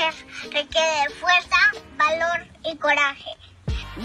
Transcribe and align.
mujer 0.00 0.14
requiere 0.52 1.10
fuerza, 1.20 1.56
valor 1.96 2.46
y 2.64 2.76
coraje. 2.76 3.36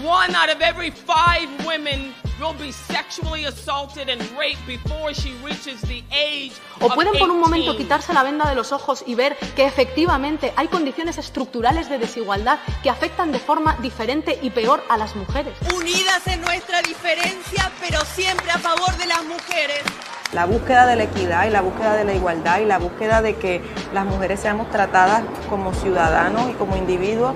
One 0.04 0.34
out 0.36 0.50
of 0.50 0.60
every 0.60 0.90
five 0.90 1.48
women 1.64 2.12
will 2.38 2.54
be 2.58 2.70
sexually 2.70 3.46
assaulted 3.46 4.10
and 4.10 4.20
raped 4.36 4.66
before 4.66 5.14
she 5.14 5.32
reaches 5.42 5.80
the 5.82 6.04
age 6.10 6.52
O 6.80 6.90
pueden 6.90 7.18
por 7.18 7.30
un 7.30 7.40
momento 7.40 7.72
18. 7.72 7.78
quitarse 7.78 8.12
la 8.12 8.22
venda 8.22 8.46
de 8.46 8.54
los 8.54 8.72
ojos 8.72 9.04
y 9.06 9.14
ver 9.14 9.36
que 9.54 9.64
efectivamente 9.64 10.52
hay 10.56 10.68
condiciones 10.68 11.16
estructurales 11.16 11.88
de 11.88 11.98
desigualdad 11.98 12.58
que 12.82 12.90
afectan 12.90 13.32
de 13.32 13.38
forma 13.38 13.76
diferente 13.80 14.38
y 14.42 14.50
peor 14.50 14.84
a 14.90 14.98
las 14.98 15.16
mujeres. 15.16 15.54
Unidas 15.74 16.26
en 16.26 16.42
nuestra 16.42 16.82
diferencia, 16.82 17.72
pero 17.80 18.04
siempre 18.04 18.50
a 18.50 18.58
favor 18.58 18.94
de 18.98 19.06
las 19.06 19.24
mujeres. 19.24 19.82
La 20.32 20.44
búsqueda 20.44 20.86
de 20.86 20.96
la 20.96 21.04
equidad 21.04 21.46
y 21.46 21.50
la 21.50 21.60
búsqueda 21.60 21.96
de 21.96 22.04
la 22.04 22.14
igualdad 22.14 22.60
y 22.60 22.64
la 22.64 22.78
búsqueda 22.78 23.22
de 23.22 23.36
que 23.36 23.62
las 23.94 24.04
mujeres 24.04 24.40
seamos 24.40 24.68
tratadas 24.70 25.22
como 25.48 25.72
ciudadanos 25.72 26.50
y 26.50 26.54
como 26.54 26.76
individuos 26.76 27.34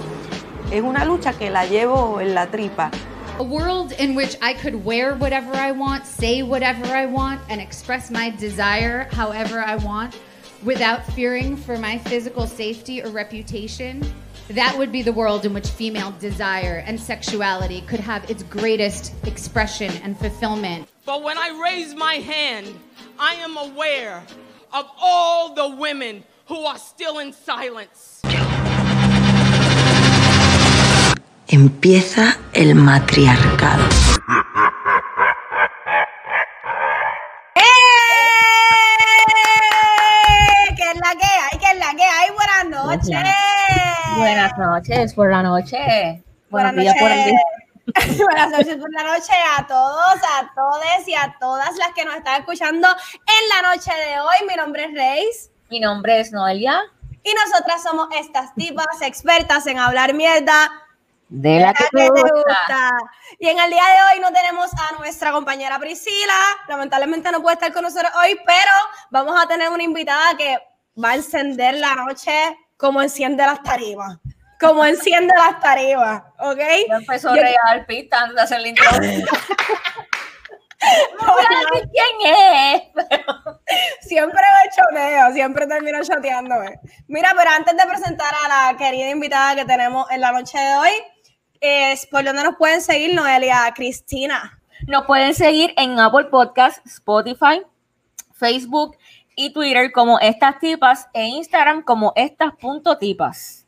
es 0.72 0.82
una 0.82 1.04
lucha 1.04 1.32
que 1.32 1.50
la 1.50 1.66
llevo 1.66 2.20
en 2.20 2.34
la 2.34 2.48
tripa. 2.48 2.90
A 3.38 3.42
world 3.42 3.92
in 3.98 4.14
which 4.14 4.36
I 4.42 4.54
could 4.54 4.84
wear 4.84 5.14
whatever 5.14 5.54
I 5.54 5.72
want, 5.72 6.04
say 6.04 6.42
whatever 6.42 6.84
I 6.86 7.06
want, 7.06 7.40
and 7.48 7.60
express 7.60 8.10
my 8.10 8.30
desire 8.30 9.09
however 9.12 9.60
I 9.60 9.76
want 9.76 10.14
without 10.62 11.06
fearing 11.14 11.56
for 11.56 11.78
my 11.78 11.96
physical 11.96 12.46
safety 12.46 13.02
or 13.02 13.10
reputation. 13.10 14.02
That 14.50 14.76
would 14.76 14.90
be 14.90 15.02
the 15.02 15.12
world 15.12 15.46
in 15.46 15.54
which 15.54 15.68
female 15.68 16.12
desire 16.18 16.82
and 16.86 17.00
sexuality 17.00 17.82
could 17.82 18.00
have 18.00 18.28
its 18.28 18.42
greatest 18.42 19.14
expression 19.24 19.92
and 20.02 20.18
fulfillment. 20.18 20.89
But 21.10 21.24
when 21.24 21.37
I 21.37 21.48
raise 21.60 21.92
my 21.92 22.23
hand, 22.23 22.69
I 23.18 23.34
am 23.34 23.56
aware 23.56 24.23
of 24.73 24.87
all 25.02 25.52
the 25.52 25.68
women 25.74 26.23
who 26.46 26.64
are 26.66 26.78
still 26.78 27.18
in 27.18 27.32
silence. 27.32 28.20
Empieza 31.48 32.38
el 32.52 32.76
matriarcado. 32.76 33.82
¡Eh! 37.56 37.62
¿Qué 40.77 40.90
es 40.93 41.01
la 41.01 41.12
que 41.16 41.27
hay? 41.27 41.59
¿Qué 41.59 41.66
es 41.73 41.79
la 41.80 41.93
que 41.96 42.04
hay? 42.04 42.30
Buenas 42.30 42.65
noches. 42.87 43.18
Buenas 44.16 44.56
noches 44.56 45.15
por 45.15 45.29
la 45.32 45.43
noche. 45.43 46.23
Buenas 46.51 46.73
Buenos 46.73 46.77
días 46.77 46.95
por 47.01 47.10
el 47.10 47.18
noches. 47.18 47.32
día. 47.32 47.59
Buenas 48.19 48.51
noches 48.51 48.77
por 48.77 48.93
la 48.93 49.02
noche 49.02 49.33
a 49.59 49.66
todos, 49.66 50.21
a 50.38 50.52
todes 50.55 51.09
y 51.09 51.15
a 51.15 51.35
todas 51.41 51.77
las 51.77 51.93
que 51.95 52.05
nos 52.05 52.16
están 52.16 52.41
escuchando 52.41 52.88
en 52.88 53.49
la 53.49 53.74
noche 53.74 53.91
de 53.93 54.21
hoy. 54.21 54.46
Mi 54.49 54.55
nombre 54.55 54.85
es 54.85 54.95
Reis 54.95 55.51
Mi 55.71 55.80
nombre 55.80 56.21
es 56.21 56.33
Noelia, 56.33 56.80
y 57.23 57.33
nosotras 57.35 57.83
somos 57.83 58.09
estas 58.18 58.55
tipas 58.55 59.02
expertas 59.02 59.66
en 59.66 59.79
hablar 59.79 60.15
mierda 60.15 60.71
de 61.29 61.61
la 61.61 61.73
que 61.73 61.85
que 61.85 61.91
te 61.91 62.05
te 62.05 62.11
gusta. 62.11 62.35
gusta. 62.35 62.91
Y 63.38 63.49
en 63.49 63.59
el 63.59 63.71
día 63.71 63.85
de 63.85 64.15
hoy 64.15 64.21
no 64.21 64.33
tenemos 64.33 64.71
a 64.72 64.99
nuestra 64.99 65.33
compañera 65.33 65.78
Priscila. 65.78 66.34
Lamentablemente 66.69 67.31
no 67.31 67.41
puede 67.41 67.55
estar 67.55 67.72
con 67.72 67.83
nosotros 67.83 68.11
hoy, 68.22 68.38
pero 68.44 68.72
vamos 69.11 69.41
a 69.41 69.47
tener 69.47 69.69
una 69.71 69.83
invitada 69.83 70.37
que 70.37 70.59
va 71.03 71.11
a 71.11 71.15
encender 71.16 71.77
la 71.77 71.94
noche 71.94 72.33
como 72.77 73.00
enciende 73.00 73.44
las 73.47 73.62
tarimas. 73.62 74.19
Como 74.60 74.84
enciende 74.84 75.32
las 75.36 75.58
tarimas, 75.60 76.22
¿ok? 76.38 76.58
Ya 76.88 76.97
empezó 76.97 77.34
Yo- 77.34 77.42
Real 77.42 77.86
Pista 77.86 78.20
antes 78.20 78.36
de 78.36 78.42
hacer 78.42 78.60
el 78.60 78.66
intro. 78.69 78.84
No 81.20 81.34
voy 81.34 81.44
a 81.44 81.75
decir 81.75 81.91
quién 81.92 82.34
es. 82.34 82.82
pero- 82.94 83.60
Siempre 84.00 84.41
me 84.42 84.70
choneo, 84.75 85.32
siempre 85.32 85.66
termino 85.66 86.03
choteándome. 86.03 86.81
Mira, 87.06 87.32
pero 87.36 87.50
antes 87.50 87.76
de 87.76 87.82
presentar 87.86 88.32
a 88.44 88.48
la 88.72 88.78
querida 88.78 89.10
invitada 89.10 89.54
que 89.54 89.66
tenemos 89.66 90.10
en 90.10 90.22
la 90.22 90.32
noche 90.32 90.58
de 90.58 90.75
hoy, 90.76 90.91
es 91.60 92.06
por 92.06 92.25
donde 92.25 92.42
nos 92.44 92.56
pueden 92.56 92.81
seguir, 92.81 93.14
Noelia 93.14 93.70
Cristina. 93.75 94.58
Nos 94.86 95.04
pueden 95.04 95.34
seguir 95.34 95.75
en 95.76 96.00
Apple 96.00 96.25
Podcast, 96.31 96.84
Spotify, 96.87 97.62
Facebook 98.32 98.97
y 99.37 99.53
Twitter 99.53 99.93
como 99.93 100.19
estas 100.19 100.59
tipas 100.60 101.09
e 101.12 101.25
Instagram 101.26 101.82
como 101.82 102.15
estas.tipas. 102.16 103.59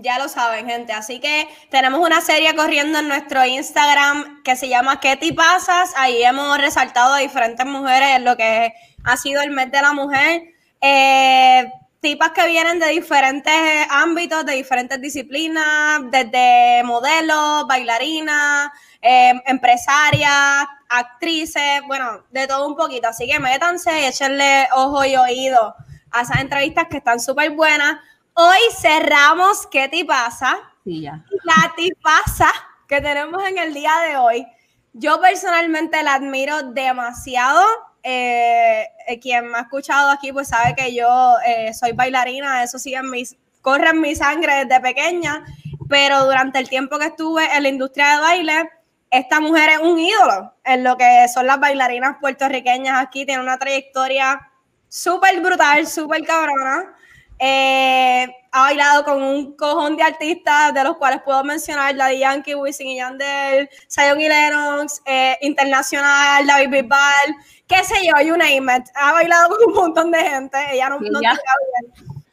Ya 0.00 0.18
lo 0.18 0.28
saben, 0.28 0.66
gente. 0.66 0.92
Así 0.92 1.18
que 1.20 1.48
tenemos 1.70 2.00
una 2.00 2.20
serie 2.20 2.54
corriendo 2.54 2.98
en 3.00 3.08
nuestro 3.08 3.44
Instagram 3.44 4.42
que 4.42 4.54
se 4.56 4.68
llama 4.68 5.00
¿Qué 5.00 5.16
te 5.16 5.32
pasas? 5.32 5.92
Ahí 5.96 6.22
hemos 6.22 6.56
resaltado 6.58 7.14
a 7.14 7.18
diferentes 7.18 7.66
mujeres 7.66 8.16
en 8.16 8.24
lo 8.24 8.36
que 8.36 8.72
ha 9.04 9.16
sido 9.16 9.42
el 9.42 9.50
mes 9.50 9.70
de 9.72 9.82
la 9.82 9.92
mujer. 9.92 10.42
Eh, 10.80 11.72
tipas 12.00 12.30
que 12.30 12.46
vienen 12.46 12.78
de 12.78 12.88
diferentes 12.88 13.52
ámbitos, 13.90 14.46
de 14.46 14.54
diferentes 14.54 15.00
disciplinas, 15.00 16.00
desde 16.10 16.82
modelos, 16.84 17.66
bailarinas, 17.66 18.70
eh, 19.02 19.32
empresarias, 19.46 20.66
actrices, 20.88 21.82
bueno, 21.86 22.24
de 22.30 22.46
todo 22.46 22.68
un 22.68 22.76
poquito. 22.76 23.08
Así 23.08 23.26
que 23.26 23.40
métanse 23.40 24.02
y 24.02 24.04
échenle 24.04 24.68
ojo 24.76 25.04
y 25.04 25.16
oído 25.16 25.74
a 26.12 26.22
esas 26.22 26.40
entrevistas 26.40 26.86
que 26.88 26.98
están 26.98 27.18
súper 27.18 27.50
buenas. 27.50 27.98
Hoy 28.40 28.58
cerramos 28.80 29.66
¿Qué 29.66 29.88
te 29.88 30.04
pasa? 30.04 30.56
Sí, 30.84 31.00
ya. 31.00 31.24
La 31.42 31.74
tipaza 31.74 32.48
que 32.86 33.00
tenemos 33.00 33.42
en 33.48 33.58
el 33.58 33.74
día 33.74 33.90
de 34.06 34.16
hoy. 34.16 34.46
Yo 34.92 35.20
personalmente 35.20 36.00
la 36.04 36.14
admiro 36.14 36.62
demasiado. 36.62 37.60
Eh, 38.04 38.86
eh, 39.08 39.18
quien 39.18 39.48
me 39.48 39.58
ha 39.58 39.62
escuchado 39.62 40.12
aquí 40.12 40.32
pues 40.32 40.46
sabe 40.46 40.76
que 40.76 40.94
yo 40.94 41.34
eh, 41.44 41.74
soy 41.74 41.90
bailarina, 41.90 42.62
eso 42.62 42.78
sí 42.78 42.94
en 42.94 43.10
mis, 43.10 43.36
corre 43.60 43.88
en 43.88 44.00
mi 44.00 44.14
sangre 44.14 44.64
desde 44.64 44.80
pequeña, 44.80 45.44
pero 45.88 46.24
durante 46.24 46.60
el 46.60 46.68
tiempo 46.68 46.96
que 46.96 47.06
estuve 47.06 47.44
en 47.56 47.64
la 47.64 47.68
industria 47.68 48.12
de 48.12 48.20
baile, 48.20 48.70
esta 49.10 49.40
mujer 49.40 49.70
es 49.70 49.78
un 49.80 49.98
ídolo 49.98 50.54
en 50.62 50.84
lo 50.84 50.96
que 50.96 51.26
son 51.34 51.48
las 51.48 51.58
bailarinas 51.58 52.18
puertorriqueñas 52.20 53.02
aquí, 53.02 53.26
tiene 53.26 53.42
una 53.42 53.58
trayectoria 53.58 54.48
súper 54.88 55.40
brutal, 55.40 55.88
súper 55.88 56.24
cabrona. 56.24 56.94
Eh, 57.38 58.26
ha 58.50 58.62
bailado 58.62 59.04
con 59.04 59.22
un 59.22 59.56
cojón 59.56 59.96
de 59.96 60.02
artistas, 60.02 60.74
de 60.74 60.82
los 60.84 60.96
cuales 60.96 61.20
puedo 61.22 61.44
mencionar 61.44 61.94
Daddy 61.96 62.18
Yankee, 62.18 62.54
Wisin 62.54 62.88
y 62.88 62.96
Yandel, 62.96 63.68
Zion 63.88 64.20
y 64.20 64.28
Lennox, 64.28 65.02
eh, 65.06 65.36
Internacional, 65.42 66.46
David 66.46 66.70
Bisbal, 66.70 67.36
qué 67.66 67.84
sé 67.84 67.94
yo, 68.06 68.20
you 68.24 68.36
name 68.36 68.76
it. 68.76 68.88
Ha 68.94 69.12
bailado 69.12 69.50
con 69.50 69.68
un 69.68 69.74
montón 69.74 70.10
de 70.10 70.18
gente, 70.18 70.58
ella 70.72 70.88
no, 70.88 70.98
no 70.98 71.20
bien. 71.20 71.32
Ha 71.32 71.38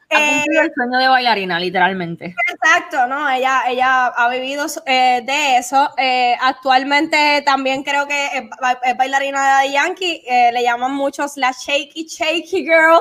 Eh, 0.08 0.44
el 0.48 0.72
sueño 0.72 0.98
de 0.98 1.08
bailarina, 1.08 1.58
literalmente. 1.58 2.34
Exacto, 2.48 3.06
¿no? 3.08 3.28
Ella, 3.28 3.64
ella 3.68 4.06
ha 4.06 4.28
vivido 4.28 4.66
eh, 4.86 5.20
de 5.24 5.58
eso. 5.58 5.90
Eh, 5.98 6.36
actualmente 6.40 7.42
también 7.44 7.82
creo 7.82 8.06
que 8.06 8.26
es, 8.26 8.44
es 8.84 8.96
bailarina 8.96 9.42
de 9.42 9.48
Daddy 9.48 9.72
Yankee. 9.72 10.22
eh, 10.28 10.50
le 10.52 10.62
llaman 10.62 10.94
muchos 10.94 11.36
la 11.36 11.50
Shaky 11.50 12.06
Shaky 12.06 12.64
Girl. 12.64 13.00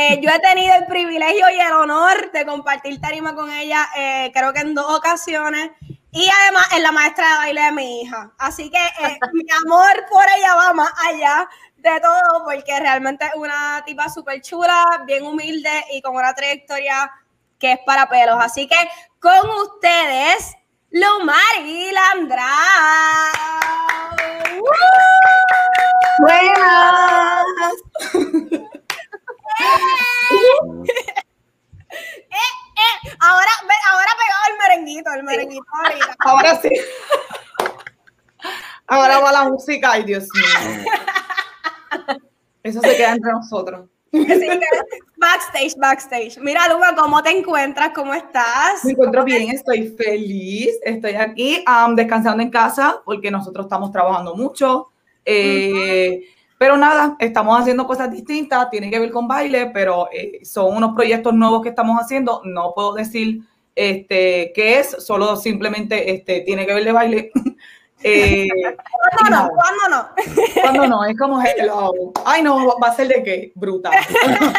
Eh, 0.00 0.20
yo 0.22 0.30
he 0.30 0.38
tenido 0.38 0.76
el 0.76 0.86
privilegio 0.86 1.50
y 1.50 1.58
el 1.58 1.72
honor 1.72 2.30
de 2.30 2.46
compartir 2.46 3.00
tarima 3.00 3.34
con 3.34 3.50
ella, 3.50 3.88
eh, 3.96 4.30
creo 4.32 4.52
que 4.52 4.60
en 4.60 4.72
dos 4.72 4.86
ocasiones. 4.96 5.72
Y 6.12 6.30
además 6.40 6.68
es 6.72 6.82
la 6.82 6.92
maestra 6.92 7.28
de 7.28 7.36
baile 7.38 7.62
de 7.62 7.72
mi 7.72 8.02
hija. 8.02 8.30
Así 8.38 8.70
que 8.70 8.78
eh, 8.78 9.18
mi 9.32 9.44
amor 9.66 10.06
por 10.08 10.24
ella 10.36 10.54
va 10.54 10.72
más 10.72 10.92
allá 11.04 11.48
de 11.78 12.00
todo, 12.00 12.44
porque 12.44 12.78
realmente 12.78 13.24
es 13.24 13.32
una 13.34 13.82
tipa 13.84 14.08
súper 14.08 14.40
chula, 14.40 15.02
bien 15.04 15.26
humilde 15.26 15.84
y 15.90 16.00
con 16.00 16.14
una 16.14 16.32
trayectoria 16.32 17.10
que 17.58 17.72
es 17.72 17.80
para 17.84 18.08
pelos. 18.08 18.36
Así 18.38 18.68
que 18.68 18.76
con 19.18 19.50
ustedes, 19.50 20.54
Lumari 20.92 21.90
Landra. 21.90 22.46
Buenas. 26.20 27.44
Eh, 31.90 33.16
ahora, 33.20 33.50
ahora 33.90 34.10
pegado 34.18 34.44
el 34.50 34.58
merenguito, 34.58 35.10
el 35.12 35.24
merenguito 35.24 35.64
ahorita. 35.82 36.16
Ahora 36.20 36.60
sí. 36.60 36.70
Ahora 38.86 39.18
va 39.18 39.32
la 39.32 39.44
música. 39.44 39.92
Ay, 39.92 40.04
Dios 40.04 40.28
mío. 40.34 40.84
Eso 42.62 42.80
se 42.80 42.96
queda 42.96 43.12
entre 43.12 43.32
nosotros. 43.32 43.88
Backstage, 45.16 45.76
backstage. 45.76 46.38
Mira, 46.38 46.68
Luma, 46.68 46.94
¿cómo 46.94 47.22
te 47.22 47.30
encuentras? 47.30 47.90
¿Cómo 47.94 48.14
estás? 48.14 48.84
Me 48.84 48.92
encuentro 48.92 49.24
bien, 49.24 49.50
estoy 49.50 49.88
feliz. 49.88 50.78
Estoy 50.82 51.14
aquí 51.14 51.62
am, 51.66 51.94
descansando 51.96 52.42
en 52.42 52.50
casa 52.50 53.02
porque 53.04 53.30
nosotros 53.30 53.66
estamos 53.66 53.90
trabajando 53.90 54.34
mucho. 54.34 54.90
Eh, 55.24 56.22
Pero 56.58 56.76
nada, 56.76 57.16
estamos 57.20 57.58
haciendo 57.60 57.86
cosas 57.86 58.10
distintas, 58.10 58.68
tiene 58.68 58.90
que 58.90 58.98
ver 58.98 59.10
con 59.12 59.28
baile, 59.28 59.70
pero 59.72 60.08
eh, 60.12 60.44
son 60.44 60.76
unos 60.76 60.94
proyectos 60.94 61.32
nuevos 61.32 61.62
que 61.62 61.68
estamos 61.68 61.98
haciendo. 62.00 62.42
No 62.44 62.72
puedo 62.74 62.94
decir 62.94 63.42
este, 63.76 64.52
qué 64.54 64.80
es, 64.80 64.90
solo 65.04 65.36
simplemente 65.36 66.10
este, 66.12 66.40
tiene 66.40 66.66
que 66.66 66.74
ver 66.74 66.84
de 66.84 66.92
baile. 66.92 67.32
Eh, 68.00 68.46
¿Cuándo 69.18 69.36
no? 69.36 69.50
¿Cuándo 69.50 69.88
no? 69.90 70.08
Cuando 70.62 70.86
no, 70.86 71.04
es 71.04 71.18
como 71.18 71.42
hello. 71.42 71.90
Ay, 72.24 72.42
no, 72.44 72.78
va 72.80 72.90
a 72.90 72.94
ser 72.94 73.08
de 73.08 73.24
qué, 73.24 73.52
brutal. 73.56 73.92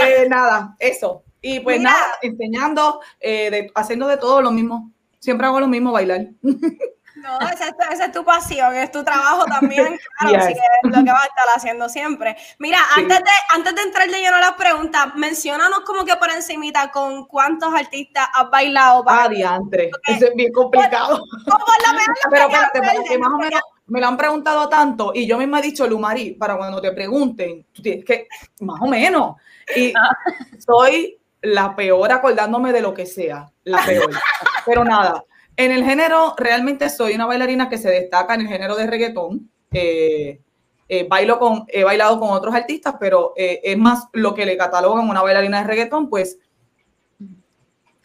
Eh, 0.00 0.26
nada, 0.28 0.76
eso. 0.78 1.24
Y 1.42 1.60
pues 1.60 1.78
Mira. 1.78 1.90
nada, 1.90 2.06
enseñando, 2.22 3.00
eh, 3.20 3.50
de- 3.50 3.72
haciendo 3.74 4.06
de 4.06 4.16
todo 4.16 4.40
lo 4.40 4.50
mismo. 4.50 4.92
Siempre 5.18 5.46
hago 5.46 5.58
lo 5.60 5.66
mismo, 5.66 5.92
bailar. 5.92 6.28
No, 7.22 7.38
esa 7.48 7.68
es, 7.68 7.76
tu, 7.76 7.82
esa 7.92 8.04
es 8.06 8.12
tu 8.12 8.24
pasión, 8.24 8.74
es 8.74 8.90
tu 8.90 9.04
trabajo 9.04 9.44
también, 9.44 9.98
claro, 10.18 10.38
así 10.38 10.54
que 10.54 10.60
es 10.60 10.96
lo 10.96 11.04
que 11.04 11.10
vas 11.12 11.22
a 11.22 11.26
estar 11.26 11.46
haciendo 11.54 11.88
siempre. 11.88 12.36
Mira, 12.58 12.78
Sí. 12.94 13.00
antes, 13.02 13.18
de, 13.18 13.30
antes 13.54 13.74
de 13.74 13.82
entrar 13.82 14.08
de 14.08 14.18
lleno 14.18 14.36
a 14.36 14.40
las 14.40 14.52
preguntas, 14.52 15.14
menciónanos 15.16 15.80
como 15.80 16.04
que 16.04 16.16
por 16.16 16.30
encimita 16.30 16.90
con 16.90 17.26
cuántos 17.26 17.74
artistas 17.74 18.28
has 18.34 18.50
bailado. 18.50 19.04
para- 19.04 19.24
Ah, 19.24 19.28
diantre. 19.28 19.90
Eso 20.06 20.26
es 20.26 20.34
bien 20.34 20.52
complicado. 20.52 21.22
Lo 21.46 21.92
menos 21.92 22.04
Pero 22.30 22.46
espérate, 22.48 22.80
porque 22.96 23.18
más 23.18 23.32
o 23.32 23.38
menos 23.38 23.60
me 23.86 24.00
lo 24.00 24.06
han 24.06 24.16
preguntado 24.16 24.68
tanto 24.68 25.12
y 25.14 25.26
yo 25.26 25.36
misma 25.36 25.58
he 25.58 25.62
dicho, 25.62 25.86
Lumari, 25.86 26.32
para 26.34 26.56
cuando 26.56 26.80
te 26.80 26.92
pregunten, 26.92 27.66
tú 27.72 27.82
tienes 27.82 28.04
que, 28.04 28.28
más 28.60 28.80
o 28.80 28.86
menos. 28.86 29.36
Y 29.76 29.92
soy 30.58 31.18
la 31.42 31.74
peor 31.74 32.12
acordándome 32.12 32.72
de 32.72 32.80
lo 32.82 32.92
que 32.94 33.06
sea, 33.06 33.46
la 33.64 33.84
peor. 33.84 34.10
Pero 34.66 34.84
nada, 34.84 35.24
en 35.64 35.72
el 35.72 35.84
género, 35.84 36.34
realmente 36.36 36.88
soy 36.88 37.14
una 37.14 37.26
bailarina 37.26 37.68
que 37.68 37.78
se 37.78 37.90
destaca 37.90 38.34
en 38.34 38.42
el 38.42 38.48
género 38.48 38.76
de 38.76 38.86
reggaetón. 38.86 39.50
Eh, 39.72 40.40
eh, 40.88 41.06
bailo 41.08 41.38
con, 41.38 41.64
he 41.68 41.84
bailado 41.84 42.18
con 42.18 42.30
otros 42.30 42.54
artistas, 42.54 42.96
pero 42.98 43.32
eh, 43.36 43.60
es 43.62 43.78
más 43.78 44.08
lo 44.12 44.34
que 44.34 44.44
le 44.46 44.56
catalogan 44.56 45.08
una 45.08 45.22
bailarina 45.22 45.60
de 45.62 45.66
reggaetón, 45.68 46.08
pues 46.10 46.38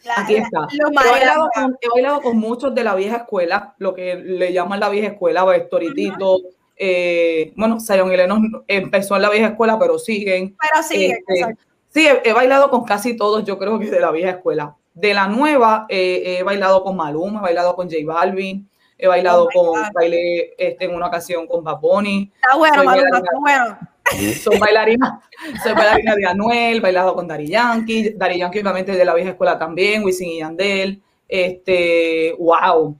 La- 0.04 0.20
Aquí 0.20 0.36
está. 0.36 0.68
He 0.72 0.94
bailado, 0.94 1.48
con, 1.52 1.76
he 1.80 1.88
bailado 1.88 2.20
con 2.20 2.36
muchos 2.38 2.72
de 2.74 2.84
la 2.84 2.94
vieja 2.94 3.16
escuela, 3.16 3.74
lo 3.78 3.92
que 3.94 4.14
le 4.14 4.52
llaman 4.52 4.78
la 4.78 4.88
vieja 4.88 5.08
escuela, 5.08 5.44
Toritito, 5.68 6.38
eh, 6.76 7.52
bueno, 7.56 7.80
Zion 7.80 8.12
y 8.12 8.16
Lennon 8.16 8.64
empezó 8.68 9.16
en 9.16 9.22
la 9.22 9.30
vieja 9.30 9.48
escuela, 9.48 9.78
pero 9.78 9.98
siguen. 9.98 10.56
Pero 10.60 10.82
sí, 10.84 11.06
Este, 11.06 11.56
sí, 11.88 12.06
he, 12.06 12.28
he 12.28 12.32
bailado 12.32 12.70
con 12.70 12.84
casi 12.84 13.16
todos, 13.16 13.44
yo 13.44 13.58
creo 13.58 13.78
que 13.80 13.90
de 13.90 13.98
la 13.98 14.12
vieja 14.12 14.30
escuela. 14.30 14.76
De 14.96 15.12
la 15.12 15.28
nueva, 15.28 15.84
eh, 15.90 16.38
he 16.38 16.42
bailado 16.42 16.82
con 16.82 16.96
Maluma, 16.96 17.40
he 17.40 17.42
bailado 17.42 17.76
con 17.76 17.86
J 17.90 17.98
Balvin, 18.06 18.66
he 18.96 19.06
bailado 19.06 19.44
Oh 19.44 19.48
con, 19.52 19.66
God. 19.82 19.92
bailé 19.92 20.54
este, 20.56 20.86
en 20.86 20.94
una 20.94 21.08
ocasión 21.08 21.46
con 21.46 21.62
Bad 21.62 21.80
Bunny. 21.80 22.32
Está 22.34 22.56
bueno, 22.56 22.74
soy 22.76 22.86
Maluma, 22.86 23.10
bailarina. 23.10 23.18
está 23.18 23.38
bueno. 23.38 23.78
Soy 24.42 24.58
bailarina, 24.60 25.20
soy 25.64 25.72
bailarina 25.74 26.14
de 26.14 26.26
Anuel, 26.26 26.80
bailado 26.80 27.12
con 27.14 27.26
Dari 27.26 27.48
Yankee, 27.48 28.10
Dari 28.16 28.38
Yankee 28.38 28.60
obviamente 28.60 28.92
de 28.92 29.04
la 29.04 29.12
vieja 29.14 29.30
escuela 29.30 29.58
también, 29.58 30.04
Wisin 30.04 30.28
y 30.30 30.38
Yandel, 30.38 31.02
este, 31.28 32.32
wow. 32.38 32.96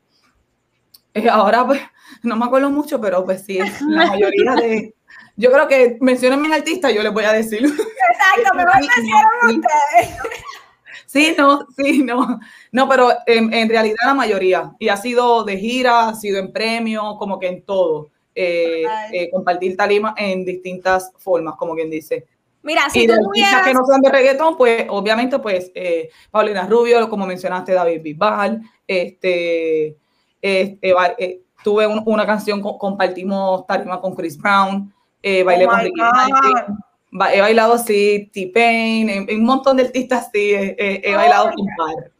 Eh, 1.14 1.28
ahora 1.30 1.64
pues, 1.64 1.80
no 2.24 2.34
me 2.36 2.44
acuerdo 2.44 2.70
mucho, 2.70 3.00
pero 3.00 3.24
pues 3.24 3.44
sí, 3.44 3.60
la 3.88 4.06
mayoría 4.06 4.54
de, 4.56 4.94
yo 5.36 5.52
creo 5.52 5.68
que 5.68 5.96
mencionen 6.00 6.42
mis 6.42 6.52
artistas, 6.52 6.92
yo 6.92 7.04
les 7.04 7.12
voy 7.12 7.24
a 7.24 7.32
decir. 7.32 7.60
Exacto, 7.64 8.58
Sí, 8.80 8.88
mencionan 8.96 9.60
ustedes. 9.60 10.16
Sí, 11.16 11.34
no, 11.38 11.66
sí, 11.76 12.02
no, 12.02 12.38
no, 12.72 12.88
pero 12.88 13.08
en, 13.26 13.52
en 13.52 13.68
realidad 13.68 13.96
la 14.06 14.14
mayoría, 14.14 14.72
y 14.78 14.88
ha 14.88 14.96
sido 14.96 15.44
de 15.44 15.56
gira, 15.56 16.08
ha 16.08 16.14
sido 16.14 16.38
en 16.38 16.52
premios, 16.52 17.16
como 17.18 17.38
que 17.38 17.48
en 17.48 17.62
todo, 17.62 18.10
eh, 18.34 18.84
eh, 19.12 19.30
compartir 19.30 19.76
tarima 19.76 20.14
en 20.18 20.44
distintas 20.44 21.10
formas, 21.18 21.54
como 21.56 21.74
quien 21.74 21.88
dice. 21.90 22.26
Mira, 22.62 22.90
si 22.90 23.04
y 23.04 23.06
tú 23.06 23.12
de 23.12 23.18
artistas 23.18 23.32
tuvieras... 23.62 23.66
que 23.68 23.74
no 23.74 23.84
sean 23.86 24.00
de 24.02 24.10
reggaetón, 24.10 24.56
pues 24.56 24.86
obviamente, 24.90 25.38
pues 25.38 25.70
eh, 25.74 26.10
Paulina 26.30 26.66
Rubio, 26.66 27.08
como 27.08 27.24
mencionaste, 27.26 27.72
David 27.72 28.02
Bisbal, 28.02 28.60
este, 28.86 29.96
este, 30.42 31.42
tuve 31.62 31.86
un- 31.86 32.02
una 32.06 32.26
canción, 32.26 32.60
co- 32.60 32.76
compartimos 32.76 33.66
tarima 33.66 34.00
con 34.00 34.14
Chris 34.14 34.36
Brown, 34.36 34.92
bailé 35.22 35.66
Oh 35.66 35.70
con 35.70 35.80
Ricky. 35.80 36.00
Martin, 36.00 36.76
he 37.32 37.40
bailado 37.40 37.74
así, 37.74 38.30
T-Pain, 38.32 39.26
un 39.30 39.44
montón 39.44 39.76
de 39.76 39.84
artistas 39.84 40.28
sí, 40.32 40.52
eh, 40.54 41.00
he 41.04 41.14
bailado 41.14 41.46
Oh 41.46 41.48
my 41.50 41.54
con 41.54 41.66
par. 41.76 42.10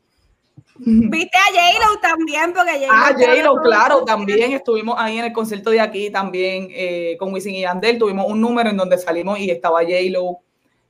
Viste 0.78 1.38
a 1.38 1.44
J-Lo 1.52 2.00
también, 2.00 2.52
porque 2.52 2.72
J-Lo... 2.72 2.92
Ah, 2.92 3.12
J-Lo, 3.12 3.62
claro, 3.62 4.04
también 4.04 4.52
estuvimos 4.52 4.94
ahí 4.98 5.18
en 5.18 5.24
el 5.24 5.32
concierto 5.32 5.70
de 5.70 5.80
aquí, 5.80 6.10
también 6.10 6.68
eh, 6.70 7.16
con 7.18 7.32
Wisin 7.32 7.54
y 7.54 7.62
Yandel, 7.62 7.98
tuvimos 7.98 8.26
un 8.28 8.40
número 8.40 8.68
en 8.70 8.76
donde 8.76 8.98
salimos 8.98 9.38
y 9.38 9.50
estaba 9.50 9.80
J-Lo. 9.82 10.40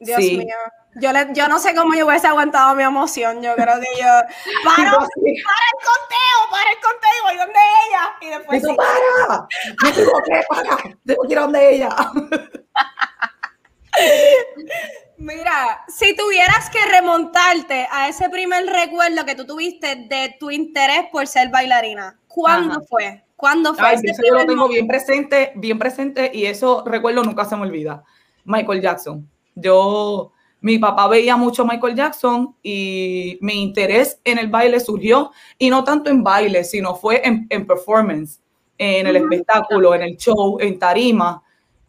Dios 0.00 0.20
sí. 0.20 0.38
mío. 0.38 0.56
Yo, 0.98 1.12
le- 1.12 1.28
yo 1.34 1.46
no 1.46 1.58
sé 1.58 1.74
cómo 1.74 1.94
yo 1.94 2.06
hubiese 2.06 2.26
aguantado 2.26 2.74
mi 2.74 2.82
emoción. 2.82 3.42
Yo 3.42 3.54
creo 3.54 3.78
que 3.80 3.86
yo. 4.00 4.06
Para, 4.64 4.92
para 4.92 5.04
el 5.04 5.82
conteo, 5.84 6.38
para 6.50 6.70
el 6.70 6.78
conteo, 6.82 7.22
voy 7.24 7.36
donde 7.36 7.58
ella. 7.86 8.16
Y 8.22 8.26
después 8.30 8.58
Y 8.58 8.62
tú, 8.62 8.68
sí. 8.68 8.76
para, 8.76 9.90
equivoqué, 9.90 10.40
para, 10.48 10.76
tengo 11.04 11.22
que 11.22 11.32
ir 11.32 11.38
a 11.38 11.42
donde 11.42 11.74
ella. 11.74 11.88
Mira, 15.18 15.84
si 15.88 16.14
tuvieras 16.14 16.68
que 16.70 16.78
remontarte 16.92 17.88
a 17.90 18.08
ese 18.08 18.28
primer 18.28 18.66
recuerdo 18.66 19.24
que 19.24 19.34
tú 19.34 19.46
tuviste 19.46 19.96
de 20.08 20.36
tu 20.38 20.50
interés 20.50 21.06
por 21.10 21.26
ser 21.26 21.50
bailarina, 21.50 22.18
¿cuándo 22.28 22.74
Ajá. 22.74 22.82
fue? 22.88 23.24
¿Cuándo 23.34 23.74
fue 23.74 23.86
Ay, 23.86 23.94
ese 23.96 24.10
eso 24.10 24.22
yo 24.26 24.34
lo 24.34 24.40
tengo 24.40 24.54
momento? 24.62 24.72
bien 24.74 24.86
presente, 24.86 25.52
bien 25.56 25.78
presente 25.78 26.30
y 26.32 26.46
eso 26.46 26.82
recuerdo 26.86 27.22
nunca 27.22 27.44
se 27.44 27.56
me 27.56 27.62
olvida. 27.62 28.04
Michael 28.44 28.80
Jackson. 28.80 29.28
Yo, 29.54 30.32
mi 30.60 30.78
papá 30.78 31.08
veía 31.08 31.36
mucho 31.36 31.64
Michael 31.64 31.94
Jackson 31.94 32.54
y 32.62 33.38
mi 33.40 33.62
interés 33.62 34.20
en 34.24 34.38
el 34.38 34.48
baile 34.48 34.80
surgió 34.80 35.32
y 35.58 35.70
no 35.70 35.82
tanto 35.84 36.10
en 36.10 36.22
baile, 36.22 36.62
sino 36.64 36.94
fue 36.94 37.26
en, 37.26 37.46
en 37.50 37.66
performance, 37.66 38.40
en 38.78 39.06
el 39.06 39.16
espectáculo, 39.16 39.94
en 39.94 40.02
el 40.02 40.16
show, 40.16 40.58
en 40.60 40.78
tarima. 40.78 41.42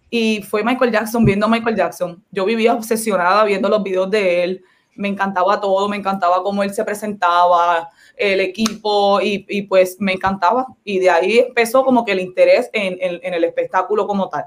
Y 0.09 0.42
fue 0.44 0.63
Michael 0.63 0.92
Jackson, 0.92 1.25
viendo 1.25 1.45
a 1.45 1.50
Michael 1.50 1.75
Jackson. 1.75 2.24
Yo 2.31 2.45
vivía 2.45 2.74
obsesionada 2.74 3.44
viendo 3.44 3.68
los 3.69 3.83
videos 3.83 4.09
de 4.09 4.44
él. 4.44 4.63
Me 4.95 5.07
encantaba 5.09 5.59
todo, 5.62 5.88
me 5.89 5.98
encantaba 5.98 6.42
cómo 6.42 6.63
él 6.63 6.74
se 6.74 6.83
presentaba, 6.83 7.89
el 8.15 8.39
equipo, 8.39 9.21
y, 9.21 9.45
y 9.48 9.62
pues 9.63 9.98
me 10.00 10.13
encantaba. 10.13 10.65
Y 10.83 11.00
de 11.00 11.09
ahí 11.09 11.39
empezó 11.39 11.83
como 11.86 12.04
que 12.04 12.13
el 12.13 12.19
interés 12.21 12.69
en, 12.74 12.98
en- 13.00 13.19
en 13.21 13.33
el 13.33 13.44
espectáculo 13.44 14.07
como 14.07 14.27
tal. 14.30 14.45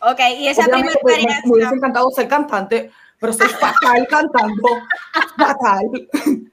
Ok, 0.00 0.20
y 0.38 0.48
esa 0.48 0.62
primera 0.78 0.98
pues, 1.02 1.18
me, 1.18 1.24
me 1.44 1.52
hubiese 1.52 1.74
encantado 1.74 2.10
ser 2.10 2.28
cantante, 2.28 2.90
pero 3.18 3.32
soy 3.32 3.48
fatal 3.48 4.06
cantando, 4.08 4.68
fatal. 5.36 6.08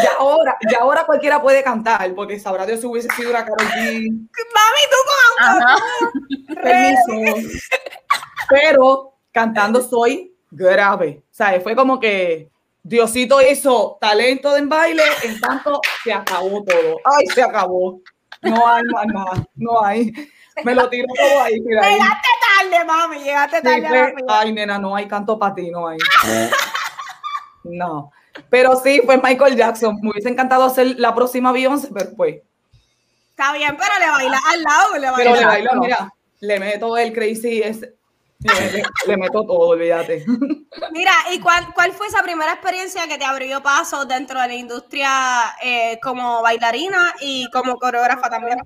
Ya 0.00 0.12
ahora, 0.18 0.56
ya 0.70 0.78
ahora 0.78 1.04
cualquiera 1.04 1.42
puede 1.42 1.62
cantar, 1.62 2.14
porque 2.14 2.38
sabrá 2.40 2.64
Dios 2.64 2.80
si 2.80 2.86
hubiese 2.86 3.08
sido 3.14 3.30
una 3.30 3.44
Karol 3.44 3.58
G, 3.68 4.08
Mami, 4.08 4.82
tú 4.90 4.96
con 6.48 6.54
permiso. 6.56 7.58
Pero 8.48 9.14
cantando 9.32 9.82
soy 9.82 10.34
grave. 10.50 11.22
O 11.24 11.34
sea, 11.34 11.60
fue 11.60 11.76
como 11.76 12.00
que 12.00 12.50
Diosito 12.82 13.40
hizo 13.42 13.98
talento 14.00 14.56
en 14.56 14.68
baile, 14.68 15.02
en 15.24 15.38
tanto 15.40 15.80
se 16.02 16.12
acabó 16.12 16.64
todo. 16.64 16.96
Ay, 17.04 17.26
se 17.26 17.42
acabó. 17.42 18.00
No 18.40 18.66
hay 18.66 18.82
más 18.84 19.06
nada, 19.06 19.46
no 19.54 19.84
hay. 19.84 20.12
Me 20.64 20.74
lo 20.74 20.88
tiró 20.88 21.06
todo 21.14 21.42
ahí. 21.42 21.60
mira 21.60 21.84
ahí. 21.84 21.94
Llegaste 21.94 22.28
tarde, 22.70 22.84
mami, 22.84 23.18
llegaste 23.18 23.56
Sí, 23.58 23.62
tarde 23.62 23.88
fiesta. 23.88 24.40
ay, 24.40 24.52
nena, 24.52 24.78
no 24.78 24.96
hay 24.96 25.06
canto 25.06 25.38
para 25.38 25.54
ti, 25.54 25.70
no 25.70 25.86
hay. 25.88 25.98
No. 27.64 28.10
Pero 28.50 28.76
sí, 28.76 29.00
fue 29.04 29.18
Michael 29.18 29.56
Jackson. 29.56 29.98
Me 30.02 30.10
hubiese 30.10 30.28
encantado 30.28 30.64
hacer 30.64 30.98
la 30.98 31.14
próxima 31.14 31.52
Beyoncé, 31.52 31.88
pero 31.92 32.10
pues. 32.16 32.36
Está 33.30 33.52
bien, 33.54 33.76
pero 33.78 33.98
le 33.98 34.10
baila 34.10 34.38
al 34.52 34.62
lado, 34.62 34.92
le 34.98 35.10
Pero 35.16 35.30
baila. 35.30 35.40
le 35.40 35.46
bailo, 35.46 35.70
mira, 35.80 36.14
le 36.40 36.60
meto 36.60 36.96
el 36.96 37.12
crazy, 37.12 37.62
es, 37.62 37.80
le, 37.80 38.72
le- 38.72 38.82
le 39.06 39.16
meto 39.16 39.42
todo, 39.44 39.68
olvídate. 39.70 40.24
Mira, 40.92 41.12
¿y 41.32 41.40
cuál, 41.40 41.72
cuál 41.74 41.92
fue 41.92 42.06
esa 42.08 42.22
primera 42.22 42.52
experiencia 42.52 43.06
que 43.08 43.16
te 43.18 43.24
abrió 43.24 43.62
paso 43.62 44.04
dentro 44.04 44.40
de 44.40 44.48
la 44.48 44.54
industria 44.54 45.10
eh, 45.62 45.98
como 46.02 46.42
bailarina 46.42 47.14
y 47.20 47.48
como 47.50 47.76
coreógrafa 47.76 48.28
también? 48.28 48.58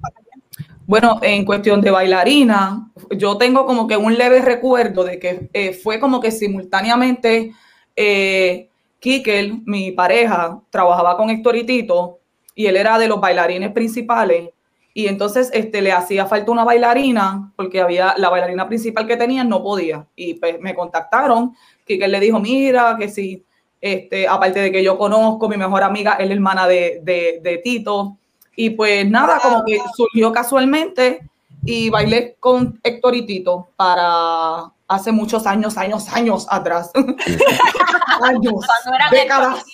Bueno, 0.86 1.18
en 1.22 1.44
cuestión 1.44 1.80
de 1.80 1.90
bailarina, 1.90 2.90
yo 3.10 3.36
tengo 3.38 3.66
como 3.66 3.86
que 3.86 3.96
un 3.96 4.16
leve 4.16 4.40
recuerdo 4.40 5.04
de 5.04 5.18
que 5.18 5.48
eh, 5.52 5.72
fue 5.72 5.98
como 6.00 6.20
que 6.20 6.30
simultáneamente 6.30 7.52
eh, 7.96 8.68
Kikel, 9.06 9.62
mi 9.66 9.92
pareja, 9.92 10.60
trabajaba 10.68 11.16
con 11.16 11.30
Héctor 11.30 11.54
y 11.54 11.62
Tito 11.62 12.18
y 12.56 12.66
él 12.66 12.76
era 12.76 12.98
de 12.98 13.06
los 13.06 13.20
bailarines 13.20 13.70
principales 13.70 14.50
y 14.94 15.06
entonces 15.06 15.48
este, 15.54 15.80
le 15.80 15.92
hacía 15.92 16.26
falta 16.26 16.50
una 16.50 16.64
bailarina 16.64 17.52
porque 17.54 17.80
había 17.80 18.14
la 18.16 18.30
bailarina 18.30 18.66
principal 18.66 19.06
que 19.06 19.16
tenían 19.16 19.48
no 19.48 19.62
podía 19.62 20.04
y 20.16 20.34
pues 20.34 20.60
me 20.60 20.74
contactaron, 20.74 21.54
Kikel 21.86 22.10
le 22.10 22.18
dijo, 22.18 22.40
mira, 22.40 22.96
que 22.98 23.08
sí, 23.08 23.44
este, 23.80 24.26
aparte 24.26 24.58
de 24.58 24.72
que 24.72 24.82
yo 24.82 24.98
conozco, 24.98 25.48
mi 25.48 25.56
mejor 25.56 25.84
amiga 25.84 26.14
es 26.14 26.26
la 26.26 26.34
hermana 26.34 26.66
de, 26.66 26.98
de, 27.04 27.38
de 27.40 27.58
Tito 27.58 28.16
y 28.56 28.70
pues 28.70 29.08
nada, 29.08 29.38
como 29.40 29.64
que 29.64 29.78
surgió 29.94 30.32
casualmente 30.32 31.20
y 31.64 31.90
bailé 31.90 32.34
con 32.40 32.80
Héctor 32.82 33.14
y 33.14 33.24
Tito 33.24 33.68
para 33.76 34.72
hace 34.88 35.12
muchos 35.12 35.46
años, 35.46 35.76
años, 35.76 36.08
años 36.12 36.46
atrás. 36.48 36.90
años, 38.22 38.54
Cuando 38.54 38.94
eran 38.94 39.10
décadas, 39.10 39.64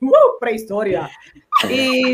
uh, 0.00 0.08
prehistoria. 0.40 1.10
Y, 1.68 2.12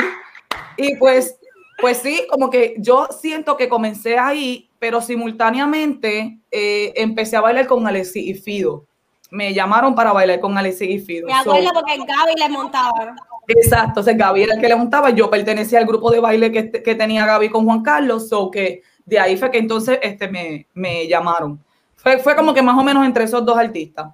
y 0.77 0.97
pues, 0.97 1.39
pues 1.81 1.99
sí, 1.99 2.27
como 2.31 2.51
que 2.51 2.75
yo 2.79 3.09
siento 3.19 3.57
que 3.57 3.69
comencé 3.69 4.19
ahí, 4.19 4.71
pero 4.79 5.01
simultáneamente 5.01 6.41
eh, 6.51 6.93
empecé 6.97 7.37
a 7.37 7.41
bailar 7.41 7.67
con 7.67 7.87
Alexi 7.87 8.31
y 8.31 8.35
Fido. 8.35 8.87
me 9.31 9.53
llamaron 9.53 9.95
para 9.95 10.13
bailar 10.13 10.41
con 10.41 10.57
Alexis 10.57 10.91
y 10.91 10.99
Fido. 10.99 11.27
Me 11.27 11.35
acuerdo 11.35 11.71
porque 11.73 11.97
Gaby 11.97 12.35
le 12.39 12.49
montaba. 12.49 13.15
Exacto, 13.49 13.89
entonces 13.89 14.19
Gaby 14.19 14.43
era 14.43 14.55
el 14.55 14.61
que 14.61 14.69
le 14.69 14.77
montaba, 14.77 15.09
yo 15.09 15.31
pertenecía 15.31 15.79
al 15.79 15.87
grupo 15.87 16.11
de 16.11 16.21
baile 16.21 16.53
que, 16.53 16.71
que 16.71 16.95
tenía 16.95 17.25
Gaby 17.25 17.49
con 17.49 17.65
Juan 17.65 17.83
Carlos, 17.83 18.31
o 18.33 18.51
que 18.51 18.83
de 19.09 19.19
ahí 19.19 19.37
fue 19.37 19.51
que 19.51 19.59
entonces 19.59 19.99
este, 20.03 20.29
me, 20.29 20.67
me 20.75 21.07
llamaron. 21.09 21.59
Fue, 21.97 22.19
fue 22.19 22.37
como 22.37 22.53
que 22.55 22.63
más 22.63 22.77
o 22.79 22.83
menos 22.83 23.05
entre 23.07 23.25
esos 23.25 23.45
dos 23.45 23.57
artistas. 23.59 24.09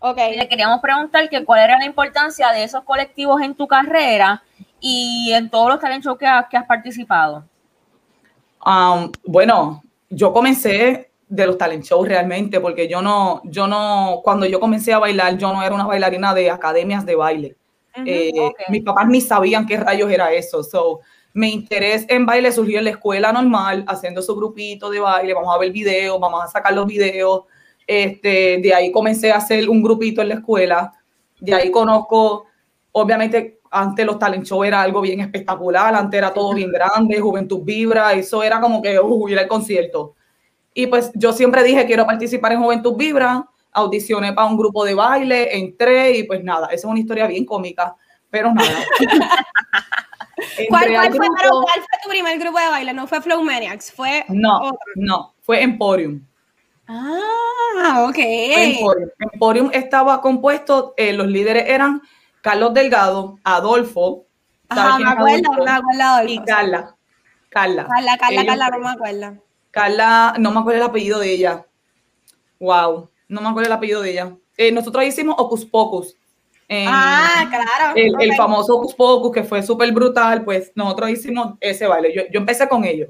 Ok. 0.00 0.16
Le 0.36 0.48
queríamos 0.48 0.80
preguntar 0.80 1.28
que 1.28 1.44
cuál 1.44 1.60
era 1.60 1.78
la 1.78 1.84
importancia 1.86 2.50
de 2.52 2.64
esos 2.64 2.82
colectivos 2.84 3.40
en 3.42 3.54
tu 3.54 3.66
carrera 3.66 4.42
y 4.80 5.32
en 5.32 5.48
todos 5.50 5.70
los 5.70 5.80
talent 5.80 6.04
shows 6.04 6.18
que, 6.18 6.26
has- 6.26 6.46
que 6.48 6.56
has 6.56 6.66
participado. 6.66 7.44
Um, 8.64 9.10
bueno, 9.24 9.82
yo 10.10 10.32
comencé 10.32 11.10
de 11.28 11.46
los 11.46 11.58
talent 11.58 11.84
shows 11.84 12.08
realmente, 12.08 12.60
porque 12.60 12.88
yo 12.88 13.02
no, 13.02 13.40
yo 13.44 13.66
no, 13.66 14.20
cuando 14.24 14.46
yo 14.46 14.58
comencé 14.60 14.92
a 14.92 14.98
bailar, 14.98 15.36
yo 15.36 15.52
no 15.52 15.62
era 15.62 15.74
una 15.74 15.86
bailarina 15.86 16.34
de 16.34 16.50
academias 16.50 17.04
de 17.06 17.14
baile. 17.14 17.56
Eh, 18.04 18.30
Mis 18.68 18.82
papás 18.84 19.08
ni 19.08 19.20
sabían 19.20 19.66
qué 19.66 19.76
rayos 19.76 20.10
era 20.10 20.30
eso. 20.32 20.62
So, 20.62 21.00
mi 21.38 21.52
interés 21.52 22.04
en 22.08 22.26
baile 22.26 22.50
surgió 22.50 22.78
en 22.78 22.84
la 22.84 22.90
escuela 22.90 23.32
normal, 23.32 23.84
haciendo 23.86 24.20
su 24.22 24.34
grupito 24.34 24.90
de 24.90 24.98
baile, 24.98 25.34
vamos 25.34 25.54
a 25.54 25.58
ver 25.58 25.70
videos, 25.70 26.18
vamos 26.18 26.42
a 26.42 26.48
sacar 26.48 26.74
los 26.74 26.84
videos. 26.84 27.44
Este, 27.86 28.58
de 28.60 28.74
ahí 28.74 28.90
comencé 28.90 29.30
a 29.30 29.36
hacer 29.36 29.68
un 29.68 29.80
grupito 29.80 30.20
en 30.20 30.30
la 30.30 30.34
escuela. 30.34 30.92
De 31.38 31.54
ahí 31.54 31.70
conozco, 31.70 32.46
obviamente, 32.90 33.60
antes 33.70 34.04
los 34.04 34.18
talent 34.18 34.44
show 34.44 34.64
era 34.64 34.82
algo 34.82 35.00
bien 35.00 35.20
espectacular, 35.20 35.94
antes 35.94 36.18
era 36.18 36.34
todo 36.34 36.54
bien 36.54 36.72
grande, 36.72 37.20
Juventud 37.20 37.62
Vibra, 37.62 38.14
eso 38.14 38.42
era 38.42 38.60
como 38.60 38.82
que, 38.82 38.98
uh, 38.98 39.28
ir 39.28 39.38
al 39.38 39.46
concierto. 39.46 40.16
Y 40.74 40.88
pues 40.88 41.12
yo 41.14 41.32
siempre 41.32 41.62
dije, 41.62 41.86
quiero 41.86 42.04
participar 42.04 42.50
en 42.50 42.62
Juventud 42.62 42.96
Vibra, 42.96 43.48
audicioné 43.70 44.32
para 44.32 44.48
un 44.48 44.56
grupo 44.56 44.84
de 44.84 44.94
baile, 44.94 45.56
entré 45.56 46.18
y 46.18 46.24
pues 46.24 46.42
nada, 46.42 46.66
esa 46.66 46.74
es 46.74 46.84
una 46.84 46.98
historia 46.98 47.28
bien 47.28 47.44
cómica, 47.44 47.94
pero 48.28 48.52
nada. 48.52 48.84
¿Cuál, 50.68 50.84
fue, 50.84 51.28
pero 51.40 51.50
cuál 51.62 51.74
fue 51.74 51.98
tu 52.02 52.08
primer 52.08 52.38
grupo 52.38 52.58
de 52.58 52.68
baile? 52.68 52.92
No 52.92 53.06
fue 53.06 53.20
Flow 53.20 53.42
Maniacs, 53.42 53.92
fue 53.92 54.24
No, 54.28 54.58
otro. 54.58 54.78
no, 54.96 55.34
fue 55.40 55.62
Emporium. 55.62 56.20
Ah, 56.86 58.06
ok. 58.08 58.16
Emporium. 58.18 59.10
Emporium 59.32 59.70
estaba 59.72 60.20
compuesto, 60.20 60.94
eh, 60.96 61.12
los 61.12 61.26
líderes 61.26 61.64
eran 61.68 62.00
Carlos 62.40 62.72
Delgado, 62.74 63.38
Adolfo, 63.44 64.26
¿sabes 64.72 64.94
Ajá, 64.94 64.98
me 64.98 65.10
acuerdo, 65.10 65.52
Adolfo? 65.52 65.64
me 65.64 65.70
acuerdo. 65.70 66.28
y 66.28 66.44
Carla. 66.44 66.94
Carla. 67.50 67.86
Carla, 67.86 68.18
Carla, 68.18 68.40
Ellos 68.42 68.56
Carla, 68.56 68.70
no 68.70 68.78
me 68.78 68.90
acuerdo. 68.90 69.42
Carla, 69.70 70.34
no 70.38 70.50
me 70.50 70.60
acuerdo 70.60 70.80
el 70.82 70.88
apellido 70.88 71.18
de 71.18 71.30
ella. 71.32 71.66
Wow, 72.58 73.10
no 73.28 73.40
me 73.40 73.48
acuerdo 73.48 73.68
el 73.68 73.72
apellido 73.76 74.02
de 74.02 74.10
ella. 74.12 74.36
Eh, 74.56 74.72
nosotros 74.72 75.04
hicimos 75.04 75.36
Ocus 75.38 75.64
Pocus. 75.64 76.16
En- 76.68 76.86
Ah, 76.90 77.46
claro. 77.48 77.96
el, 77.96 78.12
el 78.20 78.34
famoso 78.36 78.76
Ocus 78.76 78.94
Pocus, 78.94 79.32
que 79.32 79.42
fue 79.44 79.62
súper 79.62 79.90
brutal, 79.92 80.44
pues 80.44 80.70
nosotros 80.74 81.10
hicimos 81.10 81.54
ese 81.60 81.86
baile. 81.86 82.12
Yo, 82.14 82.22
yo 82.30 82.40
empecé 82.40 82.68
con 82.68 82.84
ellos. 82.84 83.08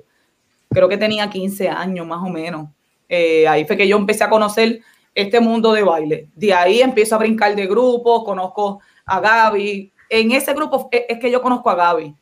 Creo 0.70 0.88
que 0.88 0.96
tenía 0.96 1.28
15 1.28 1.68
años 1.68 2.06
más 2.06 2.22
o 2.22 2.28
menos. 2.28 2.68
Eh, 3.08 3.48
ahí 3.48 3.64
fue 3.64 3.76
que 3.76 3.88
yo 3.88 3.96
empecé 3.96 4.22
a 4.24 4.30
conocer 4.30 4.80
este 5.14 5.40
mundo 5.40 5.72
de 5.72 5.82
baile. 5.82 6.28
De 6.36 6.52
ahí 6.54 6.80
empiezo 6.80 7.16
a 7.16 7.18
brincar 7.18 7.56
de 7.56 7.66
grupos, 7.66 8.22
conozco 8.24 8.80
a 9.04 9.18
Gaby. 9.18 9.90
En 10.10 10.30
ese 10.32 10.54
grupo 10.54 10.88
es, 10.92 11.02
es 11.08 11.18
que 11.18 11.30
yo 11.30 11.42
conozco 11.42 11.70
a 11.70 11.74
Gaby. 11.74 12.14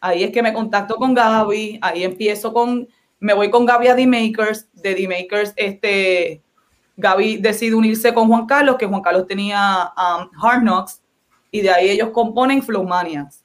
Ahí 0.00 0.24
es 0.24 0.30
que 0.32 0.42
me 0.42 0.52
contacto 0.52 0.96
con 0.96 1.12
Gaby, 1.14 1.78
ahí 1.82 2.02
empiezo 2.04 2.52
con, 2.54 2.88
me 3.18 3.34
voy 3.34 3.50
con 3.50 3.66
Gaby 3.66 3.88
a 3.88 3.94
D-Makers, 3.94 4.66
de 4.72 4.94
D-Makers, 4.94 5.52
este, 5.56 6.40
Gaby 7.00 7.38
decide 7.38 7.74
unirse 7.74 8.12
con 8.14 8.28
Juan 8.28 8.46
Carlos, 8.46 8.76
que 8.78 8.86
Juan 8.86 9.00
Carlos 9.02 9.26
tenía 9.26 9.92
um, 9.96 10.28
Hard 10.42 10.60
Knocks, 10.62 11.00
y 11.50 11.62
de 11.62 11.70
ahí 11.70 11.90
ellos 11.90 12.10
componen 12.10 12.62
Flow 12.62 12.84
Maniacs. 12.84 13.44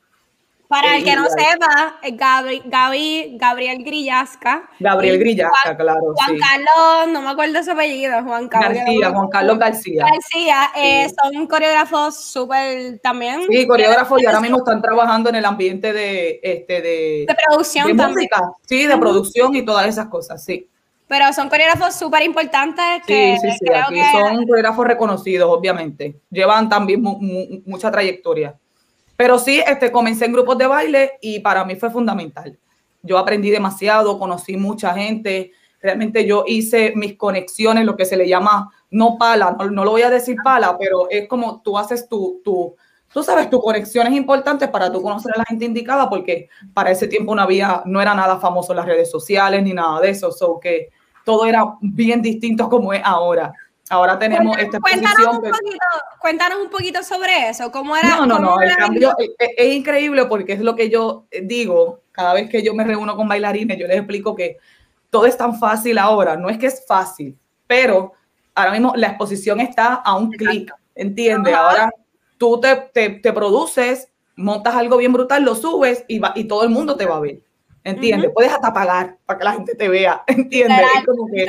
Para 0.68 0.98
el 0.98 1.04
que 1.04 1.16
no 1.16 1.26
Eh, 1.28 1.30
sepa, 1.30 1.96
Gabi, 2.14 2.64
Gaby, 2.66 3.38
Gabriel 3.40 3.84
Grillasca. 3.84 4.68
Gabriel 4.80 5.16
y 5.16 5.20
Grillasca, 5.20 5.54
Juan- 5.64 5.76
claro, 5.78 6.14
Juan 6.16 6.30
sí. 6.32 6.38
Carlos, 6.40 7.14
no 7.14 7.22
me 7.22 7.30
acuerdo 7.30 7.64
su 7.64 7.72
apellido, 7.72 8.24
Juan 8.24 8.48
Carlos. 8.50 8.80
García, 8.80 9.10
Juan 9.12 9.28
Carlos 9.30 9.60
García. 9.60 10.06
García, 10.12 10.72
eh, 10.76 11.08
son 11.22 11.46
coreógrafos 11.46 12.16
súper 12.20 12.98
también. 13.00 13.42
Sí, 13.48 13.68
coreógrafos 13.68 14.20
y 14.22 14.26
ahora 14.26 14.42
mismo 14.42 14.58
están 14.58 14.82
trabajando 14.82 15.30
en 15.30 15.36
el 15.36 15.46
ambiente 15.46 15.94
de, 15.94 16.40
este, 16.42 16.82
de, 16.82 17.26
De 17.28 17.36
producción 17.48 17.86
de 17.88 17.94
también. 17.94 18.16
música, 18.32 18.52
sí, 18.68 18.88
de 18.88 18.98
producción 18.98 19.56
y 19.56 19.64
todas 19.64 19.86
esas 19.86 20.08
cosas, 20.08 20.44
sí. 20.44 20.68
Pero 21.08 21.32
son 21.34 21.50
coreógrafos 21.50 21.96
súper 21.96 22.24
importantes 22.24 22.84
Sí, 23.06 23.14
que 23.14 23.38
sí, 23.40 23.52
sí, 23.52 23.66
creo 23.66 23.84
aquí 23.84 23.94
que 23.96 24.12
son 24.12 24.46
coreógrafos 24.48 24.88
reconocidos, 24.88 25.50
obviamente. 25.50 26.20
Llevan 26.32 26.68
también 26.68 27.02
mu- 27.02 27.20
mu- 27.20 27.62
mucha 27.66 27.92
trayectoria. 27.92 28.56
Pero 29.16 29.38
sí, 29.40 29.62
este, 29.66 29.92
comencé 29.92 30.26
en 30.26 30.34
grupos 30.34 30.58
de 30.58 30.68
baile 30.68 31.12
y 31.22 31.40
para 31.40 31.64
mí 31.64 31.76
fue 31.76 31.90
fundamental. 31.92 32.58
Yo 33.04 33.18
aprendí 33.18 33.50
demasiado, 33.52 34.18
conocí 34.18 34.58
mucha 34.58 34.94
gente. 34.94 35.52
Realmente 35.80 36.26
yo 36.26 36.44
hice 36.48 36.94
mis 36.96 37.16
conexiones, 37.16 37.86
lo 37.86 37.96
que 37.96 38.06
se 38.06 38.18
le 38.18 38.28
llama, 38.28 38.72
no 38.90 39.18
pala, 39.18 39.56
no, 39.58 39.70
no 39.70 39.86
lo 39.86 39.92
voy 39.92 40.02
a 40.02 40.10
decir 40.10 40.36
pala, 40.44 40.76
pero 40.78 41.08
es 41.12 41.28
como 41.28 41.62
tú 41.62 41.78
haces 41.78 42.10
tu, 42.10 42.42
tu, 42.44 42.76
tú 43.14 43.22
sabes, 43.24 43.48
tus 43.52 43.62
conexiones 43.62 44.12
importantes 44.14 44.68
para 44.70 44.92
tú 44.92 45.02
conocer 45.04 45.32
a 45.36 45.38
la 45.38 45.46
gente 45.46 45.66
indicada, 45.66 46.10
porque 46.10 46.50
para 46.74 46.90
ese 46.90 47.08
tiempo 47.08 47.36
no 47.36 47.44
había, 47.44 47.84
no 47.86 48.02
era 48.02 48.16
nada 48.16 48.40
famoso 48.40 48.74
en 48.74 48.78
las 48.78 48.88
redes 48.88 49.12
sociales 49.12 49.62
ni 49.62 49.74
nada 49.74 50.02
de 50.02 50.10
eso, 50.10 50.32
so 50.32 50.60
que 50.60 50.90
todo 51.26 51.46
era 51.46 51.66
bien 51.82 52.22
distinto 52.22 52.70
como 52.70 52.94
es 52.94 53.02
ahora. 53.04 53.52
Ahora 53.90 54.18
tenemos 54.18 54.58
esta 54.58 54.80
Cuéntanos 54.80 55.20
exposición. 55.20 55.36
un, 55.36 55.42
pero- 55.42 55.58
poquito, 55.58 55.86
cuéntanos 56.20 56.58
un 56.60 56.70
poquito 56.70 57.04
sobre 57.04 57.50
eso. 57.50 57.72
¿Cómo 57.72 57.96
era? 57.96 58.16
no, 58.16 58.26
no, 58.26 58.40
no, 58.40 58.62
el 58.62 58.76
cambio 58.76 59.14
es, 59.38 59.76
increíble 59.76 60.26
porque 60.26 60.54
es 60.54 60.62
lo 60.62 60.76
que 60.76 60.90
yo 60.90 61.26
digo 61.44 62.00
cada 62.12 62.34
vez 62.34 62.50
que 62.50 62.64
yo 62.64 62.74
me 62.74 62.84
reúno 62.84 63.16
con 63.16 63.28
bailarines, 63.28 63.78
yo 63.78 63.88
les 63.88 63.98
explico 63.98 64.36
que 64.36 64.58
todo 65.10 65.26
es 65.26 65.38
tan 65.38 65.60
fácil 65.60 65.98
ahora, 65.98 66.36
no 66.38 66.50
es 66.50 66.58
que 66.58 66.68
es 66.68 66.84
fácil, 66.88 67.38
pero 67.68 68.14
ahora 68.56 68.72
mismo 68.72 68.94
la 68.96 69.08
exposición 69.08 69.60
está 69.60 69.96
a 69.96 70.16
un 70.16 70.32
clic, 70.32 70.74
¿entiendes? 70.96 71.54
Ajá. 71.54 71.70
Ahora 71.70 71.92
tú 72.38 72.60
te, 72.60 72.76
te, 72.94 73.10
te 73.10 73.34
produces, 73.34 74.10
montas 74.36 74.76
algo 74.76 74.98
bien 74.98 75.14
brutal, 75.14 75.44
lo 75.44 75.56
subes 75.56 76.06
y, 76.08 76.20
va, 76.20 76.32
y 76.36 76.46
todo 76.46 76.64
el 76.64 76.70
mundo 76.70 76.96
te 76.96 77.06
va 77.06 77.18
a 77.18 77.22
ver, 77.22 77.42
¿entiendes? 77.86 78.32
Puedes 78.34 78.52
hasta 78.52 78.74
pagar 78.74 79.18
para 79.26 79.40
que 79.40 79.46
la 79.46 79.54
gente 79.54 79.76
te 79.76 79.88
vea, 79.88 80.24
¿entiendes? 80.28 80.78
Literal, 80.78 80.98
Es 80.98 81.06
como 81.06 81.28
que 81.28 81.46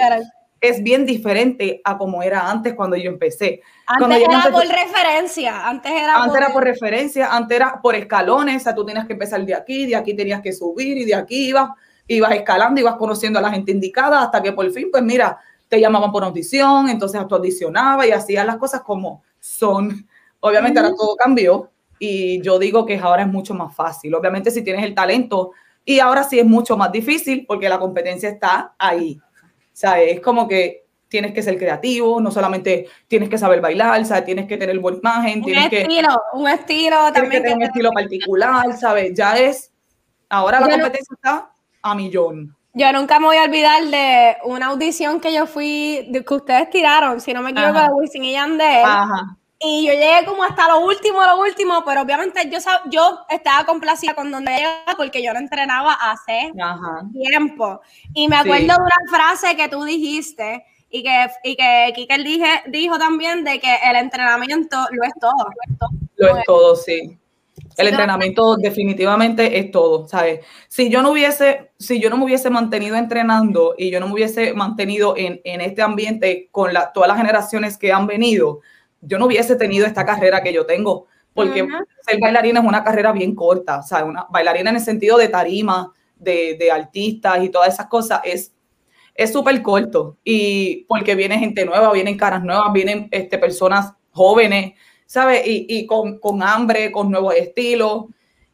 es 0.61 0.83
bien 0.83 1.05
diferente 1.05 1.81
a 1.85 1.99
como 1.99 2.23
era 2.23 2.51
antes 2.51 2.75
cuando 2.75 2.97
yo 2.97 3.11
empecé. 3.11 3.61
Cuando 3.87 4.17
Antes 4.17 4.21
yo 4.21 4.39
era 4.39 4.51
por 4.51 4.67
referencia. 4.67 5.69
Antes 5.69 5.93
era 5.93 6.23
antes 6.23 6.37
era 6.37 6.53
por 6.53 6.65
referencia, 6.65 7.37
antes 7.37 7.57
era 7.57 7.81
por 7.83 7.95
escalones, 7.95 8.63
o 8.63 8.65
sea, 8.65 8.75
tú 8.75 8.85
tenías 8.85 9.07
que 9.07 9.13
empezar 9.13 9.45
de 9.45 9.55
aquí, 9.55 9.87
de 9.87 9.97
aquí 9.97 10.15
tenías 10.15 10.41
que 10.41 10.53
subir 10.53 10.97
y 10.99 11.05
de 11.05 11.15
aquí 11.15 11.49
ibas, 11.49 11.71
ibas 12.07 12.33
escalando, 12.33 12.81
ibas 12.81 12.97
conociendo 12.97 13.39
a 13.39 13.43
la 13.43 13.51
gente 13.51 13.73
indicada 13.73 14.23
hasta 14.23 14.43
que 14.43 14.53
por 14.53 14.71
fin, 14.71 14.89
pues 14.91 15.03
mira, 15.03 15.39
te 15.69 15.81
llamaban 15.81 16.11
por 16.11 16.25
audición, 16.25 16.89
entonces 16.89 17.21
tú 17.29 17.35
audicionabas 17.35 18.07
y 18.07 18.13
hacías 18.13 18.47
las 18.47 18.57
cosas 18.57 18.81
como 18.83 19.23
son. 19.41 20.07
Obviamente 20.41 20.81
ahora 20.81 20.95
todo 20.97 21.17
cambió 21.17 21.71
y 21.99 22.41
yo 22.43 22.59
digo 22.59 22.87
que 22.87 22.99
ahora 22.99 23.23
es 23.23 23.29
mucho 23.29 23.55
más 23.55 23.75
fácil. 23.75 24.15
Obviamente 24.15 24.51
si 24.51 24.63
tienes 24.63 24.85
el 24.85 24.95
talento 24.95 25.53
y 25.87 26.01
ahora 26.01 26.23
sí 26.25 26.39
es 26.39 26.45
mucho 26.45 26.77
más 26.77 26.93
difícil 26.93 27.47
porque 27.49 27.69
la 27.71 27.79
competencia 27.79 28.29
está 28.29 28.75
ahí. 28.79 29.19
O 29.23 29.71
sea, 29.73 30.01
es 30.03 30.21
como 30.21 30.47
que 30.47 30.85
tienes 31.09 31.33
que 31.33 31.43
ser 31.43 31.57
creativo, 31.57 32.21
no 32.21 32.31
solamente 32.33 32.89
tienes 33.07 33.29
que 33.31 33.39
saber 33.39 33.61
bailar, 33.61 34.05
sea, 34.05 34.25
tienes 34.25 34.47
que 34.47 34.57
tener 34.59 34.79
buena 34.81 34.99
imagen, 34.99 35.39
un 35.39 35.45
tienes 35.45 35.69
que, 35.71 35.83
estilo, 35.83 36.09
un 36.35 36.49
estilo 36.49 36.97
tienes 36.97 37.13
que 37.13 37.21
también. 37.21 37.43
tener 37.43 37.55
un 37.55 37.61
que- 37.61 37.67
estilo 37.67 37.91
particular, 37.93 38.77
¿sabes? 38.77 39.13
Ya 39.15 39.39
es, 39.39 39.73
ahora 40.29 40.61
la 40.61 40.67
Yo 40.69 40.77
no- 40.77 40.83
competencia 40.83 41.15
está 41.15 41.51
a 41.83 41.95
millón. 41.95 42.55
Yo 42.75 42.93
nunca 42.93 43.19
me 43.21 43.27
voy 43.27 43.37
a 43.39 43.45
olvidar 43.45 43.83
de 43.85 44.37
una 44.45 44.67
audición 44.67 45.21
que 45.21 45.33
yo 45.33 45.47
fui, 45.47 46.07
de, 46.11 46.23
que 46.25 46.35
ustedes 46.35 46.69
tiraron, 46.69 47.21
si 47.23 47.33
no 47.33 47.41
me 47.41 47.53
equivoco, 47.53 47.81
de 47.81 47.89
Wisin 47.93 48.25
y 48.25 48.33
Yandel. 48.33 48.85
Ajá. 48.85 49.37
Y 49.59 49.87
yo 49.87 49.93
llegué 49.95 50.25
como 50.27 50.45
hasta 50.45 50.69
lo 50.69 50.81
último, 50.81 51.25
lo 51.25 51.41
último, 51.41 51.83
pero 51.85 52.03
obviamente 52.03 52.49
yo, 52.51 52.59
sab- 52.59 52.83
yo 52.91 53.21
estaba 53.31 53.65
complacida 53.65 54.15
con 54.15 54.31
donde 54.31 54.53
llegaba 54.53 54.97
porque 54.99 55.23
yo 55.23 55.33
no 55.33 55.39
entrenaba 55.39 55.95
hace 55.95 56.53
Ajá. 56.61 57.03
tiempo. 57.13 57.81
Y 58.15 58.29
me 58.29 58.37
acuerdo 58.37 58.61
Sí. 58.61 58.67
de 58.67 58.77
una 58.77 59.11
frase 59.11 59.57
que 59.57 59.69
tú 59.69 59.83
dijiste 59.85 60.63
y 60.91 61.03
que, 61.03 61.27
y 61.45 61.57
que 61.57 61.93
Kike 61.95 62.19
dije, 62.19 62.63
dijo 62.67 62.99
también 62.99 63.45
de 63.45 63.59
que 63.59 63.77
el 63.89 63.97
entrenamiento 63.97 64.77
lo 64.93 65.05
es 65.05 65.13
todo. 65.21 65.33
Lo 65.33 65.73
es 65.73 65.79
todo. 65.79 65.89
Lo 66.17 66.37
es 66.39 66.45
todo, 66.45 66.77
sí. 66.77 67.19
El 67.79 67.89
entrenamiento 67.89 68.57
definitivamente 68.57 69.59
es 69.59 69.71
todo, 69.71 70.07
¿sabes? 70.07 70.45
Si 70.69 70.91
yo 70.91 71.01
no 71.03 71.11
hubiese, 71.11 71.71
si 71.79 71.99
yo 71.99 72.11
no 72.11 72.19
me 72.19 72.25
hubiese 72.25 72.51
mantenido 72.51 72.97
entrenando 72.97 73.75
y 73.77 73.91
yo 73.91 74.01
no 74.01 74.07
me 74.09 74.13
hubiese 74.15 74.53
mantenido 74.53 75.15
en, 75.17 75.41
en 75.45 75.63
este 75.63 75.81
ambiente 75.83 76.49
con 76.53 76.73
la, 76.75 76.93
todas 76.93 77.09
las 77.09 77.17
generaciones 77.17 77.77
que 77.79 77.93
han 77.93 78.07
venido, 78.07 78.61
yo 79.01 79.19
no 79.19 79.27
hubiese 79.27 79.57
tenido 79.57 79.87
esta 79.87 80.05
carrera 80.05 80.43
que 80.43 80.53
yo 80.53 80.67
tengo, 80.67 81.07
porque 81.35 81.63
Ujú. 81.63 81.73
ser 82.03 82.19
bailarina 82.21 82.61
es 82.61 82.67
una 82.67 82.83
carrera 82.83 83.13
bien 83.13 83.35
corta, 83.35 83.83
¿sabes? 83.83 84.07
Una 84.09 84.27
bailarina 84.31 84.71
en 84.71 84.77
el 84.77 84.83
sentido 84.83 85.19
de 85.19 85.29
tarima, 85.29 85.93
de, 86.17 86.57
de 86.59 86.71
artistas 86.71 87.45
y 87.45 87.51
todas 87.51 87.75
esas 87.75 87.87
cosas 87.87 88.21
es, 88.25 88.55
es 89.15 89.33
súper 89.33 89.63
corto 89.63 90.17
y 90.25 90.85
porque 90.89 91.15
viene 91.15 91.39
gente 91.39 91.65
nueva, 91.65 91.93
vienen 91.93 92.17
caras 92.17 92.43
nuevas, 92.43 92.73
vienen 92.73 93.09
este, 93.11 93.39
personas 93.39 93.93
jóvenes, 94.11 94.75
¿sabes? 95.07 95.47
Y, 95.47 95.67
y 95.69 95.87
con, 95.87 96.19
con, 96.19 96.43
hambre, 96.43 96.91
con 96.91 97.11
nuevos 97.11 97.35
estilos. 97.35 98.07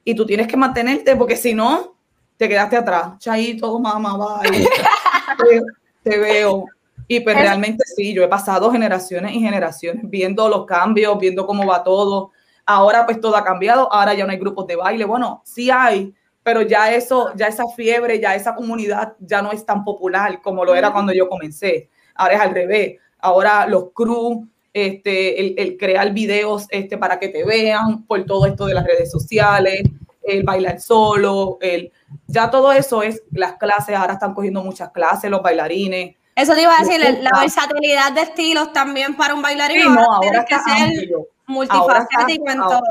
Y 0.04 0.14
tú 0.14 0.26
tienes 0.26 0.49
que 0.49 0.56
mantenerte 0.56 1.14
porque 1.16 1.37
si 1.37 1.54
no, 1.54 1.96
te 2.37 2.49
quedaste 2.49 2.76
atrás. 2.76 3.18
Chaito, 3.18 3.78
mamá, 3.78 4.40
bye. 4.40 4.50
te, 6.02 6.11
te, 6.11 6.18
veo. 6.18 6.66
Y 7.09 7.21
pues 7.21 7.37
realmente 7.37 7.85
sí, 7.97 8.14
yo 8.14 8.23
he 8.23 8.28
pasado 8.28 8.71
generaciones 8.71 9.32
y 9.35 9.40
generaciones 9.40 10.02
viendo 10.09 10.49
los 10.49 10.66
cambios, 10.66 11.18
viendo 11.18 11.47
cómo 11.47 11.66
va 11.66 11.82
todo. 11.82 12.30
Ahora 12.64 13.04
pues 13.04 13.21
todo 13.21 13.37
ha 13.37 13.44
cambiado, 13.44 13.92
ahora 13.92 14.14
ya 14.14 14.25
no 14.25 14.32
hay 14.32 14.38
grupos 14.38 14.66
de 14.66 14.76
baile. 14.76 15.04
Bueno, 15.04 15.42
sí 15.44 15.71
hay, 15.71 16.14
pero 16.42 16.62
ya 16.62 16.92
eso, 16.92 17.32
ya 17.35 17.49
esa 17.49 17.64
fiebre, 17.76 18.21
ya 18.21 18.35
esa 18.35 18.54
comunidad 18.54 19.14
ya 19.21 19.42
no 19.42 19.52
es 19.52 19.64
tan 19.66 19.85
popular 19.85 20.40
como 20.42 20.64
lo 20.64 20.75
era 20.75 20.92
cuando 20.92 21.12
yo 21.12 21.28
comencé. 21.28 21.90
Ahora 22.14 22.35
es 22.35 22.40
al 22.40 22.54
revés. 22.54 22.99
Ahora 23.18 23.66
los 23.66 23.92
crew, 23.92 24.49
este, 24.73 25.40
el, 25.40 25.54
el, 25.59 25.76
crear 25.76 26.12
videos 26.12 26.66
este, 26.71 26.97
para 26.99 27.18
que 27.18 27.28
te 27.28 27.44
vean 27.44 28.04
por 28.06 28.25
todo 28.25 28.47
esto 28.47 28.66
de 28.66 28.75
las 28.75 28.87
redes 28.87 29.11
sociales, 29.11 29.82
el 30.23 30.42
bailar 30.44 30.80
solo, 30.80 31.59
el, 31.61 31.92
ya 32.26 32.50
todo 32.50 32.73
eso 32.73 33.02
es, 33.02 33.23
las 33.32 33.54
clases, 33.54 33.97
ahora 33.97 34.14
están 34.14 34.35
cogiendo 34.35 34.62
muchas 34.62 34.90
clases, 34.90 35.30
los 35.30 35.42
bailarines. 35.42 36.16
Eso 36.42 36.54
te 36.54 36.62
iba 36.62 36.75
a 36.76 36.84
decir, 36.84 37.00
la, 37.20 37.30
versatilidad 37.40 38.12
de 38.12 38.22
estilos 38.22 38.72
también 38.72 39.16
para 39.16 39.34
un 39.34 39.42
bailarín. 39.42 39.82
Sí, 39.82 39.88
no, 39.88 40.12
ahora 40.12 40.44
que 40.44 40.56
ser 40.58 41.08
multifacético 41.46 42.50
en 42.50 42.58
todo 42.58 42.82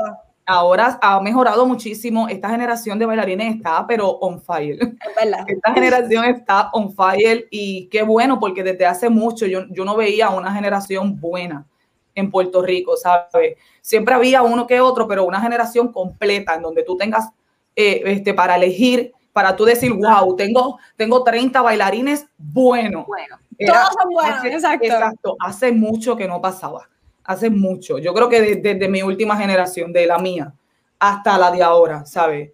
ahora 0.46 0.98
ha 1.00 1.20
mejorado 1.20 1.66
muchísimo. 1.66 2.28
Esta 2.28 2.50
generación 2.50 2.98
de 2.98 3.06
bailarines 3.06 3.56
está, 3.56 3.86
pero 3.86 4.08
on 4.08 4.40
fire. 4.40 4.78
Esta 5.46 5.72
generación 5.72 6.24
está 6.24 6.70
on 6.72 6.92
fire 6.92 7.46
y 7.50 7.86
qué 7.86 8.02
bueno, 8.02 8.38
porque 8.38 8.62
desde 8.62 8.86
hace 8.86 9.08
mucho 9.08 9.46
yo, 9.46 9.66
yo 9.70 9.84
no 9.84 9.96
veía 9.96 10.30
una 10.30 10.52
generación 10.52 11.20
buena 11.20 11.66
en 12.14 12.30
Puerto 12.30 12.62
Rico, 12.62 12.96
¿sabes? 12.96 13.56
Siempre 13.80 14.14
había 14.14 14.42
uno 14.42 14.66
que 14.66 14.80
otro, 14.80 15.08
pero 15.08 15.24
una 15.24 15.40
generación 15.40 15.92
completa 15.92 16.54
en 16.54 16.62
donde 16.62 16.82
tú 16.82 16.96
tengas 16.96 17.30
eh, 17.74 18.02
este, 18.04 18.34
para 18.34 18.56
elegir, 18.56 19.12
para 19.32 19.56
tú 19.56 19.64
decir, 19.64 19.92
wow, 19.92 20.36
tengo, 20.36 20.78
tengo 20.96 21.22
30 21.22 21.60
bailarines 21.62 22.26
buenos. 22.36 23.06
Bueno, 23.06 23.38
todos 23.58 23.88
son 24.00 24.12
buenos, 24.12 24.38
hace, 24.38 24.52
exacto. 24.52 24.86
Exacto, 24.86 25.36
hace 25.40 25.72
mucho 25.72 26.16
que 26.16 26.28
no 26.28 26.40
pasaba 26.40 26.88
hace 27.24 27.50
mucho. 27.50 27.98
Yo 27.98 28.14
creo 28.14 28.28
que 28.28 28.40
desde, 28.40 28.74
desde, 28.74 28.88
mi 28.88 29.02
última 29.02 29.36
generación, 29.36 29.92
de 29.92 30.06
la 30.06 30.18
mía, 30.18 30.52
hasta 30.98 31.38
la 31.38 31.50
de 31.50 31.62
ahora, 31.62 32.04
¿sabes? 32.04 32.50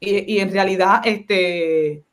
Y, 0.00 0.34
y, 0.34 0.40
en 0.40 0.52
realidad, 0.52 1.00
este, 1.04 2.04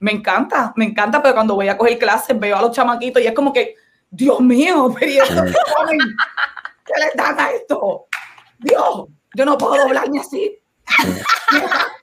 me 0.00 0.12
encanta, 0.12 0.72
me 0.76 0.84
encanta, 0.84 1.22
pero 1.22 1.34
cuando 1.34 1.54
voy 1.54 1.68
a 1.68 1.78
coger 1.78 1.98
clases 1.98 2.38
veo 2.38 2.56
a 2.56 2.62
los 2.62 2.72
chamaquitos 2.72 3.22
y 3.22 3.26
es 3.26 3.32
como 3.32 3.52
que, 3.52 3.74
Dios 4.10 4.40
mío, 4.40 4.94
pero 4.98 5.10
¿y 5.10 5.18
esto 5.18 5.44
qué, 5.44 5.98
¿qué 6.86 7.00
les 7.00 7.14
dan 7.14 7.38
a 7.38 7.50
esto? 7.50 8.06
Dios, 8.58 9.06
yo 9.34 9.44
no 9.44 9.56
puedo 9.56 9.76
doblarme 9.76 10.20
así. 10.20 10.58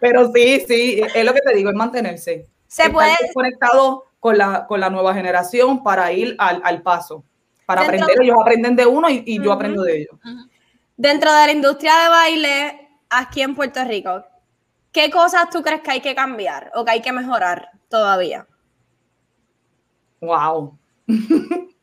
pero 0.00 0.32
sí, 0.32 0.64
sí, 0.66 1.02
es 1.14 1.24
lo 1.24 1.32
que 1.32 1.40
te 1.40 1.54
digo, 1.54 1.70
es 1.70 1.76
mantenerse. 1.76 2.46
Se 2.66 2.90
puede 2.90 3.14
conectado 3.32 4.06
con 4.20 4.38
la, 4.38 4.66
con 4.66 4.80
la 4.80 4.90
nueva 4.90 5.14
generación 5.14 5.82
para 5.82 6.12
ir 6.12 6.34
al, 6.38 6.60
al 6.64 6.82
paso 6.82 7.24
para 7.66 7.82
Dentro 7.82 8.04
aprender, 8.04 8.22
ellos 8.22 8.36
aprenden 8.40 8.76
de 8.76 8.86
uno 8.86 9.08
y, 9.08 9.22
y 9.26 9.38
uh 9.38 9.42
-huh. 9.42 9.44
yo 9.44 9.52
aprendo 9.52 9.82
de 9.82 9.96
ellos. 9.96 10.12
Uh 10.24 10.28
-huh. 10.28 10.50
Dentro 10.96 11.32
de 11.32 11.46
la 11.46 11.52
industria 11.52 11.92
de 12.02 12.08
baile 12.08 12.88
aquí 13.10 13.42
en 13.42 13.54
Puerto 13.54 13.82
Rico, 13.84 14.24
¿qué 14.92 15.10
cosas 15.10 15.50
tú 15.50 15.62
crees 15.62 15.80
que 15.80 15.90
hay 15.90 16.00
que 16.00 16.14
cambiar 16.14 16.70
o 16.74 16.84
que 16.84 16.92
hay 16.92 17.02
que 17.02 17.12
mejorar 17.12 17.70
todavía? 17.88 18.46
Wow. 20.20 20.78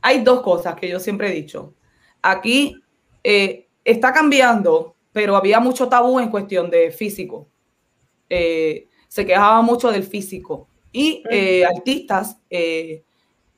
hay 0.00 0.22
dos 0.22 0.40
cosas 0.42 0.76
que 0.76 0.88
yo 0.88 0.98
siempre 0.98 1.28
he 1.28 1.34
dicho. 1.34 1.74
Aquí 2.22 2.80
eh, 3.22 3.68
está 3.84 4.12
cambiando, 4.12 4.94
pero 5.12 5.36
había 5.36 5.60
mucho 5.60 5.88
tabú 5.88 6.20
en 6.20 6.30
cuestión 6.30 6.70
de 6.70 6.90
físico. 6.90 7.48
Eh, 8.28 8.88
se 9.08 9.24
quejaba 9.24 9.62
mucho 9.62 9.90
del 9.90 10.04
físico 10.04 10.68
y 10.92 11.22
eh, 11.30 11.64
artistas 11.64 12.38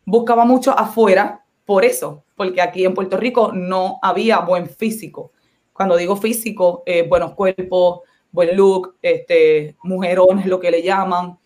buscaban 0.05 0.49
mucho 0.49 0.77
afuera 0.77 1.45
por 1.65 1.85
eso, 1.85 2.25
porque 2.35 2.61
aquí 2.61 2.85
en 2.85 2.95
Puerto 2.95 3.17
Rico 3.17 3.53
no 3.53 4.01
había 4.03 4.41
buen 4.41 4.69
físico. 4.69 5.31
Cuando 5.73 5.97
digo 5.97 6.17
físico, 6.17 6.83
eh, 6.85 7.07
buenos 7.09 7.35
cuerpos, 7.35 8.01
buen 8.33 8.57
look, 8.57 8.97
este, 9.01 9.77
mujerones, 9.85 10.47
lo 10.47 10.59
que 10.59 10.73
le 10.73 10.83
llaman. 10.83 11.39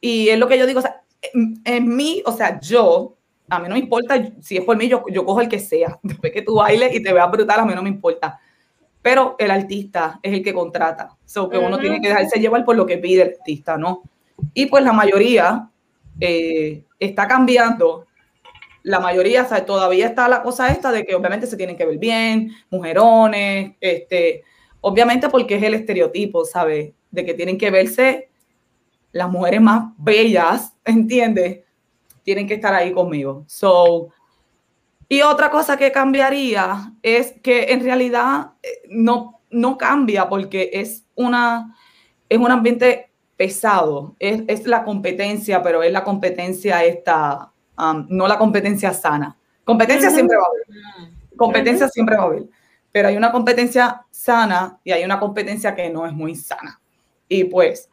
Y 0.00 0.30
es 0.30 0.38
lo 0.38 0.48
que 0.48 0.58
yo 0.58 0.66
digo, 0.66 0.78
o 0.78 0.82
sea, 0.82 1.02
en, 1.20 1.60
en, 1.66 1.94
mí, 1.94 2.22
o 2.24 2.32
sea, 2.32 2.58
yo, 2.60 3.14
a 3.50 3.58
mí 3.58 3.68
no 3.68 3.74
me 3.74 3.80
importa, 3.80 4.32
si 4.40 4.56
es 4.56 4.64
por 4.64 4.78
mí, 4.78 4.88
yo, 4.88 5.04
yo 5.10 5.24
cojo 5.26 5.42
el 5.42 5.48
que 5.50 5.60
sea. 5.60 6.00
Después 6.02 6.32
que 6.32 6.40
tú 6.40 6.54
bailes 6.54 6.94
y 6.94 7.02
te 7.02 7.12
veas 7.12 7.30
brutal, 7.30 7.60
a 7.60 7.66
mí 7.66 7.74
no 7.74 7.82
me 7.82 7.90
importa. 7.90 8.40
Pero 9.02 9.36
el 9.38 9.50
artista 9.50 10.20
es 10.22 10.32
el 10.32 10.42
que 10.42 10.54
contrata. 10.54 11.16
So 11.24 11.48
que 11.48 11.58
uh 11.58 11.62
-huh. 11.62 11.66
uno 11.66 11.78
tiene 11.78 12.00
que 12.00 12.08
dejarse 12.08 12.40
llevar 12.40 12.64
por 12.64 12.76
lo 12.76 12.86
que 12.86 12.98
pide 12.98 13.22
el 13.22 13.28
artista, 13.30 13.76
¿no? 13.76 14.02
Y 14.54 14.66
pues 14.66 14.84
la 14.84 14.92
mayoría 14.92 15.68
eh, 16.20 16.84
está 16.98 17.26
cambiando 17.26 18.06
la 18.82 19.00
mayoría, 19.00 19.42
o 19.42 19.48
sea, 19.48 19.64
todavía 19.64 20.06
está 20.06 20.28
la 20.28 20.42
cosa 20.42 20.70
esta 20.70 20.90
de 20.90 21.04
que 21.04 21.14
obviamente 21.14 21.46
se 21.46 21.56
tienen 21.56 21.76
que 21.76 21.86
ver 21.86 21.98
bien, 21.98 22.52
mujerones, 22.70 23.72
este, 23.80 24.42
obviamente 24.80 25.28
porque 25.28 25.56
es 25.56 25.62
el 25.62 25.74
estereotipo, 25.74 26.44
¿sabes? 26.44 26.92
De 27.10 27.24
que 27.24 27.34
tienen 27.34 27.58
que 27.58 27.70
verse 27.70 28.28
las 29.12 29.30
mujeres 29.30 29.60
más 29.60 29.92
bellas, 29.98 30.74
¿entiendes? 30.84 31.60
Tienen 32.22 32.46
que 32.46 32.54
estar 32.54 32.74
ahí 32.74 32.92
conmigo. 32.92 33.44
So, 33.46 34.08
y 35.12 35.22
otra 35.22 35.50
cosa 35.50 35.76
que 35.76 35.92
cambiaría 35.92 36.92
es 37.02 37.34
que 37.42 37.72
en 37.72 37.82
realidad 37.82 38.52
no, 38.88 39.40
no 39.50 39.76
cambia 39.76 40.28
porque 40.28 40.70
es, 40.72 41.04
una, 41.14 41.76
es 42.28 42.38
un 42.38 42.50
ambiente 42.50 43.10
pesado, 43.36 44.16
es, 44.18 44.42
es 44.46 44.66
la 44.66 44.84
competencia, 44.84 45.62
pero 45.62 45.82
es 45.82 45.92
la 45.92 46.04
competencia 46.04 46.84
esta 46.84 47.52
Um, 47.78 48.06
no 48.10 48.28
la 48.28 48.38
competencia 48.38 48.92
sana. 48.92 49.36
Competencia 49.64 50.08
uh 50.08 50.12
-huh. 50.12 50.14
siempre 50.14 50.36
va 50.36 50.42
a 50.42 50.46
haber. 50.46 51.36
Competencia 51.36 51.86
uh 51.86 51.88
-huh. 51.88 51.92
siempre 51.92 52.16
va 52.16 52.22
a 52.22 52.26
haber. 52.26 52.44
Pero 52.90 53.08
hay 53.08 53.16
una 53.16 53.32
competencia 53.32 54.04
sana 54.10 54.78
y 54.84 54.92
hay 54.92 55.04
una 55.04 55.18
competencia 55.18 55.74
que 55.74 55.88
no 55.88 56.06
es 56.06 56.12
muy 56.12 56.34
sana. 56.34 56.80
Y 57.28 57.44
pues, 57.44 57.88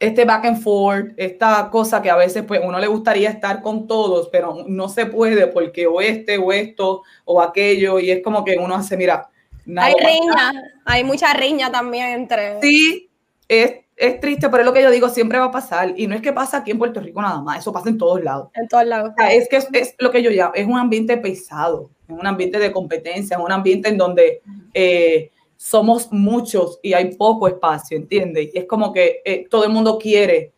este 0.00 0.24
back 0.24 0.46
and 0.46 0.62
forth, 0.62 1.12
esta 1.16 1.68
cosa 1.70 2.02
que 2.02 2.10
a 2.10 2.16
veces 2.16 2.42
pues 2.42 2.60
uno 2.64 2.80
le 2.80 2.86
gustaría 2.88 3.30
estar 3.30 3.62
con 3.62 3.86
todos, 3.86 4.28
pero 4.30 4.64
no 4.66 4.88
se 4.88 5.06
puede 5.06 5.46
porque 5.46 5.86
o 5.86 6.00
este 6.00 6.38
o 6.38 6.52
esto 6.52 7.02
o 7.24 7.40
aquello 7.40 8.00
y 8.00 8.10
es 8.10 8.22
como 8.22 8.42
que 8.44 8.56
uno 8.56 8.74
hace, 8.74 8.96
mira, 8.96 9.28
hay 9.76 9.94
riña, 9.94 10.52
hay 10.86 11.04
mucha 11.04 11.32
riña 11.34 11.70
también 11.70 12.08
entre... 12.08 12.60
Sí, 12.60 13.10
es 13.46 13.74
es 14.00 14.18
triste, 14.18 14.48
pero 14.48 14.62
es 14.62 14.66
lo 14.66 14.72
que 14.72 14.82
yo 14.82 14.90
digo, 14.90 15.10
siempre 15.10 15.38
va 15.38 15.46
a 15.46 15.50
pasar. 15.50 15.92
Y 15.94 16.06
no 16.06 16.14
es 16.14 16.22
que 16.22 16.32
pasa 16.32 16.56
aquí 16.58 16.70
en 16.70 16.78
Puerto 16.78 17.00
Rico 17.00 17.20
nada 17.20 17.42
más, 17.42 17.58
eso 17.58 17.70
pasa 17.70 17.90
en 17.90 17.98
todos 17.98 18.24
lados. 18.24 18.48
En 18.54 18.66
todos 18.66 18.86
lados. 18.86 19.10
O 19.10 19.14
sea, 19.14 19.30
es 19.30 19.46
que 19.46 19.58
es, 19.58 19.68
es, 19.74 19.94
lo 19.98 20.10
que 20.10 20.22
yo 20.22 20.30
llamo, 20.30 20.54
es 20.54 20.66
un 20.66 20.78
ambiente 20.78 21.18
pesado, 21.18 21.90
es 22.08 22.16
un 22.18 22.26
ambiente 22.26 22.58
de 22.58 22.72
competencia, 22.72 23.36
es 23.36 23.42
un 23.42 23.52
ambiente 23.52 23.90
en 23.90 23.98
donde 23.98 24.40
eh, 24.72 25.30
somos 25.60 26.10
muchos 26.10 26.80
y 26.82 26.94
hay 26.94 27.14
poco 27.16 27.46
espacio, 27.46 27.94
¿entiendes? 27.94 28.48
Y 28.54 28.58
es 28.58 28.64
como 28.64 28.94
que 28.94 29.20
eh, 29.26 29.46
todo 29.50 29.64
el 29.64 29.70
mundo 29.70 29.98
quiere. 29.98 30.54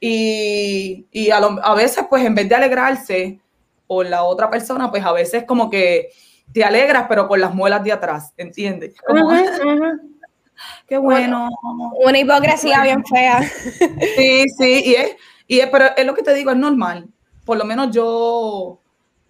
Y, 0.00 1.04
y 1.12 1.30
a, 1.30 1.40
lo, 1.40 1.62
a, 1.62 1.74
veces, 1.74 2.06
pues 2.08 2.24
en 2.24 2.34
vez 2.34 2.48
de 2.48 2.54
alegrarse 2.54 3.38
por 3.86 4.06
la 4.06 4.24
otra 4.24 4.48
persona, 4.48 4.90
pues 4.90 5.04
a 5.04 5.12
veces 5.12 5.44
como 5.44 5.68
que 5.68 6.08
te 6.54 6.64
alegras, 6.64 7.04
pero 7.06 7.28
con 7.28 7.38
las 7.38 7.54
muelas 7.54 7.84
de 7.84 7.92
atrás, 7.92 8.32
¿entiendes? 8.38 8.94
Como, 9.06 9.26
uh 9.26 9.30
-huh, 9.30 9.60
uh 9.60 9.78
-huh. 9.78 10.00
Qué 10.86 10.96
bueno. 10.96 11.50
Una 12.02 12.18
hipocresía 12.18 12.82
bien 12.82 13.04
fea. 13.04 13.42
Sí, 14.16 14.46
sí, 14.56 14.82
y 14.86 14.94
es, 14.94 15.16
y 15.46 15.58
es, 15.58 15.68
pero 15.68 15.84
es 15.94 16.06
lo 16.06 16.14
que 16.14 16.22
te 16.22 16.32
digo, 16.32 16.50
es 16.50 16.56
normal. 16.56 17.06
Por 17.44 17.58
lo 17.58 17.66
menos 17.66 17.90
yo, 17.90 18.80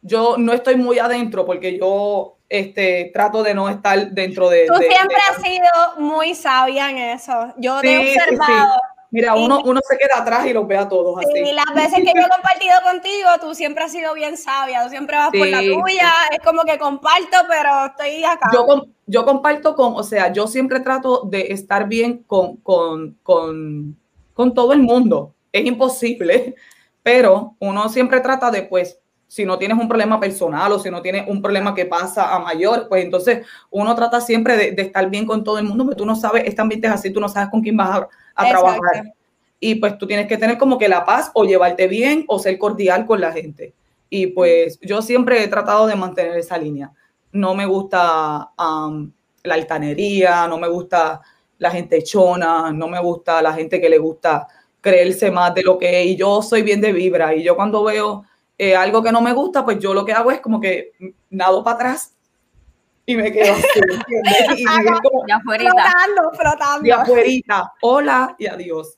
yo 0.02 0.36
no 0.38 0.52
estoy 0.52 0.76
muy 0.76 1.00
adentro 1.00 1.44
porque 1.44 1.76
yo 1.76 2.35
este, 2.48 3.10
trato 3.12 3.42
de 3.42 3.54
no 3.54 3.68
estar 3.68 4.10
dentro 4.10 4.48
de... 4.48 4.66
Tú 4.66 4.74
de, 4.74 4.88
siempre 4.88 5.16
de, 5.16 5.36
has 5.36 5.42
sido 5.42 6.00
muy 6.00 6.34
sabia 6.34 6.90
en 6.90 6.98
eso. 6.98 7.52
Yo 7.56 7.80
sí, 7.80 7.86
te 7.86 7.94
he 7.94 8.16
observado. 8.16 8.74
Sí, 8.74 8.80
sí. 8.80 8.96
Mira, 9.10 9.34
uno, 9.34 9.62
uno 9.64 9.80
se 9.88 9.96
queda 9.96 10.20
atrás 10.20 10.46
y 10.46 10.52
los 10.52 10.66
ve 10.66 10.76
a 10.76 10.88
todos 10.88 11.18
así. 11.18 11.38
Y 11.38 11.52
las 11.52 11.74
veces 11.74 11.98
que 12.00 12.12
yo 12.14 12.26
he 12.26 12.28
compartido 12.28 12.74
contigo, 12.82 13.28
tú 13.40 13.54
siempre 13.54 13.84
has 13.84 13.92
sido 13.92 14.12
bien 14.14 14.36
sabia, 14.36 14.82
tú 14.84 14.90
siempre 14.90 15.16
vas 15.16 15.30
por 15.30 15.46
la 15.46 15.60
tuya, 15.60 16.12
es 16.32 16.38
como 16.44 16.64
que 16.64 16.78
comparto, 16.78 17.36
pero 17.48 17.86
estoy 17.86 18.24
acá. 18.24 18.50
Yo, 18.52 18.66
yo 19.06 19.24
comparto 19.24 19.74
con, 19.74 19.94
o 19.94 20.02
sea, 20.02 20.32
yo 20.32 20.46
siempre 20.46 20.80
trato 20.80 21.22
de 21.24 21.52
estar 21.52 21.86
bien 21.86 22.24
con, 22.24 22.56
con, 22.56 23.16
con, 23.22 23.96
con 24.34 24.54
todo 24.54 24.72
el 24.72 24.80
mundo. 24.80 25.34
Es 25.52 25.64
imposible, 25.64 26.54
pero 27.02 27.54
uno 27.60 27.88
siempre 27.88 28.20
trata 28.20 28.50
de, 28.50 28.64
pues, 28.64 28.98
si 29.28 29.44
no 29.44 29.58
tienes 29.58 29.78
un 29.78 29.88
problema 29.88 30.20
personal 30.20 30.72
o 30.72 30.78
si 30.78 30.90
no 30.90 31.02
tienes 31.02 31.28
un 31.28 31.42
problema 31.42 31.74
que 31.74 31.84
pasa 31.84 32.34
a 32.34 32.38
mayor, 32.38 32.88
pues 32.88 33.04
entonces 33.04 33.46
uno 33.70 33.94
trata 33.94 34.20
siempre 34.20 34.56
de, 34.56 34.72
de 34.72 34.82
estar 34.82 35.08
bien 35.10 35.26
con 35.26 35.42
todo 35.42 35.58
el 35.58 35.64
mundo, 35.64 35.84
porque 35.84 35.98
tú 35.98 36.06
no 36.06 36.14
sabes, 36.14 36.44
este 36.46 36.60
ambiente 36.60 36.86
es 36.86 36.92
así, 36.92 37.10
tú 37.10 37.20
no 37.20 37.28
sabes 37.28 37.50
con 37.50 37.60
quién 37.60 37.76
vas 37.76 37.90
a, 37.90 38.08
a 38.36 38.48
trabajar. 38.48 39.12
y 39.58 39.76
pues 39.76 39.98
tú 39.98 40.06
tienes 40.06 40.26
que 40.28 40.36
tener 40.36 40.58
como 40.58 40.78
que 40.78 40.88
la 40.88 41.04
paz 41.04 41.30
o 41.34 41.44
llevarte 41.44 41.88
bien 41.88 42.24
o 42.28 42.38
ser 42.38 42.58
cordial 42.58 43.06
con 43.06 43.20
la 43.20 43.32
gente. 43.32 43.74
Y 44.08 44.28
pues 44.28 44.78
yo 44.80 45.02
siempre 45.02 45.42
he 45.42 45.48
tratado 45.48 45.86
de 45.86 45.96
mantener 45.96 46.36
esa 46.36 46.56
línea. 46.56 46.92
No 47.32 47.54
me 47.54 47.66
gusta 47.66 48.50
la 48.56 49.54
altanería, 49.54 50.46
no 50.46 50.58
me 50.58 50.68
gusta 50.68 51.20
la 51.58 51.70
gente 51.70 52.02
chona, 52.02 52.70
no 52.70 52.86
me 52.86 53.00
gusta 53.00 53.42
la 53.42 53.52
gente 53.52 53.80
que 53.80 53.88
le 53.88 53.98
gusta 53.98 54.46
creerse 54.80 55.30
más 55.30 55.54
de 55.54 55.62
lo 55.62 55.78
que 55.78 56.02
es. 56.02 56.06
Y 56.06 56.16
yo 56.16 56.42
soy 56.42 56.62
bien 56.62 56.80
de 56.80 56.92
vibra 56.92 57.34
y 57.34 57.42
yo 57.42 57.56
cuando 57.56 57.82
veo 57.82 58.24
eh, 58.58 58.74
algo 58.76 59.02
que 59.02 59.12
no 59.12 59.20
me 59.20 59.32
gusta, 59.32 59.64
pues 59.64 59.78
yo 59.78 59.92
lo 59.94 60.04
que 60.04 60.12
hago 60.12 60.30
es 60.30 60.40
como 60.40 60.60
que 60.60 60.92
nado 61.30 61.62
para 61.62 61.76
atrás 61.76 62.12
y 63.08 63.14
me 63.14 63.30
quedo 63.30 63.52
así, 63.52 63.64
¿entiendes? 63.78 64.58
Y 64.58 64.64
es 64.88 65.00
como, 65.02 65.26
Ya 65.28 65.36
afuerita. 65.36 65.70
Flotando, 65.70 66.30
flotando. 66.36 66.82
de 66.82 66.92
afuerita, 66.92 67.72
hola 67.82 68.34
y 68.38 68.46
adiós. 68.46 68.96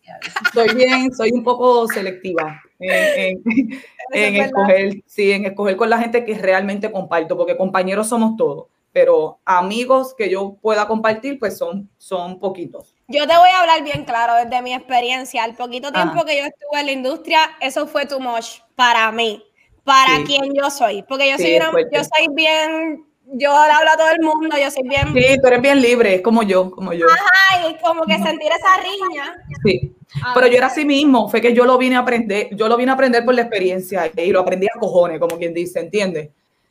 Soy 0.55 0.75
bien, 0.75 1.12
soy 1.14 1.31
un 1.33 1.44
poco 1.44 1.87
selectiva 1.88 2.61
en, 2.79 3.42
en- 3.44 3.83
en 4.14 4.33
verdad. 4.33 4.47
escoger, 4.47 5.03
sí, 5.07 5.33
en 5.33 5.44
escoger 5.44 5.77
con 5.77 5.90
la 5.90 5.99
gente 5.99 6.25
que 6.25 6.35
realmente 6.38 6.90
comparto, 6.90 7.37
porque 7.37 7.57
compañeros 7.57 8.09
somos 8.09 8.37
todos, 8.38 8.68
pero 8.92 9.38
amigos 9.44 10.14
que 10.16 10.31
yo 10.31 10.55
pueda 10.62 10.88
compartir, 10.88 11.38
pues 11.38 11.59
son, 11.59 11.90
son 11.99 12.38
poquitos. 12.40 12.94
Yo 13.09 13.27
te 13.27 13.37
voy 13.37 13.51
a 13.51 13.61
hablar 13.61 13.83
bien 13.85 14.05
claro 14.05 14.35
desde 14.42 14.62
mi 14.62 14.73
experiencia. 14.73 15.42
Al 15.44 15.55
poquito 15.55 15.92
tiempo 15.92 16.14
Ajá. 16.16 16.25
que 16.25 16.38
yo 16.38 16.44
estuve 16.44 16.81
en 16.81 16.87
la 16.87 16.92
industria, 16.92 17.40
eso 17.61 17.87
fue 17.87 18.07
too 18.07 18.21
much 18.21 18.61
para 18.75 19.11
mí, 19.12 19.42
para 19.88 20.18
Sí. 20.18 20.24
quien 20.24 20.53
yo 20.55 20.70
soy. 20.70 21.03
Porque 21.09 21.31
yo 21.31 21.37
Sí, 21.38 21.44
soy 21.44 21.57
una, 21.57 21.72
yo 21.90 22.05
soy 22.05 22.29
bien, 22.35 23.05
yo 23.33 23.51
le 23.66 23.72
hablo 23.72 23.90
a 23.90 23.96
todo 23.96 24.11
el 24.11 24.20
mundo, 24.20 24.55
yo 24.62 24.70
soy 24.70 24.87
bien. 24.87 25.14
Sí, 25.14 25.38
tú 25.40 25.46
eres 25.48 25.62
bien 25.62 25.81
libre, 25.81 26.16
es 26.16 26.20
como 26.22 26.42
yo, 26.42 26.70
como 26.70 26.92
yo. 26.92 27.07
Ay, 27.51 27.74
como 27.83 28.03
que 28.05 28.16
sentir 28.18 28.51
esa 28.53 28.83
riña. 28.83 29.35
Sí. 29.64 29.94
Pero 30.35 30.46
yo 30.46 30.57
era 30.59 30.66
así 30.66 30.85
mismo, 30.85 31.29
fue 31.31 31.40
que 31.40 31.55
yo 31.55 31.64
lo 31.64 31.79
vine 31.79 31.96
a 31.96 32.01
aprender, 32.01 32.48
yo 32.55 32.68
lo 32.68 32.77
vine 32.77 32.90
a 32.90 32.94
aprender 32.94 33.24
por 33.24 33.35
la 33.35 33.42
experiencia 33.42 34.11
y 34.14 34.31
lo 34.31 34.40
aprendí 34.40 34.66
a 34.66 34.79
cojones, 34.79 35.18
como 35.18 35.38
quien 35.38 35.55
dice, 35.55 35.81
¿entiendes? 35.81 36.29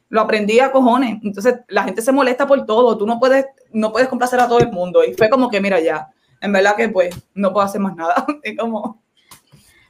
Lo 0.09 0.21
aprendí 0.21 0.59
a 0.59 0.71
cojones. 0.71 1.17
Entonces 1.23 1.55
la 1.69 1.83
gente 1.83 2.01
se 2.03 2.11
molesta 2.11 2.45
por 2.45 2.65
todo, 2.67 2.97
tú 2.99 3.07
no 3.07 3.19
puedes, 3.19 3.45
no 3.71 3.91
puedes 3.91 4.07
complacer 4.09 4.39
a 4.39 4.47
todo 4.47 4.59
el 4.59 4.71
mundo. 4.71 5.03
Y 5.03 5.13
fue 5.15 5.27
como 5.29 5.49
que, 5.49 5.59
mira, 5.59 5.79
ya, 5.79 6.07
en 6.39 6.51
verdad 6.51 6.75
que 6.75 6.87
pues 6.89 7.15
no 7.33 7.51
puedo 7.51 7.65
hacer 7.65 7.81
más 7.81 7.95
nada. 7.95 8.13
Es 8.43 8.55
como, 8.57 9.01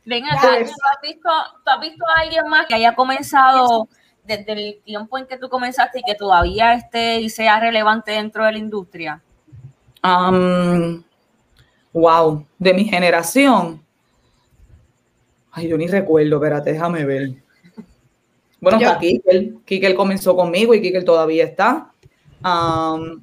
Ven 0.07 0.23
acá, 0.23 0.41
¿tú 0.41 0.47
has, 0.47 1.01
visto, 1.01 1.29
¿tú 1.65 1.69
has 1.69 1.81
visto 1.81 2.05
a 2.15 2.21
alguien 2.21 2.47
más 2.47 2.65
que 2.65 2.75
haya 2.75 2.95
comenzado 2.95 3.89
desde 4.23 4.53
el 4.53 4.79
tiempo 4.85 5.17
en 5.17 5.27
que 5.27 5.37
tú 5.37 5.49
comenzaste 5.49 5.99
y 5.99 6.03
que 6.03 6.15
todavía 6.15 6.75
esté 6.75 7.19
y 7.19 7.29
sea 7.29 7.59
relevante 7.59 8.13
dentro 8.13 8.45
de 8.45 8.53
la 8.53 8.57
industria? 8.57 9.21
am, 10.01 11.03
wow, 11.91 12.45
de 12.57 12.73
mi 12.73 12.85
generación. 12.85 13.83
Ay, 15.51 15.67
yo 15.67 15.77
ni 15.77 15.87
recuerdo, 15.87 16.37
espérate, 16.37 16.71
déjame 16.71 17.03
ver. 17.03 17.31
Bueno, 18.61 18.79
Yo- 18.79 18.87
está 18.87 18.99
Kikel. 18.99 19.57
Kikel 19.65 19.93
comenzó 19.93 20.37
conmigo 20.37 20.73
y 20.73 20.81
Kikel 20.81 21.03
todavía 21.03 21.43
está. 21.43 21.91
Am, 22.41 23.21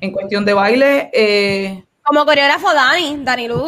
en 0.00 0.10
cuestión 0.10 0.44
de 0.44 0.54
baile, 0.54 1.08
eh, 1.12 1.84
Como 2.06 2.24
coreógrafo 2.24 2.72
Dani, 2.72 3.18
Dani 3.24 3.48
Lugo 3.48 3.66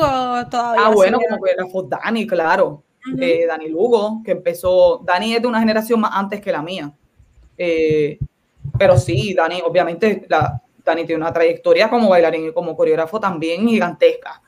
todavía. 0.50 0.86
ah, 0.86 0.90
bueno, 0.90 1.18
como 1.20 1.38
coreógrafo 1.38 1.82
Dani, 1.82 2.26
claro. 2.26 2.82
Eh, 3.20 3.46
Dani 3.46 3.68
Lugo, 3.68 4.20
que 4.24 4.32
empezó, 4.32 4.98
Dani 5.04 5.34
es 5.34 5.42
de 5.42 5.48
una 5.48 5.60
generación 5.60 6.00
más 6.00 6.10
antes 6.14 6.40
que 6.40 6.52
la 6.52 6.62
mía. 6.62 6.92
Eh, 7.56 8.18
pero 8.78 8.96
sí, 8.98 9.34
Dani, 9.34 9.60
obviamente, 9.64 10.26
la, 10.28 10.60
Dani 10.84 11.04
tiene 11.04 11.22
una 11.22 11.32
trayectoria 11.32 11.88
como 11.90 12.08
bailarín 12.10 12.46
y 12.48 12.52
como 12.52 12.76
coreógrafo 12.76 13.18
también 13.18 13.66
gigantesca. 13.66 14.40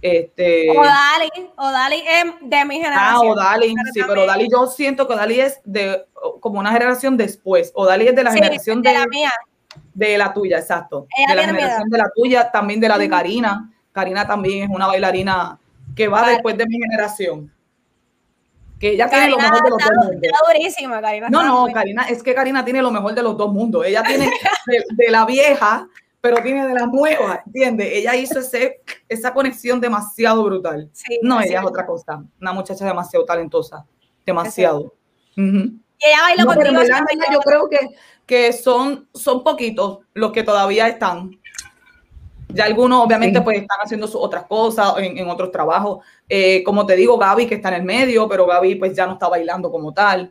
Este, 0.00 0.68
O 0.70 0.84
Dali, 0.84 1.30
o 1.56 1.70
Dali 1.70 1.96
es 2.06 2.24
de 2.42 2.64
mi 2.64 2.80
Ah, 2.82 2.84
generación. 2.84 3.28
Odali, 3.30 3.74
Pero 3.74 3.92
sí, 3.92 4.00
pero 4.06 4.22
Odali 4.24 4.48
yo 4.50 4.66
siento 4.66 5.08
que 5.08 5.14
Odali 5.14 5.40
es 5.40 5.60
de 5.64 6.04
como 6.40 6.60
una 6.60 6.70
generación 6.72 7.16
después. 7.16 7.72
Odali 7.74 8.06
es 8.08 8.14
de 8.14 8.22
la 8.24 8.30
Sí, 8.30 8.38
generación 8.38 8.82
de 8.82 8.90
de, 8.90 8.98
la 8.98 9.06
mía. 9.06 9.32
De 9.98 10.16
la 10.18 10.32
tuya, 10.32 10.58
exacto. 10.58 11.06
Ella 11.16 11.34
de 11.34 11.34
la 11.34 11.46
generación 11.48 11.90
de 11.90 11.98
la 11.98 12.10
tuya, 12.14 12.50
también 12.50 12.80
de 12.80 12.88
la 12.88 12.98
de 12.98 13.08
Karina. 13.08 13.70
Karina 13.92 14.26
también 14.26 14.64
es 14.64 14.70
una 14.74 14.86
bailarina 14.86 15.58
que 15.96 16.06
va 16.06 16.28
después 16.28 16.56
de 16.56 16.66
mi 16.66 16.78
generación. 16.78 17.52
Que 18.78 18.90
ella 18.90 19.08
tiene 19.10 19.30
lo 19.30 19.38
mejor 19.38 19.60
de 19.64 19.70
los 19.70 19.78
está, 19.80 19.92
dos 19.94 20.04
mundos. 20.06 20.22
está 20.22 20.38
durísima, 20.52 21.00
Karina. 21.00 21.28
No, 21.30 21.42
no, 21.42 21.72
Karina, 21.72 22.02
es 22.04 22.22
que 22.22 22.32
Karina 22.32 22.64
tiene 22.64 22.80
lo 22.80 22.92
mejor 22.92 23.12
de 23.12 23.22
los 23.24 23.36
dos 23.36 23.52
mundos. 23.52 23.84
Ella 23.84 24.04
tiene 24.04 24.26
de, 24.66 24.84
de 24.90 25.10
la 25.10 25.24
vieja, 25.26 25.88
pero 26.20 26.36
tiene 26.42 26.64
de 26.68 26.74
la 26.74 26.86
nueva, 26.86 27.42
¿entiendes? 27.44 27.88
Ella 27.92 28.14
hizo 28.14 28.38
ese, 28.38 28.82
esa 29.08 29.34
conexión 29.34 29.80
demasiado 29.80 30.44
brutal. 30.44 30.88
Sí, 30.92 31.18
No, 31.22 31.40
ella 31.40 31.58
es 31.58 31.66
otra 31.66 31.84
cosa. 31.84 32.22
Una 32.40 32.52
muchacha 32.52 32.84
demasiado 32.84 33.24
talentosa. 33.24 33.84
Demasiado. 34.24 34.94
Y 35.34 35.40
ella 36.06 36.22
baila 36.22 36.44
No, 36.44 36.50
pero 36.50 36.70
contigo. 36.70 36.82
en 36.82 36.88
verdad, 36.88 37.32
yo 37.32 37.40
creo 37.40 37.68
que, 37.68 37.78
que 38.28 38.52
son, 38.52 39.08
son 39.14 39.42
poquitos 39.42 40.00
los 40.12 40.30
que 40.32 40.42
todavía 40.42 40.86
están. 40.86 41.30
Ya 42.48 42.66
algunos, 42.66 43.04
obviamente, 43.04 43.38
Sí. 43.38 43.44
pues 43.44 43.58
están 43.62 43.78
haciendo 43.82 44.06
sus 44.06 44.20
otras 44.20 44.44
cosas 44.44 44.94
en, 44.98 45.16
en 45.16 45.28
otros 45.28 45.50
trabajos. 45.50 46.04
Eh, 46.28 46.62
como 46.62 46.84
te 46.84 46.94
digo, 46.94 47.16
Gaby, 47.16 47.46
que 47.46 47.54
está 47.56 47.68
en 47.70 47.74
el 47.76 47.82
medio, 47.84 48.28
pero 48.28 48.46
Gaby, 48.46 48.74
pues 48.76 48.94
ya 48.94 49.06
no 49.06 49.14
está 49.14 49.28
bailando 49.28 49.70
como 49.70 49.92
tal. 49.92 50.30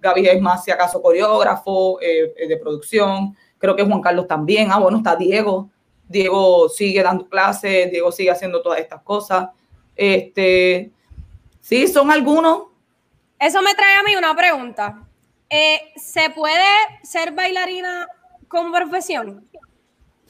Gaby 0.00 0.26
es 0.28 0.40
más, 0.40 0.64
si 0.64 0.70
acaso, 0.70 1.02
coreógrafo 1.02 2.00
eh, 2.00 2.32
eh, 2.36 2.46
de 2.48 2.56
producción. 2.56 3.36
Creo 3.58 3.74
que 3.74 3.84
Juan 3.84 4.00
Carlos 4.00 4.26
también. 4.28 4.68
Ah, 4.70 4.78
bueno, 4.78 4.98
está 4.98 5.16
Diego. 5.16 5.68
Diego 6.08 6.68
sigue 6.68 7.02
dando 7.02 7.28
clases, 7.28 7.90
Diego 7.90 8.10
sigue 8.12 8.30
haciendo 8.30 8.62
todas 8.62 8.78
estas 8.78 9.02
cosas. 9.02 9.48
Este, 9.96 10.90
sí, 11.60 11.88
son 11.88 12.10
algunos. 12.10 12.64
Eso 13.38 13.62
me 13.62 13.74
trae 13.74 13.96
a 13.96 14.02
mí 14.04 14.14
una 14.16 14.34
pregunta. 14.36 15.06
Eh, 15.50 15.80
¿Se 15.96 16.30
puede 16.30 16.64
ser 17.02 17.32
bailarina 17.32 18.06
con 18.48 18.72
profesión? 18.72 19.48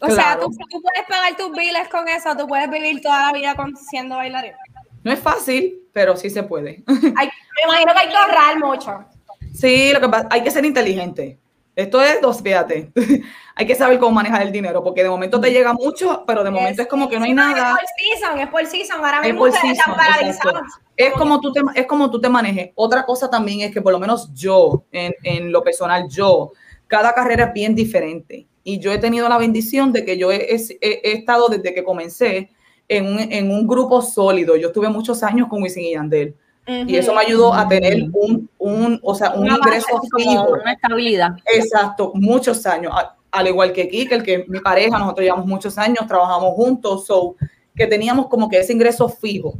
O 0.00 0.10
sea. 0.10 0.38
¿tú, 0.40 0.48
tú 0.50 0.82
puedes 0.82 1.06
pagar 1.08 1.36
tus 1.36 1.52
biles 1.52 1.88
con 1.88 2.08
eso, 2.08 2.34
tú 2.36 2.46
puedes 2.48 2.70
vivir 2.70 3.00
toda 3.02 3.26
la 3.26 3.32
vida 3.32 3.54
con, 3.54 3.76
siendo 3.76 4.16
bailarina. 4.16 4.56
No 5.04 5.12
es 5.12 5.20
fácil, 5.20 5.82
pero 5.92 6.16
sí 6.16 6.30
se 6.30 6.42
puede. 6.42 6.82
Hay- 7.16 7.28
me 7.28 7.62
imagino 7.64 7.92
que 7.92 7.98
hay 7.98 8.08
que 8.08 8.16
ahorrar 8.16 8.58
mucho. 8.58 9.04
Sí, 9.52 9.92
lo 9.92 10.00
que 10.00 10.08
pasa, 10.08 10.28
hay 10.30 10.42
que 10.42 10.50
ser 10.50 10.64
inteligente. 10.64 11.38
Esto 11.76 12.02
es 12.02 12.20
dos, 12.20 12.42
fíjate. 12.42 12.90
hay 13.54 13.66
que 13.66 13.74
saber 13.74 13.98
cómo 13.98 14.12
manejar 14.12 14.42
el 14.42 14.52
dinero, 14.52 14.82
porque 14.82 15.02
de 15.02 15.08
momento 15.08 15.40
te 15.40 15.50
llega 15.50 15.72
mucho, 15.72 16.24
pero 16.26 16.42
de 16.44 16.50
momento 16.50 16.82
es 16.82 16.88
como 16.88 17.08
que 17.08 17.18
no 17.18 17.24
hay 17.24 17.32
nada. 17.34 17.74
Es 17.74 17.80
por 17.80 18.20
season, 18.20 18.38
es 18.40 18.48
por 18.48 18.66
season. 18.66 18.96
Ahora 19.04 19.18
Es 19.20 19.26
mismo 19.26 19.38
por 19.40 19.48
están 19.48 19.74
season, 19.74 19.94
exacto. 20.28 20.60
Es 20.96 21.12
como, 21.14 21.40
tú 21.40 21.52
te, 21.52 21.60
es 21.76 21.86
como 21.86 22.10
tú 22.10 22.20
te 22.20 22.28
manejes. 22.28 22.70
Otra 22.74 23.06
cosa 23.06 23.30
también 23.30 23.60
es 23.60 23.72
que 23.72 23.80
por 23.80 23.92
lo 23.92 23.98
menos 23.98 24.30
yo, 24.34 24.84
en, 24.92 25.14
en 25.22 25.52
lo 25.52 25.62
personal, 25.62 26.06
yo, 26.08 26.52
cada 26.86 27.12
carrera 27.14 27.44
es 27.46 27.52
bien 27.54 27.74
diferente. 27.74 28.46
Y 28.62 28.78
yo 28.78 28.92
he 28.92 28.98
tenido 28.98 29.28
la 29.28 29.38
bendición 29.38 29.92
de 29.92 30.04
que 30.04 30.18
yo 30.18 30.30
he, 30.32 30.54
he- 30.54 31.00
he 31.02 31.12
estado 31.12 31.48
desde 31.48 31.72
que 31.72 31.82
comencé 31.84 32.50
en 32.88 33.06
un, 33.06 33.18
en 33.20 33.50
un 33.50 33.66
grupo 33.66 34.02
sólido. 34.02 34.56
Yo 34.56 34.66
estuve 34.68 34.88
muchos 34.90 35.22
años 35.22 35.48
con 35.48 35.62
Wisin 35.62 35.84
y 35.84 35.92
Yandel. 35.92 36.34
Y 36.66 36.96
eso 36.96 37.12
me 37.14 37.22
ayudó 37.22 37.52
a 37.52 37.66
tener 37.66 38.04
un, 38.12 38.48
un, 38.58 39.00
o 39.02 39.14
sea, 39.14 39.30
un 39.30 39.42
Una 39.42 39.56
ingreso 39.56 40.00
fijo. 40.16 40.50
Una 40.62 40.72
estabilidad. 40.72 41.30
Exacto, 41.46 42.12
muchos 42.14 42.64
años. 42.66 42.92
Al 43.32 43.46
igual 43.48 43.72
que 43.72 43.88
Kike, 43.88 44.14
el 44.14 44.22
que 44.22 44.44
mi 44.46 44.60
pareja, 44.60 44.98
nosotros 44.98 45.24
llevamos 45.24 45.46
muchos 45.46 45.78
años, 45.78 46.06
trabajamos 46.06 46.54
juntos, 46.54 47.06
so 47.06 47.36
que 47.74 47.86
teníamos 47.86 48.28
como 48.28 48.48
que 48.48 48.58
ese 48.58 48.72
ingreso 48.72 49.08
fijo. 49.08 49.54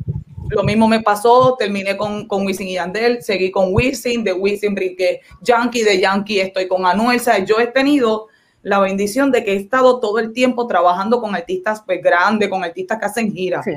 Lo 0.51 0.63
mismo 0.65 0.89
me 0.89 1.01
pasó, 1.01 1.57
terminé 1.59 1.97
con, 1.97 2.27
con 2.27 2.45
Wisin 2.45 2.69
y 2.69 2.75
Yandel, 2.75 3.23
seguí 3.23 3.51
con 3.51 3.73
Wisin, 3.73 4.25
de 4.25 4.33
Wisin 4.33 4.75
brinqué 4.75 5.21
Yankee, 5.43 5.83
de 5.83 6.01
Yankee 6.01 6.41
estoy 6.41 6.67
con 6.67 6.85
Anuel. 6.87 7.19
O 7.21 7.23
sea, 7.23 7.39
yo 7.45 7.61
he 7.61 7.69
tenido 7.69 8.27
la 8.63 8.81
bendición 8.81 9.31
de 9.31 9.45
que 9.45 9.53
he 9.53 9.57
estado 9.57 10.01
todo 10.01 10.19
el 10.19 10.33
tiempo 10.33 10.67
trabajando 10.67 11.21
con 11.21 11.35
artistas 11.35 11.83
pues 11.87 12.03
grandes, 12.03 12.49
con 12.49 12.63
artistas 12.65 12.99
que 12.99 13.07
hacen 13.07 13.33
giras 13.33 13.65
Sí. 13.65 13.73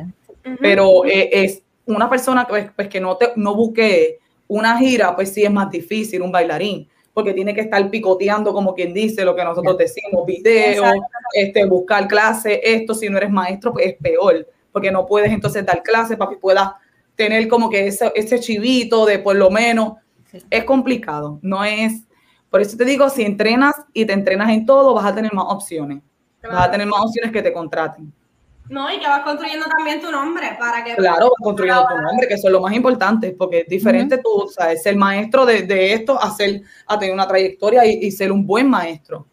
pero 0.60 1.06
eh, 1.06 1.30
es 1.32 1.62
una 1.86 2.10
persona 2.10 2.46
que, 2.46 2.50
pues, 2.50 2.72
pues, 2.76 2.88
que 2.88 3.00
no, 3.00 3.18
te, 3.18 3.32
no 3.36 3.56
busque 3.56 4.20
una 4.48 4.78
gira, 4.78 5.16
pues 5.16 5.34
sí 5.34 5.44
es 5.44 5.52
más 5.52 5.70
difícil, 5.70 6.22
un 6.22 6.32
bailarín, 6.32 6.88
porque 7.14 7.34
tiene 7.34 7.54
que 7.54 7.62
estar 7.62 7.90
picoteando, 7.90 8.54
como 8.54 8.74
quien 8.74 8.94
dice, 8.94 9.26
lo 9.26 9.36
que 9.36 9.44
nosotros 9.44 9.78
decimos, 9.78 10.26
videos, 10.26 10.86
este, 11.34 11.66
buscar 11.66 12.08
clases, 12.08 12.60
esto, 12.64 12.94
si 12.94 13.10
no 13.10 13.18
eres 13.18 13.30
maestro, 13.30 13.74
pues 13.74 13.88
es 13.88 13.96
peor, 13.96 14.48
porque 14.72 14.92
no 14.92 15.06
puedes 15.06 15.32
entonces 15.32 15.66
dar 15.66 15.84
clases 15.84 16.18
para 16.18 16.32
que 16.32 16.38
puedas 16.38 16.70
tener 17.16 17.48
como 17.48 17.70
que 17.70 17.88
ese, 17.88 18.12
ese 18.16 18.40
chivito 18.40 19.06
de 19.06 19.20
por 19.20 19.36
lo 19.36 19.50
menos, 19.50 19.94
es 20.50 20.64
complicado, 20.64 21.40
no 21.44 21.64
es, 21.64 22.04
por 22.50 22.62
eso 22.62 22.76
te 22.76 22.86
digo, 22.86 23.10
si 23.10 23.24
entrenas 23.24 23.76
y 23.94 24.06
te 24.06 24.14
entrenas 24.14 24.50
en 24.50 24.66
todo, 24.66 24.94
vas 24.94 25.06
a 25.06 25.16
tener 25.16 25.34
más 25.34 25.46
opciones, 25.48 26.02
vas 26.42 26.68
a 26.68 26.72
tener 26.72 26.88
más 26.88 27.02
opciones 27.02 27.32
que 27.32 27.42
te 27.42 27.54
contraten. 27.54 28.12
No, 28.70 28.92
y 28.92 29.00
que 29.00 29.08
vas 29.08 29.24
construyendo 29.24 29.66
también 29.66 30.02
tu 30.02 30.10
nombre 30.10 30.56
para 30.58 30.84
que. 30.84 30.96
Claro, 30.96 31.32
construyendo 31.42 31.86
tu 31.88 32.02
nombre, 32.02 32.28
que 32.28 32.36
eso 32.36 32.48
es 32.48 32.52
lo 32.54 32.62
más 32.62 32.74
importante, 32.74 33.32
porque 33.32 33.60
es 33.60 33.68
diferente 33.68 34.18
tú, 34.18 34.44
o 34.44 34.48
sea, 34.48 34.76
ser 34.76 34.96
maestro 34.96 35.46
de, 35.46 35.64
de 35.64 35.94
esto 35.94 36.22
a, 36.22 36.32
ser, 36.32 36.62
a 36.88 36.98
tener 36.98 37.14
una 37.14 37.28
trayectoria 37.28 37.86
y, 37.86 38.00
y 38.06 38.12
ser 38.12 38.32
un 38.32 38.48
buen 38.48 38.70
maestro, 38.70 39.28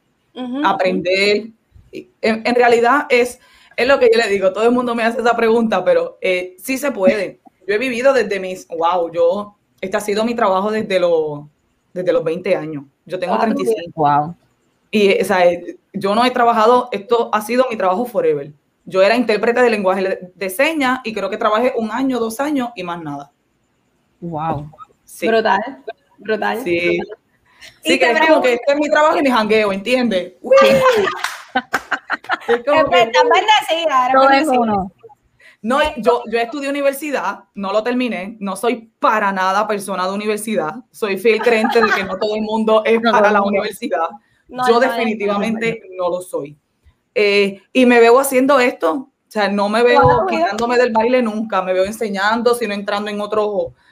aprender. 0.65 1.49
Y 1.93 2.09
En, 2.21 2.43
en 2.45 2.55
realidad 2.55 3.07
es, 3.09 3.41
es 3.77 3.89
lo 3.89 3.99
que 3.99 4.11
yo 4.13 4.21
le 4.21 4.29
digo, 4.29 4.53
todo 4.53 4.65
el 4.65 4.73
mundo 4.73 4.95
me 4.95 5.05
hace 5.05 5.21
esa 5.21 5.37
pregunta, 5.37 5.85
pero 5.85 6.19
eh, 6.21 6.57
sí 6.59 6.77
se 6.77 6.93
puede. 6.93 7.41
Yo 7.67 7.75
he 7.75 7.79
vivido 7.79 8.13
desde 8.13 8.41
mis, 8.41 8.67
wow, 8.69 9.11
yo, 9.13 9.57
este 9.81 9.97
ha 9.97 10.01
sido 10.01 10.25
mi 10.25 10.35
trabajo 10.35 10.71
desde 10.71 10.99
los, 10.99 11.43
desde 11.93 12.13
los 12.13 12.25
20 12.25 12.57
años. 12.57 12.85
Yo 13.07 13.19
tengo 13.19 13.39
35. 13.39 13.93
Wow. 13.95 14.35
Y, 14.91 15.21
o 15.21 15.25
sea, 15.25 15.47
eh, 15.47 15.77
yo 15.93 16.15
no 16.15 16.25
he 16.25 16.31
trabajado, 16.31 16.89
esto 16.91 17.31
ha 17.33 17.41
sido 17.43 17.67
mi 17.71 17.77
trabajo 17.77 18.05
forever. 18.05 18.53
Yo 18.85 19.03
era 19.03 19.17
intérprete 19.17 19.61
de 19.63 19.71
lenguaje 19.71 20.33
de 20.35 20.51
señas 20.51 21.01
y 21.05 21.13
creo 21.13 21.31
que 21.31 21.37
trabajé 21.37 21.73
un 21.77 21.91
año, 21.91 22.19
dos 22.19 22.41
años 22.41 22.71
y 22.75 22.83
más 22.83 23.01
nada. 23.03 23.31
Wow. 24.21 24.71
Sí. 25.05 25.27
Brutal, 25.29 25.83
brutal. 26.19 26.63
Sí. 26.63 26.99
Y 27.85 27.93
Sí, 27.93 27.99
que 27.99 28.11
es 28.11 28.21
como 28.21 28.41
que 28.41 28.55
este 28.55 28.73
es 28.73 28.79
mi 28.79 28.89
trabajo 28.89 29.19
y 29.19 29.23
mi 29.23 29.31
jangueo, 29.31 29.73
¿entiendes? 29.73 30.35
Uy. 30.41 30.55
Es 32.49 32.65
como 32.65 32.89
que- 32.91 33.03
Estás 33.03 33.23
bendecida, 33.23 34.05
eres 34.07 34.15
Todo 34.15 34.25
es 34.25 34.31
bendecida. 34.31 34.61
uno. 34.61 34.93
No, 35.63 35.79
yo, 35.99 36.23
yo 36.33 36.39
estudié 36.39 36.71
universidad, 36.71 37.41
no 37.55 37.71
lo 37.73 37.83
terminé, 37.83 38.37
no 38.41 38.57
soy 38.57 38.91
para 38.99 39.31
nada 39.31 39.69
persona 39.69 40.07
de 40.07 40.15
universidad, 40.15 40.77
soy 40.91 41.19
fiel 41.19 41.41
creyente 41.43 41.83
de 41.83 41.91
que 41.91 42.05
no 42.05 42.19
todo 42.19 42.35
el 42.35 42.41
mundo 42.43 42.83
es 42.87 43.01
No, 43.03 43.13
para 43.13 43.31
la 43.31 43.43
universidad. 43.43 44.09
No, 44.49 44.67
yo 44.67 44.75
no, 44.75 44.81
definitivamente 44.81 45.83
no 45.99 46.09
lo 46.09 46.23
soy. 46.23 46.57
Eh, 47.15 47.61
y 47.73 47.87
me 47.87 48.01
veo 48.01 48.19
haciendo 48.21 48.61
esto, 48.61 48.93
o 48.95 49.31
sea, 49.33 49.49
no 49.49 49.69
me 49.69 49.83
veo 49.83 50.01
Wow. 50.03 50.27
quitándome 50.27 50.77
del 50.77 50.93
baile 50.93 51.23
nunca, 51.23 51.63
me 51.63 51.73
veo 51.73 51.85
enseñando, 51.85 52.55
sino 52.55 52.75
entrando 52.75 53.11
en 53.11 53.21
otros, 53.21 53.49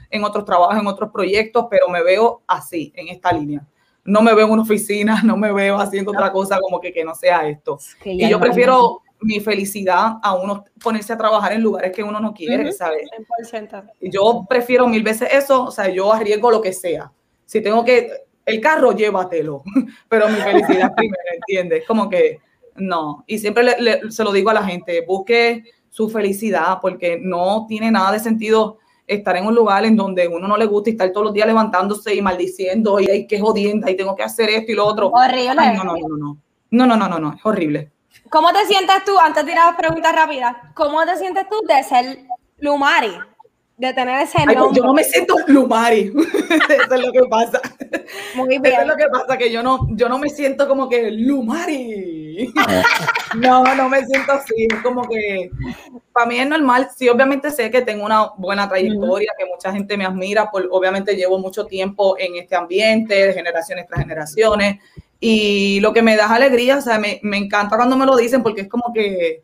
en 0.09 0.23
otros 0.23 0.45
trabajos, 0.45 0.77
en 0.77 0.87
otros 0.87 1.11
proyectos, 1.11 1.67
pero 1.69 1.87
me 1.89 2.01
veo 2.03 2.41
así, 2.47 2.91
en 2.95 3.09
esta 3.09 3.31
línea. 3.31 3.65
No 4.05 4.21
me 4.21 4.33
veo 4.33 4.45
en 4.47 4.51
una 4.53 4.61
oficina, 4.63 5.21
no 5.25 5.37
me 5.37 5.51
veo 5.51 5.77
haciendo 5.79 6.11
otra 6.11 6.31
cosa 6.31 6.59
como 6.59 6.79
que, 6.79 6.91
que 6.93 7.03
no 7.03 7.13
sea 7.15 7.47
esto. 7.47 7.77
Que 8.01 8.17
ya 8.17 8.27
Y 8.27 8.29
yo 8.31 8.37
no- 8.37 8.43
prefiero 8.45 9.01
mi 9.21 9.41
felicidad 9.41 10.13
a 10.23 10.33
uno 10.35 10.63
ponerse 10.81 11.11
a 11.11 11.17
trabajar 11.17 11.51
en 11.51 11.61
lugares 11.61 11.91
que 11.91 12.01
uno 12.03 12.21
no 12.21 12.33
quiere, 12.33 12.63
Ujú. 12.69 12.71
¿sabes? 12.71 13.05
100%. 13.41 13.83
Yo 13.99 14.45
prefiero 14.47 14.87
mil 14.87 15.03
veces 15.03 15.27
eso, 15.33 15.65
o 15.65 15.71
sea, 15.71 15.89
yo 15.89 16.13
arriesgo 16.13 16.49
lo 16.49 16.61
que 16.61 16.71
sea. 16.71 17.11
Si 17.45 17.59
tengo 17.61 17.83
que, 17.83 18.11
el 18.45 18.61
carro, 18.61 18.93
llévatelo, 18.93 19.61
pero 20.09 20.29
mi 20.29 20.35
felicidad 20.39 20.93
primero, 20.95 21.21
¿entiendes? 21.33 21.83
Como 21.85 22.09
que 22.09 22.39
no. 22.79 23.23
Y 23.27 23.39
siempre 23.39 23.63
le- 23.63 23.79
le- 23.81 24.11
se 24.11 24.23
lo 24.23 24.31
digo 24.31 24.49
a 24.49 24.53
la 24.53 24.63
gente, 24.63 25.03
busque 25.07 25.63
su 25.89 26.09
felicidad, 26.09 26.77
porque 26.81 27.19
no 27.21 27.65
tiene 27.67 27.91
nada 27.91 28.11
de 28.11 28.19
sentido 28.19 28.77
estar 29.07 29.35
en 29.37 29.47
un 29.47 29.55
lugar 29.55 29.85
en 29.85 29.95
donde 29.95 30.27
uno 30.27 30.47
no 30.47 30.55
le 30.55 30.65
gusta 30.67 30.89
y 30.89 30.93
estar 30.93 31.11
todos 31.11 31.25
los 31.25 31.33
días 31.33 31.47
levantándose 31.47 32.13
y 32.13 32.21
maldiciendo 32.21 32.99
y 32.99 33.09
hay 33.09 33.27
que 33.27 33.39
jodienda 33.39 33.89
y 33.89 33.97
tengo 33.97 34.15
que 34.15 34.21
hacer 34.23 34.49
esto 34.51 34.71
y 34.71 34.75
lo 34.75 34.85
otro. 34.85 35.07
Horrible. 35.07 35.55
Ay, 35.57 35.75
no, 35.77 35.83
no, 35.83 35.95
no, 35.95 36.17
no. 36.17 36.37
No, 36.71 36.85
no, 36.85 36.95
no, 36.95 37.09
no, 37.09 37.17
no, 37.19 37.33
es 37.33 37.43
horrible. 37.43 37.91
¿Cómo 38.29 38.49
te 38.53 38.63
sientes 38.67 39.03
tú, 39.05 39.17
antes 39.17 39.43
de 39.43 39.51
ir 39.53 39.57
a 39.57 39.65
las 39.67 39.75
preguntas 39.75 40.13
rápidas, 40.13 40.55
cómo 40.75 41.03
te 41.03 41.15
sientes 41.17 41.45
tú 41.49 41.61
de 41.67 41.81
ser 41.83 42.19
Lumari? 42.59 43.11
De 43.79 43.93
tener 43.93 44.21
ese 44.21 44.37
Ay, 44.39 44.45
pues, 44.45 44.57
nombre. 44.57 44.77
yo 44.77 44.83
no 44.85 44.93
me 44.93 45.03
siento 45.05 45.35
Lumari. 45.47 46.11
Eso 46.69 46.95
es 46.95 47.01
lo 47.01 47.11
que 47.13 47.21
pasa. 47.29 47.61
Muy 48.35 48.55
Eso 48.55 48.61
bien. 48.61 48.81
es 48.81 48.87
lo 48.87 48.97
que 48.97 49.07
pasa, 49.07 49.37
que 49.37 49.49
yo 49.49 49.63
no, 49.63 49.87
yo 49.91 50.09
no 50.09 50.19
me 50.19 50.27
siento 50.29 50.67
como 50.67 50.89
que 50.89 51.09
Lumari. 51.11 52.53
No, 53.35 53.63
no 53.75 53.87
me 53.89 54.03
siento 54.05 54.31
así. 54.31 54.67
Como 54.81 55.07
que 55.07 55.51
para 56.11 56.25
mí 56.25 56.39
es 56.39 56.47
normal. 56.49 56.89
Sí, 56.97 57.07
obviamente 57.07 57.51
sé 57.51 57.69
que 57.69 57.83
tengo 57.83 58.03
una 58.03 58.31
buena 58.37 58.67
trayectoria, 58.67 59.29
que 59.37 59.45
mucha 59.45 59.71
gente 59.71 59.95
me 59.95 60.03
admira. 60.05 60.49
Por, 60.49 60.67
obviamente 60.71 61.15
llevo 61.15 61.37
mucho 61.37 61.65
tiempo 61.65 62.17
en 62.17 62.37
este 62.37 62.55
ambiente, 62.55 63.27
de 63.27 63.33
generaciones 63.33 63.85
tras 63.87 64.01
generaciones. 64.01 64.79
Y 65.19 65.79
lo 65.79 65.93
que 65.93 66.01
me 66.01 66.15
da 66.15 66.33
alegría, 66.33 66.77
o 66.77 66.81
sea, 66.81 66.97
me, 66.97 67.19
me 67.23 67.37
encanta 67.37 67.75
cuando 67.75 67.95
me 67.95 68.05
lo 68.05 68.17
dicen 68.17 68.41
porque 68.41 68.61
es 68.61 68.67
como 68.67 68.91
que, 68.93 69.43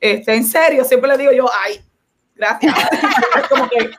este, 0.00 0.34
en 0.34 0.44
serio, 0.44 0.82
siempre 0.84 1.10
le 1.10 1.18
digo 1.18 1.32
yo, 1.32 1.46
ay, 1.62 1.78
gracias. 2.36 2.74
es 3.42 3.48
como 3.48 3.68
que, 3.68 3.90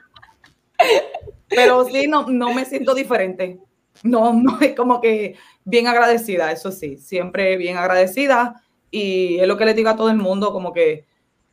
pero 1.50 1.86
sí, 1.86 2.08
no, 2.08 2.28
no 2.28 2.54
me 2.54 2.65
siento 2.65 2.93
diferente. 2.93 3.60
No, 4.04 4.34
no, 4.34 4.60
es 4.62 4.76
como 4.76 5.02
que 5.02 5.36
bien 5.65 5.88
agradecida, 5.88 6.52
eso 6.52 6.71
sí, 6.71 6.97
siempre 6.97 7.58
bien 7.58 7.78
agradecida. 7.78 8.62
Y 8.89 9.39
es 9.39 9.47
lo 9.47 9.58
que 9.58 9.65
le 9.65 9.73
digo 9.73 9.89
a 9.89 9.95
todo 9.95 10.10
el 10.10 10.17
mundo, 10.17 10.54
como 10.54 10.71
que 10.71 11.06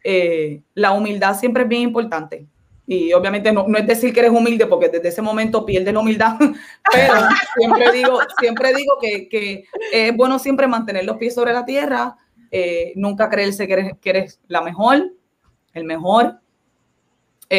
eh, 0.05 0.63
la 0.75 0.93
humildad 0.93 1.39
siempre 1.39 1.65
es 1.65 1.69
bien 1.69 1.83
importante. 1.83 2.47
Y 2.87 3.15
obviamente 3.15 3.51
no, 3.51 3.67
no 3.67 3.79
es 3.79 3.87
decir 3.87 4.13
que 4.13 4.21
eres 4.21 4.33
humilde, 4.33 4.67
porque 4.67 4.91
desde 4.91 5.09
ese 5.09 5.23
momento 5.23 5.65
pierdes 5.65 5.95
la 5.95 6.01
humildad, 6.01 6.37
pero 6.93 7.15
siempre 7.57 7.93
digo, 7.93 8.19
siempre 8.39 8.75
digo 8.75 8.99
que, 9.01 9.29
que 9.29 9.65
es 9.91 10.15
bueno 10.15 10.39
siempre 10.39 10.67
mantener 10.67 11.07
los 11.07 11.17
pies 11.17 11.35
sobre 11.35 11.55
la 11.55 11.65
tierra, 11.65 12.17
eh, 12.51 12.93
nunca 12.95 13.31
creerse 13.31 13.67
que 13.67 13.73
eres, 13.73 13.93
que 14.01 14.11
eres 14.11 14.41
la 14.49 14.61
mejor, 14.61 15.13
el 15.73 15.85
mejor. 15.85 16.41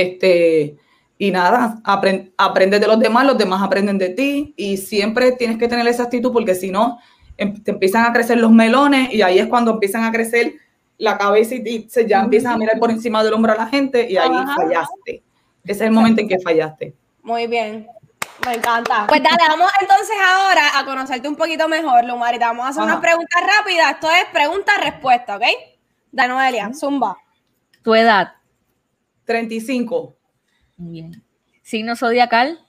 Este, 0.01 0.75
y 1.17 1.31
nada, 1.31 1.77
apren- 1.83 2.31
aprendes 2.37 2.81
de 2.81 2.87
los 2.87 2.99
demás, 2.99 3.25
los 3.25 3.37
demás 3.37 3.61
aprenden 3.63 3.97
de 3.97 4.09
ti 4.09 4.53
y 4.57 4.77
siempre 4.77 5.31
tienes 5.33 5.57
que 5.57 5.67
tener 5.67 5.87
esa 5.87 6.03
actitud 6.03 6.31
porque 6.33 6.55
si 6.55 6.71
no, 6.71 6.99
em- 7.37 7.61
te 7.63 7.71
empiezan 7.71 8.05
a 8.05 8.11
crecer 8.13 8.37
los 8.37 8.51
melones 8.51 9.13
y 9.13 9.21
ahí 9.21 9.39
es 9.39 9.47
cuando 9.47 9.71
empiezan 9.71 10.03
a 10.03 10.11
crecer 10.11 10.53
la 10.97 11.17
cabeza 11.17 11.55
y, 11.55 11.61
y 11.67 11.89
se 11.89 12.05
ya 12.07 12.21
empiezas 12.21 12.53
a 12.53 12.57
mirar 12.57 12.79
por 12.79 12.91
encima 12.91 13.23
del 13.23 13.33
hombro 13.33 13.53
a 13.53 13.55
la 13.55 13.67
gente 13.67 14.09
y 14.09 14.17
ahí 14.17 14.29
Ajá. 14.31 14.55
fallaste. 14.55 15.23
Ese 15.63 15.71
es 15.73 15.81
el 15.81 15.91
momento 15.91 16.21
en 16.21 16.27
que 16.27 16.39
fallaste. 16.39 16.93
Muy 17.23 17.47
bien. 17.47 17.87
Me 18.45 18.53
encanta. 18.55 19.05
Pues 19.07 19.23
dale, 19.23 19.37
vamos 19.47 19.71
entonces 19.81 20.15
ahora 20.27 20.77
a 20.77 20.85
conocerte 20.85 21.27
un 21.27 21.35
poquito 21.37 21.67
mejor, 21.69 22.03
Lumari. 22.05 22.37
Te 22.37 22.43
vamos 22.45 22.65
a 22.65 22.69
hacer 22.69 22.83
Ajá. 22.83 22.91
unas 22.91 23.01
preguntas 23.01 23.41
rápidas. 23.57 23.91
Esto 23.93 24.07
es 24.11 24.25
pregunta-respuesta, 24.33 25.37
¿ok? 25.37 25.43
De 26.11 26.27
Noelia, 26.27 26.71
Zumba. 26.73 27.17
Tu 27.81 27.95
edad. 27.95 28.33
35. 29.25 30.15
Muy 30.77 30.91
bien. 30.91 31.23
Signo 31.61 31.95
zodiacal. 31.95 32.59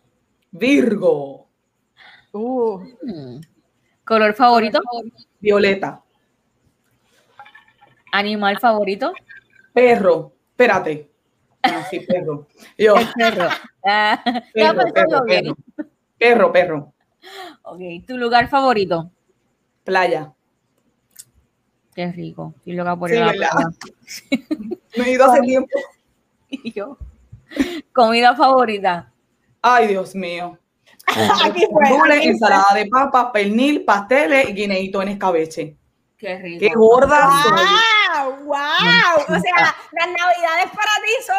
Virgo. 0.50 1.48
Mm. 2.32 3.40
Color 4.04 4.34
favorito. 4.34 4.80
Violeta. 5.40 6.02
Animal 8.12 8.58
favorito. 8.58 9.12
Perro. 9.72 10.32
Espérate. 10.50 11.10
Ah, 11.62 11.84
sí, 11.90 12.00
perro. 12.00 12.46
Yo, 12.78 12.96
El 12.96 13.08
perro. 13.16 13.48
Ah, 13.84 14.22
perro, 14.54 14.92
perro, 14.92 15.24
perro. 15.26 15.56
Perro, 16.18 16.52
perro. 16.52 16.94
Ok, 17.62 17.80
tu 18.06 18.16
lugar 18.16 18.48
favorito. 18.48 19.10
Playa. 19.84 20.32
Qué 21.94 22.12
rico. 22.12 22.54
Estoy 22.58 22.74
loca 22.74 22.96
por 22.96 23.10
Sí, 23.10 23.16
playa. 23.16 23.50
Me 24.96 25.04
he 25.04 25.12
ido 25.12 25.24
hace 25.24 25.40
tiempo. 25.42 25.78
Y 26.64 26.72
yo. 26.72 26.96
Comida 27.92 28.34
favorita. 28.34 29.10
Ay, 29.62 29.88
Dios 29.88 30.14
mío. 30.14 30.58
Aquí 31.44 31.64
Dule, 31.88 32.24
ensalada 32.24 32.74
de 32.74 32.86
papa, 32.86 33.30
pernil, 33.32 33.84
pasteles 33.84 34.48
y 34.48 34.52
guineíto 34.52 35.00
en 35.02 35.08
escabeche. 35.08 35.76
Qué 36.18 36.38
rico. 36.38 36.60
¡Qué 36.60 36.70
gorda! 36.74 37.28
¡Wow! 38.24 38.36
¡Wow! 38.44 38.56
O 39.28 39.40
sea, 39.40 39.74
las 39.92 40.06
navidades 40.06 40.70
para 40.74 40.92
ti 41.04 41.12
son 41.26 41.36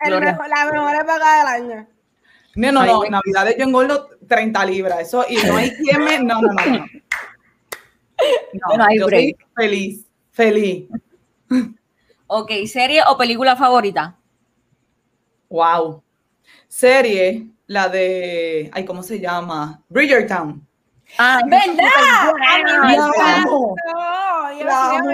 el 0.00 0.20
mejor- 0.20 0.48
la 0.48 0.70
mejor 0.70 0.94
época 0.94 1.38
del 1.38 1.46
año. 1.46 1.88
No, 2.54 2.72
no, 2.72 2.84
no. 2.86 3.02
Navidades 3.10 3.56
yo 3.58 3.64
engordo 3.64 4.08
30 4.28 4.64
libras. 4.66 5.00
Eso, 5.00 5.24
y 5.28 5.36
no 5.46 5.56
hay 5.56 5.70
quien 5.76 6.04
me. 6.04 6.18
No, 6.20 6.40
no, 6.40 6.52
no. 6.52 6.54
No, 6.54 6.86
no, 8.70 8.76
No 8.76 8.84
hay 8.84 8.98
yo 8.98 9.06
break. 9.06 9.36
soy 9.38 9.46
feliz, 9.56 10.06
feliz. 10.30 10.88
Ok, 12.28 12.50
serie 12.66 13.02
o 13.08 13.16
película 13.16 13.56
favorita. 13.56 14.16
Wow. 15.48 16.02
Serie, 16.68 17.46
la 17.66 17.88
de. 17.88 18.70
Ay, 18.72 18.84
¿cómo 18.84 19.02
se 19.02 19.20
llama? 19.20 19.82
Bridgertown. 19.88 20.66
Ah, 21.18 21.40
¿Verdad? 21.46 21.66
Mí 21.66 21.82
me 21.82 22.96
La 22.96 23.36
amo. 23.36 23.74
La 24.64 24.90
amo. 24.90 25.10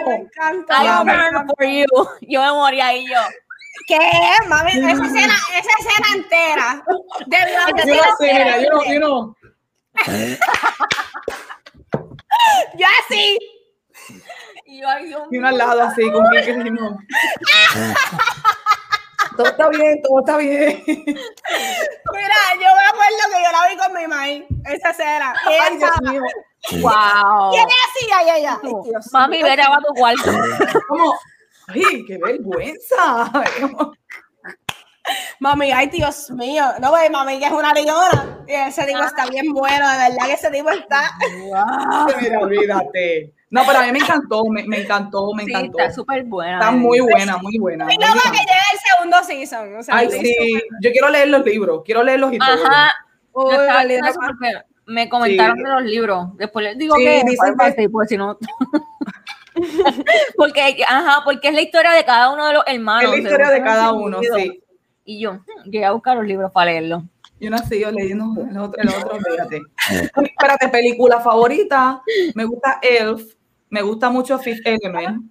I 0.69 1.05
burn 1.05 1.49
for 1.57 1.67
you. 1.67 1.87
Yo 2.23 2.43
me 2.43 2.53
moría 2.53 2.87
ahí 2.89 3.07
yo. 3.07 3.21
¿Qué? 3.87 3.99
Mami, 4.49 4.71
esa 4.71 4.91
escena, 4.91 5.35
esa 5.59 5.71
escena 5.79 6.09
entera. 6.15 6.85
Debió 7.27 7.61
haber 7.61 7.77
Yo 7.77 7.83
sido 7.83 8.05
no 8.05 8.17
sé, 8.19 8.33
mira, 8.33 8.61
yo 8.61 8.71
no, 8.71 8.85
yo 8.85 9.01
no. 9.01 9.37
Yo 12.77 12.87
así. 13.05 13.39
Y 14.67 14.81
yo, 14.81 14.89
ay, 14.89 15.07
Dios 15.07 15.23
Y 15.31 15.39
uno 15.39 15.49
al 15.49 15.59
lado 15.59 15.83
así, 15.83 16.11
con 16.11 16.29
mi 16.31 16.43
querido. 16.43 16.97
Todo 19.37 19.47
está 19.47 19.69
bien, 19.69 20.03
todo 20.03 20.21
está 20.21 20.37
bien. 20.37 20.83
Mira, 20.87 22.39
yo 22.55 22.69
me 22.77 22.87
acuerdo 22.89 23.23
que 23.31 23.43
yo 23.43 23.53
la 23.53 23.69
vi 23.69 23.77
con 23.77 23.95
mi 23.95 24.07
mamá. 24.07 24.29
Esa 24.67 24.93
ella 25.47 25.65
Ay, 25.65 25.77
Dios 25.77 26.01
mío. 26.03 26.23
Wow. 26.81 27.53
Y 27.55 27.57
ella 27.57 27.67
así, 27.89 28.11
ay, 28.15 28.29
ay, 28.31 28.45
ay. 28.47 28.73
Dios 28.85 29.13
Mami, 29.13 29.39
mío. 29.39 29.47
vete 29.47 29.63
a 29.63 29.79
tu 29.79 29.95
cuarto. 29.95 30.31
Como, 30.89 31.15
ay, 31.69 32.05
qué 32.07 32.19
vergüenza. 32.19 33.31
Mami, 35.41 35.73
ay, 35.73 35.89
Dios 35.89 36.31
mío. 36.31 36.65
No, 36.81 36.93
ve, 36.93 37.09
mami, 37.11 37.39
que 37.39 37.47
es 37.47 37.53
una 37.53 37.73
leona. 37.73 38.39
Ese 38.47 38.85
tipo 38.85 39.03
está 39.03 39.27
bien 39.27 39.53
bueno, 39.53 39.89
de 39.91 39.97
verdad 39.99 40.27
que 40.27 40.33
ese 40.33 40.51
tipo 40.51 40.71
está. 40.71 41.11
Mira, 42.21 42.39
olvídate. 42.41 43.33
No, 43.51 43.63
pero 43.67 43.81
a 43.81 43.83
mí 43.83 43.93
me 43.93 43.99
encantó, 43.99 44.45
me, 44.47 44.65
me 44.65 44.81
encantó, 44.83 45.33
me 45.35 45.45
Sí, 45.45 45.51
encantó. 45.51 45.79
está 45.79 45.93
súper 45.93 46.25
buena. 46.25 46.55
Está 46.59 46.71
muy 46.71 47.01
buena, 47.01 47.37
muy 47.37 47.59
buena. 47.59 47.85
Y 47.93 47.99
no, 47.99 48.07
para 48.07 48.31
que 48.31 48.39
llegue 48.39 48.61
el 48.73 48.79
segundo 48.81 49.25
season. 49.25 49.77
O 49.77 49.83
sea, 49.83 49.97
Ay, 49.97 50.11
sí, 50.11 50.61
yo 50.81 50.91
quiero 50.91 51.11
leer 51.11 51.29
los 51.29 51.45
libros, 51.45 51.83
quiero 51.85 52.03
leerlos 52.03 52.33
y 52.33 52.39
todo. 52.39 52.49
Ajá. 52.67 52.93
Uy, 53.35 53.55
me 54.87 55.09
comentaron 55.09 55.57
Sí. 55.59 55.63
de 55.63 55.69
los 55.71 55.83
libros. 55.83 56.37
Después 56.37 56.65
les 56.65 56.79
digo 56.79 56.97
Sí, 56.97 57.05
que 57.05 57.23
dicen 57.25 57.37
¿cuál 57.37 57.51
que- 57.53 57.57
parte? 57.57 57.89
pues 57.91 58.09
si 58.09 58.17
no. 58.17 58.37
porque, 60.37 60.83
ajá, 60.89 61.21
porque 61.25 61.49
es 61.49 61.55
la 61.55 61.61
historia 61.61 61.93
de 61.93 62.05
cada 62.05 62.31
uno 62.33 62.47
de 62.47 62.55
los 62.55 62.65
hermanos. 62.67 63.05
Es 63.05 63.11
la 63.11 63.19
historia 63.19 63.51
de 63.51 63.63
cada 63.63 63.93
uno, 63.93 64.19
sí. 64.37 64.63
Y 65.05 65.21
yo, 65.21 65.35
hmm, 65.35 65.71
llegué 65.71 65.85
a 65.85 65.93
buscar 65.93 66.17
los 66.17 66.27
libros 66.27 66.51
para 66.53 66.71
leerlos. 66.71 67.03
Yo 67.41 67.51
no 67.51 67.59
sé, 67.59 67.81
yo 67.81 67.91
leyendo 67.91 68.41
el 68.49 68.57
otro, 68.57 68.81
el 68.81 68.89
otro. 68.89 69.19
Uy, 70.17 70.27
Espérate, 70.27 70.69
película 70.69 71.19
favorita. 71.21 72.01
Me 72.35 72.45
gusta 72.45 72.79
Elf, 72.81 73.35
me 73.69 73.83
gusta 73.83 74.11
mucho 74.11 74.39
Fifth 74.39 74.65
Element. 74.65 75.25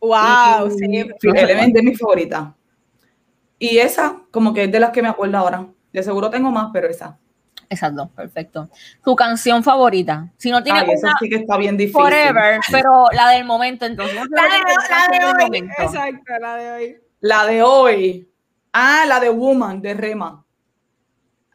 Wow, 0.00 0.68
Y 0.68 0.70
sí. 0.78 1.10
Fifth 1.18 1.36
Element 1.36 1.76
es 1.76 1.82
mi 1.82 1.96
favorita. 1.96 2.54
Y 3.58 3.78
esa, 3.78 4.20
como 4.30 4.54
que 4.54 4.64
es 4.64 4.72
de 4.72 4.78
las 4.78 4.90
que 4.90 5.02
me 5.02 5.08
acuerdo 5.08 5.38
ahora. 5.38 5.66
De 5.92 6.02
seguro 6.02 6.30
tengo 6.30 6.50
más, 6.50 6.70
pero 6.72 6.88
esa. 6.88 7.18
Esas 7.68 7.94
dos, 7.94 8.10
perfecto. 8.10 8.68
Tu 9.02 9.16
canción 9.16 9.64
favorita. 9.64 10.30
Si 10.36 10.50
no 10.50 10.62
tienes 10.62 10.82
Ay, 10.82 10.90
esa 10.92 11.08
una 11.08 11.16
sí 11.18 11.28
que 11.28 11.36
está 11.36 11.56
bien 11.56 11.76
difícil. 11.76 12.00
forever, 12.00 12.60
pero 12.70 13.06
la 13.12 13.30
del 13.30 13.44
momento, 13.44 13.86
entonces. 13.86 14.14
La 14.30 14.42
de, 14.42 15.18
la 15.18 15.28
hoy. 15.30 15.44
momento. 15.44 15.74
Exacto, 15.78 16.32
la 16.40 16.56
de 16.56 16.70
hoy. 16.70 16.96
La 17.20 17.46
de 17.46 17.62
hoy. 17.62 18.33
Ah, 18.76 19.04
la 19.06 19.20
de 19.20 19.30
Woman, 19.30 19.80
de 19.80 19.94
Rema. 19.94 20.44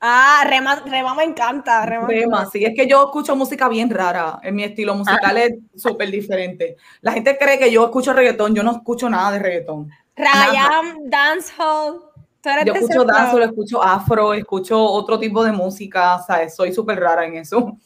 Ah, 0.02 0.46
Rema, 0.48 0.76
Rema 0.86 1.14
me 1.14 1.24
encanta. 1.26 1.86
Rema. 1.86 2.08
Rema, 2.08 2.46
sí, 2.46 2.64
es 2.64 2.74
que 2.74 2.88
yo 2.88 3.04
escucho 3.04 3.36
música 3.36 3.68
bien 3.68 3.90
rara. 3.90 4.40
En 4.42 4.56
mi 4.56 4.64
estilo 4.64 4.96
musical 4.96 5.36
Ah. 5.36 5.44
es 5.44 5.56
súper 5.76 6.10
diferente. 6.10 6.78
La 7.02 7.12
gente 7.12 7.38
cree 7.38 7.60
que 7.60 7.70
yo 7.70 7.84
escucho 7.84 8.14
reggaetón, 8.14 8.56
yo 8.56 8.64
no 8.64 8.72
escucho 8.72 9.10
nada 9.10 9.32
de 9.32 9.40
reggaetón. 9.40 9.90
Ryan, 10.16 11.00
Dancehall. 11.10 12.02
Tú 12.42 12.50
eres 12.50 12.66
Yo 12.66 12.74
escucho 12.74 13.04
flow. 13.04 13.40
escucho 13.42 13.84
afro, 13.84 14.34
escucho 14.34 14.82
otro 14.82 15.20
tipo 15.20 15.44
de 15.44 15.52
música, 15.52 16.20
¿sabes? 16.26 16.56
Soy 16.56 16.72
súper 16.74 16.98
rara 16.98 17.26
en 17.26 17.36
eso. 17.36 17.78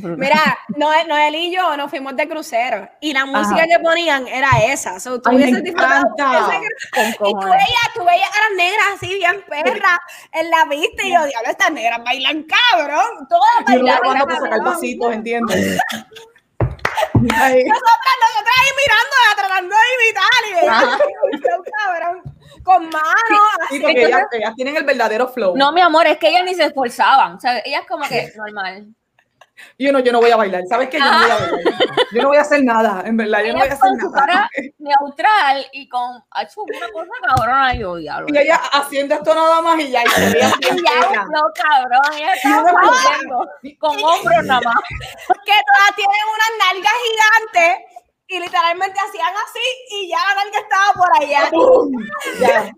Mira, 0.00 0.56
Noel, 0.76 1.08
Noel 1.08 1.34
y 1.34 1.52
yo 1.52 1.76
nos 1.76 1.90
fuimos 1.90 2.14
de 2.14 2.28
crucero 2.28 2.88
y 3.00 3.12
la 3.12 3.26
música 3.26 3.56
Ajá. 3.62 3.66
que 3.66 3.80
ponían 3.80 4.28
era 4.28 4.48
esa. 4.66 5.00
So, 5.00 5.20
tú 5.20 5.28
Ay, 5.30 5.38
me 5.38 5.48
encanta. 5.48 6.50
ese 6.94 7.08
Y 7.26 7.32
tú 7.32 7.40
veías, 7.48 7.90
tú 7.94 8.04
veías 8.04 8.30
a 8.30 8.40
las 8.48 8.56
negras 8.56 8.86
así, 8.94 9.14
bien 9.14 9.44
perras, 9.48 9.98
en 10.32 10.50
la 10.50 10.64
vista, 10.66 11.02
y 11.02 11.12
yo, 11.12 11.24
diablo, 11.26 11.50
estas 11.50 11.72
negras 11.72 12.04
bailan 12.04 12.44
cabrón, 12.44 13.26
todas 13.28 13.64
bailan. 13.66 13.96
grabando 14.00 14.24
para 14.26 14.40
sacar 14.40 14.60
pasitos, 14.62 15.12
¿entiendes? 15.14 15.78
Ay, 17.34 17.64
Nosotras, 17.64 18.14
nosotras 18.20 18.54
ahí 18.60 18.70
mirándola, 18.78 19.36
tratando 19.36 19.74
de 19.74 20.04
imitar, 20.04 20.42
y 20.48 20.54
veíamos, 20.54 21.66
cabrón, 21.84 22.22
con 22.62 22.84
manos, 22.84 23.48
sí, 23.68 23.76
así. 23.76 23.80
porque 23.80 24.04
ellas, 24.04 24.22
ellas 24.30 24.52
tienen 24.54 24.76
el 24.76 24.84
verdadero 24.84 25.26
flow. 25.28 25.56
No, 25.56 25.72
mi 25.72 25.80
amor, 25.80 26.06
es 26.06 26.18
que 26.18 26.28
ellas 26.28 26.44
ni 26.44 26.54
se 26.54 26.64
esforzaban. 26.66 27.34
O 27.34 27.40
sea, 27.40 27.58
ellas 27.64 27.82
como 27.88 28.06
que 28.06 28.32
normal. 28.36 28.86
Y 29.76 29.88
uno, 29.88 30.00
yo 30.00 30.12
no 30.12 30.20
voy 30.20 30.30
a 30.30 30.36
bailar. 30.36 30.62
¿Sabes 30.68 30.88
qué? 30.88 30.98
Yo 30.98 31.04
no 31.04 31.18
voy 31.18 31.30
a 31.30 31.34
bailar. 31.34 31.60
Yo 32.12 32.22
no 32.22 32.28
voy 32.28 32.36
a 32.38 32.40
hacer 32.40 32.64
nada, 32.64 33.02
en 33.04 33.16
verdad, 33.16 33.40
yo 33.44 33.52
no 33.52 33.58
voy 33.58 33.68
a 33.68 33.72
hacer 33.72 33.90
nada. 33.92 34.26
cara 34.26 34.50
neutral 34.78 35.66
y 35.72 35.88
con 35.88 36.22
hecho 36.40 36.62
una 36.62 36.88
cosa 36.92 37.10
cabrona 37.22 37.74
yo 37.74 37.96
diablo. 37.96 38.26
Y 38.32 38.38
ella 38.38 38.56
haciendo 38.72 39.14
esto 39.14 39.34
nada 39.34 39.60
más 39.60 39.78
y 39.78 39.90
ya, 39.90 40.02
y 40.04 40.08
se 40.08 40.30
veía 40.32 40.52
Y 40.60 40.82
ya 40.82 41.24
flow 41.24 41.52
cabrón, 41.54 42.00
ella 42.16 42.34
estaba 42.34 42.72
bailando 42.72 43.46
con 43.78 43.96
hombros 44.02 44.44
nada 44.44 44.60
más. 44.60 44.82
que 45.44 45.52
todas 45.52 45.96
tienen 45.96 46.24
unas 46.34 46.74
nalgas 46.74 46.92
gigantes, 47.04 47.84
y 48.30 48.40
literalmente 48.40 49.00
hacían 49.00 49.34
así, 49.34 49.66
y 49.90 50.08
ya 50.08 50.18
la 50.18 50.34
nalga 50.34 50.58
estaba 50.60 50.92
por 50.94 51.22
allá. 51.22 51.50
¡Pum! 51.50 51.92
Ya, 52.40 52.70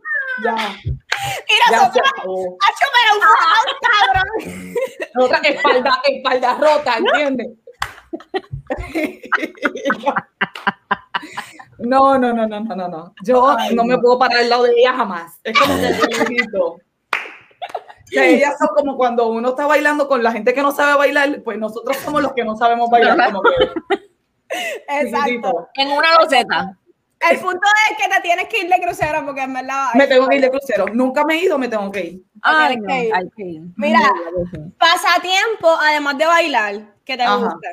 ya, 0.44 0.56
se 0.56 1.76
nosotros, 1.76 2.10
acabó. 2.16 2.56
¡Hacho, 2.66 2.86
pero 2.96 3.10
un 3.14 3.20
wow, 3.26 3.64
cabrón! 3.82 4.74
Otra 5.24 5.38
espalda, 5.48 5.92
espalda 6.04 6.54
rota, 6.54 6.94
¿entiendes? 6.98 7.48
No, 11.78 12.18
no, 12.18 12.32
no, 12.32 12.46
no, 12.46 12.60
no, 12.60 12.76
no, 12.76 12.88
no. 12.88 13.14
Yo 13.22 13.56
no 13.74 13.84
me 13.84 13.98
puedo 13.98 14.18
parar 14.18 14.40
al 14.40 14.50
lado 14.50 14.64
de 14.64 14.72
ella 14.76 14.94
jamás. 14.94 15.40
Es 15.44 15.58
como 15.58 15.76
que 15.76 16.24
grito. 16.24 16.76
Que 18.10 18.34
ellas 18.34 18.56
son 18.58 18.68
como 18.74 18.96
cuando 18.96 19.28
uno 19.28 19.50
está 19.50 19.66
bailando 19.66 20.08
con 20.08 20.22
la 20.22 20.32
gente 20.32 20.52
que 20.52 20.62
no 20.62 20.72
sabe 20.72 20.96
bailar, 20.96 21.42
pues 21.44 21.58
nosotros 21.58 21.96
somos 21.98 22.22
los 22.22 22.32
que 22.32 22.44
no 22.44 22.56
sabemos 22.56 22.90
bailar. 22.90 23.32
Como 23.32 23.42
que, 23.42 24.00
Exacto. 24.88 25.68
En 25.74 25.92
una 25.92 26.08
loseta. 26.20 26.76
El 27.28 27.38
punto 27.38 27.60
es 27.90 27.96
que 27.98 28.08
te 28.14 28.20
tienes 28.22 28.48
que 28.48 28.60
ir 28.62 28.68
de 28.70 28.80
crucero 28.80 29.24
porque 29.26 29.42
en 29.42 29.52
verdad. 29.52 29.88
me 29.94 30.06
tengo 30.06 30.26
que 30.26 30.36
ir 30.36 30.42
de 30.42 30.50
crucero. 30.50 30.86
Nunca 30.92 31.24
me 31.24 31.34
he 31.34 31.44
ido, 31.44 31.58
me 31.58 31.68
tengo 31.68 31.90
que 31.92 32.00
ir. 32.04 32.22
Ay, 32.40 32.76
tienes 32.78 32.82
no, 32.82 32.88
que 32.88 33.06
ir. 33.08 33.14
hay 33.14 33.30
que 33.36 33.42
ir. 33.44 33.62
Mira, 33.76 34.00
pasatiempo, 34.78 35.68
además 35.80 36.16
de 36.16 36.24
bailar, 36.26 36.94
que 37.04 37.16
te 37.16 37.22
Ajá. 37.22 37.36
guste. 37.36 37.68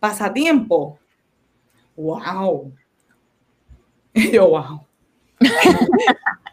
Pasatiempo. 0.00 0.98
Wow. 1.96 2.72
Y 4.12 4.30
yo, 4.32 4.48
wow. 4.48 4.80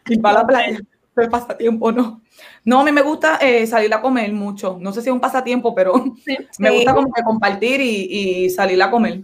y 0.07 0.17
para 0.19 0.39
la 0.39 0.47
playa. 0.47 0.79
El 1.15 1.29
pasatiempo 1.29 1.91
no. 1.91 2.21
No, 2.65 2.79
a 2.79 2.83
mí 2.83 2.91
me 2.91 3.01
gusta 3.03 3.37
eh, 3.37 3.67
salir 3.67 3.93
a 3.93 4.01
comer 4.01 4.31
mucho. 4.33 4.77
No 4.79 4.91
sé 4.91 5.01
si 5.01 5.09
es 5.09 5.13
un 5.13 5.19
pasatiempo, 5.19 5.75
pero 5.75 5.93
me 6.59 6.69
Sí. 6.69 6.75
gusta 6.75 6.93
como 6.95 7.11
que 7.13 7.21
compartir 7.23 7.81
y, 7.81 8.45
y 8.45 8.49
salir 8.49 8.81
a 8.81 8.89
comer. 8.89 9.21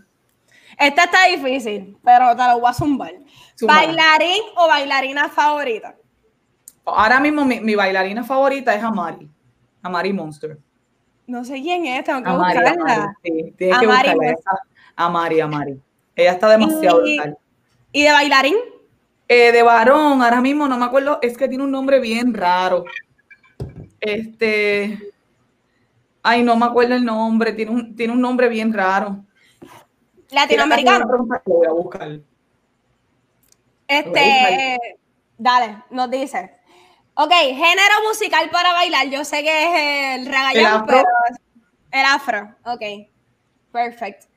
Esta 0.79 1.03
está 1.03 1.25
difícil, 1.27 1.97
pero 2.03 2.35
te 2.35 2.43
lo 2.47 2.59
voy 2.61 2.69
a 2.69 2.73
zumbar. 2.73 3.13
¿Bailarín 3.61 4.41
o 4.55 4.67
bailarina 4.67 5.27
favorita? 5.27 5.95
Ahora 6.85 7.19
mismo 7.19 7.43
mi, 7.43 7.59
mi 7.59 7.75
bailarina 7.75 8.23
favorita 8.23 8.73
es 8.73 8.81
Amari. 8.83 9.29
Amari 9.81 10.13
Monster. 10.13 10.57
No 11.27 11.43
sé 11.43 11.61
quién 11.61 11.85
es, 11.85 12.03
tengo 12.05 12.23
que 12.23 12.29
Amari, 12.29 12.57
buscarla. 12.59 12.93
Amari. 12.93 13.13
Sí, 13.23 13.53
tienes 13.57 13.77
que 13.79 13.85
Amari 13.85 14.09
buscarla. 14.13 14.61
Amari, 14.95 15.39
Amari. 15.41 15.81
Ella 16.15 16.31
está 16.31 16.49
demasiado 16.49 17.05
Y- 17.05 17.15
brutal. 17.17 17.37
¿Y 17.91 18.03
de 18.03 18.11
bailarín? 18.11 18.55
Eh, 19.27 19.51
de 19.51 19.61
varón, 19.63 20.23
ahora 20.23 20.41
mismo 20.41 20.67
no 20.67 20.77
me 20.77 20.85
acuerdo, 20.85 21.19
es 21.21 21.37
que 21.37 21.47
tiene 21.47 21.63
un 21.63 21.71
nombre 21.71 21.99
bien 21.99 22.33
raro. 22.33 22.85
Este. 23.99 24.97
Ay, 26.23 26.43
no 26.43 26.55
me 26.55 26.65
acuerdo 26.65 26.95
el 26.95 27.05
nombre, 27.05 27.53
tiene 27.53 27.71
un, 27.71 27.95
tiene 27.95 28.13
un 28.13 28.21
nombre 28.21 28.47
bien 28.49 28.73
raro. 28.73 29.23
Latinoamericano. 30.31 31.05
Lo 31.05 31.41
voy 31.45 31.67
a 31.67 31.71
buscar. 31.71 32.19
Este, 33.87 34.75
eh, 34.75 34.99
dale, 35.37 35.83
nos 35.89 36.09
dice. 36.11 36.51
Ok, 37.15 37.31
género 37.31 37.95
musical 38.07 38.49
para 38.49 38.71
bailar. 38.73 39.07
Yo 39.09 39.25
sé 39.25 39.43
que 39.43 39.63
es 39.63 40.19
el 40.19 40.27
¿El 40.27 40.33
reggaetón, 40.33 40.65
afro? 40.65 40.85
pero 40.87 41.07
el 41.91 42.05
afro. 42.05 42.55
Ok, 42.65 43.09
perfecto. 43.71 44.27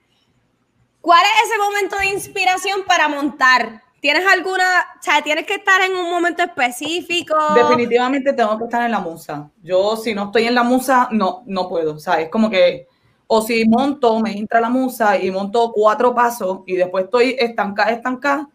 ¿Cuál 1.00 1.20
es 1.22 1.50
ese 1.50 1.58
momento 1.58 1.96
de 1.96 2.06
inspiración 2.06 2.84
para 2.86 3.08
montar? 3.08 3.82
¿Tienes 4.00 4.26
alguna, 4.26 4.64
o 4.98 5.02
sea, 5.02 5.22
tienes 5.22 5.46
que 5.46 5.54
estar 5.54 5.80
en 5.82 5.94
un 5.96 6.10
momento 6.10 6.42
específico? 6.42 7.36
Definitivamente 7.54 8.32
tengo 8.32 8.58
que 8.58 8.64
estar 8.64 8.82
en 8.82 8.90
la 8.90 8.98
musa. 8.98 9.48
Yo, 9.62 9.96
si 9.96 10.12
no 10.12 10.24
estoy 10.24 10.46
en 10.46 10.56
la 10.56 10.64
musa, 10.64 11.08
no, 11.12 11.44
no 11.46 11.68
puedo. 11.68 11.94
O 11.94 11.98
sea, 12.00 12.20
es 12.20 12.28
como 12.28 12.50
que, 12.50 12.88
o 13.34 13.40
si 13.40 13.66
monto, 13.66 14.20
me 14.20 14.36
entra 14.36 14.60
la 14.60 14.68
musa 14.68 15.16
y 15.16 15.30
monto 15.30 15.72
cuatro 15.74 16.14
pasos 16.14 16.60
y 16.66 16.76
después 16.76 17.06
estoy 17.06 17.34
estancada, 17.38 17.90
estancada, 17.90 18.46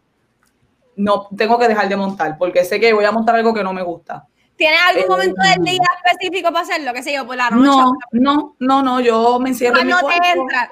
no 0.94 1.26
tengo 1.36 1.58
que 1.58 1.66
dejar 1.66 1.88
de 1.88 1.96
montar 1.96 2.38
porque 2.38 2.64
sé 2.64 2.78
que 2.78 2.92
voy 2.92 3.04
a 3.04 3.10
montar 3.10 3.34
algo 3.34 3.52
que 3.52 3.64
no 3.64 3.72
me 3.72 3.82
gusta. 3.82 4.28
¿Tienes 4.54 4.78
algún 4.88 5.02
Eh, 5.02 5.08
momento 5.08 5.42
del 5.42 5.64
día 5.64 5.82
específico 6.04 6.52
para 6.52 6.60
hacerlo? 6.60 6.92
¿Qué 6.92 7.02
sé 7.02 7.12
yo, 7.12 7.26
por 7.26 7.34
la 7.34 7.50
noche? 7.50 7.64
No, 7.64 7.92
no, 8.12 8.56
no, 8.60 8.82
no, 8.82 9.00
yo 9.00 9.40
me 9.40 9.48
encierro 9.48 9.80
en 9.80 9.88
mi 9.88 9.92
Cuando 9.92 10.10
te 10.10 10.30
entra. 10.30 10.70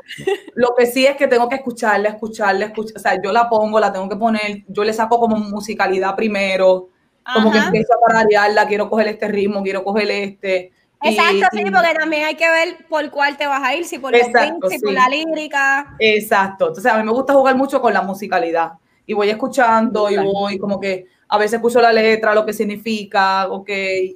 Lo 0.55 0.69
que 0.77 0.87
sí 0.87 1.05
es 1.05 1.17
que 1.17 1.27
tengo 1.27 1.49
que 1.49 1.57
escucharla, 1.57 2.11
escucharla, 2.11 2.67
escuchar. 2.67 2.97
O 2.97 3.01
sea, 3.01 3.21
yo 3.21 3.33
la 3.33 3.49
pongo, 3.49 3.81
la 3.81 3.93
tengo 3.93 4.09
que 4.09 4.17
poner, 4.17 4.63
yo 4.69 4.85
le 4.85 4.93
saco 4.93 5.19
como 5.19 5.37
musicalidad 5.37 6.15
primero, 6.15 6.91
como 7.35 7.51
que 7.51 7.59
empiezo 7.59 7.93
a 7.95 8.07
tararearla, 8.07 8.69
quiero 8.69 8.89
coger 8.89 9.09
este 9.09 9.27
ritmo, 9.27 9.65
quiero 9.65 9.83
coger 9.83 10.09
este. 10.13 10.73
Y- 11.03 11.09
Exacto, 11.09 11.47
sí, 11.53 11.63
y- 11.67 11.71
porque 11.71 11.95
también 11.95 12.25
hay 12.25 12.35
que 12.37 12.49
ver 12.51 12.87
por 12.89 13.11
cuál 13.11 13.37
te 13.37 13.47
vas 13.47 13.63
a 13.63 13.75
ir, 13.75 13.85
si 13.85 13.99
por 13.99 14.13
los 14.13 14.21
Exacto, 14.21 14.69
beats, 14.69 14.75
si 14.75 14.81
por 14.81 14.91
sí. 14.91 14.95
la 14.97 15.09
lírica. 15.09 15.95
Exacto. 15.99 16.69
Entonces, 16.69 16.91
a 16.93 16.97
mí 16.99 17.05
me 17.05 17.13
gusta 17.13 17.35
jugar 17.35 17.55
mucho 17.57 17.81
con 17.81 17.93
la 17.93 18.03
musicalidad. 18.03 18.73
Y 19.05 19.13
voy 19.15 19.31
escuchando 19.31 20.11
y 20.11 20.17
voy 20.17 20.59
como 20.59 20.81
que 20.81 21.07
a 21.29 21.39
veces 21.39 21.55
escucho 21.55 21.81
la 21.81 21.93
letra, 21.93 22.35
lo 22.35 22.45
que 22.47 22.53
significa, 22.53 23.49
ok, 23.49 23.69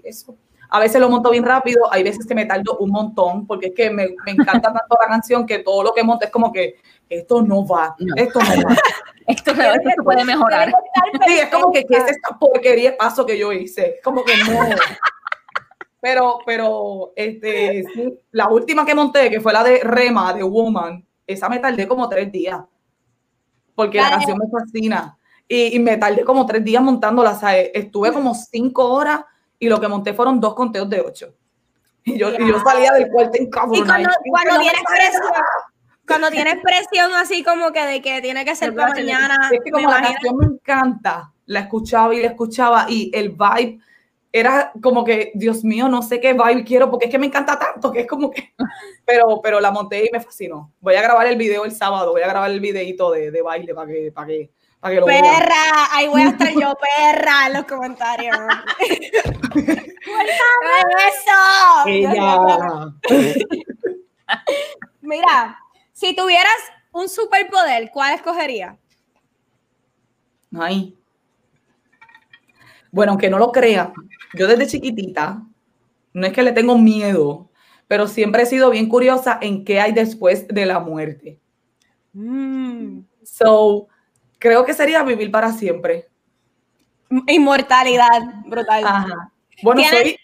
eso. 0.04 0.36
A 0.72 0.78
veces 0.78 1.00
lo 1.00 1.08
monto 1.10 1.30
bien 1.30 1.44
rápido, 1.44 1.92
hay 1.92 2.04
veces 2.04 2.24
que 2.26 2.34
me 2.34 2.46
tardo 2.46 2.78
un 2.78 2.90
montón, 2.90 3.44
porque 3.46 3.66
es 3.68 3.74
que 3.74 3.90
me, 3.90 4.08
me 4.24 4.32
encanta 4.32 4.72
tanto 4.72 4.96
la 5.00 5.08
canción 5.08 5.44
que 5.44 5.58
todo 5.58 5.82
lo 5.82 5.92
que 5.92 6.04
monto 6.04 6.24
es 6.24 6.30
como 6.30 6.52
que 6.52 6.76
esto 7.08 7.42
no 7.42 7.66
va, 7.66 7.96
esto 8.16 8.38
no 8.38 8.46
va. 8.68 8.76
esto, 9.26 9.50
esto 9.50 9.90
se 9.90 10.02
puede 10.02 10.24
mejorar. 10.24 10.72
Sí, 11.26 11.38
es 11.38 11.48
como 11.48 11.72
que, 11.72 11.84
¿qué 11.84 11.96
es 11.96 12.10
esta 12.10 12.38
porquería 12.38 12.92
de 12.92 12.96
paso 12.96 13.26
que 13.26 13.36
yo 13.36 13.52
hice? 13.52 13.98
Como 14.02 14.24
que 14.24 14.32
no. 14.36 14.60
Pero, 16.00 16.38
pero, 16.46 17.12
este, 17.14 17.84
sí, 17.92 18.18
la 18.32 18.48
última 18.48 18.86
que 18.86 18.94
monté, 18.94 19.28
que 19.28 19.40
fue 19.40 19.52
la 19.52 19.62
de 19.62 19.80
Rema, 19.80 20.32
de 20.32 20.42
Woman, 20.42 21.06
esa 21.26 21.48
me 21.48 21.58
tardé 21.58 21.86
como 21.86 22.08
tres 22.08 22.32
días. 22.32 22.60
Porque 23.74 23.98
la, 23.98 24.10
canción 24.10 24.38
me 24.38 24.48
fascina. 24.50 25.16
Y, 25.46 25.76
y 25.76 25.78
me 25.78 25.96
tardé 25.96 26.24
como 26.24 26.46
tres 26.46 26.64
días 26.64 26.82
montándola. 26.82 27.32
O 27.32 27.38
sea, 27.38 27.58
estuve 27.58 28.12
como 28.12 28.34
cinco 28.34 28.92
horas 28.92 29.20
y 29.58 29.68
lo 29.68 29.80
que 29.80 29.88
monté 29.88 30.14
fueron 30.14 30.40
dos 30.40 30.54
conteos 30.54 30.88
de 30.88 31.00
ocho. 31.00 31.34
Y 32.04 32.18
yo, 32.18 32.30
y 32.30 32.48
yo 32.48 32.58
salía 32.60 32.92
del 32.92 33.08
cuarto 33.10 33.38
en 33.38 33.44
Y 33.44 33.50
cuando, 33.84 34.10
cuando 34.30 34.58
tienes 34.58 34.82
presión, 34.88 35.32
cuando 36.06 36.30
tienes 36.30 36.56
presión 36.62 37.12
así 37.14 37.44
como 37.44 37.72
que 37.72 37.84
de 37.84 38.02
que 38.02 38.20
tiene 38.22 38.44
que 38.44 38.56
ser 38.56 38.74
para 38.74 38.94
mañana, 38.94 39.50
Es 39.52 39.60
que 39.62 39.70
como 39.70 39.88
la 39.88 40.02
canción 40.02 40.36
me 40.38 40.46
encanta, 40.46 41.32
la 41.46 41.60
escuchaba 41.60 42.14
y 42.14 42.22
la 42.22 42.28
escuchaba 42.28 42.86
y 42.88 43.10
el 43.14 43.30
vibe 43.30 43.80
era 44.32 44.72
como 44.80 45.04
que, 45.04 45.32
Dios 45.34 45.64
mío, 45.64 45.88
no 45.88 46.02
sé 46.02 46.20
qué 46.20 46.32
vibe 46.34 46.64
quiero 46.64 46.90
porque 46.90 47.06
es 47.06 47.10
que 47.10 47.18
me 47.18 47.26
encanta 47.26 47.58
tanto 47.58 47.90
que 47.90 48.00
es 48.00 48.06
como 48.06 48.30
que, 48.30 48.54
pero, 49.04 49.40
pero 49.42 49.60
la 49.60 49.70
monté 49.70 50.06
y 50.06 50.10
me 50.12 50.20
fascinó. 50.20 50.72
Voy 50.80 50.94
a 50.94 51.02
grabar 51.02 51.26
el 51.26 51.36
video 51.36 51.64
el 51.64 51.72
sábado, 51.72 52.12
voy 52.12 52.22
a 52.22 52.28
grabar 52.28 52.50
el 52.50 52.60
videito 52.60 53.10
de, 53.10 53.30
de 53.30 53.42
baile 53.42 53.74
para 53.74 53.90
que, 53.90 54.12
para 54.12 54.26
que, 54.28 54.50
para 54.78 54.94
que 54.94 55.00
lo 55.00 55.06
vean. 55.06 55.22
Perra, 55.22 55.88
ahí 55.92 56.08
voy 56.08 56.22
a 56.22 56.28
estar 56.28 56.52
yo, 56.52 56.74
perra, 56.74 57.46
en 57.48 57.52
los 57.54 57.64
comentarios. 57.64 58.36
¡Eso! 61.10 61.86
Ella. 61.86 62.92
Mira, 65.00 65.58
si 65.92 66.14
tuvieras 66.14 66.56
un 66.92 67.08
superpoder, 67.08 67.90
¿cuál 67.90 68.14
escogerías? 68.14 68.76
Ay. 70.58 70.96
Bueno, 72.92 73.12
aunque 73.12 73.30
no 73.30 73.38
lo 73.38 73.52
crean, 73.52 73.92
yo 74.34 74.46
desde 74.46 74.66
chiquitita, 74.66 75.42
no 76.12 76.26
es 76.26 76.32
que 76.32 76.42
le 76.42 76.52
tengo 76.52 76.76
miedo, 76.78 77.48
pero 77.88 78.06
siempre 78.06 78.42
he 78.42 78.46
sido 78.46 78.70
bien 78.70 78.88
curiosa 78.88 79.38
en 79.40 79.64
qué 79.64 79.80
hay 79.80 79.92
después 79.92 80.46
de 80.48 80.66
la 80.66 80.78
muerte. 80.80 81.38
Mm. 82.12 83.00
So, 83.22 83.88
creo 84.38 84.64
que 84.64 84.74
sería 84.74 85.02
vivir 85.02 85.30
para 85.30 85.52
siempre. 85.52 86.08
Inmortalidad, 87.26 88.20
brutal. 88.46 88.84
Ajá. 88.84 89.32
Bueno, 89.62 89.80
¿Tienes- 89.82 90.16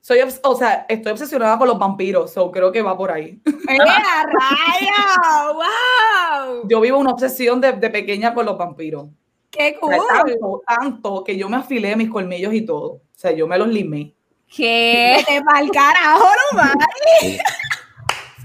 soy, 0.00 0.18
soy, 0.18 0.40
o 0.42 0.54
sea, 0.56 0.86
estoy 0.88 1.12
obsesionada 1.12 1.58
con 1.58 1.68
los 1.68 1.78
vampiros, 1.78 2.32
so 2.32 2.50
creo 2.50 2.72
que 2.72 2.82
va 2.82 2.96
por 2.96 3.10
ahí. 3.12 3.40
¡Ea, 3.68 4.24
rayo! 4.26 5.54
¡Wow! 5.54 6.68
Yo 6.68 6.80
vivo 6.80 6.98
una 6.98 7.10
obsesión 7.12 7.60
de, 7.60 7.72
de 7.72 7.90
pequeña 7.90 8.34
con 8.34 8.46
los 8.46 8.56
vampiros. 8.58 9.08
¡Qué 9.50 9.76
O 9.80 9.88
sea, 9.88 9.98
cool! 9.98 10.06
tanto, 10.08 10.62
tanto 10.66 11.24
que 11.24 11.36
yo 11.36 11.48
me 11.48 11.58
afilé 11.58 11.94
mis 11.94 12.08
colmillos 12.10 12.54
y 12.54 12.62
todo. 12.62 13.02
O 13.22 13.28
sea, 13.28 13.30
yo 13.30 13.46
me 13.46 13.56
los 13.56 13.68
limé. 13.68 14.16
¿Qué? 14.52 15.14
Vete 15.18 15.44
pa'l 15.44 15.70
carajo, 15.70 16.26
no. 16.52 16.62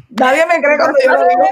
Nadie 0.10 0.46
me 0.46 0.62
cree 0.62 0.78
cuando 0.78 1.00
yo 1.04 1.12
lo 1.14 1.28
digo. 1.28 1.44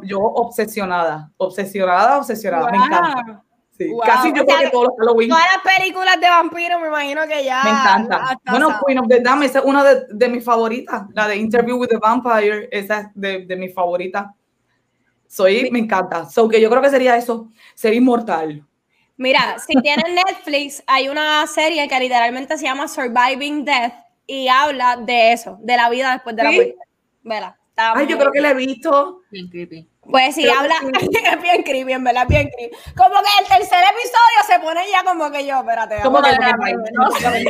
Sí, 0.00 0.08
yo 0.08 0.20
obsesionada, 0.20 1.30
obsesionada, 1.36 2.16
obsesionada. 2.16 2.70
Me 2.70 2.78
encanta. 2.78 3.44
Sí, 3.72 3.90
Wow. 3.90 4.00
Casi 4.06 4.32
yo 4.32 4.42
O 4.42 4.46
creo 4.46 4.58
que 4.58 4.70
todos 4.70 4.84
los 4.84 4.96
Halloween. 4.98 5.28
Todas 5.28 5.44
las 5.52 5.76
películas 5.76 6.18
de 6.18 6.28
vampiros, 6.30 6.80
me 6.80 6.86
imagino 6.86 7.26
que 7.26 7.44
ya. 7.44 7.62
Me 7.62 7.70
encanta. 7.72 8.38
Bueno, 8.48 8.68
saben. 8.68 8.82
Queen 8.86 8.98
of 9.00 9.08
the 9.08 9.20
Dam, 9.20 9.42
esa 9.42 9.58
es 9.58 9.64
una 9.66 9.84
de, 9.84 10.06
de 10.08 10.28
mis 10.30 10.42
favoritas. 10.42 11.02
La 11.12 11.28
de 11.28 11.36
Interview 11.36 11.76
with 11.76 11.88
the 11.88 11.98
Vampire, 11.98 12.70
esa 12.72 13.00
es 13.00 13.06
de, 13.14 13.44
de 13.44 13.56
mis 13.56 13.74
favoritas. 13.74 14.28
Soy, 15.26 15.70
me 15.70 15.78
encanta. 15.80 16.24
So 16.24 16.48
que 16.48 16.58
yo 16.58 16.70
creo 16.70 16.80
que 16.80 16.88
sería 16.88 17.18
eso, 17.18 17.50
ser 17.74 17.92
inmortal. 17.92 18.64
Mira, 19.18 19.58
si 19.58 19.74
tienes 19.80 20.12
Netflix, 20.12 20.82
hay 20.86 21.08
una 21.08 21.46
serie 21.46 21.88
que 21.88 21.98
literalmente 21.98 22.58
se 22.58 22.64
llama 22.64 22.86
Surviving 22.86 23.64
Death 23.64 23.94
y 24.26 24.48
habla 24.48 24.96
de 24.96 25.32
eso, 25.32 25.58
de 25.62 25.76
la 25.76 25.88
vida 25.88 26.12
después 26.12 26.36
de 26.36 26.42
la 26.42 26.50
muerte. 26.52 26.76
Vela. 27.22 27.58
está 27.70 27.92
Ay, 27.94 28.06
yo 28.06 28.18
creo 28.18 28.30
que 28.30 28.40
la 28.40 28.50
he 28.50 28.54
visto. 28.54 29.22
Bien 29.30 29.48
creepy. 29.48 29.88
Pues 30.10 30.34
sí, 30.34 30.42
creo 30.42 30.54
que 30.54 30.58
habla, 30.58 30.74
es 31.34 31.42
bien 31.42 31.62
creepy, 31.62 31.92
en 31.92 32.04
verdad, 32.04 32.22
es 32.22 32.28
bien 32.28 32.48
creepy. 32.50 32.76
Como 32.96 33.14
que 33.22 33.28
el 33.42 33.48
tercer 33.48 33.84
episodio 33.84 34.40
se 34.46 34.58
pone 34.60 34.88
ya 34.90 35.02
como 35.04 35.30
que 35.30 35.44
yo, 35.46 35.58
espérate. 35.58 35.96
¿Cómo 36.02 36.20
vamos 36.20 36.38
que 36.38 36.44
a 36.44 36.52
no, 36.52 36.56
no, 36.92 37.10
te 37.10 37.18
voy 37.18 37.26
a 37.26 37.30
ver 37.30 37.44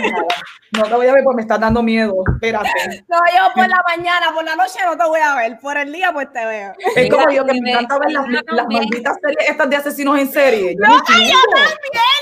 no 0.72 0.82
te 0.84 0.94
voy 0.94 1.06
a 1.06 1.12
ver 1.14 1.24
porque 1.24 1.36
me 1.36 1.42
estás 1.42 1.60
dando 1.60 1.82
miedo. 1.82 2.14
Espérate. 2.34 2.68
No, 3.08 3.18
yo 3.34 3.52
por 3.54 3.68
la 3.68 3.82
mañana, 3.86 4.32
por 4.34 4.44
la 4.44 4.56
noche 4.56 4.78
no 4.84 4.96
te 4.96 5.04
voy 5.04 5.20
a 5.20 5.34
ver, 5.36 5.58
por 5.60 5.76
el 5.76 5.92
día 5.92 6.12
pues 6.12 6.32
te 6.32 6.44
veo. 6.44 6.72
Es 6.96 7.10
como 7.10 7.30
yo 7.30 7.44
que 7.44 7.52
me 7.54 7.60
me- 7.60 7.70
encanta 7.72 7.98
ver 7.98 8.10
las, 8.12 8.24
las 8.46 8.66
malditas 8.68 9.16
series 9.22 9.50
estas 9.50 9.70
de 9.70 9.76
asesinos 9.76 10.18
en 10.18 10.32
serie. 10.32 10.74
Yo 10.74 10.80
No, 10.86 10.96
no 10.96 10.96
yo 10.96 11.04
también 11.06 11.30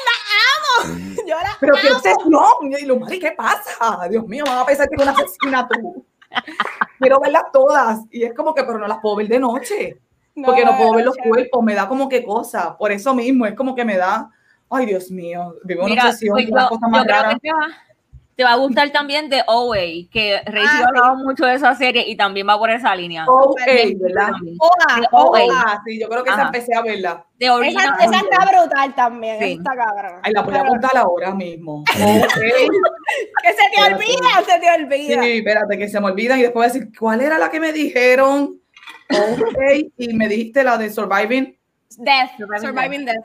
la 0.05 0.15
amo. 0.91 1.15
Yo 1.27 1.37
la 1.37 1.57
Pero 1.59 1.75
qué 1.81 1.89
amo. 1.89 1.97
obsesión. 1.97 2.73
Y 2.81 2.85
lo 2.87 2.99
Mari, 2.99 3.19
¿qué 3.19 3.33
pasa? 3.33 4.07
Dios 4.11 4.27
mío, 4.27 4.45
van 4.47 4.59
a 4.59 4.67
pensar 4.67 4.89
que 4.89 4.97
es 4.97 5.03
una 5.03 5.13
asesina 5.13 5.67
tú. 5.69 6.05
Quiero 6.99 7.19
verlas 7.21 7.45
todas. 7.53 8.01
Y 8.11 8.25
es 8.25 8.35
como 8.35 8.53
que, 8.55 8.63
pero 8.65 8.79
no 8.79 8.87
las 8.87 8.99
puedo 9.01 9.17
ver 9.17 9.29
de 9.29 9.39
noche. 9.39 9.97
Porque 10.43 10.65
no, 10.65 10.77
puedo 10.77 10.95
ver 10.95 11.05
los 11.05 11.17
cuerpos, 11.17 11.63
me 11.63 11.75
da 11.75 11.87
como 11.89 12.09
que 12.09 12.25
cosa. 12.25 12.77
Por 12.77 12.91
eso 12.93 13.15
mismo, 13.15 13.47
es 13.47 13.55
como 13.55 13.75
que 13.75 13.85
me 13.85 13.97
da. 13.97 14.31
Ay, 14.71 14.87
Dios 14.87 15.11
mío, 15.11 15.55
vivo 15.65 15.83
una 15.83 15.91
Mira, 15.91 16.05
obsesión, 16.07 16.35
pues 16.35 16.49
una 16.51 16.63
yo, 16.63 16.69
cosa 16.71 16.87
yo 16.87 16.91
más 16.91 17.05
creo 17.05 17.17
rara. 17.17 17.35
que 17.35 17.41
te 17.41 17.53
va, 17.53 17.67
te 18.35 18.43
va 18.45 18.53
a 18.53 18.57
gustar 18.57 18.91
también 18.91 19.29
de 19.29 19.43
OA, 19.47 19.77
que 20.11 20.41
Rey 20.47 20.65
Ah, 20.67 20.81
ha 20.83 20.89
hablado 20.89 21.17
mucho 21.19 21.45
de 21.47 21.55
esa 21.55 21.73
serie 21.77 22.03
y 22.09 22.17
también 22.17 22.49
va 22.49 22.59
por 22.59 22.71
esa 22.71 22.97
línea. 22.97 23.25
Oh, 23.29 23.55
ey, 23.65 23.95
¿verdad? 23.95 24.31
Ah, 25.13 25.81
sí, 25.87 26.01
yo 26.01 26.09
creo 26.09 26.25
que 26.25 26.31
esa 26.31 26.43
empecé 26.47 26.75
a 26.75 26.83
verla. 26.83 27.25
De 27.39 27.47
Esa, 27.47 27.95
esa 28.03 28.17
está 28.17 28.45
brutal 28.61 28.95
también, 28.97 29.39
Sí. 29.39 29.53
está 29.53 29.77
cabrón. 29.77 30.21
Ay, 30.25 30.33
la 30.33 30.43
voy 30.43 30.55
a 30.57 30.61
apuntar 30.63 30.97
ahora 30.97 31.33
mismo. 31.35 31.85
Que 33.43 33.51
se 33.53 33.63
te 33.75 33.95
olvida, 33.95 34.45
se 34.47 34.59
te 34.59 34.83
olvida. 34.83 35.23
Sí, 35.23 35.31
espérate, 35.39 35.79
que 35.79 35.89
se 35.89 36.01
me 36.01 36.07
olvidan 36.07 36.39
y 36.39 36.43
después 36.43 36.55
voy 36.55 36.65
a 36.65 36.73
decir, 36.81 36.99
¿cuál 36.99 37.21
era 37.21 37.39
la 37.39 37.51
que 37.51 37.61
me 37.61 37.73
dijeron? 37.73 38.61
Ok, 39.11 39.93
y 39.97 40.15
me 40.15 40.29
dijiste 40.29 40.65
la 40.65 40.79
de 40.79 40.91
Surviving. 40.91 41.59
Death, 41.99 42.31
Surviving 42.39 42.61
Surviving 42.61 43.05
Death. 43.05 43.25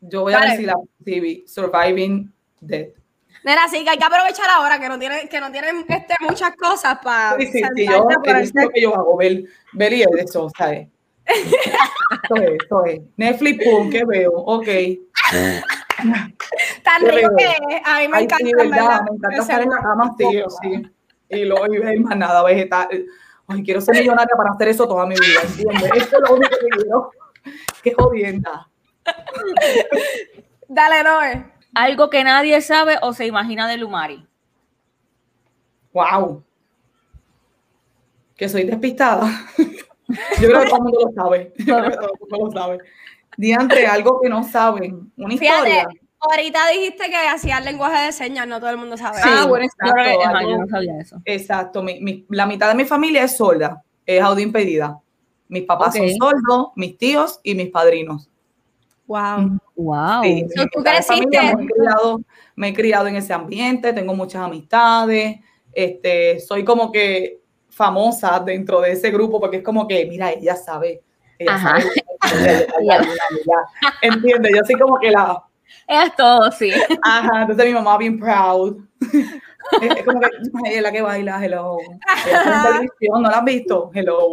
Yo 0.00 0.22
voy 0.22 0.34
a 0.34 0.40
decir 0.40 0.66
la 0.66 0.74
TV, 1.04 1.44
Surviving 1.46 2.32
Dead. 2.60 2.88
Nena, 3.44 3.68
sí, 3.68 3.82
que 3.82 3.90
hay 3.90 3.98
que 3.98 4.04
aprovechar 4.04 4.48
ahora 4.50 4.78
que 4.78 4.88
no 4.88 4.98
tienen, 4.98 5.28
que 5.28 5.40
no 5.40 5.50
tienen 5.50 5.84
este, 5.88 6.14
muchas 6.20 6.54
cosas 6.56 6.98
para 7.02 7.36
Sí, 7.38 7.46
sí, 7.46 7.62
sí, 7.74 7.86
yo, 7.86 8.08
es 8.08 8.54
lo 8.54 8.68
que 8.68 8.80
yo 8.80 8.94
hago, 8.94 9.16
ver, 9.16 9.44
ver 9.72 9.92
y 9.92 10.02
eso, 10.02 10.48
¿sabes? 10.56 10.88
Eso 11.24 12.84
es. 12.84 13.00
Netflix, 13.16 13.64
pum, 13.64 13.90
¿qué 13.90 14.04
veo? 14.04 14.32
Ok. 14.32 14.66
Tan 16.82 17.02
¿Qué 17.02 17.10
rico 17.10 17.36
que 17.36 17.44
es. 17.44 17.82
A 17.84 18.00
mí 18.00 18.08
me 18.08 18.18
Ay, 18.18 18.24
encanta, 18.24 18.36
sí, 18.36 18.52
verdad, 18.54 18.70
verdad, 18.70 19.02
me 19.02 19.16
encanta 19.16 19.42
estar 19.42 19.62
en 19.62 19.70
la 19.70 19.82
cama, 19.82 20.14
tío, 20.16 20.46
sí. 20.50 20.82
Y 21.28 21.44
luego 21.44 21.74
y 21.74 21.78
ver 21.78 22.00
más 22.00 22.16
nada, 22.16 22.42
vegetal. 22.42 22.88
Ay, 23.46 23.62
quiero 23.62 23.80
ser 23.80 23.96
millonaria 23.96 24.34
para 24.36 24.50
hacer 24.50 24.68
eso 24.68 24.86
toda 24.86 25.04
mi 25.06 25.14
vida, 25.14 25.40
¿entiendes? 25.42 25.90
Eso 25.94 26.16
es 26.16 26.28
lo 26.28 26.36
único 26.36 26.56
que 26.56 26.68
quiero. 26.68 27.10
Qué 27.82 27.92
jodienda. 27.94 28.68
Dale, 30.68 31.02
Noé. 31.02 31.52
Algo 31.74 32.10
que 32.10 32.22
nadie 32.22 32.60
sabe 32.60 32.98
o 33.02 33.12
se 33.12 33.26
imagina 33.26 33.66
de 33.68 33.78
Lumari. 33.78 34.26
Wow. 35.92 36.42
Que 38.36 38.48
soy 38.48 38.64
despistada. 38.64 39.28
Yo 40.38 40.48
creo 40.48 40.60
que 40.60 40.66
todo 40.68 40.76
el 40.76 40.82
mundo 40.82 41.00
lo 41.06 41.12
sabe. 41.22 41.52
Yo 41.58 41.76
creo 41.76 41.90
que 41.90 41.96
todo 41.96 42.12
el 42.12 42.28
mundo 42.30 42.46
lo 42.46 42.52
sabe. 42.52 42.78
Diantre, 43.36 43.86
algo 43.86 44.20
que 44.20 44.28
no 44.28 44.44
saben. 44.44 45.10
Una 45.16 45.34
historia. 45.34 45.62
Fíjate, 45.64 46.01
ahorita 46.30 46.58
dijiste 46.72 47.08
que 47.10 47.16
hacías 47.16 47.64
lenguaje 47.64 48.06
de 48.06 48.12
señas, 48.12 48.46
no 48.46 48.60
todo 48.60 48.70
el 48.70 48.76
mundo 48.76 48.96
sabe. 48.96 49.18
Ah, 49.22 49.46
bueno, 49.48 49.66
Yo 49.66 49.92
creo 49.92 50.04
que- 50.04 50.12
exacto. 50.14 50.36
ajá, 50.36 50.42
yo 50.42 50.58
no 50.58 50.66
sabía 50.68 50.98
eso. 51.00 51.16
Exacto. 51.24 51.82
mi- 51.82 52.00
mi- 52.00 52.26
la 52.30 52.46
mitad 52.46 52.68
de 52.68 52.74
mi 52.74 52.84
familia 52.84 53.24
es 53.24 53.36
sorda, 53.36 53.82
es 54.06 54.22
audio 54.22 54.44
impedida. 54.44 54.98
Mis 55.48 55.64
papás 55.64 55.88
Ok. 55.88 55.96
son 55.96 56.08
sordos, 56.18 56.68
mis 56.76 56.96
tíos 56.96 57.40
y 57.42 57.54
mis 57.54 57.68
padrinos. 57.70 58.28
Wow. 59.06 59.58
Wow. 59.76 60.22
Sí, 60.22 60.46
So, 60.56 60.64
tú 60.72 60.82
familia 61.06 61.54
Me 61.56 61.64
he, 61.64 61.66
criado, 61.66 62.20
me 62.56 62.68
he 62.68 62.72
criado 62.74 63.06
en 63.08 63.16
ese 63.16 63.32
ambiente, 63.32 63.92
tengo 63.92 64.14
muchas 64.14 64.42
amistades, 64.42 65.40
este, 65.72 66.40
soy 66.40 66.64
como 66.64 66.90
que 66.92 67.40
famosa 67.68 68.38
dentro 68.40 68.80
de 68.80 68.92
ese 68.92 69.10
grupo 69.10 69.40
porque 69.40 69.58
es 69.58 69.62
como 69.62 69.86
que, 69.88 70.06
mira, 70.06 70.30
ella 70.30 70.54
sabe. 70.56 71.02
Ella 71.38 71.54
Ajá. 71.54 71.80
sabe, 71.80 71.90
ella- 72.22 72.66
ella- 72.80 72.96
ella- 72.96 73.28
ella- 73.30 73.94
entiende, 74.02 74.50
yo 74.54 74.62
soy 74.64 74.76
como 74.78 74.98
que 74.98 75.10
la, 75.10 75.42
Es 75.92 76.16
todo, 76.16 76.50
sí. 76.52 76.72
Ajá, 77.02 77.42
entonces 77.42 77.66
mi 77.66 77.74
mamá 77.74 77.98
bien 77.98 78.18
proud. 78.18 78.78
Es, 79.80 80.04
como 80.04 80.20
que 80.20 80.26
"Ay, 80.26 80.32
ella 80.66 80.76
es 80.76 80.82
la 80.82 80.92
que 80.92 81.02
baila, 81.02 81.44
hello. 81.44 81.76
Televisión, 82.24 83.22
¿no 83.22 83.30
la 83.30 83.38
has 83.38 83.44
visto? 83.44 83.90
Hello. 83.94 84.26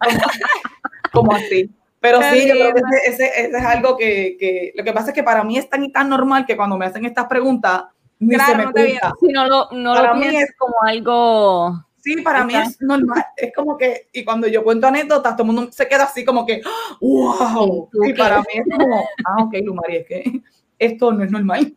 Como, 1.12 1.32
así. 1.34 1.70
Pero 2.00 2.18
sí, 2.22 2.48
yo 2.48 2.54
creo 2.54 2.74
que 2.74 2.80
ese, 2.80 3.08
ese- 3.24 3.42
ese 3.46 3.58
es 3.58 3.64
algo 3.64 3.96
que, 3.96 4.36
que- 4.40 4.72
lo 4.74 4.82
que 4.82 4.92
pasa 4.92 5.08
es 5.08 5.14
que 5.14 5.22
para 5.22 5.44
mí 5.44 5.58
es 5.58 5.68
tan 5.68 5.84
y 5.84 5.92
tan 5.92 6.08
normal 6.08 6.46
que 6.46 6.56
cuando 6.56 6.78
me 6.78 6.86
hacen 6.86 7.04
estas 7.04 7.26
preguntas, 7.26 7.84
ni 8.18 8.34
Claro, 8.36 8.52
se 8.52 8.56
me 8.58 8.64
no 8.64 8.72
te. 8.72 9.00
Si 9.20 9.28
no 9.32 9.46
lo, 9.46 9.68
no 9.72 9.92
Para 9.94 10.14
lo 10.14 10.20
mí 10.20 10.34
es- 10.34 10.54
como 10.58 10.74
algo. 10.82 11.84
Sí, 12.02 12.16
para 12.22 12.44
mí 12.44 12.54
es 12.56 12.80
normal. 12.80 13.22
Es 13.36 13.52
como 13.54 13.76
que, 13.76 14.08
y 14.14 14.24
cuando 14.24 14.46
yo 14.48 14.64
cuento 14.64 14.86
anécdotas, 14.86 15.36
todo 15.36 15.46
el 15.46 15.52
mundo 15.54 15.70
se 15.70 15.86
queda 15.86 16.04
así 16.04 16.24
como 16.24 16.46
que, 16.46 16.62
¡ah! 16.64 16.96
¡wow! 16.98 17.90
¿Tú 17.92 18.02
Y 18.04 18.14
para 18.14 18.38
mí 18.40 18.46
es 18.54 18.64
como, 18.74 19.04
ah, 19.26 19.42
ok, 19.44 19.54
Lumari, 19.62 19.96
es 19.96 20.06
que 20.06 20.40
esto 20.80 21.12
no 21.12 21.22
es 21.22 21.30
normal. 21.30 21.74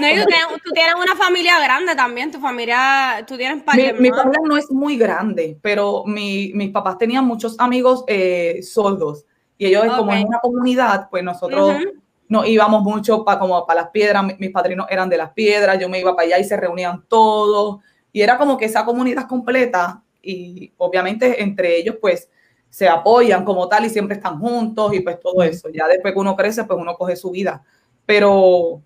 No, 0.00 0.08
y 0.08 0.16
tú, 0.16 0.26
tienes, 0.26 0.46
tú 0.64 0.72
tienes 0.72 0.94
una 0.96 1.14
familia 1.14 1.60
grande 1.60 1.94
también, 1.94 2.32
tu 2.32 2.40
familia, 2.40 3.24
tú 3.24 3.36
tienes 3.36 3.62
par 3.62 3.76
Mi, 3.76 3.92
mi 3.92 4.08
familia 4.10 4.40
no 4.44 4.56
es 4.56 4.68
muy 4.72 4.96
grande, 4.98 5.56
pero 5.62 6.02
mi- 6.04 6.50
mis 6.54 6.70
papás 6.72 6.98
tenían 6.98 7.24
muchos 7.24 7.54
amigos 7.60 8.02
eh, 8.08 8.58
sordos. 8.64 9.24
Y 9.56 9.66
ellos, 9.66 9.86
como 9.96 10.12
en 10.12 10.26
una 10.26 10.40
comunidad, 10.40 11.08
pues 11.08 11.22
nosotros 11.22 11.76
Ujú. 11.76 12.02
nos 12.28 12.48
íbamos 12.48 12.82
mucho 12.82 13.24
para 13.24 13.38
como 13.38 13.64
para 13.64 13.82
las 13.82 13.90
piedras. 13.90 14.24
Mi- 14.24 14.34
Mis 14.40 14.50
padrinos 14.50 14.86
eran 14.90 15.08
de 15.08 15.18
las 15.18 15.30
piedras, 15.32 15.78
yo 15.78 15.88
me 15.88 16.00
iba 16.00 16.16
para 16.16 16.26
allá 16.26 16.38
y 16.40 16.44
se 16.44 16.56
reunían 16.56 17.04
todos. 17.08 17.78
Y 18.12 18.22
era 18.22 18.36
como 18.38 18.56
que 18.56 18.64
esa 18.64 18.84
comunidad 18.84 19.28
completa. 19.28 20.02
Y 20.20 20.72
obviamente 20.78 21.40
entre 21.40 21.76
ellos, 21.76 21.94
pues 22.00 22.28
se 22.68 22.88
apoyan 22.88 23.44
como 23.44 23.68
tal 23.68 23.84
y 23.86 23.90
siempre 23.90 24.16
están 24.16 24.40
juntos 24.40 24.92
y 24.94 25.00
pues 25.00 25.20
todo 25.20 25.44
eso. 25.44 25.68
Ya 25.68 25.86
después 25.86 26.12
que 26.12 26.18
uno 26.18 26.34
crece, 26.34 26.64
pues 26.64 26.76
uno 26.78 26.94
coge 26.96 27.14
su 27.14 27.30
vida. 27.30 27.62
Pero, 28.06 28.82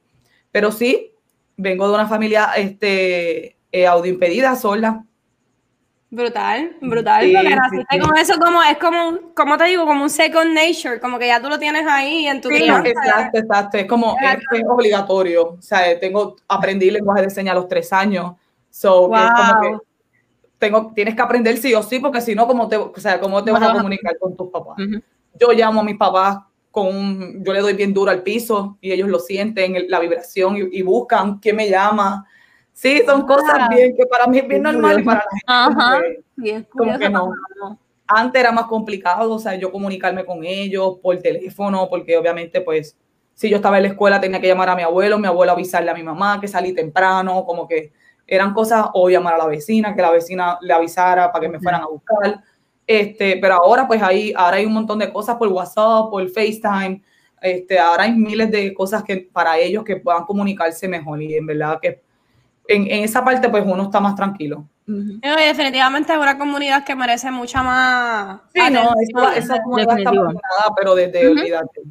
pero 0.51 0.73
sí, 0.73 1.13
vengo 1.57 1.87
de 1.89 1.95
una 1.95 2.09
familia 2.09 2.51
este, 2.57 3.57
eh, 3.71 3.87
audioimpedida, 3.87 4.57
sola. 4.57 5.05
Brutal, 6.13 6.77
brutal. 6.81 7.23
Sí, 7.23 7.33
porque 7.33 7.49
sí, 7.51 7.55
naciste 7.55 7.87
sí. 7.93 7.99
con 8.01 8.19
eso 8.19 8.35
como, 8.41 8.61
es 8.65 8.79
como, 8.79 9.09
un- 9.11 9.19
como 9.33 9.57
te 9.57 9.65
digo, 9.67 9.87
como 9.87 10.03
un 10.03 10.11
second 10.11 10.53
nature, 10.53 10.99
como 10.99 11.21
que 11.21 11.29
ya 11.29 11.41
tú 11.41 11.49
lo 11.49 11.57
tienes 11.57 11.87
ahí 11.87 12.27
en 12.27 12.41
tu 12.41 12.49
Sí, 12.49 12.57
crianza. 12.57 12.89
exacto, 12.89 13.39
exacto. 13.39 13.79
Es 13.79 13.87
como, 13.87 14.17
es, 14.21 14.39
es 14.61 14.65
obligatorio. 14.69 15.51
O 15.51 15.63
sea, 15.63 15.97
tengo, 16.01 16.35
aprendí 16.49 16.91
lenguaje 16.91 17.23
de 17.23 17.31
señas 17.31 17.53
a 17.53 17.55
los 17.57 17.69
tres 17.69 17.93
años. 17.93 18.33
So, 18.71 19.09
que 19.09 19.25
es 19.25 19.31
como 19.31 19.53
Wow. 19.53 19.61
que 19.61 19.87
tengo, 20.59 20.93
tienes 20.93 21.15
que 21.15 21.23
aprender 21.23 21.57
sí 21.59 21.73
o 21.75 21.83
sí, 21.83 22.01
porque 22.01 22.21
si 22.21 22.35
no, 22.35 22.47
¿cómo 22.49 22.67
te, 22.67 22.77
o 22.77 22.93
sea, 22.97 23.21
¿cómo 23.21 23.45
te 23.45 23.53
vas 23.53 23.63
a 23.63 23.73
comunicar 23.73 24.19
con 24.19 24.37
tus 24.37 24.49
papás? 24.51 24.79
Ujú. 24.81 25.01
Yo 25.39 25.53
llamo 25.53 25.81
a 25.81 25.85
mis 25.85 25.97
papás 25.97 26.39
con 26.71 26.87
un- 26.87 27.45
yo 27.45 27.53
le 27.53 27.61
doy 27.61 27.73
bien 27.75 27.93
duro 27.93 28.11
al 28.11 28.23
piso 28.23 28.79
y 28.81 28.93
ellos 28.93 29.09
lo 29.09 29.19
sienten, 29.19 29.77
el- 29.77 29.89
la 29.91 29.99
vibración 30.01 30.57
y, 30.57 30.79
y 30.79 30.83
buscan 30.83 31.39
quién 31.39 31.57
me 31.57 31.69
llama. 31.69 32.27
Sí, 32.73 33.03
son 33.05 33.27
cosas 33.27 33.69
bien 33.69 33.97
que 33.97 34.07
para 34.07 34.27
mí 34.27 34.39
es 34.39 34.49
bien 34.49 34.63
normal 34.63 35.01
y 35.01 35.05
para 35.05 35.19
la 35.19 35.31
gente 35.31 35.81
Ajá. 35.81 36.01
que- 36.01 36.23
Sí, 36.43 36.51
es 36.51 36.67
como 36.69 36.85
curioso, 36.85 36.99
que 37.01 37.11
no. 37.11 37.33
pero 37.49 37.69
no. 37.71 37.79
antes 38.07 38.41
era 38.41 38.53
más 38.53 38.65
complicado, 38.67 39.33
o 39.33 39.39
sea, 39.39 39.55
yo 39.57 39.71
comunicarme 39.71 40.25
con 40.25 40.45
ellos 40.45 40.99
por 41.03 41.19
teléfono, 41.19 41.89
porque 41.91 42.17
obviamente, 42.17 42.61
pues, 42.61 42.97
si 43.35 43.49
yo 43.51 43.57
estaba 43.57 43.77
en 43.79 43.83
la 43.85 43.89
escuela 43.91 44.21
tenía 44.21 44.41
que 44.41 44.47
llamar 44.49 44.69
a 44.71 44.77
mi 44.77 44.83
abuelo, 44.83 45.19
mi 45.19 45.27
abuelo 45.27 45.53
avisarle 45.53 45.91
a 45.91 45.95
mi 45.95 46.03
mamá 46.03 46.41
que 46.41 46.49
salí 46.49 46.73
temprano, 46.75 47.45
como 47.45 47.67
que 47.69 47.93
eran 48.27 48.55
cosas, 48.55 48.87
o 48.95 49.09
llamar 49.11 49.35
a 49.35 49.39
la 49.39 49.47
vecina, 49.47 49.95
que 49.95 50.03
la 50.03 50.11
vecina 50.13 50.59
le 50.61 50.73
avisara 50.73 51.31
para 51.33 51.43
que 51.43 51.49
me 51.49 51.59
fueran 51.61 51.83
a 51.83 51.87
buscar. 51.89 52.43
Este, 52.87 53.39
pero 53.41 53.55
ahora, 53.55 53.87
pues, 53.87 54.03
ahí, 54.03 54.33
ahora 54.37 54.57
hay 54.57 54.67
un 54.67 54.73
montón 54.73 54.99
de 54.99 55.13
cosas 55.13 55.37
por 55.37 55.49
WhatsApp, 55.49 56.11
por 56.11 56.29
FaceTime, 56.29 57.03
este, 57.41 57.79
ahora 57.79 58.05
hay 58.05 58.13
miles 58.13 58.51
de 58.51 58.75
cosas 58.75 59.03
que 59.03 59.29
para 59.33 59.57
ellos 59.59 59.85
que 59.85 59.97
puedan 59.97 60.25
comunicarse 60.25 60.87
mejor 60.89 61.23
y 61.23 61.35
en 61.35 61.47
verdad 61.47 61.79
que 61.81 62.03
en, 62.69 62.83
en 62.83 63.05
esa 63.05 63.25
parte, 63.25 63.49
pues, 63.49 63.65
uno 63.67 63.85
está 63.85 64.01
más 64.01 64.15
tranquilo. 64.15 64.67
No, 64.87 65.41
y 65.41 65.45
definitivamente 65.45 66.13
es 66.13 66.19
una 66.19 66.37
comunidad 66.37 66.85
que 66.85 66.97
merece 66.97 67.31
mucha 67.31 67.63
más 67.63 68.41
Sí, 68.53 68.61
no, 68.73 68.93
esa, 69.01 69.37
esa 69.37 69.63
comunidad 69.63 69.99
está 69.99 70.11
abandonada, 70.11 70.75
pero 70.77 70.95
desde 70.95 71.29
Ujú. 71.29 71.39
olvídate. 71.39 71.83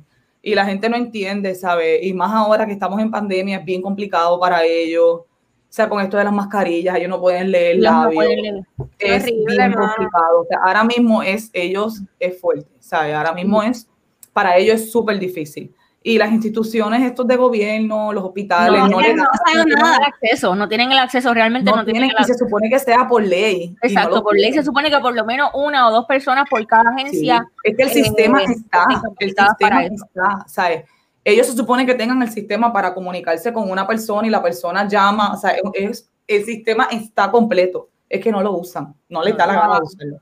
Y 0.42 0.56
la 0.56 0.66
gente 0.66 0.90
no 0.90 0.98
entiende, 0.98 1.56
¿sabes? 1.56 2.00
Y 2.04 2.14
más 2.14 2.32
ahora 2.32 2.66
que 2.66 2.74
estamos 2.74 3.00
en 3.02 3.12
pandemia, 3.12 3.58
es 3.58 3.66
bien 3.66 3.82
complicado 3.82 4.40
para 4.40 4.64
ellos. 4.64 5.22
O 5.70 5.72
sea, 5.72 5.88
con 5.88 6.02
esto 6.02 6.18
de 6.18 6.24
las 6.24 6.34
mascarillas, 6.34 6.96
ellos 6.98 7.10
no 7.10 7.20
pueden 7.20 7.52
leer 7.52 7.78
no 7.78 7.84
labios. 7.84 8.14
pueden 8.16 8.42
leer. 8.42 8.56
Es 8.98 9.24
Horrible, 9.24 9.46
bien 9.58 9.70
mano. 9.72 9.88
complicado. 9.88 10.42
O 10.42 10.46
sea, 10.46 10.58
ahora 10.64 10.84
mismo 10.84 11.22
es, 11.22 11.52
ellos 11.54 12.02
es 12.20 12.42
fuerte, 12.42 12.72
¿sabes? 12.80 13.14
Ahora 13.16 13.34
mismo 13.34 13.62
es, 13.62 13.88
para 14.34 14.58
ellos 14.58 14.82
es 14.82 14.92
súper 14.92 15.20
difícil. 15.20 15.74
Y 16.02 16.18
las 16.18 16.32
instituciones 16.32 17.04
estos 17.04 17.28
de 17.28 17.36
gobierno, 17.36 18.12
los 18.14 18.24
hospitales, 18.24 18.82
No, 18.82 18.88
no, 18.88 19.00
le 19.02 19.14
no 19.14 19.24
dan- 19.24 19.32
saben 19.46 19.58
No 19.60 19.66
tienen 19.66 19.84
nada. 19.84 19.98
el 19.98 20.04
acceso, 20.06 20.56
no 20.56 20.68
tienen 20.70 20.92
el 20.92 20.98
acceso, 20.98 21.34
realmente 21.34 21.70
no, 21.70 21.78
no 21.78 21.84
tienen, 21.86 22.04
tienen 22.04 22.16
el 22.18 22.24
y 22.24 22.28
se 22.28 22.34
supone 22.40 22.70
que 22.70 22.80
sea 22.80 23.08
por 23.08 23.22
ley. 23.22 23.70
no 23.70 23.78
Exacto, 23.88 24.24
por 24.24 24.34
ley 24.34 24.46
se 24.46 24.50
tienen. 24.52 24.66
supone 24.66 24.90
que 24.90 24.98
por 25.00 25.14
lo 25.14 25.26
menos 25.26 25.52
una 25.54 25.88
o 25.88 25.92
dos 25.92 26.06
personas 26.06 26.46
por 26.50 26.66
cada 26.66 26.84
Sí, 26.96 27.02
agencia. 27.30 27.46
Es 27.64 27.76
que 27.78 27.84
el 27.84 27.90
eh, 27.90 27.94
sistema 27.94 28.42
está, 28.42 28.86
el 29.20 29.28
sistema 29.30 29.56
para 29.60 29.86
está, 29.86 30.44
¿sabes? 30.48 30.86
Ellos 31.30 31.48
se 31.48 31.54
supone 31.56 31.86
que 31.86 31.94
tengan 31.96 32.22
el 32.22 32.30
sistema 32.32 32.72
para 32.74 32.94
comunicarse 32.94 33.52
con 33.54 33.70
una 33.70 33.86
persona 33.86 34.28
y 34.28 34.32
la 34.32 34.42
persona 34.42 34.88
llama, 34.88 35.34
o 35.34 35.38
sea, 35.38 35.56
es, 35.74 36.10
el 36.28 36.46
sistema 36.46 36.88
está 36.92 37.30
completo, 37.30 37.90
es 38.08 38.22
que 38.22 38.32
no 38.32 38.42
lo 38.42 38.54
usan, 38.54 38.94
no 39.10 39.22
les 39.24 39.36
da 39.38 39.46
la 39.48 39.54
gana 39.54 39.76
de 39.76 39.82
usarlo. 39.84 40.20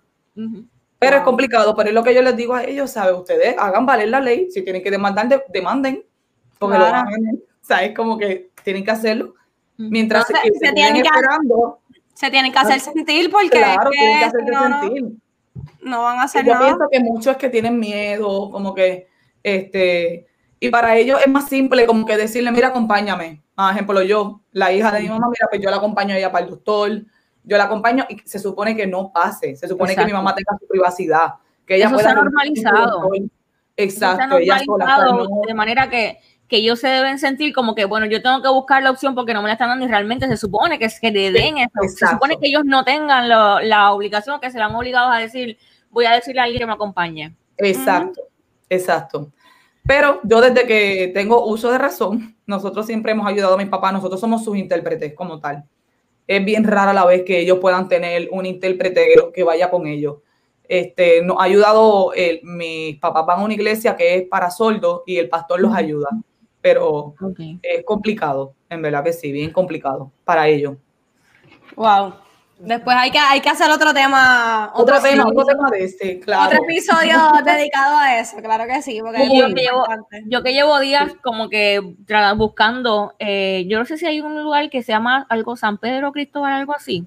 Pero 0.99 1.18
es 1.18 1.24
complicado, 1.24 1.76
pero 1.76 1.89
es 1.89 1.95
lo 1.95 2.03
que 2.03 2.14
yo 2.16 2.22
les 2.22 2.36
digo 2.36 2.55
a 2.55 2.64
ellos, 2.64 2.89
¿sabes? 2.91 3.14
Ustedes 3.16 3.55
hagan 3.58 3.86
valer 3.86 4.10
la 4.10 4.20
ley, 4.20 4.49
si 4.51 4.64
tienen 4.64 4.82
que 4.84 4.89
demandar, 4.91 5.28
de- 5.30 5.43
demanden, 5.49 6.03
porque 6.60 6.78
lo 6.78 6.86
Claro. 6.88 7.10
van 7.10 7.84
a. 7.89 7.93
Como 7.93 8.18
que 8.18 8.49
tienen 8.64 8.84
que 8.84 8.91
hacerlo. 8.91 9.36
Mientras 9.78 10.28
No, 10.30 10.36
se- 10.38 10.47
se 10.53 10.68
se 10.68 10.74
tienen 10.74 10.93
que- 11.03 11.08
esperando, 11.08 11.80
Se 12.16 12.32
tienen 12.32 12.51
que 12.51 12.58
hacer 12.58 12.80
sentir 12.80 13.30
porque 13.30 13.49
claro, 13.49 13.91
es 13.91 13.99
tienen 13.99 14.20
que 14.20 14.39
si 14.39 14.51
no, 14.51 14.70
no, 14.70 14.80
sentir. 14.82 15.05
no 15.84 16.01
van 16.01 16.18
a 16.20 16.24
hacer 16.24 16.43
yo 16.45 16.53
nada. 16.53 16.66
pienso 16.66 16.88
que 16.91 16.99
muchos 17.01 17.28
es 17.34 17.38
que 17.38 17.49
tienen 17.49 17.78
miedo, 17.80 18.49
como 18.49 18.74
que, 18.74 19.08
este, 19.43 20.26
y 20.60 20.70
para 20.70 20.95
ellos 20.95 21.20
es 21.26 21.32
más 21.32 21.47
simple 21.49 21.86
como 21.86 22.05
que 22.05 22.18
decirle, 22.18 22.51
mira, 22.51 22.70
acompáñame. 22.70 23.41
Por 23.55 23.72
ejemplo, 23.72 24.01
yo, 24.03 24.41
la 24.51 24.72
hija 24.72 24.91
de 24.91 25.01
mi 25.01 25.10
mamá, 25.10 25.28
mira, 25.30 25.47
pues 25.49 25.62
yo 25.62 25.70
la 25.70 25.78
acompaño 25.78 26.14
a 26.14 26.18
ella 26.18 26.32
para 26.32 26.45
el 26.45 26.51
doctor, 26.51 26.91
yo 27.43 27.58
la 27.58 27.64
acompaño 27.66 28.05
y 28.10 28.20
se 28.26 28.39
supone 28.39 28.76
que 28.76 28.86
no 28.88 29.12
pase, 29.12 29.55
se 29.55 29.68
supone 29.68 29.95
que 29.95 30.05
mi 30.05 30.14
mamá 30.14 30.34
tenga 30.36 30.58
su 30.60 30.68
privacidad, 30.68 31.34
que 31.66 31.76
ella 31.76 31.86
Eso 31.86 31.95
pueda... 31.95 32.10
se 32.10 32.12
ha 32.12 32.16
normalizado. 32.22 33.10
se 33.14 33.30
Exacto, 33.78 34.38
ella 34.38 34.60
sola, 34.66 34.86
normalizado 34.86 35.30
no- 35.30 35.41
de 35.47 35.53
manera 35.53 35.89
que, 35.89 36.18
que 36.47 36.58
ellos 36.58 36.80
se 36.80 36.88
deben 36.88 37.20
sentir 37.20 37.53
como 37.53 37.76
que, 37.76 37.86
bueno, 37.86 38.05
yo 38.08 38.22
tengo 38.24 38.41
que 38.41 38.49
buscar 38.49 38.82
la 38.82 38.89
opción 38.91 39.14
porque 39.16 39.34
no 39.34 39.41
me 39.41 39.47
la 39.47 39.53
están 39.53 39.70
dando 39.70 39.86
y 39.86 39.88
realmente 39.88 40.28
se 40.28 40.36
supone 40.38 40.80
que, 40.80 40.86
es 40.86 40.99
que 40.99 41.12
le 41.12 41.32
den 41.32 41.58
eso. 41.60 41.70
Se 41.82 41.86
exacto. 41.86 42.16
supone 42.16 42.38
que 42.39 42.47
ellos 42.47 42.64
no 42.66 42.84
tengan 42.84 43.30
lo- 43.30 43.60
la 43.60 43.91
obligación, 43.91 44.39
que 44.39 44.49
se 44.51 44.58
van 44.60 44.74
obligados 44.76 45.14
a 45.16 45.20
decir, 45.20 45.58
voy 45.91 46.05
a 46.05 46.12
decirle 46.14 46.41
a 46.41 46.45
alguien 46.45 46.60
que 46.62 46.66
me 46.66 46.74
acompañe. 46.74 47.36
Exacto, 47.58 48.22
exacto. 48.70 49.32
Pero 49.88 50.19
yo 50.23 50.41
desde 50.41 50.67
que 50.67 51.11
tengo 51.13 51.45
uso 51.45 51.71
de 51.71 51.77
razón, 51.77 52.35
nosotros 52.45 52.85
siempre 52.85 53.13
hemos 53.13 53.25
ayudado 53.25 53.53
a 53.53 53.57
mis 53.57 53.69
papás, 53.69 53.93
nosotros 53.93 54.19
somos 54.19 54.43
sus 54.43 54.57
intérpretes 54.57 55.13
como 55.13 55.39
tal. 55.39 55.63
Es 56.27 56.43
bien 56.43 56.65
rara 56.65 56.93
la 56.93 57.05
vez 57.05 57.23
que 57.23 57.39
ellos 57.39 57.59
puedan 57.59 57.88
tener 57.88 58.27
un 58.31 58.45
intérprete 58.45 59.07
que, 59.33 59.43
vaya 59.43 59.71
con 59.71 59.88
ellos. 59.88 60.17
Este, 60.67 61.21
nos 61.21 61.39
ha 61.39 61.43
ayudado, 61.43 62.11
el- 62.13 62.41
mis 62.43 62.97
papás 62.99 63.25
van 63.25 63.39
a 63.39 63.43
una 63.45 63.53
iglesia 63.53 63.95
que 63.95 64.15
es 64.15 64.23
para 64.27 64.51
sordos 64.51 65.03
y 65.05 65.17
el 65.17 65.29
pastor 65.29 65.61
los 65.61 65.73
ayuda, 65.73 66.09
pero 66.59 67.13
es 67.61 67.85
complicado, 67.85 68.53
en 68.69 68.81
verdad 68.81 69.05
que 69.05 69.13
sí, 69.13 69.31
bien 69.31 69.51
complicado 69.51 70.11
para 70.25 70.49
ellos. 70.49 70.75
Wow. 71.77 72.26
Después 72.60 72.97
hay 72.99 73.12
que, 73.12 73.20
hay 73.20 73.39
que 73.39 73.49
hacer 73.49 73.70
otro 73.70 73.93
tema. 73.93 74.72
Otro 74.74 74.99
tema, 74.99 75.24
episodio- 75.24 75.28
otro 75.41 75.45
tema 75.45 75.70
de 75.70 75.84
este, 75.84 76.20
claro. 76.20 76.45
Otro 76.47 76.64
episodio 76.64 77.18
dedicado 77.45 77.97
a 77.97 78.18
eso, 78.20 78.38
claro 78.38 78.66
que 78.66 78.82
sí. 78.82 78.99
Porque 78.99 79.22
es 79.24 79.30
Yo 79.32 79.47
que, 79.53 79.62
llevo, 79.62 79.78
importante. 79.82 80.24
yo 80.26 80.43
que 80.43 80.53
llevo 80.53 80.80
días 80.80 81.14
como 81.24 81.49
que 81.49 81.80
buscando, 82.36 83.14
eh, 83.20 83.66
yo 83.70 83.78
no 83.78 83.86
sé 83.86 83.97
si 83.97 84.08
hay 84.08 84.22
un 84.22 84.41
lugar 84.41 84.70
que 84.72 84.82
se 84.82 84.91
llama 84.91 85.26
algo 85.30 85.55
San 85.55 85.78
Pedro 85.78 86.12
Cristóbal, 86.12 86.53
algo 86.53 86.74
así. 86.74 87.05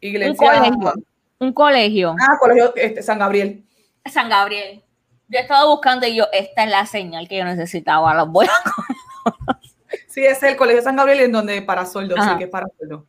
Iglesia, 0.00 0.30
Un 0.32 0.36
colegio. 0.36 0.92
Un 1.38 1.52
colegio. 1.52 2.16
ah, 2.20 2.36
colegio 2.40 2.74
este, 2.76 3.02
San 3.02 3.18
Gabriel. 3.20 3.64
San 4.04 4.28
Gabriel. 4.28 4.82
Yo 5.28 5.38
he 5.38 5.42
estado 5.42 5.70
buscando 5.70 6.06
y 6.06 6.16
yo, 6.16 6.26
esta 6.32 6.64
es 6.64 6.70
la 6.70 6.84
señal 6.86 7.28
que 7.28 7.38
yo 7.38 7.44
necesitaba. 7.44 8.12
Los 8.14 8.28
voy 8.28 8.46
a 8.46 8.50
Sí, 10.08 10.20
ese 10.24 10.32
es 10.32 10.42
el 10.52 10.56
Colegio 10.56 10.82
San 10.82 10.96
Gabriel 10.96 11.20
en 11.20 11.32
donde 11.32 11.62
para 11.62 11.86
sordos, 11.86 12.18
sí, 12.22 12.30
que 12.38 12.44
es 12.44 12.50
para 12.50 12.66
sordos. 12.78 13.04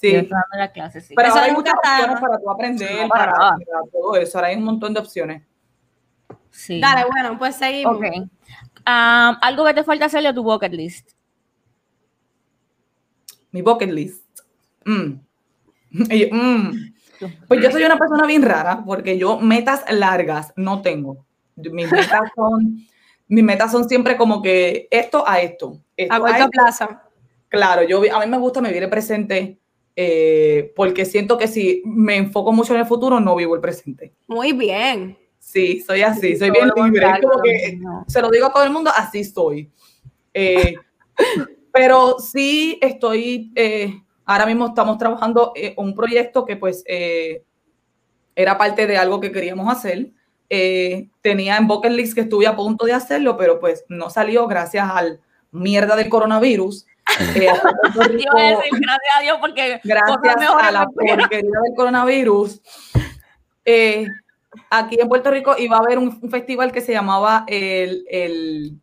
Sí. 0.00 0.12
Dando 0.14 0.36
la 0.56 0.72
clase, 0.72 1.00
sí. 1.00 1.14
Pero 1.16 1.28
Eso 1.28 1.36
ahora 1.38 1.46
hay 1.50 1.54
muchas 1.56 1.74
opciones 1.74 2.14
¿no? 2.14 2.20
para 2.20 2.38
tú 2.38 2.50
aprender, 2.50 3.02
No, 3.02 3.08
para 3.08 3.32
para, 3.32 3.38
nada. 3.38 3.56
para 3.70 3.90
todo 3.90 4.16
eso. 4.16 4.38
Ahora 4.38 4.48
hay 4.48 4.56
un 4.56 4.64
montón 4.64 4.94
de 4.94 5.00
opciones. 5.00 5.42
Sí. 6.50 6.80
Dale, 6.80 7.04
bueno, 7.10 7.38
pues 7.38 7.56
seguimos. 7.56 7.96
Ok. 7.96 8.04
Um, 8.04 9.36
algo 9.42 9.64
que 9.64 9.74
te 9.74 9.84
falta 9.84 10.06
hacerle 10.06 10.28
a 10.28 10.34
tu 10.34 10.42
bucket 10.42 10.72
list. 10.72 11.10
Mi 13.50 13.62
bucket 13.62 13.90
list. 13.90 14.24
Mm. 14.84 15.20
Y 16.10 16.26
mm. 16.32 16.94
Pues 17.48 17.60
yo 17.62 17.70
soy 17.72 17.82
una 17.82 17.96
persona 17.98 18.26
bien 18.26 18.42
rara 18.42 18.84
porque 18.84 19.18
yo 19.18 19.38
metas 19.40 19.84
largas 19.90 20.52
no 20.54 20.82
tengo. 20.82 21.26
Mis 21.56 21.90
metas 21.90 22.30
son, 22.36 22.86
mis 23.26 23.42
metas 23.42 23.72
son 23.72 23.88
siempre 23.88 24.16
como 24.16 24.40
que 24.40 24.86
esto 24.90 25.24
a 25.26 25.40
esto. 25.40 25.80
esto 25.96 26.14
A 26.14 26.48
plazo. 26.48 26.88
Claro, 27.48 27.82
yo 27.82 28.00
vi- 28.00 28.10
a 28.10 28.20
mí 28.20 28.26
me 28.26 28.38
gusta 28.38 28.60
vivir 28.60 28.82
el 28.82 28.90
presente 28.90 29.58
eh, 30.00 30.72
porque 30.76 31.04
siento 31.04 31.36
que 31.36 31.48
si 31.48 31.82
me 31.84 32.14
enfoco 32.16 32.52
mucho 32.52 32.72
en 32.72 32.78
el 32.78 32.86
futuro 32.86 33.18
no 33.18 33.34
vivo 33.34 33.56
el 33.56 33.60
presente. 33.60 34.14
Muy 34.28 34.52
bien. 34.52 35.18
Sí, 35.40 35.80
soy 35.80 36.02
así, 36.02 36.36
soy 36.36 36.52
bien 36.52 36.70
libre. 36.76 37.04
Es 37.04 37.20
como 37.20 37.42
que 37.42 37.80
se 38.06 38.22
lo 38.22 38.30
digo 38.30 38.46
a 38.46 38.52
todo 38.52 38.62
el 38.62 38.70
mundo, 38.70 38.92
así 38.94 39.24
soy. 39.24 39.68
Eh, 40.32 40.76
Pero 41.72 42.20
sí 42.20 42.78
estoy, 42.80 43.52
eh, 43.56 44.00
ahora 44.24 44.46
mismo 44.46 44.66
estamos 44.66 44.98
trabajando 44.98 45.52
en 45.56 45.74
un 45.76 45.94
proyecto 45.96 46.44
que 46.44 46.56
pues 46.56 46.84
eh, 46.86 47.42
era 48.36 48.56
parte 48.56 48.86
de 48.86 48.96
algo 48.96 49.18
que 49.18 49.32
queríamos 49.32 49.68
hacer. 49.72 50.12
Eh, 50.48 51.08
tenía 51.22 51.56
en 51.56 51.66
bucket 51.66 51.90
list 51.90 52.14
que 52.14 52.20
estuve 52.20 52.46
a 52.46 52.54
punto 52.54 52.86
de 52.86 52.92
hacerlo, 52.92 53.36
pero 53.36 53.58
pues 53.58 53.84
no 53.88 54.10
salió 54.10 54.46
gracias 54.46 54.88
al 54.88 55.20
mierda 55.50 55.96
del 55.96 56.08
coronavirus. 56.08 56.86
Eh, 57.34 57.46
Yo 57.46 58.30
a 58.36 58.42
decir, 58.42 58.70
gracias 58.72 59.16
a 59.16 59.20
Dios, 59.22 59.38
porque 59.40 59.80
gracias 59.82 60.50
a 60.60 60.70
la 60.70 60.86
porquería 60.86 61.38
del 61.40 61.74
coronavirus, 61.76 62.60
eh, 63.64 64.06
aquí 64.70 64.96
en 65.00 65.08
Puerto 65.08 65.30
Rico 65.30 65.54
iba 65.58 65.76
a 65.76 65.80
haber 65.80 65.98
un, 65.98 66.18
un 66.20 66.30
festival 66.30 66.72
que 66.72 66.80
se 66.80 66.92
llamaba 66.92 67.44
el, 67.46 68.04
el 68.10 68.80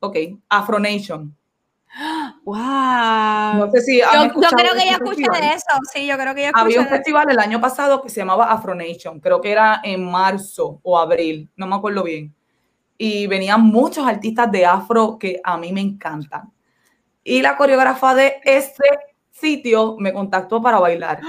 ok, 0.00 0.16
Afro 0.48 0.78
Nation. 0.78 1.34
Wow. 2.44 2.56
No 2.56 3.70
sé 3.70 3.80
si 3.82 4.00
han 4.00 4.32
yo, 4.32 4.40
creo 4.56 4.72
que 4.72 4.86
ya 4.86 4.92
escuché 4.92 5.24
de 5.30 5.48
eso. 5.48 5.66
Sí, 5.92 6.06
yo 6.06 6.16
creo 6.16 6.34
que 6.34 6.42
ya 6.42 6.46
escuché 6.48 6.64
Había 6.64 6.80
un 6.80 6.88
festival 6.88 7.30
el 7.30 7.38
año 7.38 7.60
pasado 7.60 8.02
que 8.02 8.08
se 8.08 8.20
llamaba 8.20 8.50
Afro 8.50 8.74
Nation, 8.74 9.20
creo 9.20 9.40
que 9.40 9.52
era 9.52 9.80
en 9.84 10.10
marzo 10.10 10.80
o 10.82 10.98
abril, 10.98 11.50
no 11.56 11.66
me 11.66 11.76
acuerdo 11.76 12.02
bien. 12.02 12.34
Y 12.96 13.26
venían 13.26 13.62
muchos 13.62 14.06
artistas 14.06 14.50
de 14.50 14.64
afro 14.64 15.18
que 15.18 15.40
a 15.42 15.58
mí 15.58 15.72
me 15.72 15.80
encantan. 15.80 16.52
Y 17.24 17.42
la 17.42 17.56
coreógrafa 17.56 18.14
de 18.14 18.40
ese 18.44 18.82
sitio 19.30 19.96
me 19.98 20.12
contactó 20.12 20.60
para 20.60 20.78
bailar. 20.80 21.20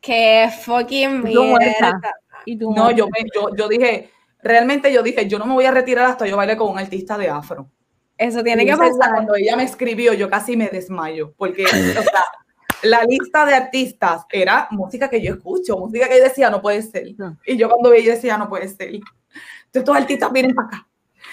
Qué 0.00 0.50
fucking 0.64 1.22
mierda. 1.22 2.00
Y 2.44 2.56
tú 2.58 2.72
No, 2.74 2.90
yo, 2.90 3.06
me- 3.06 3.24
yo, 3.34 3.54
yo 3.54 3.68
dije, 3.68 4.10
realmente 4.42 4.92
yo 4.92 5.02
dije, 5.02 5.28
yo 5.28 5.38
no 5.38 5.46
me 5.46 5.54
voy 5.54 5.64
a 5.64 5.70
retirar 5.70 6.06
hasta 6.06 6.26
yo 6.26 6.36
baile 6.36 6.56
con 6.56 6.70
un 6.70 6.78
artista 6.78 7.16
de 7.16 7.28
afro. 7.28 7.70
Eso 8.18 8.42
tiene 8.42 8.62
Y 8.64 8.66
que 8.66 8.76
pasar. 8.76 9.12
Cuando 9.12 9.34
ella 9.36 9.56
me 9.56 9.62
escribió, 9.64 10.12
yo 10.12 10.28
casi 10.28 10.56
me 10.56 10.68
desmayo, 10.68 11.32
porque 11.36 11.64
o 11.64 12.02
sea, 12.02 12.24
la 12.82 13.04
lista 13.04 13.44
de 13.46 13.54
artistas 13.54 14.24
era 14.30 14.66
música 14.70 15.08
que 15.08 15.22
yo 15.22 15.34
escucho, 15.34 15.76
música 15.78 16.08
que 16.08 16.18
yo 16.18 16.24
decía, 16.24 16.50
no 16.50 16.60
puede 16.60 16.82
ser. 16.82 17.06
No. 17.16 17.36
Y 17.46 17.56
yo 17.56 17.68
cuando 17.68 17.90
veía, 17.90 18.14
decía, 18.14 18.36
no 18.36 18.48
puede 18.48 18.68
ser. 18.68 18.88
Entonces, 18.94 19.02
estos 19.74 19.96
artistas 19.96 20.32
vienen 20.32 20.54
para 20.54 20.68
acá. 20.68 20.88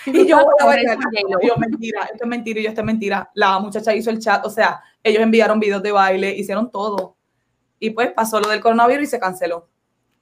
Y 0.05 0.25
yo 0.25 0.37
J-Lo. 0.37 1.41
Yo, 1.41 1.57
mentira, 1.57 2.03
esto 2.03 2.23
es 2.23 2.27
mentira 2.27 2.59
y 2.59 2.63
yo, 2.63 2.69
esto 2.69 2.81
es 2.81 2.85
mentira. 2.85 3.29
La 3.33 3.59
muchacha 3.59 3.93
hizo 3.93 4.09
el 4.09 4.19
chat, 4.19 4.45
o 4.45 4.49
sea, 4.49 4.81
ellos 5.03 5.21
enviaron 5.21 5.59
videos 5.59 5.83
de 5.83 5.91
baile, 5.91 6.35
hicieron 6.35 6.71
todo. 6.71 7.15
Y 7.79 7.91
pues 7.91 8.11
pasó 8.11 8.39
lo 8.39 8.49
del 8.49 8.59
coronavirus 8.59 9.03
y 9.03 9.07
se 9.07 9.19
canceló. 9.19 9.67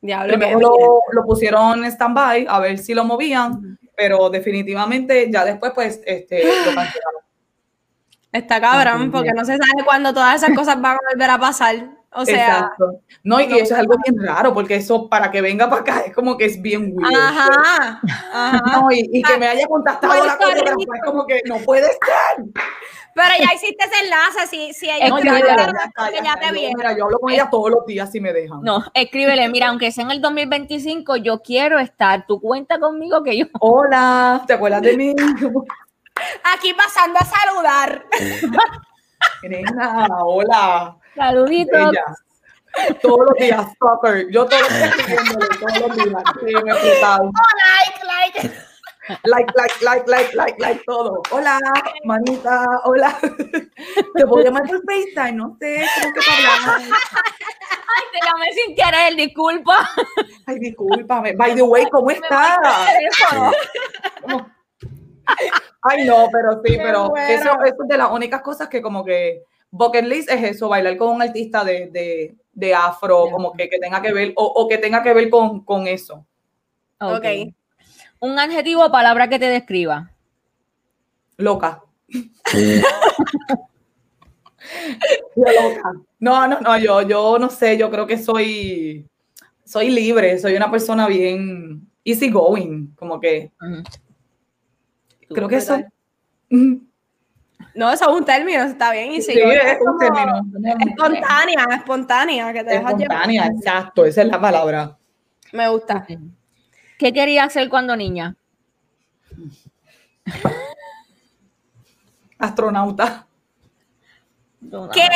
Diablo, 0.02 0.38
Primero 0.38 1.02
lo 1.12 1.24
pusieron 1.26 1.84
en 1.84 1.92
stand-by 1.92 2.46
a 2.48 2.60
ver 2.60 2.78
si 2.78 2.94
lo 2.94 3.04
movían, 3.04 3.80
pero 3.96 4.30
definitivamente 4.30 5.30
ya 5.32 5.44
después 5.44 5.72
pues 5.74 6.02
este, 6.06 6.44
lo 6.46 6.52
cancelaron. 6.76 7.22
Está 8.32 8.62
cabrón, 8.62 9.12
porque 9.12 9.32
no 9.32 9.44
se 9.46 9.54
sabe 9.54 9.84
cuándo 9.86 10.14
todas 10.14 10.44
esas 10.44 10.56
cosas 10.56 10.80
van 10.80 10.96
a 10.96 11.00
volver 11.12 11.30
a 11.30 11.40
pasar. 11.40 11.97
O 12.18 12.26
sea, 12.26 12.36
Exacto. 12.58 13.00
No, 13.24 13.40
y 13.40 13.48
no- 13.48 13.56
eso 13.56 13.74
es 13.74 13.80
algo 13.80 13.96
bien 14.06 14.26
raro, 14.26 14.54
porque 14.54 14.76
eso 14.76 15.08
para 15.08 15.30
que 15.32 15.40
venga 15.42 15.70
para 15.70 15.82
acá 15.82 16.00
es 16.02 16.14
como 16.14 16.38
que 16.38 16.46
es 16.46 16.62
bien 16.62 16.92
weird. 16.94 17.16
ajá, 17.16 18.02
ajá. 18.04 18.62
No, 18.82 18.92
y, 18.92 19.08
y 19.14 19.22
que 19.22 19.38
me 19.38 19.48
haya 19.48 19.68
contactado 19.68 20.26
la 20.26 20.36
Rico. 20.36 20.94
es 20.94 21.02
como 21.06 21.26
que 21.26 21.42
no 21.46 21.58
puede 21.60 21.86
ser. 21.88 22.46
Pero 23.14 23.30
ya 23.40 23.54
hiciste 23.56 23.84
ese 23.84 24.04
enlace, 24.04 24.48
si, 24.48 24.74
si 24.74 24.90
ellos 24.90 25.10
No, 25.10 25.20
ya, 25.20 25.40
ya, 25.40 26.24
ya 26.24 26.36
te 26.40 26.48
Yo, 26.48 26.54
vieron. 26.54 26.74
mira, 26.78 26.96
yo 26.96 27.06
hablo 27.06 27.20
con 27.20 27.32
ella 27.32 27.50
todos 27.50 27.72
los 27.72 27.86
días 27.88 28.12
si 28.12 28.20
me 28.20 28.32
dejan. 28.32 28.62
No, 28.62 28.84
escríbele, 28.94 29.50
mira, 29.50 29.70
aunque 29.70 29.92
sea 29.92 30.04
en 30.04 30.12
el 30.12 30.22
2025, 30.22 31.16
yo 31.18 31.42
quiero 31.42 31.80
estar. 31.80 32.26
Tú 32.28 32.40
cuenta 32.40 32.80
conmigo 32.80 33.24
que 33.24 33.36
yo. 33.38 33.46
Hola, 33.60 34.44
¿te 34.46 34.54
acuerdas 34.54 34.82
de 34.84 34.96
mí? 34.98 35.16
Aquí 36.56 36.74
pasando 36.74 37.20
a 37.20 37.26
saludar. 37.26 38.06
Nena, 39.44 40.08
hola. 40.24 40.98
Saluditos. 41.16 41.94
Ella. 41.94 42.06
Todos 43.02 43.20
los 43.30 43.38
días, 43.40 43.66
stalker. 43.74 44.30
Yo 44.32 44.46
todos 44.46 44.62
los 44.62 44.74
días 44.74 44.96
escribiéndole, 45.00 45.48
todos 45.58 45.80
los 45.80 45.96
días. 45.98 46.24
Sí, 46.40 46.54
me 46.64 46.72
explicaron. 46.72 47.32
Like, 47.66 48.04
like. 48.06 48.52
Like, 49.24 49.54
like, 49.56 49.82
like, 49.82 50.06
like, 50.08 50.36
like, 50.36 50.60
like, 50.60 50.84
todo. 50.86 51.22
Hola, 51.32 51.60
manita, 52.04 52.66
hola. 52.84 53.18
Te 54.16 54.28
puedo 54.28 54.44
llamar 54.44 54.64
por 54.68 54.82
FaceTime, 54.84 55.32
no 55.32 55.56
sé, 55.60 55.86
tengo 56.02 56.14
que 56.14 56.20
hablar. 56.30 56.82
Ay, 56.82 58.04
te 58.12 58.20
llamé 58.26 58.52
sin 58.52 58.76
querer, 58.76 59.16
disculpa. 59.16 59.90
Ay, 60.46 60.60
discúlpame. 60.60 61.34
By 61.38 61.56
the 61.56 61.62
way, 61.62 61.90
¿cómo 61.90 62.12
estás? 62.12 62.60
¿Cómo? 64.22 64.52
Ay, 65.82 66.06
no, 66.06 66.28
pero 66.32 66.62
sí, 66.64 66.78
pero 66.78 67.10
muero. 67.10 67.28
eso, 67.28 67.64
eso 67.64 67.84
es 67.84 67.88
de 67.88 67.98
las 67.98 68.12
únicas 68.12 68.42
cosas 68.42 68.68
que 68.68 68.82
como 68.82 69.04
que 69.06 69.44
bucket 69.70 70.06
list 70.06 70.30
es 70.30 70.44
eso, 70.44 70.70
bailar 70.70 70.98
con 70.98 71.16
un 71.16 71.22
artista 71.22 71.64
de, 71.64 71.88
de, 71.88 72.36
de 72.54 72.74
afro, 72.76 73.30
como 73.32 73.54
que, 73.54 73.70
que 73.70 73.80
tenga 73.80 74.02
que 74.02 74.14
ver, 74.14 74.34
o, 74.36 74.44
o 74.44 74.68
que 74.68 74.78
tenga 74.78 75.04
que 75.04 75.14
ver 75.14 75.30
con, 75.30 75.64
con 75.64 75.88
eso. 75.88 76.26
Ok. 77.00 77.18
Ok. 77.18 77.26
Un 78.20 78.40
adjetivo 78.40 78.86
o 78.86 78.92
palabra 78.92 79.30
que 79.30 79.38
te 79.38 79.46
describa. 79.46 80.12
Loca. 81.38 81.84
Yo 85.36 85.44
loca. 85.46 85.92
No, 86.20 86.48
no, 86.48 86.60
no, 86.60 86.78
yo, 86.78 87.02
yo 87.04 87.38
no 87.40 87.50
sé, 87.50 87.78
yo 87.78 87.90
creo 87.92 88.08
que 88.08 88.18
soy, 88.18 89.08
soy 89.64 89.90
libre, 89.90 90.40
soy 90.40 90.56
una 90.56 90.70
persona 90.70 91.08
bien 91.08 91.88
easy 92.04 92.30
going, 92.30 92.88
como 92.96 93.20
que. 93.20 93.52
Creo 95.30 95.48
que 95.48 95.58
eso. 95.58 95.80
No, 97.74 97.92
eso 97.92 98.10
es 98.10 98.16
un 98.20 98.26
término, 98.26 98.64
está 98.64 98.92
bien. 98.92 99.12
Y 99.12 99.22
Sí, 99.22 99.34
si 99.34 99.40
es 99.40 99.78
un 99.82 99.98
término. 100.00 100.42
Espontánea, 100.80 101.66
espontánea, 101.76 102.54
que 102.54 102.64
te 102.64 102.70
dejas 102.72 102.94
Espontánea, 102.94 103.44
llevar. 103.44 103.52
exacto, 103.58 104.06
esa 104.06 104.22
es 104.24 104.28
la 104.30 104.42
palabra. 104.42 104.98
Me 105.52 105.68
gusta. 105.70 106.06
¿Qué 106.98 107.14
querías 107.14 107.48
hacer 107.48 107.70
cuando 107.70 107.96
niña? 107.96 108.36
Astronauta. 112.40 113.28
¿Qué? 114.94 115.08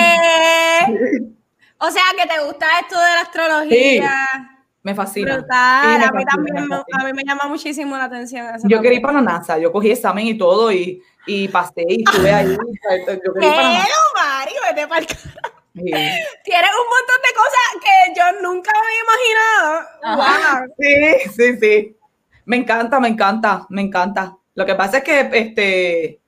O 1.80 1.90
sea, 1.90 2.04
que 2.18 2.28
te 2.28 2.46
gusta 2.46 2.66
esto 2.82 2.96
de 3.00 3.14
la 3.14 3.22
astrología. 3.22 4.51
Me 4.84 4.96
fascina. 4.96 5.38
Brutal. 5.38 6.00
Me 6.00 6.06
a 6.06 6.12
mí 6.12 6.26
también, 6.26 6.68
me 6.68 6.76
a 6.76 7.06
mí 7.06 7.14
me 7.14 7.24
llama 7.24 7.48
muchísimo 7.48 7.98
la 7.98 8.06
atención 8.06 8.48
eso. 8.56 8.68
Yo 8.68 8.82
quería 8.82 8.98
ir 8.98 9.02
para 9.02 9.16
la 9.16 9.22
NASA, 9.22 9.58
yo 9.58 9.72
cogí 9.72 9.92
examen 9.92 10.26
y 10.26 10.38
todo 10.38 10.72
y, 10.72 11.02
y 11.28 11.48
pasé 11.50 11.86
y 11.88 12.04
estuve 12.04 12.34
ahí. 12.34 12.48
Yo 13.26 13.34
quería 13.34 13.50
ir 13.50 13.56
para 13.56 13.60
la 13.60 13.72
NASA. 13.74 13.86
Pero, 13.86 13.96
Mari, 14.16 14.54
vete 14.68 14.88
pa'l 14.88 15.06
carajo. 15.06 15.62
Sí. 15.74 15.84
Tienes 15.84 16.72
un 16.72 16.90
montón 16.90 17.20
de 17.24 17.34
cosas 17.34 17.66
que 17.82 18.20
yo 18.20 18.42
nunca 18.42 18.72
me 18.74 18.80
había 18.88 19.02
imaginado. 19.08 19.72
Wow. 20.18 20.76
Sí, 20.78 21.30
sí, 21.30 21.60
sí. 21.60 21.98
Me 22.46 22.58
encanta, 22.58 23.00
me 23.00 23.08
encanta, 23.08 23.66
me 23.70 23.82
encanta. 23.82 24.36
Lo 24.56 24.66
que 24.66 24.76
pasa 24.76 24.98
es 24.98 25.04
que, 25.04 25.30
este, 25.32 26.20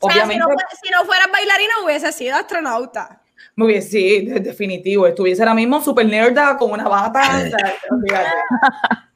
O 0.00 0.10
sea, 0.10 0.14
si 0.14 0.18
obviamente, 0.26 0.44
no, 0.44 0.56
si 0.82 0.90
no 0.90 1.04
fueras 1.04 1.30
bailarina, 1.30 1.74
hubiese 1.84 2.10
sido 2.10 2.36
astronauta. 2.36 3.22
Me 3.58 3.64
hubiese, 3.64 3.88
sí, 3.88 4.24
de- 4.24 4.38
definitivo, 4.38 5.04
estuviese 5.08 5.42
ahora 5.42 5.52
mismo 5.52 5.80
súper 5.80 6.06
nerda 6.06 6.56
con 6.56 6.70
una 6.70 6.88
bata. 6.88 7.20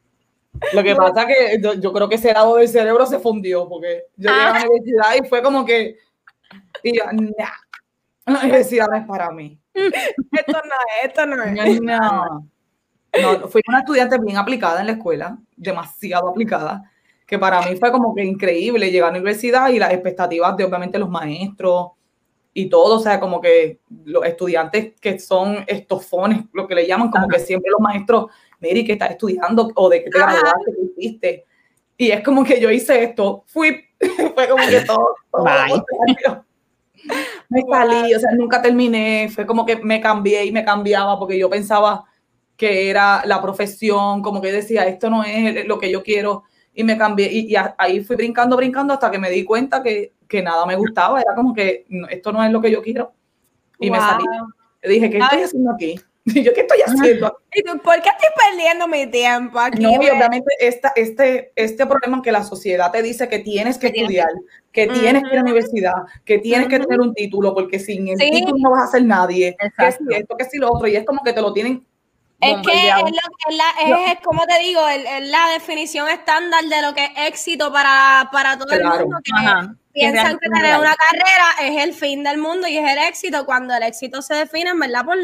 Lo 0.72 0.82
que 0.82 0.96
pasa 0.96 1.26
que 1.28 1.60
yo, 1.62 1.74
yo 1.74 1.92
creo 1.92 2.08
que 2.08 2.16
ese 2.16 2.32
lado 2.32 2.56
del 2.56 2.66
cerebro 2.66 3.06
se 3.06 3.20
fundió, 3.20 3.68
porque 3.68 4.06
yo 4.16 4.30
llegué 4.30 4.42
a 4.42 4.52
la 4.52 4.66
universidad 4.66 5.14
y 5.14 5.28
fue 5.28 5.44
como 5.44 5.64
que, 5.64 5.96
y 6.82 6.98
yo, 6.98 7.04
nah, 7.12 7.52
la 8.26 8.40
universidad 8.40 8.88
no 8.90 8.96
es 8.96 9.06
para 9.06 9.30
mí. 9.30 9.56
Esto 9.74 10.52
no 10.52 10.58
es, 10.58 11.04
esto 11.04 11.24
no 11.24 11.40
es. 11.40 11.80
No, 11.80 12.50
no, 13.22 13.48
fui 13.48 13.62
una 13.68 13.78
estudiante 13.78 14.18
bien 14.18 14.38
aplicada 14.38 14.80
en 14.80 14.86
la 14.86 14.92
escuela, 14.94 15.38
demasiado 15.56 16.28
aplicada, 16.28 16.90
que 17.24 17.38
para 17.38 17.62
mí 17.62 17.76
fue 17.76 17.92
como 17.92 18.12
que 18.12 18.24
increíble 18.24 18.90
llegar 18.90 19.10
a 19.10 19.12
la 19.12 19.18
universidad 19.18 19.68
y 19.68 19.78
las 19.78 19.92
expectativas 19.92 20.56
de 20.56 20.64
obviamente 20.64 20.98
los 20.98 21.08
maestros 21.08 21.92
y 22.54 22.68
todo, 22.68 22.96
o 22.96 22.98
sea, 22.98 23.18
como 23.18 23.40
que 23.40 23.80
los 24.04 24.24
estudiantes 24.26 24.92
que 25.00 25.18
son 25.18 25.64
estofones, 25.66 26.44
lo 26.52 26.66
que 26.66 26.74
le 26.74 26.86
llaman, 26.86 27.10
como 27.10 27.26
que 27.28 27.38
siempre 27.38 27.70
los 27.70 27.80
maestros, 27.80 28.26
Mary, 28.60 28.84
que 28.84 28.92
estás 28.92 29.12
estudiando 29.12 29.70
o 29.74 29.88
de 29.88 30.04
que 30.04 30.10
te 30.10 30.18
Ajá. 30.20 30.32
graduaste, 30.32 30.72
que 30.72 31.02
hiciste. 31.02 31.46
Y 31.96 32.10
es 32.10 32.22
como 32.22 32.44
que 32.44 32.60
yo 32.60 32.70
hice 32.70 33.02
esto, 33.02 33.44
fui, 33.46 33.84
fue 34.34 34.48
como 34.48 34.66
que 34.66 34.80
todo, 34.86 35.14
todo 35.30 35.44
Bye. 35.44 35.82
Me 37.48 37.62
salí, 37.68 38.14
o 38.14 38.20
sea, 38.20 38.30
nunca 38.32 38.62
terminé, 38.62 39.28
fue 39.28 39.44
como 39.44 39.66
que 39.66 39.76
me 39.76 40.00
cambié 40.00 40.44
y 40.44 40.52
me 40.52 40.64
cambiaba 40.64 41.18
porque 41.18 41.36
yo 41.36 41.50
pensaba 41.50 42.04
que 42.56 42.88
era 42.88 43.22
la 43.26 43.42
profesión, 43.42 44.22
como 44.22 44.40
que 44.40 44.52
decía, 44.52 44.86
esto 44.86 45.10
no 45.10 45.24
es 45.24 45.66
lo 45.66 45.80
que 45.80 45.90
yo 45.90 46.04
quiero 46.04 46.44
y 46.72 46.84
me 46.84 46.96
cambié 46.96 47.30
y, 47.32 47.52
y 47.52 47.56
ahí 47.76 48.04
fui 48.04 48.14
brincando, 48.14 48.56
brincando 48.56 48.94
hasta 48.94 49.10
que 49.10 49.18
me 49.18 49.30
di 49.30 49.44
cuenta 49.44 49.82
que, 49.82 50.12
que 50.32 50.42
nada 50.42 50.64
me 50.64 50.76
gustaba, 50.76 51.20
era 51.20 51.34
como 51.34 51.52
que 51.54 51.84
esto 52.08 52.32
no 52.32 52.42
es 52.42 52.50
lo 52.50 52.62
que 52.62 52.70
yo 52.70 52.82
quiero 52.82 53.12
y 53.78 53.90
me 53.90 53.98
salí. 53.98 54.24
Dije, 54.82 55.10
¿qué 55.10 55.18
estoy 55.18 55.38
Ay. 55.38 55.44
haciendo 55.44 55.70
aquí? 55.70 56.00
Y 56.24 56.40
yo, 56.44 56.54
¿qué 56.54 56.60
estoy 56.60 56.78
haciendo? 56.86 57.36
¿Y 57.52 57.64
tú, 57.64 57.72
por 57.80 58.00
qué 58.00 58.08
estoy 58.08 58.28
perdiendo 58.48 58.86
mi 58.86 59.08
tiempo 59.08 59.58
aquí? 59.58 59.82
No, 59.82 59.90
y 59.90 60.08
obviamente 60.08 60.54
esta, 60.60 60.92
este, 60.94 61.50
este 61.56 61.84
problema 61.84 62.22
que 62.22 62.30
la 62.30 62.44
sociedad 62.44 62.92
te 62.92 63.02
dice 63.02 63.28
que 63.28 63.40
tienes 63.40 63.76
que 63.76 63.88
estudiar, 63.88 64.28
que 64.70 64.86
tienes 64.86 65.24
que 65.24 65.28
ir 65.30 65.32
a 65.32 65.36
la 65.36 65.42
universidad, 65.42 65.94
que 66.24 66.38
tienes 66.38 66.68
que 66.68 66.78
tener 66.78 67.00
un 67.00 67.12
título, 67.12 67.52
porque 67.52 67.80
sin 67.80 68.06
el 68.06 68.16
Sí. 68.18 68.30
título 68.30 68.54
no 68.56 68.70
vas 68.70 68.84
a 68.84 68.92
ser 68.92 69.04
nadie, 69.04 69.56
que 69.58 69.66
Exacto. 69.66 70.04
si 70.08 70.14
esto, 70.14 70.36
que 70.36 70.44
si 70.44 70.58
lo 70.58 70.72
otro, 70.72 70.86
y 70.86 70.94
es 70.94 71.04
como 71.04 71.22
que 71.24 71.32
te 71.32 71.42
lo 71.42 71.52
tienen 71.52 71.84
Es 72.42 72.56
que 72.66 72.88
es, 72.88 72.94
lo, 73.00 73.08
es, 73.08 73.56
la, 73.56 74.12
es 74.12 74.18
como 74.24 74.44
te 74.46 74.58
digo, 74.58 74.86
el- 74.88 75.06
es 75.06 75.28
la 75.28 75.48
definición 75.52 76.08
estándar 76.08 76.64
de 76.64 76.82
lo 76.82 76.92
que 76.94 77.04
es 77.04 77.10
éxito 77.28 77.72
para, 77.72 78.28
para 78.32 78.58
todo 78.58 78.66
Claro. 78.66 78.94
el 78.96 79.00
mundo. 79.02 79.18
Que 79.24 79.32
Ajá. 79.46 79.74
piensan 79.92 80.38
que 80.38 80.48
tener 80.48 80.72
no 80.74 80.80
una 80.80 80.94
carrera 80.96 81.46
es 81.76 81.84
el 81.84 81.94
fin 81.94 82.22
del 82.24 82.38
mundo 82.38 82.66
y 82.66 82.78
es 82.78 82.90
el 82.90 82.98
éxito, 82.98 83.46
cuando 83.46 83.74
el 83.74 83.82
éxito 83.84 84.20
se 84.22 84.34
define, 84.34 84.70
en 84.70 84.80
verdad, 84.80 85.04
por, 85.04 85.16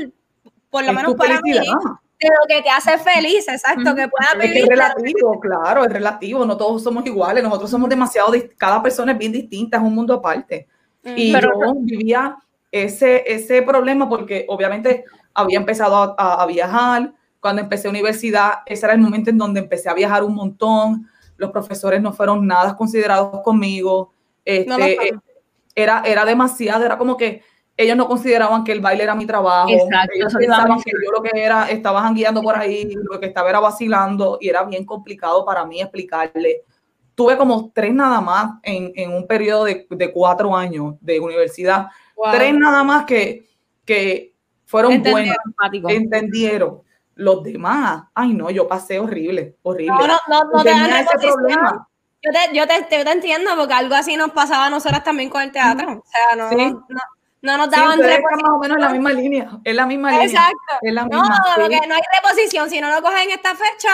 por 0.71 0.83
lo 0.85 0.91
Es 0.91 0.97
menos 0.97 1.15
para 1.17 1.41
mí, 1.41 1.53
de 1.53 2.27
lo 2.29 2.47
que 2.49 2.63
te 2.63 2.69
hace 2.71 2.99
feliz, 2.99 3.47
exacto, 3.49 3.95
que 3.95 4.09
puedas 4.09 4.35
Es 4.35 4.41
que 4.41 4.47
vivir. 4.49 4.63
es 4.65 4.69
de 4.69 4.77
lo 4.77 4.83
relativo, 4.83 5.41
claro, 5.41 5.85
es 5.85 5.93
relativo, 5.93 6.45
no 6.47 6.57
todos 6.57 6.83
somos 6.83 7.07
iguales, 7.07 7.43
nosotros 7.45 7.71
somos 7.71 7.89
demasiado, 7.89 8.33
cada 8.57 8.83
persona 8.83 9.13
es 9.13 9.19
bien 9.19 9.33
distinta, 9.33 9.77
es 9.77 9.83
un 9.83 9.95
mundo 9.95 10.15
aparte. 10.15 10.67
Y 11.05 11.33
Pero- 11.33 11.53
yo 11.65 11.75
vivía 11.77 12.37
ese, 12.71 13.23
ese 13.27 13.63
problema 13.63 14.09
porque 14.09 14.45
obviamente 14.49 15.05
había 15.35 15.59
empezado 15.59 16.15
a, 16.19 16.43
a- 16.43 16.47
viajar, 16.47 17.13
cuando 17.41 17.63
empecé 17.63 17.89
universidad, 17.89 18.61
ese 18.67 18.87
era 18.87 18.95
el 18.95 19.01
momento 19.01 19.31
en 19.31 19.39
donde 19.39 19.61
empecé 19.61 19.89
a 19.89 19.95
viajar 19.95 20.25
un 20.25 20.35
montón, 20.35 21.09
los 21.37 21.51
profesores 21.51 22.03
no 22.03 22.13
fueron 22.13 22.47
nada 22.47 22.77
considerados 22.77 23.41
conmigo, 23.43 24.13
este, 24.45 24.69
No 24.69 24.79
eh, 24.79 25.13
era, 25.75 26.03
era 26.05 26.25
demasiado, 26.25 26.85
era 26.85 26.99
como 26.99 27.17
que 27.17 27.43
ellos 27.77 27.97
no 27.97 28.09
consideraban 28.09 28.65
que 28.65 28.73
el 28.73 28.81
baile 28.81 29.05
era 29.05 29.15
mi 29.15 29.25
trabajo, 29.25 29.69
Exacto, 29.71 30.11
ellos 30.17 30.35
pensaban 30.35 30.81
que 30.83 30.91
yo 30.91 31.13
lo 31.13 31.23
que 31.23 31.31
era, 31.41 31.71
estaba 31.71 32.03
jangueando 32.03 32.43
por 32.43 32.57
ahí, 32.57 32.93
lo 33.09 33.21
que 33.21 33.27
estaba 33.27 33.49
era 33.51 33.61
vacilando 33.61 34.39
y 34.41 34.49
era 34.49 34.65
bien 34.65 34.85
complicado 34.85 35.45
para 35.45 35.65
mí 35.65 35.81
explicarle. 35.81 36.65
Tuve 37.15 37.37
como 37.37 37.71
tres 37.73 37.95
nada 37.95 38.21
más 38.21 38.55
en, 38.65 38.91
en 38.97 39.13
un 39.13 39.27
periodo 39.29 39.65
de, 39.65 39.87
de 39.89 40.13
cuatro 40.13 40.57
años 40.57 40.95
de 41.01 41.21
universidad, 41.21 41.87
Wow. 42.17 42.33
tres 42.33 42.53
nada 42.59 42.83
más 42.83 43.05
que, 43.05 43.47
que 43.85 44.35
fueron 44.69 44.93
Entendieron. 44.93 45.37
buenos, 45.59 45.93
entendieron. 45.93 46.83
Los 47.17 47.43
demás, 47.43 48.05
ay 48.15 48.33
no, 48.33 48.49
yo 48.51 48.69
pasé 48.69 49.01
horrible, 49.01 49.57
horrible. 49.63 49.97
No, 49.99 50.07
no, 50.07 50.19
no, 50.29 50.45
no 50.53 50.63
te 50.63 50.71
dan 50.71 50.83
Tenía 50.85 51.01
ese 51.01 51.09
reposición. 51.15 51.35
problema. 51.35 51.89
Yo 52.23 52.31
te, 52.33 52.57
yo, 52.57 52.67
te, 52.67 52.97
yo 52.99 53.05
te 53.05 53.11
entiendo, 53.13 53.51
porque 53.57 53.75
algo 53.75 53.95
así 53.97 54.17
nos 54.17 54.31
pasaba 54.31 54.67
a 54.67 54.71
nosotras 54.71 55.03
también 55.03 55.29
con 55.31 55.43
el 55.43 55.51
teatro. 55.51 55.89
O 55.99 56.05
sea, 56.07 56.37
no, 56.37 56.49
Sí. 56.51 56.57
no, 56.57 56.87
no, 56.89 57.01
no 57.43 57.57
nos 57.57 57.67
Sí, 57.67 57.73
daban 57.81 58.01
están 58.01 58.17
reposición. 58.17 58.43
más 58.43 58.51
o 58.53 58.59
menos 58.61 58.77
en 58.77 58.83
la 58.83 58.89
misma 58.91 59.11
línea, 59.13 59.51
es 59.65 59.75
la 59.75 59.87
misma 59.87 60.11
línea. 60.13 60.27
Exacto. 60.27 60.75
Es 60.83 60.93
la 60.93 61.03
No, 61.07 61.21
misma, 61.21 61.37
sí. 61.37 61.43
porque 61.61 61.81
no 61.89 61.95
hay 61.95 62.01
reposición. 62.23 62.71
Si 62.71 62.81
no 62.81 62.91
lo 62.91 63.03
cogen 63.03 63.19
en 63.21 63.31
esta 63.31 63.55
fecha, 63.57 63.89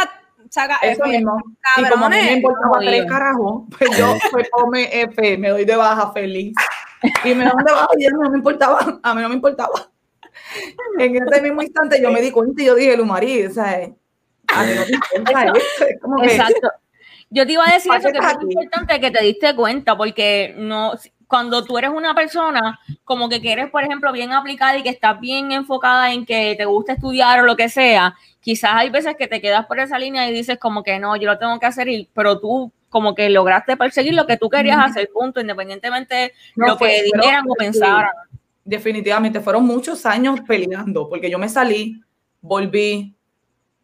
saca 0.50 0.76
Eso 0.82 1.04
F. 1.04 1.12
mismo. 1.16 1.36
Y 1.78 1.88
como 1.88 2.04
a 2.06 2.08
mí 2.10 2.16
me 2.16 2.32
importaba 2.32 2.78
tres 2.80 3.04
carajos, 3.06 3.62
pues 3.78 3.98
yo 3.98 4.14
pues 4.32 4.50
tome 4.54 4.88
F, 5.02 5.38
me 5.38 5.48
doy 5.48 5.64
de 5.64 5.76
baja 5.76 6.12
feliz. 6.12 6.54
Y 7.24 7.34
me 7.34 7.44
doy 7.44 7.64
de 7.64 7.72
baja 7.72 7.88
y 7.98 8.06
a 8.06 8.10
mí 8.10 8.16
no 8.22 8.30
me 8.30 8.36
importaba, 8.38 8.98
a 9.02 9.14
mí 9.14 9.22
no 9.22 9.28
me 9.30 9.34
importaba. 9.36 9.88
En 10.98 11.16
ese 11.16 11.42
mismo 11.42 11.62
instante 11.62 12.00
yo 12.00 12.10
me 12.10 12.20
di 12.20 12.30
cuenta 12.30 12.62
y 12.62 12.66
yo 12.66 12.74
dije, 12.74 12.96
Lumari, 12.96 13.46
o 13.46 13.50
sea, 13.50 13.88
a 14.48 14.64
mí 14.64 14.72
no 16.06 16.22
Exacto. 16.24 16.70
Yo 17.30 17.46
te 17.46 17.52
iba 17.52 17.64
a 17.66 17.72
decir 17.74 17.88
¿Para 17.88 18.00
eso, 18.00 18.10
que 18.12 18.18
es 18.18 18.32
importante 18.40 19.00
que 19.00 19.10
te 19.10 19.24
diste 19.24 19.56
cuenta, 19.56 19.96
porque 19.96 20.54
no, 20.56 20.92
cuando 21.26 21.64
tú 21.64 21.78
eres 21.78 21.90
una 21.90 22.14
persona 22.14 22.78
como 23.02 23.28
que 23.28 23.40
eres, 23.42 23.70
por 23.70 23.82
ejemplo, 23.82 24.12
bien 24.12 24.32
aplicada 24.32 24.76
y 24.78 24.82
que 24.82 24.90
estás 24.90 25.18
bien 25.18 25.50
enfocada 25.50 26.12
en 26.12 26.26
que 26.26 26.54
te 26.56 26.64
gusta 26.64 26.92
estudiar 26.92 27.40
o 27.40 27.44
lo 27.44 27.56
que 27.56 27.68
sea, 27.68 28.14
quizás 28.40 28.72
hay 28.74 28.90
veces 28.90 29.16
que 29.16 29.26
te 29.26 29.40
quedas 29.40 29.66
por 29.66 29.80
esa 29.80 29.98
línea 29.98 30.28
y 30.28 30.32
dices 30.32 30.58
como 30.58 30.84
que 30.84 30.98
no, 31.00 31.16
yo 31.16 31.28
lo 31.28 31.38
tengo 31.38 31.58
que 31.58 31.66
hacer, 31.66 31.88
y, 31.88 32.08
pero 32.14 32.38
tú 32.38 32.70
como 32.88 33.16
que 33.16 33.28
lograste 33.30 33.76
perseguir 33.76 34.14
lo 34.14 34.26
que 34.26 34.36
tú 34.36 34.48
querías 34.48 34.78
hacer, 34.78 35.10
punto, 35.12 35.40
independientemente 35.40 36.14
de 36.14 36.32
No, 36.54 36.68
lo 36.68 36.76
que 36.76 37.02
pero- 37.10 37.22
dijeran 37.22 37.44
o 37.48 37.54
sí. 37.58 37.80
Definitivamente 38.64 39.40
fueron 39.40 39.64
muchos 39.64 40.06
años 40.06 40.40
peleando, 40.46 41.08
porque 41.08 41.30
yo 41.30 41.38
me 41.38 41.48
salí, 41.48 42.02
volví, 42.40 43.14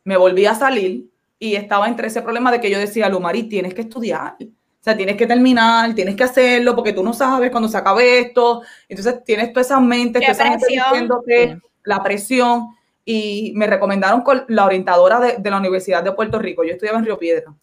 me 0.05 0.17
volví 0.17 0.47
a 0.47 0.55
salir 0.55 1.07
y 1.39 1.55
estaba 1.55 1.89
entre 1.89 2.09
ese 2.09 2.23
problema 2.23 2.51
de 2.51 2.61
que 2.61 2.71
yo 2.71 2.79
decía, 2.79 3.09
Lumari, 3.09 3.45
tienes 3.45 3.75
que 3.75 3.83
estudiar. 3.83 4.37
O 4.41 4.83
sea, 4.83 4.97
tienes 4.97 5.17
que 5.17 5.27
terminar, 5.27 5.95
tienes 5.95 6.17
que 6.17 6.25
hacerlo, 6.25 6.75
porque 6.75 6.95
tú 6.95 7.03
no 7.03 7.13
sabes 7.13 7.51
cuándo 7.51 7.69
se 7.69 7.77
acabe 7.77 8.21
esto. 8.21 8.63
Entonces 8.89 9.23
tienes 9.25 9.53
todas 9.53 9.67
esas 9.67 9.83
mentes, 9.83 10.23
toda 10.23 10.33
esa 10.33 10.49
gente 10.49 10.67
diciéndote 10.69 11.59
la 11.85 12.03
presión. 12.03 12.69
Y 13.05 13.53
me 13.57 13.67
recomendaron 13.67 14.23
con 14.23 14.45
la 14.49 14.65
orientadora 14.65 15.21
de, 15.21 15.37
de 15.39 15.51
la 15.51 15.59
Universidad 15.59 16.03
de 16.03 16.13
Puerto 16.13 16.39
Rico. 16.39 16.65
Yo 16.65 16.73
estudiaba 16.73 16.99
en 16.99 17.05
Río 17.05 17.19
Piedra. 17.19 17.55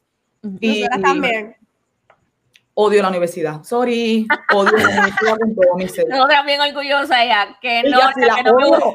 Y 0.60 0.86
también. 1.02 1.56
Odio 2.80 3.02
la 3.02 3.10
universidad. 3.10 3.64
Sorry, 3.64 4.28
odio 4.54 4.78
la 4.78 4.90
universidad 4.90 5.38
con 5.40 5.56
todo 5.56 5.76
mi 5.76 5.88
ser. 5.90 6.08
Nosotras 6.08 6.46
bien 6.46 6.62
orgullosa 6.62 7.24
ella, 7.24 7.58
que 7.60 7.80
Ella 7.80 7.90
no, 7.90 8.12
sí 8.14 8.22
la 8.22 8.36
que 8.36 8.44
no 8.44 8.54
me 8.56 8.68
gustó. 8.68 8.94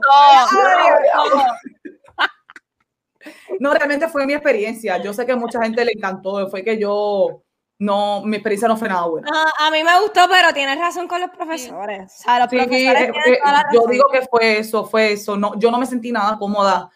No, 3.59 3.75
realmente 3.75 4.09
fue 4.09 4.25
mi 4.27 4.35
experiencia. 4.35 4.99
Yo 4.99 5.13
sé 5.13 5.27
que 5.27 5.33
a 5.33 5.37
mucha 5.37 5.61
gente 5.63 5.85
le 5.85 5.93
encantó. 5.93 6.49
Fue 6.49 6.63
que 6.63 6.79
yo 6.79 7.43
no, 7.79 8.23
mi 8.25 8.37
experiencia 8.37 8.69
no 8.69 8.77
fue 8.77 8.89
nada 8.89 9.07
buena. 9.07 9.29
A 9.59 9.71
mí 9.71 9.83
me 9.83 10.01
gustó, 10.01 10.23
pero 10.31 10.53
tienes 10.53 10.79
razón 10.79 11.09
con 11.09 11.21
los 11.21 11.31
profesores. 11.31 12.13
O 12.21 12.23
sea, 12.23 12.39
los 12.39 12.51
Sí, 12.51 12.57
profesores 12.57 13.09
eh, 13.09 13.33
eh, 13.33 13.39
yo 13.73 13.87
digo 13.89 14.05
que 14.13 14.23
fue 14.23 14.59
eso, 14.59 14.85
fue 14.85 15.13
eso. 15.13 15.37
No, 15.37 15.59
yo 15.59 15.73
no 15.73 15.79
me 15.79 15.87
sentí 15.87 16.13
nada 16.13 16.39
cómoda 16.39 16.89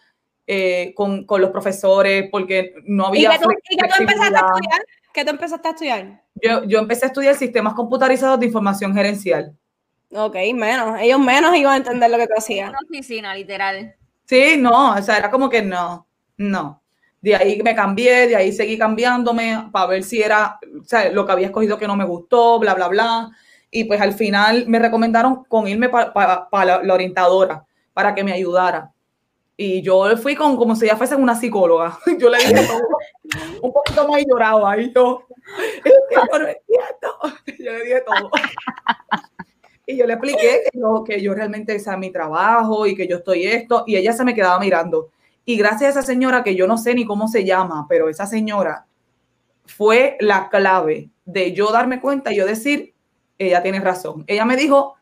eh, 0.45 0.93
con, 0.95 1.25
con 1.25 1.41
los 1.41 1.51
profesores 1.51 2.29
porque 2.31 2.75
no 2.85 3.13
¿Y 3.13 3.25
había 3.25 3.37
que 3.37 3.43
tú, 3.43 3.51
y 3.69 3.77
que 3.77 3.87
tú 3.89 3.95
empezaste 3.99 4.35
a 4.35 4.39
estudiar? 4.39 4.81
¿Qué 5.17 5.25
tú 5.25 5.31
empezaste 5.31 5.67
a 5.67 5.71
estudiar? 5.71 6.21
Yo, 6.35 6.63
yo 6.65 6.77
empecé 6.77 7.05
a 7.05 7.07
estudiar 7.07 7.33
sistemas 7.33 7.73
computarizados 7.73 8.39
de 8.39 8.45
información 8.45 8.93
gerencial. 8.93 9.51
Ok, 10.13 10.35
menos. 10.53 10.99
Ellos 11.01 11.19
menos 11.19 11.55
iban 11.55 11.73
a 11.73 11.77
entender 11.77 12.11
lo 12.11 12.17
que 12.17 12.27
tú 12.27 12.33
hacías. 12.37 12.69
Una 12.69 12.77
oficina, 12.87 13.33
literal. 13.33 13.95
Sí, 14.25 14.57
no, 14.59 14.91
o 14.93 15.01
sea, 15.01 15.17
era 15.17 15.31
como 15.31 15.49
que 15.49 15.63
no, 15.63 16.05
no. 16.37 16.83
De 17.19 17.35
ahí 17.35 17.59
me 17.63 17.73
cambié, 17.73 18.27
de 18.27 18.35
ahí 18.35 18.51
seguí 18.51 18.77
cambiándome 18.77 19.69
para 19.71 19.87
ver 19.87 20.03
si 20.03 20.21
era, 20.21 20.59
o 20.79 20.83
sea, 20.83 21.09
lo 21.09 21.25
que 21.25 21.31
había 21.31 21.47
escogido 21.47 21.79
que 21.79 21.87
no 21.87 21.95
me 21.95 22.05
gustó, 22.05 22.59
bla, 22.59 22.75
bla, 22.75 22.87
bla. 22.87 23.31
Y 23.71 23.85
pues 23.85 23.99
al 23.99 24.13
final 24.13 24.65
me 24.67 24.77
recomendaron 24.77 25.45
con 25.45 25.67
irme 25.67 25.89
para 25.89 26.47
la, 26.51 26.83
la 26.83 26.93
orientadora, 26.93 27.65
para 27.91 28.13
que 28.13 28.23
me 28.23 28.33
ayudara. 28.33 28.91
Y 29.59 29.81
yo 29.81 30.15
fui 30.17 30.35
con 30.35 30.55
como 30.55 30.75
si 30.75 30.85
ya 30.85 30.95
fuese 30.95 31.15
una 31.15 31.33
psicóloga. 31.33 31.97
Yo 32.19 32.29
le 32.29 32.37
dije 32.37 32.53
todo, 32.53 32.87
un 33.63 33.73
poquito 33.73 34.07
más 34.07 34.21
y 34.21 34.25
lloraba. 34.29 34.79
Y 34.79 34.93
yo, 34.93 35.23
yo 37.57 37.71
le 37.71 37.83
dije 37.83 38.03
todo. 38.05 38.29
Y 39.87 39.97
yo 39.97 40.05
le 40.05 40.13
expliqué 40.13 40.63
que 41.05 41.21
yo, 41.21 41.33
realmente 41.33 41.73
es 41.73 41.87
mi 41.97 42.11
trabajo 42.11 42.85
y 42.85 42.93
que 42.93 43.07
yo 43.07 43.17
estoy 43.17 43.47
esto. 43.47 43.85
Y 43.87 43.95
ella 43.95 44.13
se 44.13 44.25
me 44.25 44.35
quedaba 44.35 44.59
mirando. 44.59 45.09
Y 45.45 45.57
gracias 45.57 45.95
a 45.95 45.99
esa 45.99 46.01
señora, 46.01 46.43
que 46.43 46.55
yo 46.55 46.67
no 46.67 46.77
sé 46.77 46.93
ni 46.93 47.05
cómo 47.05 47.29
se 47.29 47.45
llama, 47.45 47.87
pero 47.87 48.09
esa 48.09 48.25
señora 48.25 48.85
fue 49.65 50.17
la 50.19 50.49
clave 50.49 51.09
de 51.25 51.53
yo 51.53 51.71
darme 51.71 52.01
cuenta 52.01 52.33
y 52.33 52.35
yo 52.35 52.45
decir, 52.45 52.93
ella 53.39 53.63
tiene 53.63 53.79
razón. 53.79 54.25
Ella 54.27 54.43
me 54.43 54.57
dijo, 54.57 54.95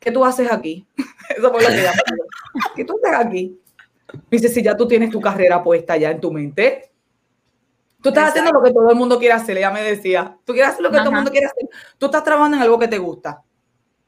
¿qué 0.00 0.10
tú 0.10 0.24
haces 0.24 0.50
aquí? 0.50 0.84
Eso 1.36 1.50
fue 1.52 1.62
lo 1.62 1.68
que 1.68 1.80
ella 1.80 1.92
me 1.92 2.16
dijo. 2.16 2.26
¿Qué 2.74 2.84
tú 2.84 2.98
haces 3.02 3.16
aquí? 3.16 3.60
Dice, 4.30 4.48
si 4.48 4.62
ya 4.62 4.76
tú 4.76 4.86
tienes 4.86 5.10
tu 5.10 5.20
carrera 5.20 5.62
puesta 5.62 5.96
ya 5.96 6.10
en 6.10 6.20
tu 6.20 6.32
mente, 6.32 6.90
tú 8.00 8.10
estás 8.10 8.30
haciendo 8.30 8.52
lo 8.52 8.62
que 8.62 8.72
todo 8.72 8.90
el 8.90 8.96
mundo 8.96 9.18
quiere 9.18 9.34
hacer, 9.34 9.56
ella 9.58 9.70
me 9.70 9.82
decía. 9.82 10.36
Tú 10.44 10.52
quieres 10.52 10.72
hacer 10.72 10.82
lo 10.82 10.90
que 10.90 10.98
todo 10.98 11.08
el 11.08 11.08
Ajá. 11.08 11.16
mundo 11.16 11.30
quiere 11.30 11.46
hacer. 11.46 11.68
Tú 11.98 12.06
estás 12.06 12.24
trabajando 12.24 12.56
en 12.56 12.62
algo 12.62 12.78
que 12.78 12.88
te 12.88 12.98
gusta. 12.98 13.42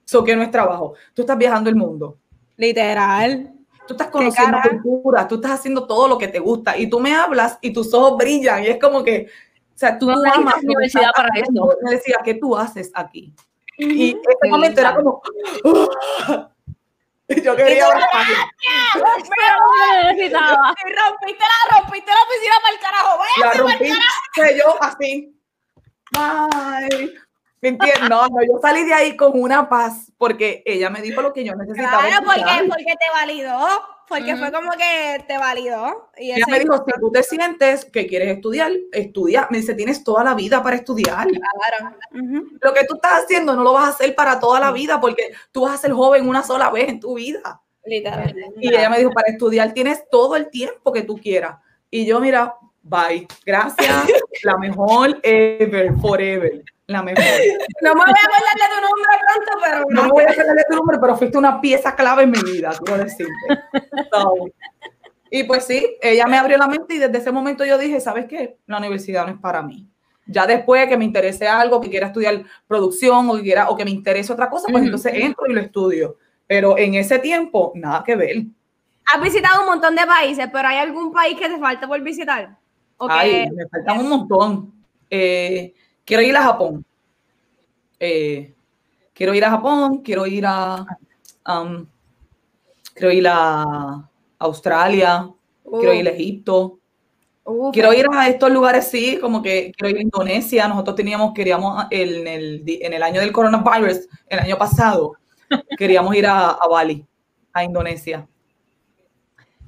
Eso 0.07 0.25
que 0.25 0.37
no 0.37 0.43
es 0.43 0.51
trabajo. 0.51 0.95
Tú 1.15 1.23
estás 1.23 1.39
viajando 1.39 1.71
el 1.71 1.77
mundo. 1.77 2.19
Literal. 2.57 3.53
Tú 3.87 3.95
estás 3.95 4.09
conociendo 4.09 4.59
cara? 4.59 4.81
cultura, 4.81 5.29
tú 5.29 5.35
estás 5.37 5.53
haciendo 5.53 5.87
todo 5.87 6.07
lo 6.07 6.17
que 6.17 6.29
te 6.29 6.39
gusta 6.39 6.77
y 6.77 6.89
tú 6.89 7.01
me 7.01 7.15
hablas 7.15 7.59
y 7.61 7.73
tus 7.73 7.93
ojos 7.93 8.17
brillan 8.17 8.63
y 8.63 8.69
es 8.69 8.79
como 8.79 9.03
que, 9.03 9.27
o 9.75 9.79
sea, 9.79 9.99
tú, 9.99 10.07
no 10.07 10.23
amas 10.33 10.63
universidad 10.63 11.11
para 11.17 11.31
eso. 11.41 11.77
Me 11.83 11.93
decía, 11.93 12.19
¿qué 12.25 12.35
tú 12.35 12.57
haces 12.57 12.93
aquí? 12.95 13.35
Y 13.77 14.11
ese 14.11 14.21
Qué 14.41 14.49
momento 14.49 14.81
era 14.81 14.95
como, 14.95 15.21
y 15.65 15.71
yo 17.45 17.57
quería 17.57 17.89
necesitaba. 20.13 20.25
Y 20.25 20.93
rompiste 20.93 21.45
la, 21.45 21.77
rompiste 21.77 22.11
la 22.13 22.23
oficina 22.23 22.55
para 22.63 22.75
el 22.75 22.81
carajo. 22.81 23.19
la 23.39 23.47
Váyase 23.47 23.49
pa'l 23.49 23.59
rompí, 23.59 23.91
que 24.35 24.59
yo 24.59 24.83
así, 24.83 25.41
bye. 26.11 27.15
¿Me 27.61 27.69
entiendes? 27.69 28.11
No, 28.11 28.27
no, 28.27 28.43
yo 28.43 28.59
salí 28.61 28.85
de 28.85 28.93
ahí 28.93 29.17
con 29.17 29.41
una 29.41 29.69
paz 29.69 30.11
porque 30.19 30.65
ella 30.67 30.91
me 30.91 31.01
dijo 31.01 31.23
lo 31.23 31.33
que 31.33 31.45
yo 31.45 31.55
necesitaba. 31.55 32.03
Claro, 32.03 32.27
porque, 32.27 32.69
porque 32.69 32.97
te 32.99 33.09
validó. 33.15 33.69
Porque 34.13 34.37
fue 34.37 34.53
como 34.53 34.71
que 34.73 35.25
te 35.27 35.39
validó. 35.39 36.11
Y 36.19 36.33
Ella 36.33 36.45
me 36.51 36.61
dijo, 36.61 36.77
si 36.77 37.01
tú 37.01 37.11
te 37.11 37.23
sientes 37.23 37.85
que 37.87 38.07
quieres 38.07 38.29
estudiar, 38.37 38.71
estudia. 38.93 39.49
Me 39.51 39.59
dice, 39.59 39.75
tienes 39.75 40.05
toda 40.05 40.23
la 40.23 40.35
vida 40.35 40.63
para 40.63 40.77
estudiar. 40.77 41.27
Claro. 41.29 41.97
Lo 42.61 42.75
que 42.75 42.85
tú 42.85 42.97
estás 42.97 43.25
haciendo 43.25 43.55
no 43.55 43.63
lo 43.63 43.73
vas 43.73 43.87
a 43.87 43.89
hacer 43.89 44.15
para 44.15 44.39
toda 44.39 44.61
la 44.61 44.71
vida 44.71 45.01
porque 45.01 45.33
tú 45.51 45.63
vas 45.63 45.75
a 45.75 45.79
ser 45.79 45.93
joven 45.93 46.29
una 46.29 46.43
sola 46.43 46.71
vez 46.71 46.89
en 46.89 47.01
tu 47.01 47.15
vida. 47.15 47.61
Literal. 47.85 48.35
Y 48.61 48.69
ella 48.69 48.91
me 48.91 48.99
dijo, 48.99 49.11
para 49.11 49.33
estudiar 49.33 49.73
tienes 49.73 50.09
todo 50.11 50.37
el 50.37 50.51
tiempo 50.51 50.93
que 50.93 51.03
tú 51.03 51.17
quieras. 51.17 51.59
Y 51.91 52.07
yo, 52.07 52.21
mira, 52.21 52.55
bye, 52.83 53.27
gracias, 53.45 53.89
la 54.43 54.57
mejor 54.59 55.19
ever, 55.23 55.95
forever, 56.01 56.63
la 56.87 57.03
mejor. 57.03 57.25
No 57.83 57.95
me 57.95 58.01
voy 58.01 58.11
a 58.11 58.27
acordar 58.27 58.55
de 58.55 58.75
tu 58.75 58.81
nombre 58.89 59.13
pronto, 59.27 59.65
pero 59.65 59.85
No 59.89 60.03
me 60.03 60.09
voy 60.11 60.25
a 60.25 60.31
acordar 60.31 60.57
de 60.57 60.65
tu 60.69 60.77
nombre, 60.77 60.99
pero 61.01 61.17
fuiste 61.17 61.39
una 61.39 61.61
pieza 61.61 61.95
clave 61.95 62.23
en 62.25 62.31
mi 62.31 62.43
vida, 62.43 62.73
quiero 62.85 63.03
decirte. 63.03 63.33
So, 64.13 64.35
y 65.35 65.45
pues 65.45 65.65
sí, 65.65 65.97
ella 66.03 66.27
me 66.27 66.37
abrió 66.37 66.59
la 66.59 66.67
mente 66.67 66.95
y 66.95 66.99
desde 66.99 67.17
ese 67.17 67.33
momento 67.33 67.65
yo 67.65 67.79
dije, 67.79 68.01
¿sabes 68.01 68.27
qué? 68.27 68.59
La 68.67 68.77
universidad 68.77 69.25
no 69.25 69.33
es 69.33 69.39
para 69.39 69.63
mí. 69.63 69.89
Ya 70.27 70.47
después 70.47 70.87
que 70.89 70.97
me 70.99 71.07
interese 71.07 71.49
algo, 71.49 71.81
que 71.81 71.89
quiera 71.89 72.09
estudiar 72.09 72.45
producción 72.67 73.31
o 73.31 73.37
que, 73.37 73.43
quiera, 73.43 73.71
o 73.71 73.77
que 73.77 73.87
me 73.87 73.91
interese 73.91 74.31
otra 74.31 74.51
cosa, 74.51 74.69
pues 74.71 74.85
entonces 74.85 75.15
entro 75.15 75.47
y 75.49 75.55
lo 75.55 75.61
estudio. 75.63 76.19
Pero 76.47 76.77
en 76.77 76.97
ese 76.97 77.19
tiempo, 77.19 77.73
nada 77.75 78.05
que 78.05 78.15
ver. 78.15 78.43
has 79.07 79.23
visitado 79.23 79.63
un 79.63 79.69
montón 79.69 79.97
de 79.97 80.05
países, 80.05 80.49
pero 80.53 80.69
¿hay 80.69 80.77
algún 80.77 81.11
país 81.11 81.39
que 81.39 81.49
te 81.49 81.59
falta 81.59 81.89
por 81.89 82.01
visitar? 82.03 82.59
¿O 83.05 83.09
que- 83.09 83.13
Ay, 83.15 83.51
me 83.51 83.67
faltan 83.69 83.99
un 83.99 84.09
montón. 84.09 84.73
Eh, 85.11 85.75
quiero 86.05 86.23
ir 86.23 86.37
a 86.37 86.43
Japón. 86.43 86.85
Eh, 87.99 88.55
quiero 89.13 89.35
ir 89.35 89.45
a 89.45 89.51
Japón, 89.51 89.99
quiero 90.03 90.25
ir 90.27 90.45
a, 90.47 90.87
um, 91.49 91.85
quiero 92.95 93.13
ir 93.13 93.27
a 93.29 94.09
Australia, 94.39 95.29
quiero 95.81 95.95
ir 95.95 96.07
a 96.09 96.11
Egipto. 96.13 96.79
Quiero 97.73 97.93
ir 97.93 98.07
a 98.13 98.29
estos 98.29 98.53
lugares, 98.53 98.87
sí, 98.89 99.19
como 99.21 99.43
que 99.43 99.73
quiero 99.77 99.91
ir 99.91 99.97
a 99.99 100.03
Indonesia. 100.03 100.69
Nosotros 100.69 100.95
teníamos, 100.95 101.33
queríamos, 101.35 101.87
en 101.91 102.27
el, 102.29 102.63
en 102.67 102.93
el 102.93 103.03
año 103.03 103.21
del 103.21 103.33
coronavirus, 103.33 104.07
el 104.29 104.39
año 104.39 104.57
pasado, 104.57 105.15
queríamos 105.77 106.15
ir 106.15 106.27
a, 106.27 106.51
a 106.51 106.69
Bali, 106.69 107.05
a 107.53 107.65
Indonesia. 107.65 108.29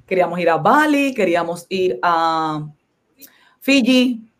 Queríamos 0.07 0.39
ir 0.39 0.51
a 0.51 0.57
Bali, 0.57 1.12
queríamos 1.14 1.66
ir 1.68 1.99
a 2.03 2.64
Fiji, 3.65 4.31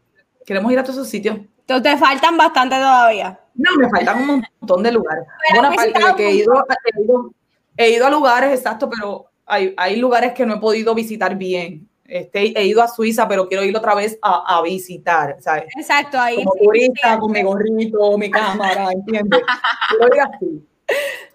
queremos 0.45 0.71
ir 0.71 0.79
a 0.79 0.83
todos 0.83 0.97
esos 0.97 1.09
sitios. 1.09 1.39
Entonces 1.61 1.95
te 1.95 1.99
faltan 1.99 2.37
bastante 2.37 2.77
todavía. 2.77 3.41
No, 3.55 3.71
me 3.79 3.89
faltan 3.89 4.21
un 4.21 4.45
montón 4.61 4.83
de 4.83 4.93
lugares. 4.93 5.25
Aparte 5.59 5.87
de 5.99 6.15
que 6.15 6.29
he 6.29 6.35
ido, 6.35 6.53
he 6.85 7.03
ido, 7.03 7.31
he 7.79 7.91
ido 7.93 8.07
a 8.07 8.11
lugares, 8.11 8.53
exacto, 8.53 8.91
pero 8.91 9.31
hay, 9.47 9.73
hay 9.79 9.97
lugares 9.97 10.35
que 10.35 10.45
no 10.45 10.57
he 10.57 10.61
podido 10.61 10.95
visitar 10.95 11.37
bien. 11.37 11.89
Este, 12.05 12.53
he 12.61 12.67
ido 12.67 12.83
a 12.83 12.89
Suiza, 12.89 13.27
pero 13.27 13.49
quiero 13.49 13.65
ir 13.65 13.75
otra 13.75 13.95
vez 13.95 14.19
a, 14.21 14.59
a 14.59 14.61
visitar, 14.61 15.37
¿sabes? 15.41 15.65
Exacto, 15.75 16.21
ahí 16.21 16.37
Como 16.37 16.53
sí, 16.53 16.65
turista, 16.67 17.19
con 17.19 17.33
mi 17.33 17.43
gorrito, 17.43 18.19
mi 18.19 18.31
cámara, 18.31 18.89
¿entiendes? 18.93 19.41
Quiero 19.89 20.15
ir 20.15 20.21
así. 20.21 20.69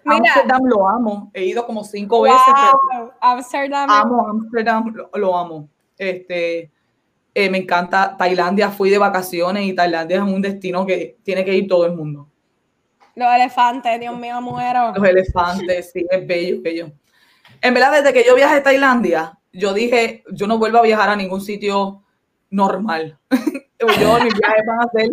Mira. 0.04 0.16
Amsterdam 0.32 0.60
lo 0.64 0.88
amo. 0.88 1.30
He 1.34 1.44
ido 1.44 1.66
como 1.66 1.82
cinco 1.82 2.22
veces, 2.22 2.38
pero 2.54 2.78
Wow, 3.00 3.12
Amsterdam. 3.20 3.90
amo 3.90 4.28
Amsterdam, 4.28 4.92
lo, 4.94 5.10
lo 5.14 5.36
amo. 5.36 5.68
Este, 5.98 6.70
eh, 7.34 7.50
me 7.50 7.58
encanta 7.58 8.16
Tailandia. 8.16 8.70
Fui 8.70 8.90
de 8.90 8.98
vacaciones 8.98 9.64
y 9.64 9.74
Tailandia 9.74 10.18
es 10.18 10.22
un 10.22 10.42
destino 10.42 10.84
que 10.86 11.18
tiene 11.22 11.44
que 11.44 11.54
ir 11.54 11.68
todo 11.68 11.86
el 11.86 11.92
mundo. 11.92 12.28
Los 13.14 13.32
elefantes, 13.32 14.00
Dios 14.00 14.16
mío, 14.16 14.40
muero. 14.40 14.92
Los 14.94 15.08
elefantes, 15.08 15.90
sí, 15.92 16.06
es 16.08 16.26
bello, 16.26 16.62
bello. 16.62 16.92
En 17.60 17.74
verdad, 17.74 17.92
desde 17.92 18.12
que 18.12 18.26
yo 18.26 18.34
viajé 18.34 18.56
a 18.56 18.62
Tailandia, 18.62 19.38
yo 19.52 19.74
dije, 19.74 20.24
yo 20.32 20.46
no 20.46 20.58
vuelvo 20.58 20.78
a 20.78 20.82
viajar 20.82 21.08
a 21.08 21.16
ningún 21.16 21.40
sitio 21.40 22.02
normal. 22.50 23.18
yo, 24.00 24.24
mis 24.24 24.34
viajes 24.34 24.66
van 24.66 24.80
a 24.80 24.90
ser, 24.92 25.10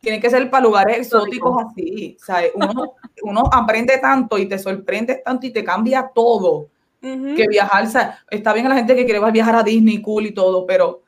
tienen 0.00 0.20
que 0.20 0.30
ser 0.30 0.50
para 0.50 0.64
lugares 0.64 0.98
exóticos 0.98 1.64
así. 1.64 2.16
Uno, 2.54 2.94
uno 3.22 3.42
aprende 3.52 3.98
tanto 3.98 4.38
y 4.38 4.46
te 4.46 4.58
sorprendes 4.58 5.22
tanto 5.22 5.46
y 5.46 5.50
te 5.50 5.64
cambia 5.64 6.10
todo. 6.14 6.68
Ujú. 7.02 7.34
Que 7.34 7.46
viajar, 7.48 7.86
está 8.30 8.52
bien 8.52 8.66
a 8.66 8.70
la 8.70 8.74
gente 8.74 8.94
que 8.94 9.04
quiere 9.04 9.30
viajar 9.30 9.56
a 9.56 9.62
Disney, 9.62 10.02
cool 10.02 10.26
y 10.26 10.32
todo, 10.32 10.66
pero, 10.66 11.02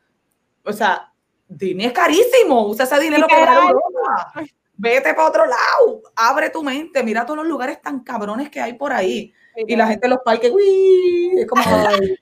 o 0.65 0.73
sea, 0.73 1.13
Disney 1.49 1.87
es 1.87 1.93
carísimo. 1.93 2.67
Usa 2.67 2.85
ese 2.85 3.01
dinero 3.01 3.27
para. 3.29 3.55
Europa. 3.55 4.33
Vete 4.75 5.15
para 5.15 5.29
otro 5.29 5.47
lado, 5.47 6.03
abre 6.17 6.51
tu 6.51 6.63
mente, 6.63 7.05
mira 7.05 7.25
todos 7.25 7.37
los 7.37 7.47
lugares 7.47 7.81
tan 7.81 8.01
cabrones 8.01 8.51
que 8.51 8.61
hay 8.61 8.73
por 8.73 8.93
ahí. 8.93 9.33
Y 9.55 9.77
la 9.77 9.87
gente 9.87 10.07
en 10.07 10.11
los 10.11 10.21
parques, 10.25 10.51
uy, 10.51 11.35
es 11.37 11.47
como, 11.47 11.63
ay, 11.89 12.17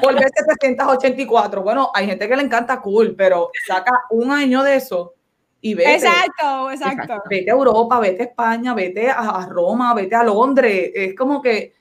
volverse 0.00 0.44
784. 0.60 1.62
Bueno, 1.62 1.90
hay 1.92 2.06
gente 2.06 2.28
que 2.28 2.36
le 2.36 2.42
encanta 2.42 2.80
cool, 2.80 3.16
pero 3.16 3.50
saca 3.66 4.04
un 4.10 4.30
año 4.30 4.62
de 4.62 4.76
eso 4.76 5.14
y 5.60 5.74
vete. 5.74 5.94
Exacto, 5.94 6.70
exacto. 6.70 7.22
Vete 7.28 7.50
a 7.50 7.54
Europa, 7.54 7.98
vete 7.98 8.22
a 8.22 8.26
España, 8.26 8.74
vete 8.74 9.10
a, 9.10 9.18
a 9.18 9.46
Roma, 9.46 9.92
vete 9.94 10.14
a 10.14 10.22
Londres. 10.22 10.92
Es 10.94 11.16
como 11.16 11.42
que 11.42 11.77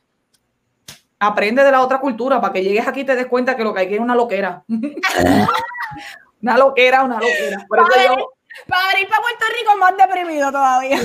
aprende 1.19 1.63
de 1.63 1.71
la 1.71 1.81
otra 1.81 1.99
cultura 1.99 2.39
para 2.41 2.53
que 2.53 2.63
llegues 2.63 2.87
aquí 2.87 3.01
y 3.01 3.05
te 3.05 3.15
des 3.15 3.25
cuenta 3.27 3.55
que 3.55 3.63
lo 3.63 3.73
que 3.73 3.79
hay 3.81 3.85
aquí 3.87 3.95
es 3.95 4.01
una 4.01 4.15
loquera. 4.15 4.63
una 6.41 6.57
loquera, 6.57 7.03
una 7.03 7.15
loquera. 7.19 7.65
Por 7.67 7.79
eso 7.79 7.87
Para 7.87 8.03
yo- 8.03 8.09
venir, 8.11 8.25
para 8.67 8.87
venir 8.93 9.07
para 9.09 9.21
Puerto 9.21 9.45
Rico 9.59 9.77
más 9.77 9.97
deprimido 9.97 10.51
todavía. 10.51 10.99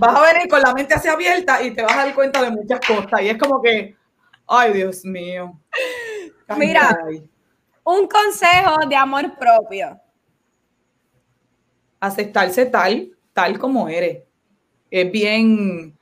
vas 0.00 0.16
a 0.16 0.32
venir 0.32 0.48
con 0.48 0.60
la 0.62 0.72
mente 0.74 0.94
así 0.94 1.08
abierta 1.08 1.62
y 1.62 1.72
te 1.74 1.82
vas 1.82 1.92
a 1.92 2.04
dar 2.04 2.14
cuenta 2.14 2.42
de 2.42 2.50
muchas 2.50 2.80
cosas. 2.80 3.20
Y 3.22 3.28
es 3.28 3.38
como 3.38 3.60
que, 3.62 3.96
ay, 4.46 4.72
Dios 4.72 5.04
mío. 5.04 5.58
Ay, 6.48 6.58
Mira. 6.58 6.98
ay. 7.06 7.28
Un 7.84 8.06
consejo 8.06 8.86
de 8.88 8.96
amor 8.96 9.34
propio. 9.38 9.98
aceptarse 12.00 12.66
tal, 12.66 13.10
tal 13.32 13.58
como 13.58 13.88
eres. 13.88 14.22
Es 14.90 15.10
bien, 15.10 15.96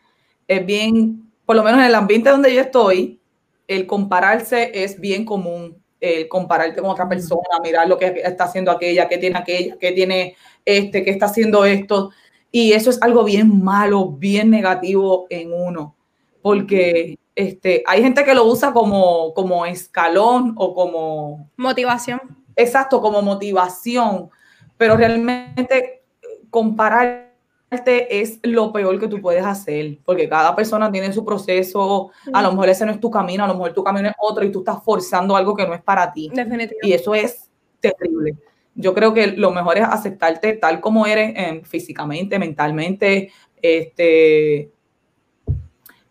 es 0.46 0.66
bien, 0.66 1.25
por 1.46 1.56
lo 1.56 1.62
menos 1.62 1.80
en 1.80 1.86
el 1.86 1.94
ambiente 1.94 2.28
donde 2.28 2.52
yo 2.52 2.60
estoy, 2.60 3.20
el 3.68 3.86
compararse 3.86 4.70
es 4.74 5.00
bien 5.00 5.24
común. 5.24 5.80
El 5.98 6.28
compararte 6.28 6.80
con 6.80 6.90
otra 6.90 7.08
persona, 7.08 7.58
mirar 7.62 7.88
lo 7.88 7.96
que 7.96 8.20
está 8.22 8.44
haciendo 8.44 8.70
aquella, 8.70 9.08
qué 9.08 9.16
tiene 9.16 9.38
aquella, 9.38 9.76
qué 9.78 9.92
tiene 9.92 10.36
este, 10.64 11.02
qué 11.02 11.10
está 11.10 11.26
haciendo 11.26 11.64
esto. 11.64 12.10
Y 12.50 12.72
eso 12.72 12.90
es 12.90 13.00
algo 13.00 13.24
bien 13.24 13.62
malo, 13.62 14.10
bien 14.10 14.50
negativo 14.50 15.26
en 15.30 15.52
uno. 15.54 15.96
Porque 16.42 17.18
este, 17.34 17.82
hay 17.86 18.02
gente 18.02 18.24
que 18.24 18.34
lo 18.34 18.44
usa 18.44 18.72
como, 18.72 19.32
como 19.34 19.64
escalón 19.66 20.54
o 20.56 20.74
como 20.74 21.50
Motivación. 21.56 22.20
exacto, 22.56 23.00
como 23.00 23.22
motivación, 23.22 24.30
pero 24.76 24.96
realmente 24.96 25.78
eh, 25.78 26.02
compararte 26.50 27.25
es 27.70 28.38
lo 28.42 28.72
peor 28.72 28.98
que 28.98 29.08
tú 29.08 29.20
puedes 29.20 29.44
hacer, 29.44 29.98
porque 30.04 30.28
cada 30.28 30.54
persona 30.54 30.90
tiene 30.90 31.12
su 31.12 31.24
proceso, 31.24 32.10
a 32.32 32.42
lo 32.42 32.50
mejor 32.50 32.68
ese 32.68 32.86
no 32.86 32.92
es 32.92 33.00
tu 33.00 33.10
camino, 33.10 33.44
a 33.44 33.48
lo 33.48 33.54
mejor 33.54 33.72
tu 33.74 33.82
camino 33.82 34.08
es 34.08 34.14
otro 34.18 34.44
y 34.44 34.52
tú 34.52 34.60
estás 34.60 34.82
forzando 34.84 35.36
algo 35.36 35.54
que 35.54 35.66
no 35.66 35.74
es 35.74 35.82
para 35.82 36.12
ti. 36.12 36.28
Definitivamente. 36.32 36.78
Y 36.82 36.92
eso 36.92 37.14
es 37.14 37.50
terrible. 37.80 38.36
Yo 38.74 38.94
creo 38.94 39.12
que 39.12 39.28
lo 39.28 39.50
mejor 39.50 39.78
es 39.78 39.84
aceptarte 39.84 40.52
tal 40.54 40.80
como 40.80 41.06
eres 41.06 41.32
em, 41.34 41.62
físicamente, 41.62 42.38
mentalmente, 42.38 43.32
este, 43.60 44.70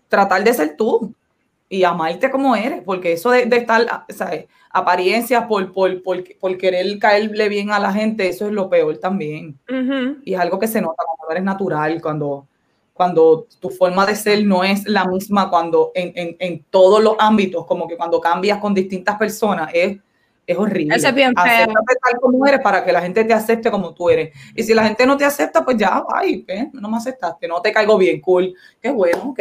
tratar 0.10 0.44
de 0.44 0.54
ser 0.54 0.76
tú 0.76 1.14
y 1.70 1.84
amarte 1.84 2.30
como 2.32 2.56
eres, 2.56 2.82
porque 2.84 3.14
eso 3.14 3.32
de, 3.32 3.46
de 3.46 3.58
estar, 3.58 4.06
¿sabes? 4.10 4.46
Apariencias 4.76 5.46
por, 5.48 5.72
por, 5.72 6.04
por, 6.04 6.22
por 6.38 6.58
querer 6.58 7.00
caerle 7.00 7.48
bien 7.48 7.72
a 7.72 7.80
la 7.80 7.94
gente, 7.94 8.28
eso 8.28 8.46
es 8.46 8.52
lo 8.52 8.70
peor 8.70 8.98
también. 8.98 9.58
Ujú. 9.70 10.18
Y 10.26 10.34
es 10.34 10.40
algo 10.40 10.60
que 10.60 10.68
se 10.68 10.82
nota 10.82 11.02
cuando 11.08 11.32
eres 11.32 11.44
natural, 11.46 12.02
cuando, 12.02 12.46
cuando 12.92 13.48
tu 13.62 13.70
forma 13.70 14.06
de 14.06 14.18
ser 14.18 14.44
no 14.44 14.66
es 14.66 14.86
la 14.86 15.06
misma 15.06 15.50
cuando 15.50 15.94
en, 15.96 16.12
en, 16.16 16.36
en 16.40 16.66
todos 16.70 17.02
los 17.02 17.16
ámbitos, 17.20 17.66
como 17.66 17.88
que 17.88 17.96
cuando 17.96 18.20
cambias 18.20 18.60
con 18.60 18.74
distintas 18.74 19.18
personas, 19.18 19.72
es, 19.74 19.98
es 20.46 20.58
horrible. 20.58 20.94
Eso 20.94 21.08
es 21.08 21.16
bien 21.16 21.34
feo. 21.34 21.68
Tal 21.68 22.20
como 22.20 22.46
eres 22.46 22.60
para 22.60 22.84
que 22.84 22.92
la 22.92 23.02
gente 23.02 23.24
te 23.24 23.34
acepte 23.34 23.72
como 23.72 23.94
tú 23.94 24.10
eres. 24.10 24.36
Y 24.54 24.62
si 24.62 24.74
la 24.74 24.84
gente 24.84 25.06
no 25.06 25.16
te 25.16 25.24
acepta, 25.24 25.64
pues 25.64 25.78
ya, 25.78 26.04
ay, 26.14 26.44
¿eh? 26.50 26.70
no 26.74 26.90
me 26.90 26.98
aceptaste, 26.98 27.48
no 27.48 27.62
te 27.62 27.72
caigo 27.72 27.98
bien, 27.98 28.20
cool. 28.20 28.54
Qué 28.82 28.92
bueno, 28.92 29.30
ok. 29.30 29.40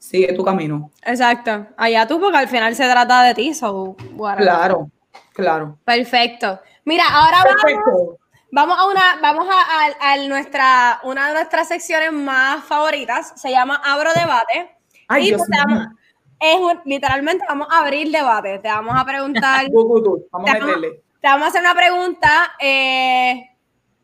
Sigue 0.00 0.32
tu 0.32 0.42
camino. 0.42 0.90
Exacto. 1.04 1.66
Allá 1.76 2.06
tú, 2.08 2.18
porque 2.18 2.38
al 2.38 2.48
final 2.48 2.74
se 2.74 2.88
trata 2.90 3.22
de 3.22 3.34
ti, 3.34 3.54
so. 3.54 3.94
Claro, 4.38 4.90
claro. 5.34 5.78
Perfecto. 5.84 6.58
Mira, 6.84 7.04
ahora 7.08 7.44
vamos, 7.44 7.62
Perfecto. 7.62 8.18
vamos 8.50 8.78
a 8.78 8.86
una, 8.88 9.02
vamos 9.20 9.46
a, 9.48 9.60
a- 10.08 10.12
a 10.14 10.16
nuestra, 10.26 11.00
una 11.04 11.28
de 11.28 11.34
nuestras 11.34 11.68
secciones 11.68 12.12
más 12.12 12.64
favoritas. 12.64 13.34
Se 13.36 13.50
llama 13.50 13.80
Abro 13.84 14.10
Debate. 14.14 14.74
Ay, 15.06 15.24
Y 15.24 15.26
Dios 15.28 15.42
te 15.46 15.56
vamos- 15.58 15.78
mío. 15.80 15.88
es 16.40 16.56
un- 16.60 16.80
literalmente 16.86 17.44
vamos 17.46 17.68
a 17.70 17.80
abrir 17.80 18.10
debate. 18.10 18.58
Te 18.60 18.68
vamos 18.68 18.94
a 18.98 19.04
preguntar. 19.04 19.66
Tú, 19.70 19.86
tú, 19.86 20.02
tú. 20.02 20.26
Vamos 20.32 20.48
a 20.48 20.52
Te 20.54 20.58
vamos- 20.60 20.76
meterle. 20.76 21.02
Te 21.20 21.28
vamos 21.28 21.44
a 21.44 21.48
hacer 21.50 21.60
una 21.60 21.74
pregunta 21.74 22.52
eh, 22.58 23.49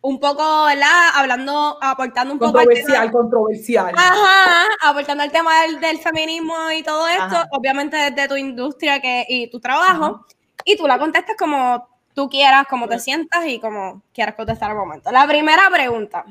un 0.09 0.20
poco, 0.20 0.64
¿verdad? 0.66 1.09
Hablando, 1.14 1.78
aportando 1.82 2.32
un 2.32 2.38
poco. 2.38 2.52
Controversial, 2.52 3.11
controversial. 3.11 3.92
Ajá, 3.96 4.66
aportando 4.82 5.24
el 5.24 5.32
tema 5.32 5.62
del, 5.62 5.80
del 5.80 5.98
feminismo 5.98 6.54
y 6.70 6.82
todo 6.84 7.09
esto, 7.09 7.22
Ajá. 7.24 7.48
obviamente 7.50 7.96
desde 7.96 8.28
tu 8.28 8.36
industria 8.36 9.00
que, 9.00 9.26
y 9.28 9.48
tu 9.50 9.59
trabajo, 9.59 10.24
y 10.64 10.76
tú 10.76 10.86
la 10.86 10.98
contestas 10.98 11.34
como 11.36 11.88
tú 12.14 12.28
quieras, 12.28 12.66
como 12.68 12.86
te 12.86 12.98
sientas 13.00 13.46
y 13.46 13.59
como 13.59 14.02
quieras 14.14 14.36
contestar 14.36 14.70
al 14.70 14.76
momento. 14.76 15.11
La 15.11 15.26
primera 15.26 15.68
pregunta. 15.70 16.24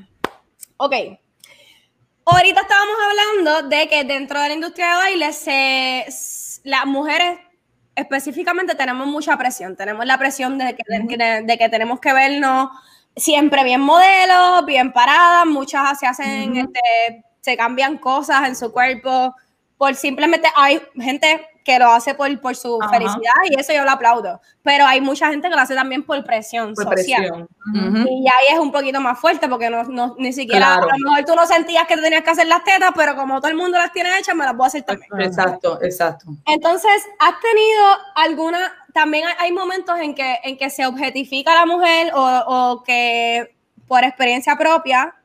Ok. 0.78 0.94
Ahorita 2.28 2.62
estábamos 2.62 2.96
hablando 3.08 3.68
de 3.70 3.88
que 3.88 4.04
dentro 4.04 4.40
de 4.42 4.48
la 4.48 4.54
industria 4.56 4.88
de 4.92 4.96
baile 4.96 5.34
se, 5.34 6.06
las 6.64 6.86
mujeres 6.86 7.40
específicamente 7.94 8.74
tenemos 8.76 9.06
mucha 9.08 9.38
presión. 9.38 9.76
Tenemos 9.76 10.06
la 10.06 10.18
presión 10.18 10.58
de 10.58 10.76
que, 10.76 10.84
de 10.88 11.08
que- 11.08 11.42
de 11.44 11.58
que 11.58 11.70
tenemos 11.70 12.00
que 12.00 12.14
vernos 12.14 12.70
siempre 13.16 13.64
bien 13.64 13.82
modelos, 13.82 14.66
bien 14.66 14.92
paradas. 14.92 15.46
Muchas 15.46 16.00
se 16.00 16.08
hacen, 16.08 16.58
este, 16.58 17.24
se 17.42 17.58
cambian 17.58 17.98
cosas 17.98 18.48
en 18.48 18.56
su 18.56 18.72
cuerpo 18.72 19.34
por 19.78 19.96
simplemente 19.96 20.48
hay 20.56 20.82
gente 20.96 21.48
que 21.66 21.80
lo 21.80 21.92
hace 21.92 22.14
por, 22.14 22.40
por 22.40 22.56
su 22.56 22.80
Ajá. 22.80 22.92
felicidad 22.94 23.34
y 23.50 23.60
eso 23.60 23.74
yo 23.74 23.84
lo 23.84 23.90
aplaudo. 23.92 24.40
Pero 24.62 24.86
hay 24.86 25.02
mucha 25.02 25.30
gente 25.30 25.50
que 25.50 25.56
lo 25.56 25.62
hace 25.62 25.74
también 25.74 26.04
por 26.04 26.24
presión 26.24 26.76
Por 26.76 26.84
social. 26.96 27.22
presión. 27.24 27.48
Ujú. 27.74 28.08
Y 28.08 28.24
ya 28.24 28.32
ahí 28.40 28.54
es 28.54 28.60
un 28.60 28.72
poquito 28.72 29.02
más 29.02 29.20
fuerte 29.20 29.50
porque 29.50 29.72
no, 29.72 29.84
no- 29.86 30.16
ni 30.20 30.32
siquiera, 30.32 30.68
Claro. 30.78 30.84
a 30.92 30.98
lo 30.98 31.10
mejor 31.10 31.26
tú 31.26 31.36
no 31.36 31.48
sentías 31.48 31.88
que 31.88 31.96
te 31.96 32.04
tenías 32.04 32.24
que 32.24 32.30
hacer 32.30 32.46
las 32.46 32.64
tetas, 32.64 32.92
pero 32.96 33.16
como 33.16 33.42
todo 33.42 33.50
el 33.50 33.58
mundo 33.58 33.80
las 33.80 33.92
tiene 33.92 34.16
hechas, 34.20 34.36
me 34.36 34.46
las 34.46 34.56
voy 34.56 34.66
a 34.66 34.68
hacer 34.68 34.84
también. 34.84 35.10
Exacto, 35.20 35.82
exacto. 35.82 36.28
Entonces, 36.46 37.04
¿has 37.20 37.34
tenido 37.42 37.84
alguna, 38.16 38.72
también 38.94 39.26
hay, 39.28 39.34
hay 39.40 39.52
momentos 39.52 40.00
en 40.00 40.14
que, 40.14 40.38
en 40.44 40.58
que 40.58 40.70
se 40.70 40.86
objetifica 40.86 41.52
a 41.52 41.56
la 41.56 41.66
mujer 41.66 42.12
o, 42.14 42.22
o 42.46 42.84
que 42.84 43.56
por 43.88 44.04
experiencia 44.04 44.56
propia, 44.56 45.16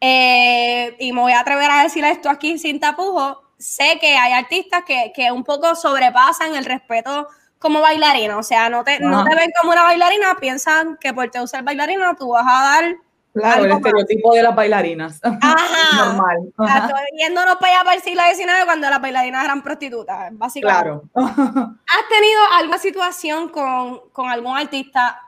eh, 0.00 0.96
y 0.98 1.12
me 1.12 1.20
voy 1.20 1.32
a 1.32 1.40
atrever 1.40 1.70
a 1.70 1.82
decir 1.82 2.04
esto 2.04 2.28
aquí 2.30 2.58
sin 2.58 2.80
tapujos, 2.80 3.38
sé 3.58 3.98
que 4.00 4.16
hay 4.16 4.32
artistas 4.32 4.84
que, 4.84 5.12
que 5.14 5.30
un 5.32 5.44
poco 5.44 5.74
sobrepasan 5.74 6.54
el 6.54 6.64
respeto 6.64 7.28
como 7.58 7.80
bailarina, 7.80 8.36
o 8.36 8.42
sea, 8.42 8.68
no 8.68 8.84
te, 8.84 9.00
no 9.00 9.24
te 9.24 9.34
ven 9.34 9.50
como 9.58 9.72
una 9.72 9.84
bailarina, 9.84 10.36
piensan 10.38 10.98
que 11.00 11.14
por 11.14 11.30
te 11.30 11.40
usar 11.40 11.64
bailarina 11.64 12.14
tú 12.14 12.28
vas 12.30 12.44
a 12.46 12.62
dar 12.62 12.96
Claro, 13.34 13.64
el 13.64 13.68
más. 13.70 13.78
estereotipo 13.78 14.32
de 14.32 14.42
las 14.44 14.54
bailarinas. 14.54 15.20
Ajá. 15.24 15.56
Normal. 15.96 16.52
Ajá. 16.56 16.86
estoy 16.86 17.18
yéndonos 17.18 17.56
para 17.56 17.74
allá 17.74 17.84
para 17.84 17.96
el 17.96 18.02
siglo 18.02 18.22
XIX 18.32 18.64
cuando 18.64 18.88
las 18.88 19.00
bailarinas 19.00 19.44
eran 19.44 19.62
prostitutas, 19.62 20.28
básicamente. 20.32 20.82
Claro. 20.82 21.02
¿Has 21.14 22.08
tenido 22.08 22.40
alguna 22.52 22.78
situación 22.78 23.48
con, 23.48 24.08
con 24.10 24.28
algún 24.30 24.56
artista 24.56 25.20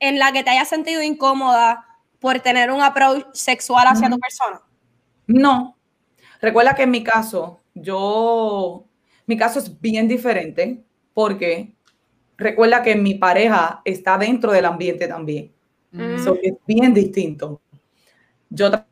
en 0.00 0.18
la 0.18 0.32
que 0.32 0.42
te 0.42 0.50
hayas 0.50 0.68
sentido 0.68 1.02
incómoda 1.02 1.86
por 2.18 2.40
tener 2.40 2.72
un 2.72 2.82
approach 2.82 3.26
sexual 3.32 3.86
hacia 3.86 4.10
tu 4.10 4.18
persona? 4.18 4.60
No. 5.28 5.76
Recuerda 6.40 6.74
que 6.74 6.82
en 6.82 6.90
mi 6.90 7.04
caso, 7.04 7.60
yo, 7.74 8.84
mi 9.26 9.36
caso 9.36 9.58
es 9.58 9.80
bien 9.80 10.08
diferente 10.08 10.82
porque 11.14 11.74
recuerda 12.36 12.82
que 12.82 12.94
mi 12.96 13.14
pareja 13.14 13.82
está 13.84 14.18
dentro 14.18 14.52
del 14.52 14.64
ambiente 14.64 15.06
también. 15.08 15.52
Mm. 15.92 16.18
So, 16.22 16.36
es 16.42 16.54
bien 16.66 16.94
distinto. 16.94 17.60
Yo 18.50 18.70
tra- 18.70 18.86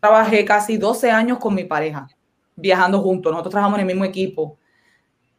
trabajé 0.00 0.44
casi 0.44 0.76
12 0.76 1.10
años 1.10 1.38
con 1.38 1.54
mi 1.54 1.64
pareja, 1.64 2.08
viajando 2.54 3.00
juntos. 3.00 3.32
Nosotros 3.32 3.52
trabajamos 3.52 3.78
en 3.78 3.82
el 3.82 3.86
mismo 3.94 4.04
equipo. 4.04 4.58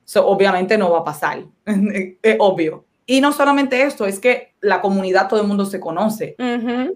So, 0.04 0.26
obviamente 0.28 0.78
no 0.78 0.92
va 0.92 1.00
a 1.00 1.04
pasar. 1.04 1.44
es 1.66 2.36
obvio. 2.40 2.86
Y 3.06 3.22
no 3.22 3.32
solamente 3.32 3.82
esto, 3.82 4.06
es 4.06 4.20
que 4.20 4.54
la 4.60 4.82
comunidad, 4.82 5.30
todo 5.30 5.40
el 5.40 5.48
mundo 5.48 5.66
se 5.66 5.80
conoce. 5.80 6.36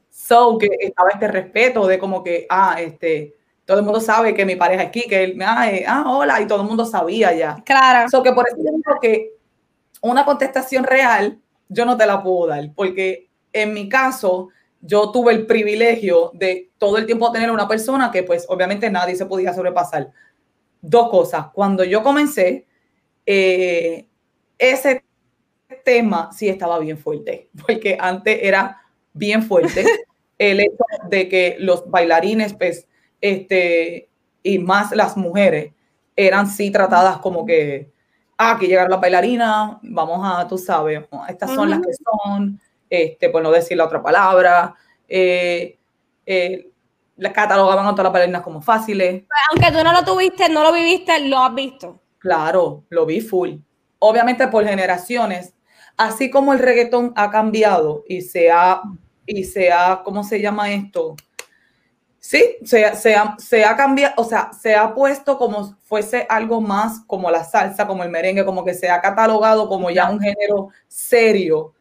So, 0.10 0.58
que 0.58 0.68
estaba 0.80 1.10
este 1.12 1.28
respeto 1.30 1.88
de 1.88 1.98
como 1.98 2.22
que, 2.22 2.46
ah, 2.50 2.76
este, 2.82 3.36
todo 3.66 3.80
el 3.80 3.86
mundo 3.86 4.02
sabe 4.02 4.34
que 4.34 4.46
mi 4.46 4.56
pareja 4.56 4.84
es 4.84 4.92
que 4.92 5.24
él, 5.24 5.42
eh, 5.42 5.86
ah, 5.88 6.04
hola, 6.08 6.42
y 6.42 6.48
todo 6.48 6.62
el 6.62 6.68
mundo 6.68 6.86
sabía 6.86 7.34
ya. 7.34 7.62
Claro. 7.66 8.10
So, 8.10 8.24
que 8.24 8.34
por 8.34 8.48
eso 8.48 8.58
yo 8.58 8.72
digo 8.76 9.00
que 9.02 9.34
una 10.02 10.26
contestación 10.26 10.84
real 10.84 11.40
yo 11.70 11.86
no 11.86 11.96
te 11.96 12.06
la 12.06 12.22
puedo 12.22 12.48
dar, 12.48 12.72
porque 12.76 13.30
en 13.54 13.74
mi 13.74 13.88
caso 13.88 14.50
yo 14.82 15.12
tuve 15.12 15.32
el 15.34 15.46
privilegio 15.46 16.32
de 16.34 16.72
todo 16.78 16.98
el 16.98 17.06
tiempo 17.06 17.32
tener 17.32 17.52
una 17.52 17.68
persona 17.68 18.12
que 18.12 18.24
pues 18.24 18.46
obviamente 18.50 18.90
nadie 18.90 19.16
se 19.16 19.26
podía 19.26 19.54
sobrepasar. 19.54 20.12
Dos 20.82 21.10
cosas, 21.10 21.48
cuando 21.54 21.84
yo 21.84 22.02
comencé, 22.02 22.66
eh, 23.26 24.08
ese 24.58 25.04
tema 25.86 26.32
sí 26.32 26.50
estaba 26.50 26.80
bien 26.80 26.98
fuerte, 26.98 27.50
porque 27.66 27.98
antes 28.00 28.40
era 28.42 28.82
bien 29.14 29.44
fuerte 29.44 29.86
el 30.38 30.60
hecho 30.60 30.84
de 31.10 31.30
que 31.30 31.56
los 31.60 31.90
bailarines, 31.90 32.54
pues, 32.54 32.88
este, 33.22 34.10
y 34.44 34.60
más 34.60 34.92
las 34.92 35.16
mujeres, 35.16 35.74
eran 36.16 36.48
sí 36.48 36.72
tratadas 36.72 37.18
como 37.20 37.46
que, 37.46 37.92
ah, 38.38 38.58
que 38.60 38.68
llegaron 38.68 38.92
las 38.92 39.00
bailarinas, 39.00 39.78
vamos 39.84 40.20
a, 40.24 40.48
tú 40.48 40.58
sabes, 40.58 41.04
estas 41.30 41.54
son 41.54 41.70
las 41.70 41.80
que 41.80 41.94
son, 41.94 42.60
este, 42.90 43.30
por 43.30 43.42
no 43.42 43.52
decir 43.52 43.78
la 43.78 43.86
otra 43.86 44.02
palabra, 44.02 44.76
eh, 45.08 45.78
eh, 46.26 46.68
las 47.18 47.34
catalogaban 47.34 47.86
a 47.86 47.92
todas 47.92 48.06
las 48.06 48.14
bailarinas 48.14 48.42
como 48.42 48.62
fáciles, 48.62 49.24
Aunque 49.52 49.72
tú 49.72 49.84
no 49.84 49.94
lo 49.94 50.04
tuviste, 50.04 50.50
no 50.50 50.64
lo 50.64 50.74
viviste, 50.74 51.28
lo 51.28 51.40
has 51.40 51.54
visto. 51.54 52.02
Claro, 52.18 52.84
lo 52.90 53.06
vi 53.06 53.22
full. 53.22 53.58
Obviamente 54.00 54.48
por 54.48 54.66
generaciones, 54.66 55.54
así 55.98 56.32
como 56.32 56.54
el 56.54 56.60
reggaetón 56.60 57.14
ha 57.16 57.30
cambiado 57.30 58.04
y 58.08 58.22
se 58.22 58.52
ha, 58.52 58.82
y 59.26 59.44
se 59.44 59.72
ha, 59.72 60.02
¿cómo 60.04 60.24
se 60.24 60.42
llama 60.42 60.72
esto? 60.72 61.16
Sí, 62.24 62.58
se, 62.64 62.96
se, 62.96 63.16
ha, 63.16 63.36
se 63.40 63.66
ha 63.66 63.76
cambiado, 63.76 64.14
o 64.18 64.24
sea, 64.24 64.52
se 64.54 64.76
ha 64.76 64.94
puesto 64.94 65.40
como 65.40 65.76
fuese 65.86 66.28
algo 66.30 66.62
más 66.62 67.02
como 67.08 67.32
la 67.32 67.44
salsa, 67.44 67.88
como 67.88 68.04
el 68.04 68.12
merengue, 68.12 68.46
como 68.46 68.64
que 68.64 68.76
se 68.76 68.92
ha 68.92 69.02
catalogado 69.02 69.68
como 69.68 69.90
ya 69.90 70.08
un 70.08 70.20
género 70.20 70.70
serio, 70.88 71.74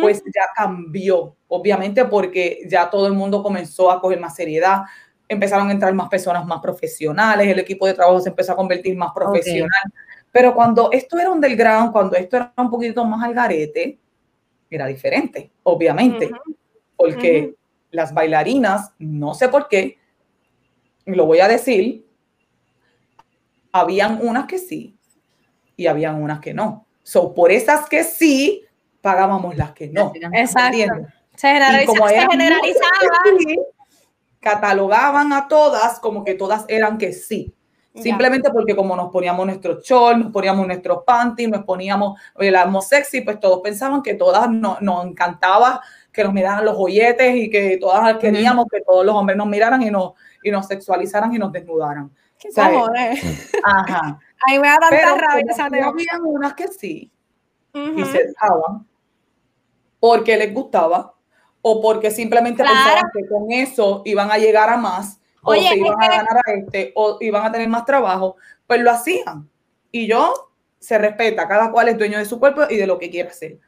pues 0.00 0.20
ya 0.24 0.46
cambió, 0.56 1.36
obviamente 1.46 2.04
porque 2.06 2.64
ya 2.66 2.90
todo 2.90 3.06
el 3.06 3.12
mundo 3.12 3.40
comenzó 3.40 3.88
a 3.88 4.00
coger 4.00 4.18
más 4.18 4.34
seriedad, 4.34 4.82
empezaron 5.28 5.68
a 5.68 5.72
entrar 5.72 5.94
más 5.94 6.08
personas 6.08 6.44
más 6.44 6.58
profesionales, 6.60 7.46
el 7.46 7.60
equipo 7.60 7.86
de 7.86 7.94
trabajo 7.94 8.20
se 8.20 8.30
empezó 8.30 8.52
a 8.52 8.56
convertir 8.56 8.96
más 8.96 9.12
profesional. 9.14 9.92
Pero 10.32 10.52
cuando 10.54 10.90
esto 10.90 11.20
era 11.20 11.30
underground, 11.30 11.92
cuando 11.92 12.16
esto 12.16 12.36
era 12.36 12.52
un 12.56 12.68
poquito 12.68 13.04
más 13.04 13.22
al 13.22 13.32
garete, 13.32 13.96
era 14.68 14.86
diferente, 14.86 15.52
obviamente, 15.62 16.32
porque. 16.96 17.54
Las 17.94 18.12
bailarinas, 18.12 18.92
no 18.98 19.34
sé 19.34 19.48
por 19.48 19.68
qué, 19.68 19.98
lo 21.06 21.26
voy 21.26 21.40
a 21.40 21.48
decir, 21.48 22.06
habían 23.72 24.18
unas 24.26 24.46
que 24.46 24.58
sí 24.58 24.96
y 25.76 25.86
habían 25.86 26.22
unas 26.22 26.40
que 26.40 26.54
no. 26.54 26.86
So, 27.02 27.34
por 27.34 27.50
esas 27.50 27.88
que 27.88 28.04
sí, 28.04 28.64
pagábamos 29.00 29.56
las 29.56 29.72
que 29.72 29.88
no. 29.88 30.12
Exacto. 30.32 30.76
Se, 31.36 31.48
generaliza- 31.48 31.82
Y 31.82 31.86
como 31.86 32.08
se 32.08 32.14
eran 32.14 32.30
generalizaba. 32.30 32.90
muchas 33.02 33.18
que 33.24 33.44
sí, 33.54 33.58
catalogaban 34.40 35.32
a 35.32 35.48
todas 35.48 35.98
como 36.00 36.24
que 36.24 36.34
todas 36.34 36.64
eran 36.68 36.98
que 36.98 37.12
sí. 37.12 37.54
Simplemente 37.96 38.50
porque 38.50 38.74
como 38.74 38.96
nos 38.96 39.12
poníamos 39.12 39.46
nuestros 39.46 39.84
shorts, 39.84 40.18
nos 40.18 40.32
poníamos 40.32 40.66
nuestros 40.66 41.04
panties, 41.06 41.48
nos 41.48 41.62
poníamos, 41.64 42.18
éramos 42.40 42.88
sexy, 42.88 43.20
pues 43.20 43.38
todos 43.38 43.60
pensaban 43.62 44.02
que 44.02 44.14
todas 44.14 44.50
no- 44.50 44.78
nos 44.80 45.06
encantaba 45.06 45.80
que 46.14 46.24
nos 46.24 46.32
miraran 46.32 46.64
los 46.64 46.76
joyetes 46.76 47.34
y 47.34 47.50
que 47.50 47.76
todas 47.78 48.16
queríamos 48.18 48.66
que 48.70 48.80
todos 48.80 49.04
los 49.04 49.14
hombres 49.14 49.36
nos 49.36 49.48
miraran 49.48 49.82
y 49.82 49.90
nos, 49.90 50.12
y 50.42 50.50
nos 50.50 50.66
sexualizaran 50.66 51.34
y 51.34 51.38
nos 51.38 51.52
desnudaran. 51.52 52.10
¿Qué 52.38 52.48
cojones? 52.54 53.52
Ajá. 53.64 54.18
Ahí 54.46 54.58
me 54.58 54.68
da 54.68 54.78
tanta 54.78 54.96
Pero 54.96 55.16
rabia 55.16 55.44
esa 55.50 55.66
habían 55.66 56.22
unas 56.22 56.54
que 56.54 56.68
sí, 56.68 57.10
y 57.72 58.04
se 58.04 58.24
dejaban 58.28 58.86
porque 59.98 60.36
les 60.36 60.54
gustaba 60.54 61.14
o 61.62 61.80
porque 61.82 62.10
simplemente 62.10 62.62
Claro. 62.62 62.76
pensaban 62.76 63.10
que 63.12 63.28
con 63.28 63.50
eso 63.50 64.02
iban 64.04 64.30
a 64.30 64.38
llegar 64.38 64.68
a 64.68 64.76
más 64.76 65.18
Oye, 65.42 65.60
o 65.60 65.68
se 65.70 65.78
iban 65.78 66.02
a 66.02 66.08
ganar 66.08 66.36
a 66.46 66.52
este 66.52 66.92
o 66.94 67.18
iban 67.20 67.44
a 67.44 67.50
tener 67.50 67.68
más 67.68 67.84
trabajo, 67.84 68.36
pues 68.66 68.80
lo 68.80 68.90
hacían. 68.90 69.48
Y 69.90 70.06
yo 70.06 70.50
se 70.78 70.98
respeta, 70.98 71.48
cada 71.48 71.72
cual 71.72 71.88
es 71.88 71.98
dueño 71.98 72.18
de 72.18 72.26
su 72.26 72.38
cuerpo 72.38 72.62
y 72.68 72.76
de 72.76 72.86
lo 72.86 72.98
que 72.98 73.10
quiere 73.10 73.30
hacer. 73.30 73.58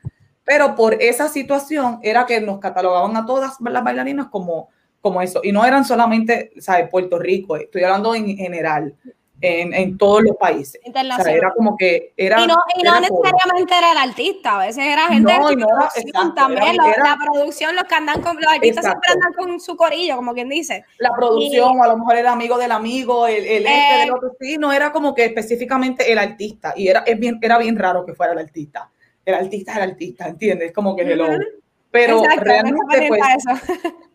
Pero 0.46 0.74
por 0.76 0.94
esa 1.02 1.28
situación 1.28 1.98
era 2.02 2.24
que 2.24 2.40
nos 2.40 2.60
catalogaban 2.60 3.14
a 3.16 3.26
todas 3.26 3.54
las 3.60 3.84
bailarinas 3.84 4.28
como, 4.28 4.68
como 5.02 5.20
eso. 5.20 5.40
Y 5.42 5.50
no 5.52 5.64
eran 5.66 5.84
solamente, 5.84 6.52
¿sabes? 6.60 6.88
Puerto 6.88 7.18
Rico, 7.18 7.56
estoy 7.56 7.82
hablando 7.82 8.14
en 8.14 8.34
general, 8.36 8.94
en, 9.40 9.74
en 9.74 9.98
todos 9.98 10.22
los 10.22 10.36
países. 10.36 10.76
O 10.76 10.82
sea, 10.82 10.86
Internacional. 10.88 11.34
era 11.34 11.50
como 11.54 11.76
que 11.76 12.12
era... 12.16 12.40
y 12.40 12.46
no, 12.46 12.54
y 12.76 12.82
no 12.84 12.90
era 12.96 13.00
necesariamente 13.00 13.74
era 13.76 13.90
el 13.92 13.98
artista, 13.98 14.54
a 14.54 14.66
veces 14.66 14.84
era 14.84 15.08
gente 15.08 15.36
No, 15.36 15.48
de 15.48 15.52
y 15.52 15.56
no 15.56 15.66
era- 15.66 15.76
producción 15.76 16.06
exacto, 16.08 16.34
también, 16.36 16.62
era- 16.62 16.72
los- 16.74 16.96
era- 16.96 17.04
la 17.04 17.18
producción, 17.20 17.74
los 17.76 17.84
que 17.84 17.94
andan 17.96 18.22
con, 18.22 18.36
los 18.40 18.50
artistas 18.52 18.84
siempre 18.84 19.12
andan 19.12 19.32
con 19.34 19.60
su 19.60 19.76
corillo, 19.76 20.16
como 20.16 20.32
quien 20.32 20.48
dice. 20.48 20.84
la 20.98 21.10
producción, 21.10 21.78
o 21.78 21.82
a 21.82 21.88
lo 21.88 21.98
mejor 21.98 22.16
el 22.16 22.26
amigo 22.28 22.56
del 22.56 22.70
amigo, 22.72 23.26
el, 23.26 23.44
el 23.44 23.66
este 23.66 23.94
Eh. 23.96 23.98
del 24.00 24.12
otro, 24.12 24.30
sí, 24.40 24.56
no 24.58 24.72
era 24.72 24.90
como 24.92 25.12
que 25.14 25.24
específicamente 25.26 26.10
el 26.10 26.18
artista, 26.18 26.72
y 26.76 26.86
era, 26.88 27.00
es 27.00 27.18
bien, 27.18 27.38
era 27.42 27.58
bien 27.58 27.76
raro 27.76 28.06
que 28.06 28.14
fuera 28.14 28.32
el 28.32 28.38
artista. 28.38 28.90
El 29.26 29.34
artista 29.34 29.72
es 29.72 29.76
el 29.76 29.82
artista, 29.90 30.28
¿entiendes? 30.28 30.72
Como 30.72 30.96
que 30.96 31.02
hello. 31.02 31.26
Pero 31.90 32.20
Exacto, 32.22 32.44
realmente, 32.44 33.04
pues, 33.08 33.20
eso. 33.36 33.50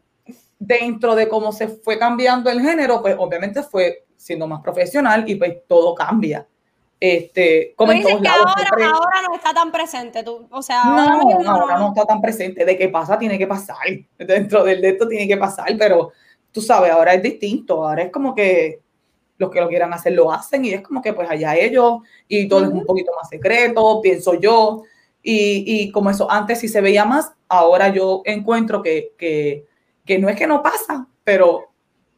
dentro 0.60 1.16
de 1.16 1.28
cómo 1.28 1.52
se 1.52 1.68
fue 1.68 1.98
cambiando 2.00 2.50
el 2.50 2.62
género, 2.62 3.02
pues 3.02 3.16
obviamente 3.18 3.62
fue 3.64 4.06
siendo 4.16 4.48
más 4.48 4.62
profesional 4.62 5.24
y 5.28 5.36
pues 5.36 5.58
todo 5.68 5.94
cambia. 5.96 6.48
Este, 7.00 7.74
como 7.76 7.92
en 7.94 8.04
todos 8.04 8.18
que 8.22 8.24
lados. 8.28 8.46
ahora, 8.46 8.54
siempre- 8.64 8.84
ahora 8.86 9.22
no 9.28 9.36
está 9.36 9.54
tan 9.56 9.72
presente, 9.72 10.24
tú, 10.24 10.48
o 10.52 10.62
sea, 10.62 10.84
ahora 10.84 11.18
No, 11.18 11.26
mismo 11.26 11.52
ahora 11.52 11.80
no 11.80 11.88
está 11.88 12.06
tan 12.06 12.22
presente. 12.22 12.64
De 12.64 12.78
qué 12.78 12.90
pasa, 12.90 13.18
tiene 13.18 13.40
que 13.40 13.48
pasar. 13.48 13.78
Dentro 14.20 14.64
del 14.64 14.80
de 14.82 14.90
esto 14.90 15.08
tiene 15.08 15.28
que 15.28 15.38
pasar, 15.38 15.76
pero 15.80 16.12
tú 16.52 16.62
sabes, 16.62 16.92
ahora 16.92 17.16
es 17.16 17.24
distinto, 17.24 17.84
ahora 17.88 18.04
es 18.04 18.12
como 18.12 18.36
que 18.36 18.80
los 19.40 19.50
que 19.50 19.60
lo 19.60 19.68
quieran 19.68 19.92
hacer 19.92 20.14
lo 20.14 20.32
hacen 20.32 20.64
y 20.64 20.70
es 20.74 20.82
como 20.82 21.02
que 21.02 21.14
pues 21.14 21.28
allá 21.28 21.56
ellos 21.56 22.02
y 22.28 22.48
todo 22.48 22.66
es 22.66 22.70
un 22.70 22.86
poquito 22.86 23.12
más 23.20 23.28
secreto, 23.28 24.00
pienso 24.00 24.36
yo, 24.36 24.84
y, 25.24 25.64
y, 25.66 25.92
como 25.92 26.10
eso 26.10 26.32
antes 26.32 26.60
sí 26.60 26.68
se 26.68 26.82
veía 26.82 27.06
más, 27.06 27.32
ahora 27.48 27.90
yo 27.90 28.22
encuentro 28.26 28.82
que, 28.82 29.14
que, 29.18 29.66
que 30.06 30.18
no 30.20 30.30
es 30.30 30.36
que 30.36 30.48
no 30.48 30.64
pasa, 30.64 31.08
pero 31.24 31.70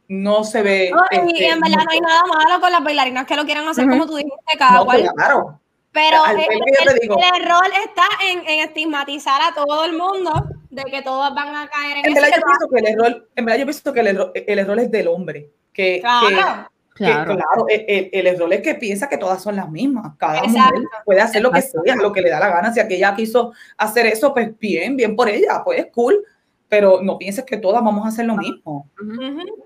no 0.08 0.44
se 0.44 0.62
ve. 0.62 0.90
No, 0.94 1.02
y 1.10 1.32
este, 1.32 1.48
en 1.48 1.60
verdad 1.60 1.84
no 1.84 1.90
hay 1.90 2.00
nada 2.00 2.22
malo 2.26 2.60
con 2.60 2.72
las 2.72 2.82
bailarinas 2.82 3.26
que 3.26 3.36
lo 3.36 3.44
quieran 3.44 3.68
hacer 3.68 3.88
como 3.88 4.06
tú 4.06 4.16
dijiste, 4.16 4.58
cada 4.58 4.78
no, 4.78 4.84
cual. 4.84 5.10
claro. 5.14 5.60
Pero 5.92 6.26
el, 6.26 6.40
error 6.40 7.64
está 7.86 8.02
en, 8.28 8.40
en 8.48 8.60
estigmatizar 8.66 9.40
a 9.40 9.54
todo 9.54 9.84
el 9.84 9.92
mundo 9.92 10.32
de 10.68 10.82
que 10.84 11.02
todos 11.02 11.32
van 11.34 11.54
a 11.54 11.68
caer 11.68 11.98
en 11.98 12.06
En 12.06 12.12
eso. 12.12 12.20
verdad, 12.20 12.36
yo 12.36 12.46
pienso 12.46 12.68
que 12.68 12.80
el 12.80 12.86
error, 12.86 13.28
en 13.36 13.44
verdad 13.44 13.58
yo 13.60 13.64
pienso 13.66 13.92
que 13.92 14.00
el 14.00 14.06
error, 14.08 14.32
el 14.34 14.58
error 14.58 14.80
es 14.80 14.90
del 14.90 15.08
hombre. 15.08 15.50
Que, 15.72 16.00
Claro. 16.00 16.68
Que, 16.94 17.04
Claro. 17.04 17.34
claro, 17.36 17.66
el, 17.68 17.84
el- 17.88 18.10
el 18.12 18.26
error 18.28 18.52
es 18.52 18.60
que 18.62 18.74
piensa 18.76 19.08
que 19.08 19.18
todas 19.18 19.42
son 19.42 19.56
las 19.56 19.68
mismas. 19.70 20.12
Cada 20.16 20.38
Exacto. 20.38 20.74
mujer 20.80 20.88
puede 21.04 21.20
hacer 21.20 21.42
lo 21.42 21.50
que 21.50 21.60
sea, 21.62 21.96
lo 21.96 22.12
que 22.12 22.22
le 22.22 22.30
da 22.30 22.38
la 22.40 22.48
gana. 22.48 22.72
Si 22.72 22.80
aquella 22.80 23.14
quiso 23.16 23.52
hacer 23.76 24.06
eso, 24.06 24.32
pues 24.32 24.56
bien, 24.58 24.96
bien 24.96 25.16
por 25.16 25.28
ella, 25.28 25.62
pues 25.64 25.86
cool. 25.92 26.24
Pero 26.68 27.00
no 27.02 27.18
pienses 27.18 27.44
que 27.44 27.56
todas 27.58 27.84
vamos 27.84 28.04
a 28.04 28.08
hacer 28.08 28.24
lo 28.26 28.36
mismo. 28.36 28.88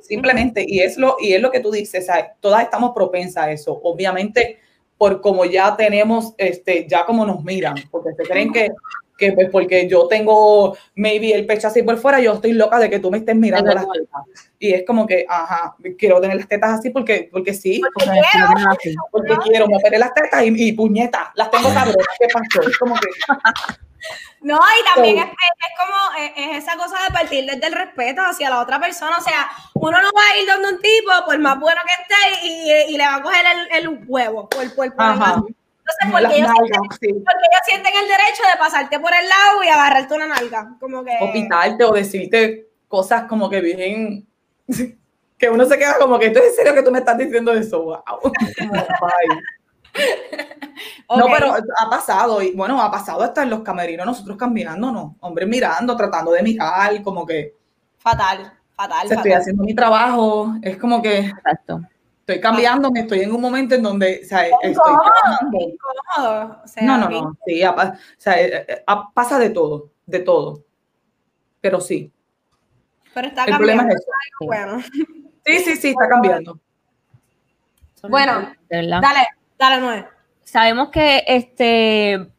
Simplemente, 0.01 0.64
y 0.66 0.81
es 0.81 0.97
lo, 0.99 1.16
y 1.20 1.33
es 1.33 1.41
lo 1.41 1.51
que 1.51 1.61
tú 1.61 1.70
dices, 1.70 2.07
¿sabes? 2.07 2.26
todas 2.41 2.62
estamos 2.64 2.93
propensas 2.95 3.45
a 3.45 3.53
eso. 3.53 3.79
Obviamente, 3.83 4.59
por 4.97 5.20
como 5.20 5.45
ya 5.45 5.76
tenemos, 5.76 6.35
este, 6.39 6.87
ya 6.89 7.05
como 7.07 7.24
nos 7.24 7.45
miran, 7.45 7.74
porque 7.91 8.11
se 8.16 8.24
creen 8.24 8.53
que, 8.53 8.68
que 9.19 9.33
pues 9.33 9.51
porque 9.51 9.89
yo 9.89 10.07
tengo 10.07 10.79
maybe 10.95 11.35
el 11.35 11.45
pecho 11.45 11.66
así 11.66 11.83
por 11.83 11.99
fuera, 11.99 12.21
yo 12.21 12.35
estoy 12.35 12.53
loca 12.53 12.79
de 12.79 12.89
que 12.89 13.01
tú 13.01 13.11
me 13.11 13.19
estés 13.19 13.35
mirando 13.35 13.75
las 13.75 13.85
tetas. 13.85 14.53
Y 14.61 14.73
es 14.73 14.85
como 14.87 15.07
que, 15.07 15.27
ajá, 15.29 15.75
quiero 15.99 16.21
tener 16.21 16.37
las 16.37 16.49
tetas 16.49 16.79
así 16.79 16.91
porque, 16.91 17.29
porque 17.31 17.53
sí, 17.53 17.83
porque, 17.93 18.95
porque 19.11 19.37
quiero, 19.45 19.66
me 19.66 19.77
operé 19.77 19.99
las 19.99 20.14
tetas 20.14 20.43
y, 20.45 20.69
y 20.69 20.73
puñetas, 20.73 21.29
las 21.35 21.51
tengo 21.51 21.69
sabrosas, 21.71 22.07
¿qué 22.19 22.29
pasó? 22.33 22.69
Es 22.69 22.79
como 22.79 22.95
que, 22.95 23.09
No, 24.41 24.57
y 24.57 24.95
también 24.95 25.19
es, 25.19 25.25
es 25.25 25.75
como 25.77 26.27
es 26.37 26.62
esa 26.62 26.77
cosa 26.77 26.97
de 27.03 27.12
partir 27.12 27.45
desde 27.45 27.66
el 27.66 27.73
respeto 27.73 28.23
hacia 28.23 28.49
la 28.49 28.61
otra 28.61 28.79
persona. 28.79 29.16
O 29.16 29.21
sea, 29.21 29.49
uno 29.75 30.01
no 30.01 30.11
va 30.12 30.23
a 30.33 30.39
ir 30.39 30.49
donde 30.49 30.69
un 30.75 30.81
tipo, 30.81 31.11
por 31.27 31.37
más 31.41 31.59
bueno 31.59 31.81
que 31.85 32.03
esté, 32.03 32.47
y, 32.47 32.95
y 32.95 32.97
le 32.97 33.05
va 33.05 33.16
a 33.16 33.23
coger 33.23 33.45
el, 33.73 33.79
el 33.79 34.05
huevo 34.07 34.49
por, 34.49 34.73
por, 34.77 34.95
por. 34.95 35.49
Entonces, 35.89 36.12
porque 36.12 36.36
ellos, 36.36 36.49
nalgas, 36.49 36.99
sienten, 36.99 37.18
sí. 37.18 37.24
porque 37.24 37.47
ellos 37.51 37.64
sienten 37.64 37.93
el 37.95 38.09
derecho 38.09 38.43
de 38.53 38.59
pasarte 38.59 39.01
por 39.01 39.12
el 39.14 39.28
lado 39.28 39.64
y 39.64 39.68
agarrarte 39.68 40.14
una 40.14 40.26
nalga. 40.26 40.76
Como 40.78 41.05
que. 41.05 41.16
o 41.20 41.32
pitarte 41.32 41.84
o 41.84 41.93
decirte 41.93 42.68
cosas 42.89 43.24
como 43.24 43.49
que 43.49 43.61
bien 43.61 44.26
que 45.39 45.49
uno 45.49 45.64
se 45.66 45.78
queda 45.78 45.99
como 45.99 46.18
que 46.18 46.26
esto 46.26 46.41
es 46.41 46.47
en 46.47 46.55
serio 46.55 46.74
que 46.74 46.82
tú 46.82 46.91
me 46.91 46.99
estás 46.99 47.16
diciendo 47.16 47.53
eso 47.53 47.82
wow 47.82 48.03
no 51.16 51.26
pero 51.32 51.55
ha 51.55 51.91
pasado 51.91 52.43
y 52.43 52.53
bueno 52.53 52.80
ha 52.82 52.91
pasado 52.91 53.22
hasta 53.22 53.43
en 53.43 53.51
los 53.51 53.61
camerinos 53.61 54.07
nosotros 54.07 54.36
cambiándonos 54.36 55.12
hombres 55.20 55.49
mirando 55.49 55.97
tratando 55.97 56.32
de 56.32 56.43
mirar 56.43 57.01
como 57.03 57.24
que 57.26 57.55
Fatal, 57.99 58.53
fatal, 58.74 59.09
se 59.09 59.14
estoy 59.14 59.32
haciendo 59.32 59.64
mi 59.64 59.74
trabajo 59.74 60.55
es 60.62 60.76
como 60.78 61.03
que 61.03 61.18
Exacto. 61.18 61.82
Estoy 62.29 62.41
cambiándome 62.43 63.01
estoy 63.01 63.20
en 63.20 63.33
un 63.33 63.41
momento 63.41 63.74
en 63.74 63.83
donde 63.83 64.20
o 64.22 64.26
sea, 64.26 64.47
estoy 64.47 64.70
Incómodo, 64.72 65.03
trabajando. 65.03 65.59
incómodo. 65.61 66.61
O 66.64 66.68
sea, 66.68 66.83
no 66.83 66.99
no 66.99 67.09
no 67.11 67.37
sí 67.47 67.64
o 67.64 67.74
sea, 68.18 68.41
eh, 68.41 68.66
eh, 68.68 68.83
ha- 68.87 69.11
pasa 69.12 69.39
de 69.39 69.51
todo 69.51 69.91
de 70.05 70.18
todo 70.20 70.64
pero 71.61 71.81
sí 71.81 72.12
Pero 73.14 73.29
está 73.29 73.45
el 73.47 73.57
problema 73.57 73.83
cambiando. 73.83 73.95
es 73.95 74.01
eso 74.01 74.47
Bueno, 74.47 74.83
sí 75.45 75.59
sí 75.61 75.76
sí 75.76 75.89
está 75.89 76.09
cambiando 76.09 76.61
Bueno, 78.09 78.41
De 78.68 78.76
verdad. 78.83 79.01
dale, 79.03 79.26
dale, 79.59 79.81
Noé. 79.81 80.07
Sabemos 80.45 80.91
que 80.91 81.24
este, 81.26 82.31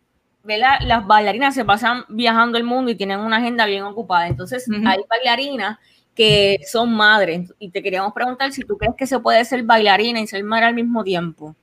¿verdad? 0.44 0.80
las 0.86 1.06
bailarinas 1.06 1.54
se 1.54 1.66
pasan 1.66 2.06
viajando 2.10 2.58
el 2.58 2.64
mundo 2.64 2.90
y 2.92 2.96
tienen 2.96 3.20
una 3.20 3.38
agenda 3.38 3.66
bien 3.66 3.84
ocupada. 3.84 4.28
Entonces, 4.28 4.66
hay 4.88 5.00
bailarinas 5.10 5.78
que 6.20 6.60
son 6.68 6.94
madres. 6.94 7.54
Y 7.60 7.70
te 7.70 7.82
queríamos 7.82 8.12
preguntar 8.12 8.52
si 8.52 8.64
tú 8.64 8.78
crees 8.78 8.94
que 8.98 9.08
se 9.08 9.18
puede 9.20 9.46
ser 9.46 9.64
bailarina 9.64 10.20
y 10.20 10.28
ser 10.28 10.44
madre 10.44 10.66
al 10.66 10.74
mismo 10.74 11.02
tiempo. 11.02 11.56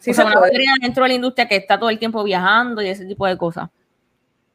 sí 0.00 0.10
o 0.10 0.14
sea, 0.14 0.24
se 0.24 0.24
una 0.24 0.40
puede 0.40 0.58
dentro 0.82 1.04
de 1.04 1.10
la 1.10 1.14
industria 1.14 1.46
que 1.46 1.54
está 1.54 1.78
todo 1.78 1.88
el 1.88 2.00
tiempo 2.00 2.24
viajando 2.24 2.82
y 2.82 2.88
ese 2.88 3.06
tipo 3.06 3.28
de 3.28 3.38
cosas. 3.38 3.68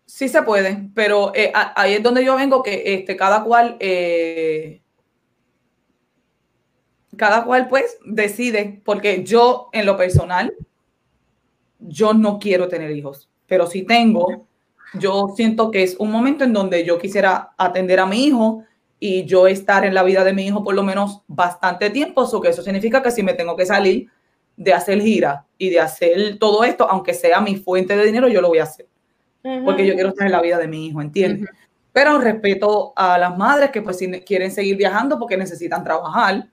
Sí 0.05 0.27
se 0.27 0.43
puede, 0.43 0.89
pero 0.93 1.31
eh, 1.33 1.53
ahí 1.53 1.93
es 1.93 2.03
donde 2.03 2.25
yo 2.25 2.35
vengo 2.35 2.61
que 2.61 2.83
este, 2.85 3.15
cada 3.15 3.45
cual, 3.45 3.77
eh, 3.79 4.81
cada 7.15 7.45
cual 7.45 7.69
pues 7.69 7.97
decide, 8.03 8.81
porque 8.83 9.23
yo 9.23 9.69
en 9.71 9.85
lo 9.85 9.95
personal, 9.95 10.53
yo 11.79 12.13
no 12.13 12.37
quiero 12.37 12.67
tener 12.67 12.91
hijos, 12.91 13.29
pero 13.47 13.65
si 13.65 13.83
tengo, 13.83 14.45
yo 14.95 15.29
siento 15.37 15.71
que 15.71 15.83
es 15.83 15.95
un 15.99 16.11
momento 16.11 16.43
en 16.43 16.51
donde 16.51 16.83
yo 16.83 16.99
quisiera 16.99 17.53
atender 17.57 18.01
a 18.01 18.05
mi 18.05 18.25
hijo 18.25 18.65
y 19.05 19.25
yo 19.25 19.47
estar 19.47 19.85
en 19.85 19.93
la 19.93 20.01
vida 20.01 20.23
de 20.23 20.31
mi 20.31 20.47
hijo 20.47 20.63
por 20.63 20.75
lo 20.75 20.81
menos 20.81 21.23
bastante 21.27 21.89
tiempo, 21.89 22.25
so 22.25 22.39
que 22.39 22.47
eso 22.47 22.61
significa 22.61 23.03
que 23.03 23.11
si 23.11 23.21
me 23.21 23.33
tengo 23.33 23.53
que 23.57 23.65
salir 23.65 24.07
de 24.55 24.73
hacer 24.73 25.01
gira 25.01 25.45
y 25.57 25.69
de 25.71 25.81
hacer 25.81 26.39
todo 26.39 26.63
esto, 26.63 26.89
aunque 26.89 27.13
sea 27.13 27.41
mi 27.41 27.57
fuente 27.57 27.97
de 27.97 28.05
dinero, 28.05 28.29
yo 28.29 28.39
lo 28.39 28.47
voy 28.47 28.59
a 28.59 28.63
hacer. 28.63 28.87
Porque 29.65 29.85
yo 29.85 29.93
quiero 29.95 30.07
estar 30.07 30.25
en 30.25 30.31
la 30.31 30.41
vida 30.41 30.57
de 30.57 30.69
mi 30.69 30.87
hijo, 30.87 31.01
¿entiendes? 31.01 31.49
Pero 31.91 32.17
respeto 32.17 32.93
a 32.95 33.17
las 33.17 33.37
madres 33.37 33.71
que 33.71 33.81
pues 33.81 33.97
si 33.97 34.09
quieren 34.21 34.51
seguir 34.51 34.77
viajando 34.77 35.19
porque 35.19 35.35
necesitan 35.35 35.83
trabajar 35.83 36.47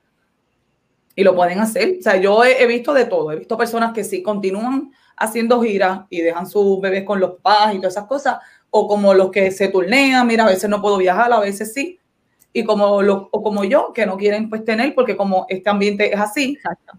y 1.15 1.23
lo 1.23 1.33
pueden 1.33 1.59
hacer. 1.59 1.99
O 1.99 2.03
sea, 2.03 2.17
yo 2.17 2.43
he, 2.43 2.61
he 2.61 2.67
visto 2.67 2.93
de 2.93 3.05
todo, 3.05 3.31
he 3.31 3.37
visto 3.37 3.55
personas 3.55 3.93
que 3.93 4.03
sí 4.03 4.21
continúan 4.21 4.91
haciendo 5.15 5.61
giras 5.61 6.01
y 6.09 6.19
dejan 6.19 6.45
sus 6.45 6.81
bebés 6.81 7.05
con 7.05 7.21
los 7.21 7.35
padres 7.41 7.77
y 7.77 7.79
todas 7.79 7.93
esas 7.93 8.07
cosas, 8.07 8.39
o 8.71 8.89
como 8.89 9.13
los 9.13 9.31
que 9.31 9.51
se 9.51 9.69
turnean, 9.69 10.27
mira, 10.27 10.43
a 10.43 10.49
veces 10.49 10.69
no 10.69 10.81
puedo 10.81 10.97
viajar, 10.97 11.31
a 11.31 11.39
veces 11.39 11.73
sí, 11.73 11.97
y 12.53 12.63
como, 12.63 13.01
los, 13.01 13.27
o 13.31 13.41
como 13.41 13.63
yo, 13.63 13.93
que 13.93 14.05
no 14.05 14.17
quieren 14.17 14.49
pues 14.49 14.65
tener, 14.65 14.93
porque 14.93 15.15
como 15.15 15.45
este 15.49 15.69
ambiente 15.69 16.13
es 16.13 16.19
así, 16.19 16.53
Exacto. 16.53 16.93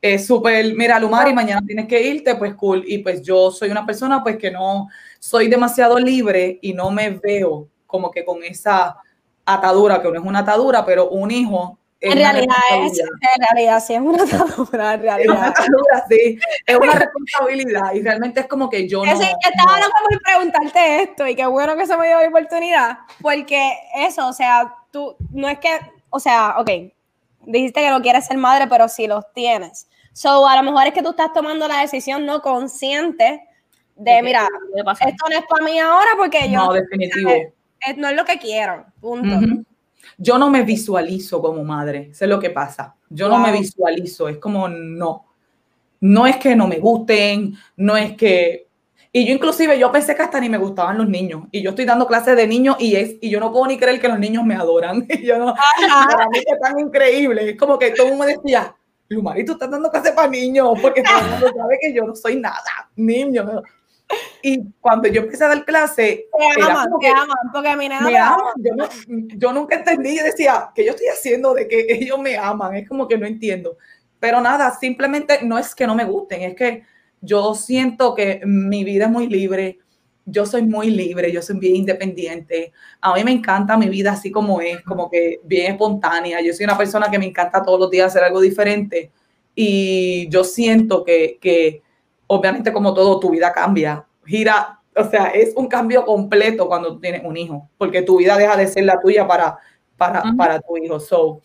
es 0.00 0.26
súper, 0.26 0.74
mira, 0.74 0.98
Lumari, 0.98 1.34
mañana 1.34 1.62
tienes 1.66 1.86
que 1.86 2.02
irte, 2.02 2.34
pues 2.36 2.54
cool. 2.54 2.84
Y 2.86 2.98
pues 2.98 3.22
yo 3.22 3.50
soy 3.50 3.70
una 3.70 3.84
persona 3.84 4.22
pues 4.22 4.36
que 4.36 4.50
no 4.50 4.88
soy 5.18 5.48
demasiado 5.48 5.98
libre 5.98 6.58
y 6.62 6.72
no 6.72 6.90
me 6.90 7.10
veo 7.10 7.68
como 7.86 8.10
que 8.10 8.24
con 8.24 8.42
esa 8.42 8.96
atadura, 9.44 10.00
que 10.02 10.08
no 10.08 10.14
es 10.20 10.24
una 10.24 10.40
atadura, 10.40 10.84
pero 10.84 11.10
un 11.10 11.30
hijo. 11.30 11.78
En 12.00 12.18
realidad, 12.18 12.54
es, 12.84 12.98
en 13.00 13.42
realidad 13.50 13.82
sí 13.84 13.94
es 13.94 14.00
una 14.00 14.22
atadura, 14.22 14.94
en 14.94 15.00
Es 15.00 15.06
una 15.06 15.14
realidad. 15.16 15.46
atadura, 15.48 16.04
sí, 16.10 16.38
es 16.66 16.76
una 16.76 16.92
responsabilidad 16.92 17.94
y 17.94 18.02
realmente 18.02 18.40
es 18.40 18.46
como 18.46 18.68
que 18.68 18.86
yo 18.86 19.04
no. 19.04 19.10
Eso, 19.10 19.22
estaba 19.22 19.78
loca 19.78 19.98
por 20.08 20.22
preguntarte 20.22 21.02
esto 21.02 21.26
y 21.26 21.34
qué 21.34 21.46
bueno 21.46 21.76
que 21.76 21.86
se 21.86 21.96
me 21.96 22.06
dio 22.08 22.20
la 22.20 22.28
oportunidad, 22.28 22.98
porque 23.22 23.72
eso, 23.96 24.28
o 24.28 24.32
sea, 24.32 24.74
tú, 24.90 25.16
no 25.30 25.48
es 25.48 25.58
que, 25.58 25.70
o 26.10 26.20
sea, 26.20 26.56
ok, 26.58 26.70
dijiste 27.46 27.80
que 27.80 27.90
no 27.90 28.02
quieres 28.02 28.26
ser 28.26 28.36
madre, 28.36 28.66
pero 28.68 28.88
sí 28.88 29.06
los 29.06 29.24
tienes. 29.32 29.88
So, 30.12 30.46
a 30.46 30.56
lo 30.56 30.62
mejor 30.62 30.86
es 30.86 30.92
que 30.92 31.02
tú 31.02 31.10
estás 31.10 31.32
tomando 31.32 31.66
la 31.68 31.80
decisión 31.80 32.26
no 32.26 32.40
consciente 32.42 33.42
de, 33.96 34.22
mira, 34.22 34.48
esto 35.00 35.28
no 35.30 35.36
es 35.38 35.44
para 35.48 35.64
mí 35.64 35.78
ahora 35.78 36.10
porque 36.16 36.50
yo 36.50 36.58
no, 36.66 36.72
definitivo. 36.74 37.30
eh, 37.30 37.52
eh, 37.86 37.94
no 37.96 38.08
es 38.08 38.16
lo 38.16 38.24
que 38.24 38.38
quiero, 38.38 38.84
punto. 39.00 39.34
Ujú. 39.36 39.64
Yo 40.18 40.38
no 40.38 40.48
me 40.50 40.62
visualizo 40.62 41.40
como 41.42 41.62
madre, 41.64 42.12
sé 42.14 42.26
lo 42.26 42.38
que 42.40 42.50
pasa. 42.50 42.94
Yo 43.10 43.28
no 43.28 43.38
me 43.38 43.50
Wow. 43.50 43.60
visualizo, 43.60 44.28
es 44.28 44.38
como 44.38 44.68
no. 44.68 45.26
No 46.00 46.26
es 46.26 46.36
que 46.36 46.54
no 46.56 46.66
me 46.66 46.78
gusten, 46.78 47.54
no 47.76 47.96
es 47.96 48.16
que... 48.16 48.66
Y 49.12 49.26
yo 49.26 49.32
inclusive, 49.32 49.78
yo 49.78 49.90
pensé 49.90 50.14
que 50.14 50.22
hasta 50.22 50.38
ni 50.40 50.48
me 50.50 50.58
gustaban 50.58 50.98
los 50.98 51.08
niños. 51.08 51.44
Y 51.50 51.62
yo 51.62 51.70
estoy 51.70 51.86
dando 51.86 52.06
clases 52.06 52.36
de 52.36 52.46
niños 52.46 52.76
y, 52.78 52.96
es, 52.96 53.16
y 53.20 53.30
yo 53.30 53.40
no 53.40 53.50
puedo 53.50 53.66
ni 53.66 53.78
creer 53.78 53.98
que 54.00 54.08
los 54.08 54.18
niños 54.18 54.44
me 54.44 54.54
adoran. 54.54 55.06
Y 55.08 55.24
yo 55.24 55.38
no, 55.38 55.54
para 55.54 56.28
mí 56.28 56.38
es 56.38 56.60
tan 56.60 56.78
increíble. 56.78 57.50
Es 57.50 57.56
como 57.56 57.78
que 57.78 57.92
todo 57.92 58.08
el 58.08 58.12
mundo 58.14 58.26
decía, 58.26 58.74
Lumari, 59.08 59.44
tú 59.44 59.52
estás 59.52 59.70
dando 59.70 59.90
clases 59.90 60.12
para 60.12 60.28
niños, 60.28 60.78
porque 60.82 61.02
todo 61.02 61.18
el 61.18 61.30
mundo 61.30 61.46
sabe 61.56 61.78
que 61.80 61.94
yo 61.94 62.04
no 62.04 62.14
soy 62.14 62.36
nada, 62.36 62.90
niño. 62.96 63.62
Y 64.42 64.62
cuando 64.80 65.08
yo 65.08 65.22
empecé 65.22 65.44
a 65.44 65.48
dar 65.48 65.64
clase, 65.64 66.26
Te 66.54 66.62
aman, 66.62 66.88
te 67.00 67.08
aman, 67.08 67.36
porque 67.52 67.76
mi 67.76 67.88
nena 67.88 68.02
me 68.02 68.16
aman. 68.18 68.38
Yo, 68.62 68.74
no- 68.76 68.88
yo 69.36 69.52
nunca 69.52 69.76
entendí, 69.76 70.16
yo 70.16 70.24
decía, 70.24 70.70
¿qué 70.74 70.84
yo 70.84 70.90
estoy 70.92 71.08
haciendo 71.08 71.54
de 71.54 71.66
que 71.66 71.86
ellos 71.88 72.18
me 72.18 72.36
aman? 72.36 72.76
Es 72.76 72.88
como 72.88 73.08
que 73.08 73.18
no 73.18 73.26
entiendo. 73.26 73.76
Pero 74.20 74.40
nada, 74.40 74.70
simplemente 74.78 75.40
no 75.42 75.58
es 75.58 75.74
que 75.74 75.86
no 75.86 75.94
me 75.94 76.04
gusten, 76.04 76.42
es 76.42 76.54
que 76.54 76.82
yo 77.20 77.54
siento 77.54 78.14
que 78.14 78.40
mi 78.44 78.84
vida 78.84 79.06
es 79.06 79.10
muy 79.10 79.26
libre, 79.28 79.78
yo 80.24 80.44
soy 80.46 80.62
muy 80.62 80.90
libre, 80.90 81.32
yo 81.32 81.42
soy 81.42 81.58
bien 81.58 81.76
independiente. 81.76 82.72
A 83.00 83.14
mí 83.14 83.24
me 83.24 83.32
encanta 83.32 83.76
mi 83.76 83.88
vida 83.88 84.12
así 84.12 84.30
como 84.30 84.60
es, 84.60 84.80
como 84.82 85.10
que 85.10 85.40
bien 85.44 85.72
espontánea. 85.72 86.40
Yo 86.40 86.52
soy 86.52 86.64
una 86.64 86.78
persona 86.78 87.10
que 87.10 87.18
me 87.18 87.26
encanta 87.26 87.62
todos 87.62 87.78
los 87.80 87.90
días 87.90 88.06
hacer 88.08 88.24
algo 88.24 88.40
diferente 88.40 89.10
y 89.54 90.28
yo 90.28 90.44
siento 90.44 91.04
que, 91.04 91.38
que 91.40 91.82
obviamente 92.26 92.72
como 92.72 92.94
todo, 92.94 93.20
tu 93.20 93.30
vida 93.30 93.52
cambia, 93.52 94.06
gira, 94.24 94.80
o 94.94 95.04
sea, 95.04 95.26
es 95.26 95.54
un 95.56 95.68
cambio 95.68 96.04
completo 96.04 96.66
cuando 96.66 96.94
tú 96.94 97.00
tienes 97.00 97.22
un 97.24 97.36
hijo, 97.36 97.68
porque 97.76 98.02
tu 98.02 98.18
vida 98.18 98.36
deja 98.36 98.56
de 98.56 98.66
ser 98.66 98.84
la 98.84 99.00
tuya 99.00 99.26
para 99.26 99.58
para, 99.96 100.22
para 100.36 100.60
tu 100.60 100.76
hijo. 100.76 101.00
So, 101.00 101.40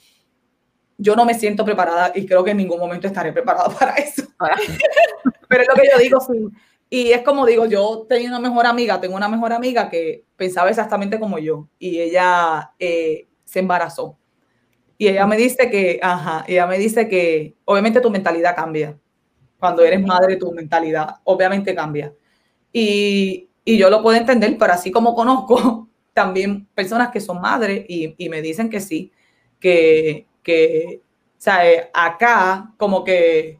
yo 0.98 1.16
no 1.16 1.26
me 1.26 1.34
siento 1.34 1.66
preparada 1.66 2.12
y 2.14 2.26
creo 2.26 2.44
que 2.44 2.52
en 2.52 2.58
ningún 2.58 2.80
momento 2.80 3.08
estaré 3.08 3.34
preparada 3.34 3.70
para 3.80 3.94
eso. 3.96 4.24
Pero 5.48 5.64
es 5.64 5.68
lo 5.68 5.76
que 5.76 5.90
yo 5.92 5.98
digo, 6.00 6.20
sí. 6.20 6.48
Y 6.90 7.12
es 7.12 7.22
como 7.22 7.46
digo, 7.46 7.66
yo 7.66 8.06
tengo 8.08 8.28
una 8.28 8.40
mejor 8.40 8.66
amiga, 8.66 9.00
tengo 9.00 9.16
una 9.16 9.30
mejor 9.30 9.54
amiga 9.54 9.90
que 9.90 10.26
pensaba 10.36 10.70
exactamente 10.70 11.20
como 11.20 11.40
yo 11.40 11.70
y 11.80 12.02
ella 12.02 12.74
eh, 12.80 13.28
se 13.46 13.60
embarazó. 13.60 14.18
Y 14.98 15.08
ella 15.08 15.26
me 15.26 15.38
dice 15.38 15.70
que, 15.72 16.00
ajá, 16.02 16.44
ella 16.48 16.68
me 16.68 16.78
dice 16.78 17.08
que 17.08 17.56
obviamente 17.64 18.02
tu 18.02 18.12
mentalidad 18.12 18.56
cambia. 18.56 19.00
Cuando 19.62 19.84
eres 19.84 20.02
madre, 20.04 20.38
tu 20.38 20.52
mentalidad 20.52 21.18
obviamente 21.24 21.76
cambia. 21.76 22.12
Y, 22.74 23.48
y 23.64 23.78
yo 23.78 23.92
lo 23.92 24.02
puedo 24.02 24.18
entender, 24.18 24.58
pero 24.58 24.74
así 24.74 24.90
como 24.90 25.14
conozco 25.14 25.88
también 26.14 26.66
personas 26.74 27.12
que 27.12 27.22
son 27.22 27.40
madres 27.40 27.86
y, 27.88 28.16
y 28.18 28.28
me 28.28 28.42
dicen 28.42 28.72
que 28.72 28.80
sí, 28.80 29.12
que, 29.60 30.26
que, 30.42 31.04
o 31.04 31.36
sea, 31.38 31.72
eh, 31.72 31.92
acá 31.94 32.74
como 32.76 33.04
que 33.04 33.60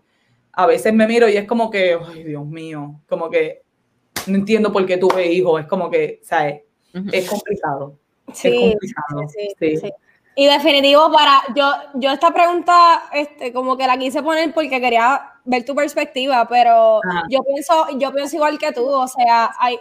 a 0.54 0.66
veces 0.66 0.92
me 0.92 1.06
miro 1.06 1.30
y 1.30 1.38
es 1.38 1.46
como 1.46 1.70
que, 1.70 1.96
ay 2.04 2.24
Dios 2.24 2.48
mío, 2.48 3.00
como 3.08 3.30
que 3.30 3.62
no 4.26 4.38
entiendo 4.38 4.72
por 4.74 4.84
qué 4.88 4.98
tuve 4.98 5.32
hijos, 5.32 5.62
es 5.62 5.68
como 5.68 5.92
que, 5.92 6.20
¿sabes? 6.24 6.64
Es 7.12 7.30
complicado. 7.30 7.96
Sí, 8.34 8.48
es 8.48 8.72
complicado. 8.72 9.28
sí, 9.28 9.48
sí. 9.60 9.78
sí. 9.78 9.92
Y 10.36 10.48
definitivo 10.48 11.12
para, 11.12 11.44
yo, 11.56 11.72
yo 11.94 12.10
esta 12.10 12.34
pregunta, 12.34 13.04
este, 13.14 13.54
como 13.54 13.78
que 13.78 13.86
la 13.86 14.00
quise 14.00 14.24
poner 14.24 14.52
porque 14.52 14.82
quería 14.82 15.31
ver 15.46 15.66
tu 15.66 15.74
perspectiva, 15.76 16.48
pero 16.48 17.00
Ajá. 17.04 17.24
yo 17.30 17.42
pienso, 17.44 17.88
yo 17.98 18.14
pienso 18.14 18.36
igual 18.36 18.58
que 18.60 18.72
tú, 18.72 18.88
o 18.88 19.08
sea, 19.08 19.52
hay, 19.60 19.78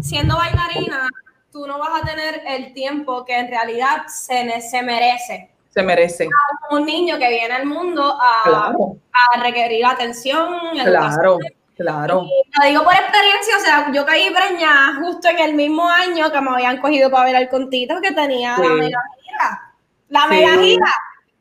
siendo 0.00 0.36
bailarina, 0.36 1.08
tú 1.52 1.66
no 1.66 1.78
vas 1.78 2.02
a 2.02 2.06
tener 2.06 2.42
el 2.46 2.72
tiempo 2.74 3.24
que 3.24 3.36
en 3.38 3.48
realidad 3.48 4.06
se, 4.08 4.44
ne- 4.44 4.60
se 4.60 4.82
merece. 4.82 5.50
Se 5.70 5.82
merece. 5.82 6.28
Un 6.70 6.84
niño 6.86 7.18
que 7.18 7.28
viene 7.28 7.52
al 7.54 7.66
mundo 7.66 8.16
a, 8.20 8.42
Claro, 8.44 8.96
a 9.12 9.40
requerir 9.40 9.84
atención, 9.84 10.54
claro, 10.84 11.38
claro. 11.76 12.22
Y 12.24 12.60
lo 12.60 12.66
digo 12.68 12.84
por 12.84 12.92
experiencia, 12.94 13.56
o 13.56 13.60
sea, 13.60 13.92
yo 13.92 14.06
caí 14.06 14.30
preñada 14.30 14.94
justo 15.00 15.28
en 15.28 15.38
el 15.40 15.54
mismo 15.54 15.88
año 15.88 16.30
que 16.30 16.40
me 16.40 16.50
habían 16.50 16.78
cogido 16.80 17.10
para 17.10 17.24
bailar 17.24 17.48
con 17.50 17.68
Tito, 17.70 17.96
que 18.00 18.12
tenía 18.12 18.56
la 18.58 18.68
mega 18.68 19.00
gira. 19.20 19.74
La 20.08 20.22
Sí. 20.22 20.28
mega 20.30 20.62
gira. 20.62 20.92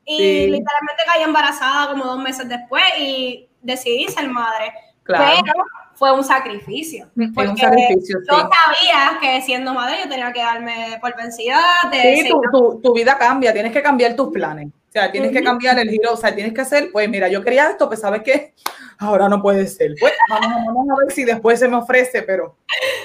Y 0.06 0.18
Sí. 0.18 0.46
literalmente 0.48 1.04
caí 1.06 1.24
embarazada 1.24 1.90
como 1.92 2.04
dos 2.06 2.20
meses 2.20 2.48
después 2.50 2.84
y 3.00 3.48
decidí 3.62 4.08
ser 4.08 4.28
madre. 4.30 4.74
Claro. 5.04 5.42
Pero 5.44 5.54
fue 5.96 6.12
un 6.14 6.24
sacrificio. 6.24 7.06
Es 7.18 7.28
un 7.28 7.34
porque 7.34 7.62
sacrificio, 7.62 8.20
Yo 8.30 8.36
sí. 8.38 8.48
sabía 8.66 9.20
que 9.22 9.42
siendo 9.42 9.74
madre 9.74 9.98
yo 10.04 10.10
tenía 10.10 10.32
que 10.34 10.40
darme 10.42 10.98
por 11.02 11.16
vencida 11.16 11.62
de 11.92 12.18
Sí, 12.24 12.30
tu, 12.30 12.42
tu, 12.52 12.82
tu 12.82 12.94
vida 12.94 13.18
cambia, 13.18 13.54
tienes 13.54 13.72
que 13.72 13.82
cambiar 13.82 14.16
tus 14.16 14.30
planes. 14.32 14.68
O 14.68 14.92
sea, 14.94 15.12
tienes 15.12 15.32
que 15.32 15.44
cambiar 15.44 15.80
el 15.80 15.90
giro, 15.90 16.14
o 16.14 16.18
sea, 16.18 16.36
tienes 16.36 16.54
que 16.54 16.62
hacer, 16.62 16.90
pues 16.92 17.10
mira, 17.10 17.28
yo 17.28 17.44
quería 17.44 17.70
esto, 17.70 17.88
pues 17.88 18.00
sabes 18.02 18.22
qué, 18.22 18.54
ahora 19.00 19.28
no 19.28 19.42
puede 19.42 19.66
ser. 19.68 19.94
Pues 20.00 20.14
vamos, 20.30 20.52
vamos 20.68 20.88
a 20.92 21.04
ver 21.04 21.12
si 21.12 21.24
después 21.24 21.60
se 21.60 21.68
me 21.68 21.78
ofrece, 21.78 22.22
pero 22.22 22.58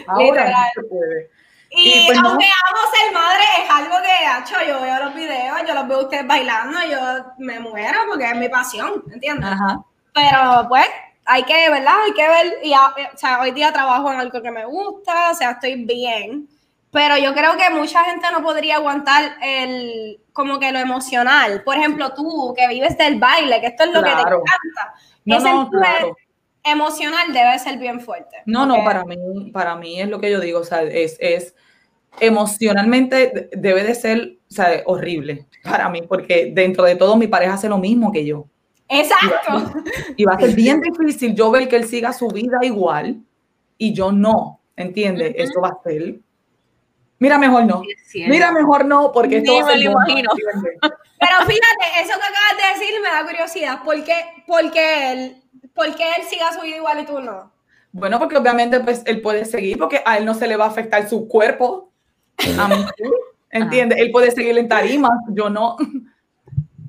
ahora 0.07 0.25
Literal. 0.25 0.53
no 0.53 0.83
se 0.83 0.89
puede. 0.89 1.31
Y, 1.71 2.01
Y, 2.01 2.07
pues, 2.07 2.21
no. 2.21 2.31
aunque 2.31 2.47
amo 2.47 2.79
ser 2.93 3.13
madre, 3.13 3.43
es 3.63 3.71
algo 3.71 3.97
que 4.03 4.11
ha 4.11 4.39
hecho. 4.41 4.57
Yo 4.67 4.81
veo 4.81 5.05
los 5.05 5.15
videos, 5.15 5.59
yo 5.67 5.75
los 5.75 5.89
veo 5.89 5.99
a 5.99 6.03
ustedes 6.03 6.27
bailando, 6.27 6.79
yo 6.91 6.99
me 7.39 7.61
muero 7.61 7.99
porque 8.09 8.25
es 8.25 8.37
mi 8.37 8.49
pasión, 8.49 9.05
¿entiendes? 9.13 9.51
Ajá. 9.51 9.81
Pero 10.15 10.67
pues 10.69 10.87
hay 11.27 11.43
que, 11.45 11.71
¿verdad? 11.71 11.95
Hay 12.05 12.13
que 12.13 12.27
ver. 12.27 12.59
Y, 12.63 12.73
o 12.73 13.17
sea, 13.17 13.41
hoy 13.41 13.51
día 13.51 13.73
trabajo 13.73 14.11
en 14.11 14.21
algo 14.21 14.41
que 14.41 14.51
me 14.51 14.65
gusta, 14.65 15.31
o 15.31 15.35
sea, 15.35 15.53
estoy 15.53 15.85
bien. 15.85 16.49
Pero 16.91 17.19
yo 17.19 17.35
creo 17.35 17.55
que 17.57 17.69
mucha 17.69 18.03
gente 18.05 18.27
no 18.33 18.43
podría 18.43 18.77
aguantar 18.77 19.37
el, 19.43 20.19
como 20.33 20.59
que 20.59 20.73
lo 20.73 20.79
emocional. 20.79 21.63
Por 21.63 21.77
ejemplo, 21.77 22.15
tú 22.15 22.55
que 22.57 22.67
vives 22.67 22.97
del 22.97 23.19
baile, 23.19 23.61
que 23.61 23.67
esto 23.67 23.85
es 23.85 23.93
lo 23.93 24.03
que 24.03 24.11
te 24.11 24.21
encanta. 24.23 24.95
No, 25.27 25.37
Ese 25.37 25.53
no, 25.53 25.69
claro. 25.69 26.17
Emocional 26.65 27.33
debe 27.33 27.59
ser 27.59 27.79
bien 27.79 28.01
fuerte. 28.01 28.37
No, 28.47 28.67
no, 28.67 28.75
Porque- 28.77 28.85
para 28.87 29.05
mí, 29.05 29.17
para 29.53 29.77
mí 29.77 30.01
es 30.01 30.09
lo 30.09 30.21
que 30.21 30.31
yo 30.31 30.41
digo, 30.41 30.61
o 30.61 30.65
sea, 30.65 30.83
es, 30.83 31.17
es 31.21 31.55
emocionalmente 32.21 33.17
de- 33.29 33.49
debe 33.57 33.85
de 33.85 33.95
ser, 33.95 34.37
o 34.51 34.55
sea, 34.55 34.83
horrible 34.87 35.47
para 35.65 35.89
mí, 35.89 36.03
porque 36.03 36.51
dentro 36.55 36.85
de 36.85 36.97
todo 36.97 37.17
mi 37.17 37.27
pareja 37.27 37.55
hace 37.55 37.69
lo 37.69 37.79
mismo 37.79 38.13
que 38.13 38.25
yo. 38.25 38.47
Exacto. 38.89 39.73
Y 40.17 40.25
va 40.25 40.35
a 40.35 40.41
ser 40.41 40.55
bien 40.55 40.81
difícil 40.81 41.35
yo 41.35 41.51
ver 41.51 41.69
que 41.69 41.77
él 41.77 41.85
siga 41.85 42.13
su 42.13 42.29
vida 42.29 42.59
igual 42.63 43.21
y 43.77 43.93
yo 43.93 44.13
no, 44.13 44.61
¿entiendes? 44.77 45.35
Esto 45.37 45.61
va 45.61 45.69
a 45.69 45.83
ser... 45.83 46.17
Mira, 47.21 47.37
mejor 47.37 47.65
no. 47.67 47.83
Mira, 48.15 48.53
mejor 48.53 48.85
no, 48.85 49.11
porque 49.13 49.39
esto 49.39 49.51
Ni 49.53 49.61
va 49.61 49.65
a 49.65 49.67
me 49.67 49.73
ser 49.73 49.83
lo 49.85 49.91
bomba, 49.93 50.05
imagino. 50.09 50.31
¿entiendes? 50.33 50.79
Pero 51.21 51.37
fíjate, 51.41 52.01
eso 52.01 52.13
que 52.19 52.27
acabas 52.27 52.57
de 52.57 52.79
decir 52.79 53.01
me 53.03 53.09
da 53.09 53.25
curiosidad. 53.27 53.83
¿Por 53.85 54.05
qué, 54.05 54.15
por 54.47 54.71
qué 54.71 55.13
él, 55.13 55.43
por 55.79 55.95
qué 55.97 56.05
él 56.19 56.25
siga 56.29 56.53
su 56.53 56.61
vida 56.61 56.77
igual 56.77 57.01
y 57.01 57.07
tú 57.07 57.21
no? 57.21 57.51
Bueno, 57.93 58.19
porque 58.19 58.37
obviamente 58.37 58.81
pues, 58.81 59.03
él 59.07 59.23
puede 59.23 59.45
seguir, 59.47 59.79
porque 59.79 60.03
a 60.05 60.19
él 60.19 60.25
no 60.27 60.35
se 60.35 60.47
le 60.47 60.57
va 60.57 60.67
a 60.67 60.69
afectar 60.69 61.09
su 61.09 61.27
cuerpo. 61.29 61.91
A 62.59 62.69
mí 62.69 62.75
sí, 62.97 63.05
¿entiendes? 63.51 63.99
Él 63.99 64.11
puede 64.11 64.31
seguir 64.31 64.59
en 64.59 64.69
tarima, 64.69 65.09
yo 65.31 65.49
no. 65.49 65.77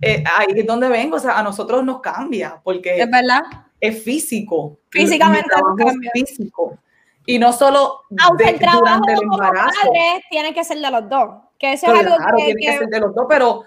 Eh, 0.01 0.23
ahí 0.37 0.47
es 0.55 0.65
donde 0.65 0.87
vengo, 0.87 1.17
o 1.17 1.19
sea, 1.19 1.37
a 1.37 1.43
nosotros 1.43 1.83
nos 1.83 1.99
cambia, 1.99 2.61
porque 2.63 3.01
Es 3.01 3.11
verdad. 3.11 3.41
es 3.81 4.01
físico. 4.01 4.79
Físicamente 4.89 5.49
nos 5.61 5.77
es 5.77 5.85
cambia. 5.85 6.11
físico. 6.13 6.77
Y 7.25 7.37
no 7.37 7.51
solo 7.51 8.03
Aunque 8.25 8.45
de- 8.45 8.49
el 8.51 8.59
trabajo 8.59 8.79
durante 8.79 9.11
el 9.11 9.23
embarazo. 9.23 9.75
padre 9.83 10.23
tiene 10.29 10.53
que 10.53 10.63
ser 10.63 10.77
de 10.79 10.89
los 10.89 11.09
dos. 11.09 11.29
Que 11.57 11.73
eso 11.73 11.87
es 11.93 11.99
algo 11.99 12.15
que, 12.37 12.43
tiene 12.45 12.61
que 12.61 12.65
que- 12.71 12.77
ser 12.77 12.87
de 12.87 12.99
los 13.01 13.13
dos, 13.13 13.25
pero 13.27 13.63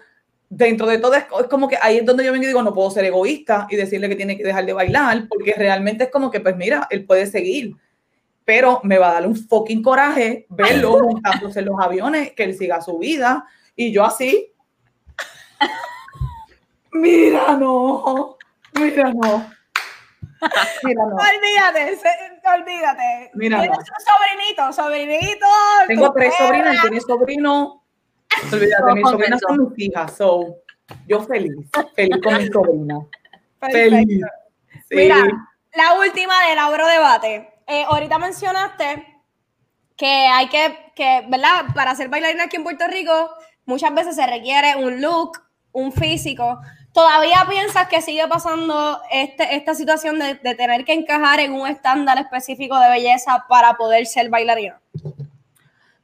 dentro 0.55 0.87
de 0.87 0.99
todo 0.99 1.15
es, 1.15 1.25
es 1.41 1.47
como 1.47 1.67
que 1.67 1.79
ahí 1.81 1.99
es 1.99 2.05
donde 2.05 2.25
yo 2.25 2.31
vengo 2.31 2.45
y 2.45 2.49
digo, 2.49 2.63
no 2.63 2.75
puedo 2.75 2.91
ser 2.91 3.07
egoísta 3.07 3.67
y 3.71 3.77
decirle 3.77 4.09
que 4.09 4.17
tiene 4.17 4.37
que 4.37 4.45
dejar 4.45 4.67
de 4.67 4.75
bailar, 4.75 5.27
porque 5.29 5.55
realmente 5.57 6.05
es 6.05 6.11
como 6.11 6.31
que, 6.31 6.41
pues 6.41 6.57
mira, 6.57 6.87
él 6.91 7.07
puede 7.07 7.27
seguir, 7.27 7.75
pero 8.45 8.81
me 8.85 8.99
va 8.99 9.11
a 9.11 9.15
dar 9.15 9.27
un 9.27 9.35
fucking 9.35 9.83
coraje 9.83 10.47
verlo 10.51 10.99
montándose 11.03 11.61
en 11.61 11.65
los 11.67 11.81
aviones, 11.81 12.33
que 12.33 12.45
él 12.45 12.55
siga 12.55 12.83
su 12.83 12.99
vida, 12.99 13.47
y 13.75 13.93
yo 13.93 14.05
así, 14.05 14.53
mira, 16.93 17.57
no, 17.57 18.37
mira, 18.79 19.11
no, 19.11 19.51
mira, 20.85 21.05
no. 21.07 21.17
Olvídate, 21.17 21.99
olvídate. 22.45 23.31
Mira, 23.35 23.61
Tienes 23.61 23.79
no. 23.79 23.85
un 23.85 24.05
sobrinito, 24.05 24.73
sobrinito. 24.73 25.47
Tengo 25.87 26.13
tres 26.13 26.35
sobrinas, 26.37 26.81
tiene 26.83 27.01
sobrino. 27.01 27.82
Olvídate, 28.53 28.95
mis 28.95 29.09
sobrinas 29.09 29.41
son 29.41 29.59
mis 29.59 29.79
hijas, 29.79 30.17
so 30.17 30.57
yo 31.07 31.21
feliz, 31.23 31.53
feliz 31.95 32.21
con 32.23 32.53
sobrinas. 32.53 33.05
Perfecto. 33.59 33.97
Feliz. 33.97 34.25
Sí. 34.89 34.97
Mira, 34.97 35.17
la 35.75 35.99
última 35.99 36.35
del 36.49 36.59
Abro 36.59 36.87
Debate. 36.87 37.49
Eh, 37.67 37.85
ahorita 37.85 38.19
mencionaste 38.19 39.07
que 39.97 40.07
hay 40.07 40.49
que, 40.49 40.93
que, 40.95 41.25
¿verdad? 41.29 41.67
Para 41.75 41.95
ser 41.95 42.09
bailarina 42.09 42.45
aquí 42.45 42.57
en 42.57 42.65
Puerto 42.65 42.87
Rico, 42.89 43.31
muchas 43.65 43.95
veces 43.95 44.17
se 44.17 44.27
requiere 44.27 44.77
un 44.77 45.01
look, 45.01 45.39
un 45.73 45.93
físico. 45.93 46.59
¿Todavía 46.93 47.47
piensas 47.49 47.89
que 47.89 48.03
sigue 48.03 48.27
pasando 48.29 49.01
este, 49.11 49.55
esta 49.55 49.75
situación 49.75 50.19
de, 50.19 50.35
de 50.35 50.55
tener 50.55 50.85
que 50.85 50.93
encajar 50.93 51.41
en 51.41 51.53
un 51.53 51.67
estándar 51.67 52.19
específico 52.19 52.79
de 52.79 52.91
belleza 52.91 53.47
para 53.49 53.75
poder 53.75 54.05
ser 54.07 54.29
bailarina? 54.29 54.81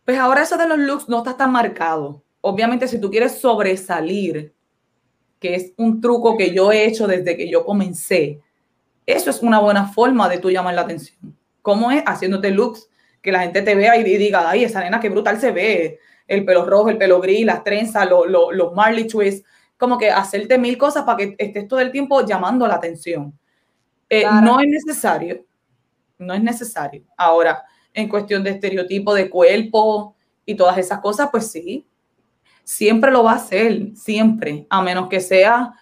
Pues 0.09 0.19
ahora 0.19 0.41
eso 0.43 0.57
de 0.57 0.67
los 0.67 0.79
looks 0.79 1.07
no 1.11 1.19
está 1.19 1.37
tan 1.37 1.53
marcado. 1.53 2.23
Obviamente, 2.41 2.89
si 2.89 2.99
tú 2.99 3.11
quieres 3.11 3.39
sobresalir, 3.43 4.55
que 5.39 5.55
es 5.55 5.75
un 5.77 6.01
truco 6.01 6.35
que 6.35 6.55
yo 6.55 6.73
he 6.73 6.87
hecho 6.87 7.07
desde 7.07 7.37
que 7.37 7.51
yo 7.51 7.63
comencé, 7.63 8.41
eso 9.05 9.29
es 9.29 9.43
una 9.43 9.59
buena 9.59 9.87
forma 9.89 10.27
de 10.31 10.39
tú 10.39 10.51
llamar 10.51 10.73
la 10.73 10.81
atención. 10.81 11.37
¿Cómo 11.61 11.91
es? 11.91 12.03
Haciéndote 12.07 12.51
looks, 12.53 12.89
que 13.21 13.31
la 13.31 13.41
gente 13.43 13.61
te 13.61 13.75
vea 13.75 13.99
y 13.99 14.03
diga, 14.03 14.49
ay, 14.49 14.65
esa 14.65 14.81
nena 14.81 14.99
qué 14.99 15.11
brutal 15.11 15.39
se 15.39 15.51
ve. 15.51 15.99
El 16.27 16.47
pelo 16.47 16.65
rojo, 16.65 16.89
el 16.89 16.97
pelo 16.97 17.21
gris, 17.21 17.45
las 17.45 17.63
trenzas, 17.63 18.09
lo- 18.09 18.25
lo- 18.25 18.51
los 18.51 18.73
Marley 18.73 19.07
twists, 19.07 19.47
como 19.77 19.99
que 19.99 20.11
hacerte 20.11 20.57
mil 20.57 20.79
cosas 20.79 21.05
para 21.05 21.19
que 21.19 21.35
estés 21.37 21.69
todo 21.69 21.81
el 21.81 21.93
tiempo 21.93 22.25
llamando 22.25 22.67
la 22.67 22.77
atención. 22.77 23.39
Eh, 24.09 24.23
Claro. 24.23 24.41
No 24.41 24.59
es 24.61 24.69
necesario, 24.69 25.45
no 26.17 26.33
es 26.33 26.43
necesario. 26.43 27.03
Ahora, 27.15 27.63
en 27.99 28.09
cuestión 28.09 28.43
de 28.43 28.51
estereotipo 28.51 29.15
de 29.15 29.29
cuerpo 29.29 30.15
y 30.45 30.55
todas 30.55 30.79
esas 30.79 31.01
cosas, 31.01 31.29
pues 31.31 31.51
sí, 31.51 31.87
siempre 32.65 33.11
lo 33.11 33.25
va 33.25 33.33
a 33.33 33.37
hacer, 33.37 33.95
siempre, 33.95 34.67
a 34.71 34.83
menos 34.83 35.09
que 35.09 35.21
sea 35.21 35.73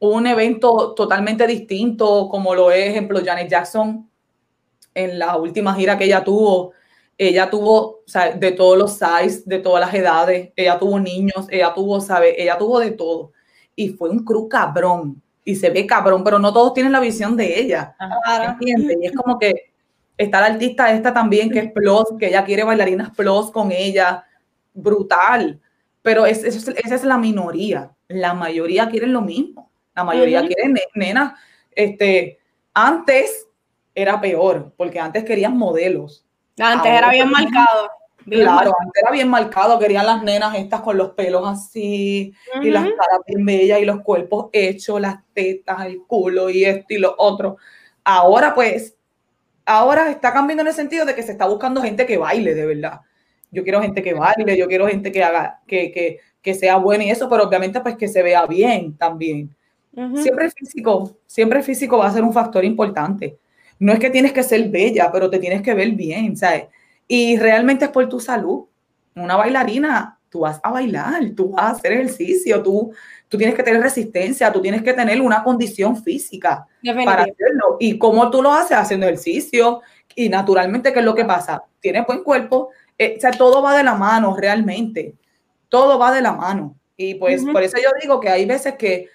un 0.00 0.26
evento 0.26 0.94
totalmente 0.94 1.46
distinto, 1.46 2.28
como 2.30 2.54
lo 2.54 2.70
es, 2.70 2.90
ejemplo, 2.90 3.20
Janet 3.24 3.48
Jackson 3.48 4.08
en 4.94 5.18
la 5.18 5.36
última 5.36 5.74
gira 5.74 5.96
que 5.96 6.04
ella 6.04 6.24
tuvo. 6.24 6.72
Ella 7.16 7.50
tuvo, 7.50 7.80
o 7.80 8.02
sea, 8.06 8.30
de 8.30 8.52
todos 8.52 8.78
los 8.78 8.92
sizes, 8.92 9.44
de 9.44 9.58
todas 9.58 9.84
las 9.84 9.92
edades, 9.92 10.52
ella 10.54 10.78
tuvo 10.78 11.00
niños, 11.00 11.46
ella 11.50 11.74
tuvo, 11.74 12.00
¿sabe? 12.00 12.40
Ella 12.40 12.56
tuvo 12.56 12.78
de 12.78 12.92
todo. 12.92 13.32
Y 13.74 13.88
fue 13.90 14.08
un 14.10 14.24
crew 14.24 14.48
cabrón. 14.48 15.20
Y 15.44 15.56
se 15.56 15.70
ve 15.70 15.86
cabrón, 15.86 16.22
pero 16.22 16.38
no 16.38 16.52
todos 16.52 16.74
tienen 16.74 16.92
la 16.92 17.00
visión 17.00 17.36
de 17.36 17.58
ella. 17.58 17.96
¿Entiendes? 18.46 18.98
Y 19.00 19.06
es 19.06 19.12
como 19.16 19.38
que 19.38 19.67
está 20.18 20.40
la 20.40 20.48
artista 20.48 20.92
esta 20.92 21.14
también, 21.14 21.48
que 21.50 21.60
es 21.60 21.72
plus, 21.72 22.04
que 22.18 22.26
ella 22.28 22.44
quiere 22.44 22.64
bailarinas 22.64 23.10
plus 23.16 23.50
con 23.50 23.72
ella. 23.72 24.24
Brutal. 24.74 25.60
pero 26.00 26.24
es- 26.24 26.42
esa 26.44 26.94
es 26.94 27.04
la 27.04 27.18
minoría. 27.18 27.90
La 28.06 28.32
mayoría 28.32 28.88
quieren 28.88 29.12
lo 29.12 29.20
mismo. 29.20 29.70
La 29.94 30.04
mayoría 30.04 30.38
Ujú. 30.40 30.46
quieren, 30.48 30.72
ne- 30.72 30.82
nena, 30.94 31.36
este, 31.72 32.38
antes 32.72 33.46
era 33.94 34.18
peor, 34.20 34.72
porque 34.76 34.98
antes 35.00 35.24
querían 35.24 35.58
modelos. 35.58 36.24
Antes 36.58 36.86
Ahora 36.92 36.98
era 36.98 37.10
bien 37.10 37.30
marcado. 37.30 37.90
bien 38.24 38.42
Claro, 38.42 38.54
marcado. 38.56 38.74
antes 38.80 39.02
era 39.02 39.10
bien 39.10 39.28
marcado, 39.28 39.78
querían 39.78 40.06
las 40.06 40.22
nenas 40.22 40.54
estas 40.56 40.80
con 40.80 40.96
los 40.96 41.10
pelos 41.10 41.42
así, 41.46 42.32
y 42.62 42.70
las 42.70 42.84
caras 42.84 43.20
bien 43.26 43.44
bellas, 43.44 43.80
y 43.80 43.84
los 43.84 44.00
cuerpos 44.00 44.48
hechos, 44.52 45.00
las 45.00 45.16
tetas, 45.34 45.84
el 45.84 46.02
culo, 46.06 46.48
y 46.48 46.64
esto 46.64 46.86
y 46.94 46.98
lo 46.98 47.14
otro. 47.18 47.56
Ahora, 48.04 48.54
pues, 48.54 48.96
ahora 49.68 50.10
está 50.10 50.32
cambiando 50.32 50.62
en 50.62 50.68
el 50.68 50.74
sentido 50.74 51.04
de 51.04 51.14
que 51.14 51.22
se 51.22 51.32
está 51.32 51.46
buscando 51.46 51.82
gente 51.82 52.06
que 52.06 52.16
baile, 52.16 52.54
de 52.54 52.66
verdad. 52.66 53.00
Yo 53.50 53.62
quiero 53.62 53.80
gente 53.82 54.02
que 54.02 54.14
baile, 54.14 54.56
yo 54.56 54.66
quiero 54.66 54.88
gente 54.88 55.12
que 55.12 55.22
haga, 55.22 55.60
que, 55.66 55.92
que, 55.92 56.18
que 56.42 56.54
sea 56.54 56.76
buena 56.76 57.04
y 57.04 57.10
eso, 57.10 57.28
pero 57.28 57.44
obviamente, 57.44 57.80
pues, 57.80 57.96
que 57.96 58.08
se 58.08 58.22
vea 58.22 58.46
bien 58.46 58.96
también. 58.96 59.54
Siempre 60.14 60.44
el 60.44 60.52
físico, 60.52 61.18
siempre 61.26 61.58
el 61.58 61.64
físico 61.64 61.98
va 61.98 62.06
a 62.06 62.12
ser 62.12 62.22
un 62.22 62.32
factor 62.32 62.64
importante. 62.64 63.36
No 63.80 63.92
es 63.92 63.98
que 63.98 64.10
tienes 64.10 64.32
que 64.32 64.44
ser 64.44 64.68
bella, 64.68 65.10
pero 65.12 65.28
te 65.28 65.38
tienes 65.38 65.60
que 65.60 65.74
ver 65.74 65.90
bien, 65.90 66.36
¿sabes? 66.36 66.66
Y 67.08 67.36
realmente 67.36 67.86
es 67.86 67.90
por 67.90 68.08
tu 68.08 68.20
salud. 68.20 68.66
Una 69.16 69.36
bailarina, 69.36 70.17
tú 70.30 70.40
vas 70.40 70.60
a 70.62 70.70
bailar, 70.70 71.22
tú 71.36 71.50
vas 71.50 71.62
a 71.64 71.70
hacer 71.70 71.92
ejercicio, 71.92 72.62
tú, 72.62 72.92
tú 73.28 73.38
tienes 73.38 73.54
que 73.56 73.62
tener 73.62 73.80
resistencia, 73.82 74.52
tú 74.52 74.60
tienes 74.60 74.82
que 74.82 74.92
tener 74.92 75.20
una 75.20 75.42
condición 75.42 75.96
física 76.02 76.66
para 77.04 77.22
hacerlo. 77.22 77.76
¿Y 77.80 77.98
cómo 77.98 78.30
tú 78.30 78.42
lo 78.42 78.52
haces? 78.52 78.76
Haciendo 78.76 79.06
ejercicio. 79.06 79.80
Y 80.14 80.28
naturalmente, 80.28 80.92
¿qué 80.92 80.98
es 80.98 81.04
lo 81.04 81.14
que 81.14 81.24
pasa? 81.24 81.62
Tienes 81.80 82.04
buen 82.06 82.22
cuerpo, 82.22 82.70
eh, 82.98 83.14
o 83.16 83.20
sea, 83.20 83.30
todo 83.30 83.62
va 83.62 83.76
de 83.76 83.84
la 83.84 83.94
mano 83.94 84.36
realmente. 84.36 85.14
Todo 85.68 85.98
va 85.98 86.12
de 86.12 86.22
la 86.22 86.32
mano. 86.32 86.74
Y 86.96 87.14
pues 87.14 87.42
Ujú. 87.42 87.52
por 87.52 87.62
eso 87.62 87.76
yo 87.78 87.90
digo 88.02 88.18
que 88.18 88.28
hay 88.28 88.44
veces 88.44 88.74
que 88.76 89.06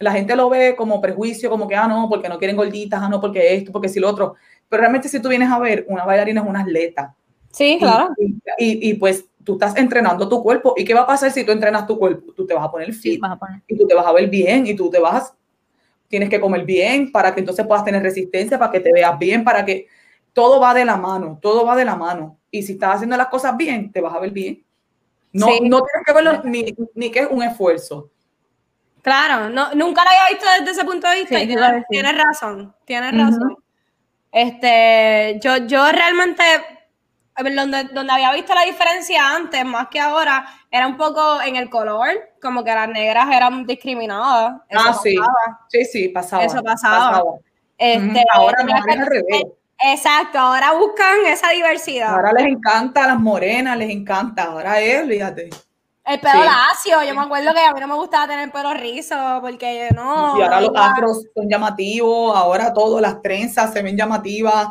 la 0.00 0.12
gente 0.12 0.34
lo 0.34 0.48
ve 0.48 0.74
como 0.76 1.00
prejuicio, 1.00 1.48
como 1.50 1.68
que, 1.68 1.76
ah, 1.76 1.86
no, 1.86 2.08
porque 2.08 2.28
no 2.28 2.38
quieren 2.38 2.56
gorditas, 2.56 3.00
ah, 3.02 3.08
no, 3.08 3.20
porque 3.20 3.54
esto, 3.54 3.70
porque 3.70 3.88
si 3.88 4.00
lo 4.00 4.08
otro. 4.08 4.34
Pero 4.68 4.80
realmente 4.80 5.08
si 5.08 5.20
tú 5.20 5.28
vienes 5.28 5.50
a 5.50 5.58
ver, 5.58 5.84
una 5.88 6.04
bailarina 6.04 6.40
es 6.40 6.46
una 6.48 6.62
atleta. 6.62 7.14
Sí, 7.52 7.76
claro. 7.78 8.14
Y, 8.18 8.24
y- 8.58 8.90
y, 8.90 8.94
pues 8.94 9.24
tú 9.44 9.54
estás 9.54 9.76
entrenando 9.76 10.28
tu 10.28 10.42
cuerpo. 10.42 10.74
¿Y 10.76 10.84
qué 10.84 10.94
va 10.94 11.02
a 11.02 11.06
pasar 11.06 11.30
si 11.30 11.44
tú 11.44 11.52
entrenas 11.52 11.86
tu 11.86 11.98
cuerpo? 11.98 12.32
Tú 12.32 12.46
te 12.46 12.54
vas 12.54 12.64
a 12.64 12.70
poner 12.70 12.92
fit 12.92 13.20
Vas 13.20 13.32
a 13.32 13.36
poner- 13.38 13.62
y 13.66 13.76
tú 13.76 13.86
te 13.86 13.94
vas 13.94 14.06
a 14.06 14.12
ver 14.12 14.28
bien 14.28 14.66
y 14.66 14.74
tú 14.74 14.90
te 14.90 14.98
vas, 14.98 15.34
tienes 16.08 16.28
que 16.28 16.40
comer 16.40 16.64
bien 16.64 17.10
para 17.12 17.32
que 17.34 17.40
entonces 17.40 17.66
puedas 17.66 17.84
tener 17.84 18.02
resistencia, 18.02 18.58
para 18.58 18.72
que 18.72 18.80
te 18.80 18.92
veas 18.92 19.18
bien, 19.18 19.44
para 19.44 19.64
que 19.64 19.86
todo 20.32 20.60
va 20.60 20.74
de 20.74 20.84
la 20.84 20.96
mano, 20.96 21.38
todo 21.40 21.64
va 21.64 21.76
de 21.76 21.84
la 21.84 21.96
mano. 21.96 22.38
Y 22.50 22.62
si 22.62 22.72
estás 22.72 22.96
haciendo 22.96 23.16
las 23.16 23.28
cosas 23.28 23.56
bien, 23.56 23.90
te 23.92 24.00
vas 24.00 24.14
a 24.14 24.18
ver 24.20 24.30
bien. 24.30 24.64
No, 25.32 25.46
Sí. 25.46 25.60
no 25.62 25.82
tienes 25.82 26.04
que 26.06 26.12
verlo 26.12 26.42
ni, 26.44 26.74
ni 26.94 27.10
que 27.10 27.20
es 27.20 27.28
un 27.30 27.42
esfuerzo. 27.42 28.10
Claro, 29.02 29.48
no, 29.48 29.72
nunca 29.74 30.02
lo 30.04 30.10
había 30.10 30.28
visto 30.36 30.44
desde 30.58 30.72
ese 30.72 30.84
punto 30.84 31.08
de 31.08 31.14
vista 31.20 31.36
Sí, 31.38 31.44
y 31.44 31.46
tienes, 31.46 32.16
razón, 32.18 32.74
tienes 32.84 33.12
razón. 33.16 33.56
Este, 34.32 35.38
yo, 35.42 35.56
yo 35.66 35.90
realmente, 35.90 36.42
donde, 37.42 37.84
donde 37.84 38.12
había 38.12 38.32
visto 38.32 38.54
la 38.54 38.62
diferencia 38.62 39.34
antes, 39.34 39.64
más 39.64 39.88
que 39.88 40.00
ahora, 40.00 40.46
era 40.70 40.86
un 40.86 40.96
poco 40.96 41.40
en 41.42 41.56
el 41.56 41.68
color, 41.68 42.08
como 42.40 42.62
que 42.64 42.72
las 42.72 42.88
negras 42.88 43.28
eran 43.32 43.66
discriminadas. 43.66 44.60
Eso 44.68 44.80
ah, 44.86 45.00
sí. 45.02 45.16
pasaba. 45.16 45.66
Sí, 45.68 45.84
sí, 45.84 46.08
pasaba. 46.08 46.44
Eso 46.44 46.62
pasaba. 46.62 47.22
Este, 47.76 48.04
Ujú, 48.08 48.18
Ahora 48.32 48.62
no, 48.62 48.76
es 48.76 48.98
al 48.98 49.06
revés. 49.06 49.44
Exacto, 49.82 50.38
ahora 50.38 50.72
buscan 50.72 51.24
esa 51.26 51.50
diversidad. 51.50 52.14
Ahora 52.14 52.32
les 52.32 52.46
encanta 52.46 53.04
a 53.04 53.08
las 53.08 53.18
morenas, 53.18 53.78
les 53.78 53.90
encanta. 53.90 54.44
Ahora 54.44 54.78
es, 54.78 55.08
fíjate. 55.08 55.48
el 56.04 56.20
pelo 56.20 56.34
sí. 56.34 56.38
lacio, 56.44 57.02
yo 57.02 57.14
me 57.14 57.22
acuerdo 57.22 57.54
que 57.54 57.60
a 57.60 57.72
mí 57.72 57.80
no 57.80 57.86
me 57.88 57.94
gustaba 57.94 58.28
tener 58.28 58.52
pelo 58.52 58.74
rizo, 58.74 59.16
porque 59.40 59.88
no. 59.94 60.38
y 60.38 60.42
ahora 60.42 60.60
los 60.60 60.72
afros 60.74 61.24
son 61.34 61.48
llamativos, 61.48 62.36
ahora 62.36 62.74
todo, 62.74 63.00
las 63.00 63.22
trenzas 63.22 63.72
se 63.72 63.80
ven 63.80 63.96
llamativas. 63.96 64.68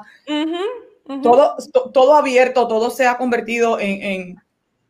Todo, 1.24 1.56
to- 1.74 1.90
todo 1.92 2.16
abierto, 2.16 2.68
todo 2.68 2.90
se 2.92 3.08
ha 3.08 3.18
convertido 3.18 3.80
en, 3.80 4.02
en- 4.04 4.44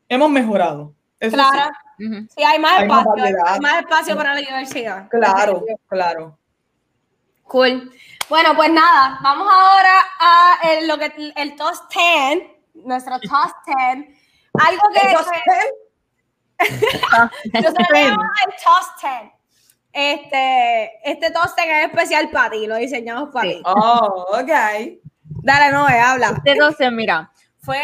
hemos 0.10 0.30
mejorado. 0.30 0.94
Eso 1.20 1.36
sí. 1.38 1.42
Claro. 1.42 1.72
Ujú. 2.00 2.28
Sí, 2.36 2.44
hay 2.44 2.60
más 2.60 2.80
Hay 2.80 2.88
más 2.88 3.00
espacio, 3.06 3.24
hay 3.24 3.34
variedad. 3.34 3.60
más 3.62 3.80
espacio 3.82 4.16
para 4.18 4.34
la 4.34 4.40
diversidad. 4.40 5.08
Claro, 5.10 5.64
claro. 5.88 6.38
Cool. 7.44 7.92
Bueno, 8.30 8.56
pues 8.56 8.72
nada, 8.72 9.20
vamos 9.24 9.48
ahora 9.52 9.94
a 10.20 10.60
el, 10.72 10.88
lo 10.88 10.98
que, 10.98 11.12
el 11.36 11.56
Toast 11.56 11.92
10, 11.94 12.44
nuestro 12.86 13.20
Toast 13.20 13.56
10. 13.66 14.18
Algo 14.54 14.82
que, 14.94 15.08
Entonces, 15.10 15.42
que 17.50 17.50
nosotros 17.62 17.88
le 17.92 18.04
llamamos 18.10 18.26
el 18.46 18.54
Toast 18.64 19.02
10. 19.02 19.32
Este, 19.92 21.10
este 21.10 21.32
Toast 21.32 21.58
10 21.58 21.68
es 21.70 21.86
especial 21.90 22.30
para 22.30 22.52
ti, 22.52 22.68
lo 22.68 22.76
diseñamos 22.76 23.30
para 23.34 23.50
Sí. 23.50 23.56
ti. 23.56 23.62
oh, 23.66 24.26
ok. 24.32 25.09
Dale, 25.44 25.72
no, 25.72 25.86
habla. 25.86 26.42
Entonces, 26.46 26.92
mira, 26.92 27.32
fue, 27.60 27.82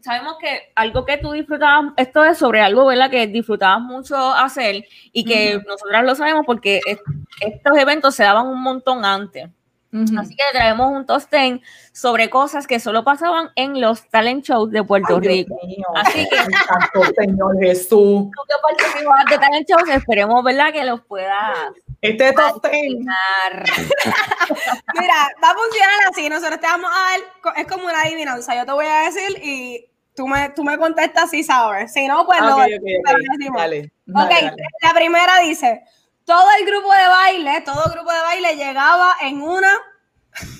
sabemos 0.00 0.36
que 0.40 0.72
algo 0.74 1.04
que 1.04 1.16
tú 1.18 1.32
disfrutabas, 1.32 1.92
esto 1.96 2.24
es 2.24 2.38
sobre 2.38 2.60
algo, 2.60 2.86
¿verdad? 2.86 3.10
Que 3.10 3.26
disfrutabas 3.26 3.80
mucho 3.80 4.16
hacer 4.34 4.84
y 5.12 5.24
que 5.24 5.60
nosotras 5.66 6.04
lo 6.04 6.14
sabemos 6.14 6.42
porque 6.46 6.80
es- 6.86 6.98
estos 7.40 7.76
eventos 7.78 8.14
se 8.14 8.22
daban 8.24 8.46
un 8.46 8.62
montón 8.62 9.04
antes. 9.04 9.48
Ujú. 9.92 10.18
Así 10.18 10.34
que 10.34 10.42
traemos 10.52 10.90
un 10.90 11.06
tosten 11.06 11.62
sobre 11.92 12.28
cosas 12.28 12.66
que 12.66 12.80
solo 12.80 13.04
pasaban 13.04 13.50
en 13.54 13.80
los 13.80 14.08
talent 14.10 14.44
shows 14.44 14.68
de 14.72 14.82
Puerto 14.82 15.20
Ay, 15.22 15.28
Rico. 15.46 15.56
Así 15.94 16.28
que- 16.28 16.36
Santo 16.66 17.12
Señor 17.16 17.56
Jesús. 17.60 17.88
Tú 17.88 18.30
que 18.48 18.54
participas 18.60 19.24
de 19.30 19.38
talent 19.38 19.68
shows, 19.68 19.88
esperemos, 19.88 20.42
¿verdad? 20.42 20.72
Que 20.72 20.84
los 20.84 21.00
puedas 21.02 21.56
Este 22.04 22.32
tosten. 22.34 23.04
dar. 23.04 23.64
Mira, 25.00 25.28
va 25.42 25.50
a 25.50 25.54
funcionar 25.54 26.00
así. 26.10 26.28
Nosotros 26.28 26.60
te 26.60 26.66
vamos 26.66 26.90
a 26.92 27.00
dar, 27.00 27.20
es 27.56 27.66
como 27.66 27.86
una 27.86 28.02
adivinanza. 28.02 28.54
Yo 28.54 28.66
te 28.66 28.72
voy 28.72 28.84
a 28.86 29.04
decir 29.04 29.40
y 29.42 29.88
tú 30.14 30.28
me, 30.28 30.50
tú 30.50 30.62
me 30.64 30.76
contestas 30.76 31.30
si 31.30 31.42
sabes. 31.42 31.92
Si 31.94 32.06
no, 32.06 32.26
pues 32.26 32.40
no. 32.40 32.56
Ok, 32.56 32.62
ok, 32.62 32.68
te 32.84 32.98
ok. 32.98 33.08
lo 33.18 33.32
decimos. 33.38 33.58
Dale, 33.60 33.90
Ok, 34.08 34.28
dale, 34.30 34.50
dale. 34.50 34.62
la 34.82 34.92
primera 34.94 35.38
dice: 35.38 35.82
todo 36.26 36.46
el 36.58 36.66
grupo 36.66 36.92
de 36.92 37.08
baile, 37.08 37.60
todo 37.62 37.90
grupo 37.90 38.12
de 38.12 38.20
baile 38.20 38.54
llegaba 38.56 39.16
en 39.22 39.40
una. 39.40 39.72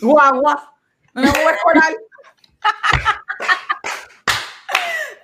Guagua. 0.01 0.73
Una 1.15 1.31
guagua 1.31 1.53
escolar. 1.53 1.95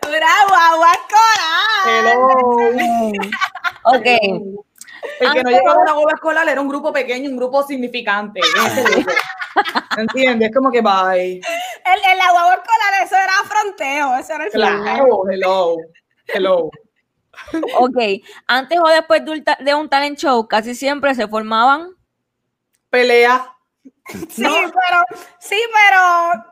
Una 0.07 0.45
guagua 0.49 0.93
escolar. 0.93 1.87
Hello. 1.87 2.29
Ok. 3.85 4.07
El 5.21 5.33
que 5.33 5.43
no 5.43 5.51
llegaba 5.51 5.73
a 5.73 5.83
una 5.83 5.93
guagua 5.93 6.13
escolar 6.15 6.49
era 6.49 6.61
un 6.61 6.69
grupo 6.69 6.93
pequeño, 6.93 7.29
un 7.29 7.37
grupo 7.37 7.63
significante. 7.63 8.41
¿Entiendes? 9.97 10.49
Es 10.49 10.55
como 10.55 10.71
que 10.71 10.81
bye. 10.81 11.35
El, 11.35 12.11
el 12.13 12.19
la 12.19 12.31
guagua 12.33 12.55
escolar, 12.55 13.03
eso 13.05 13.17
era 13.17 13.33
fronteo. 13.45 14.17
Eso 14.17 14.35
era 14.35 14.45
el 14.45 14.51
Claro, 14.51 15.23
hello. 15.31 15.77
Hello. 16.27 16.71
Ok, 17.79 17.97
antes 18.47 18.79
o 18.83 18.89
después 18.89 19.23
de 19.25 19.75
un, 19.75 19.89
talent 19.89 20.19
show, 20.19 20.47
casi 20.47 20.75
siempre 20.75 21.15
se 21.15 21.27
formaban. 21.27 21.91
Pelea. 22.91 23.57
Sí, 24.29 24.45
pero, 24.45 25.05
sí, 25.39 25.57
pero 25.73 26.45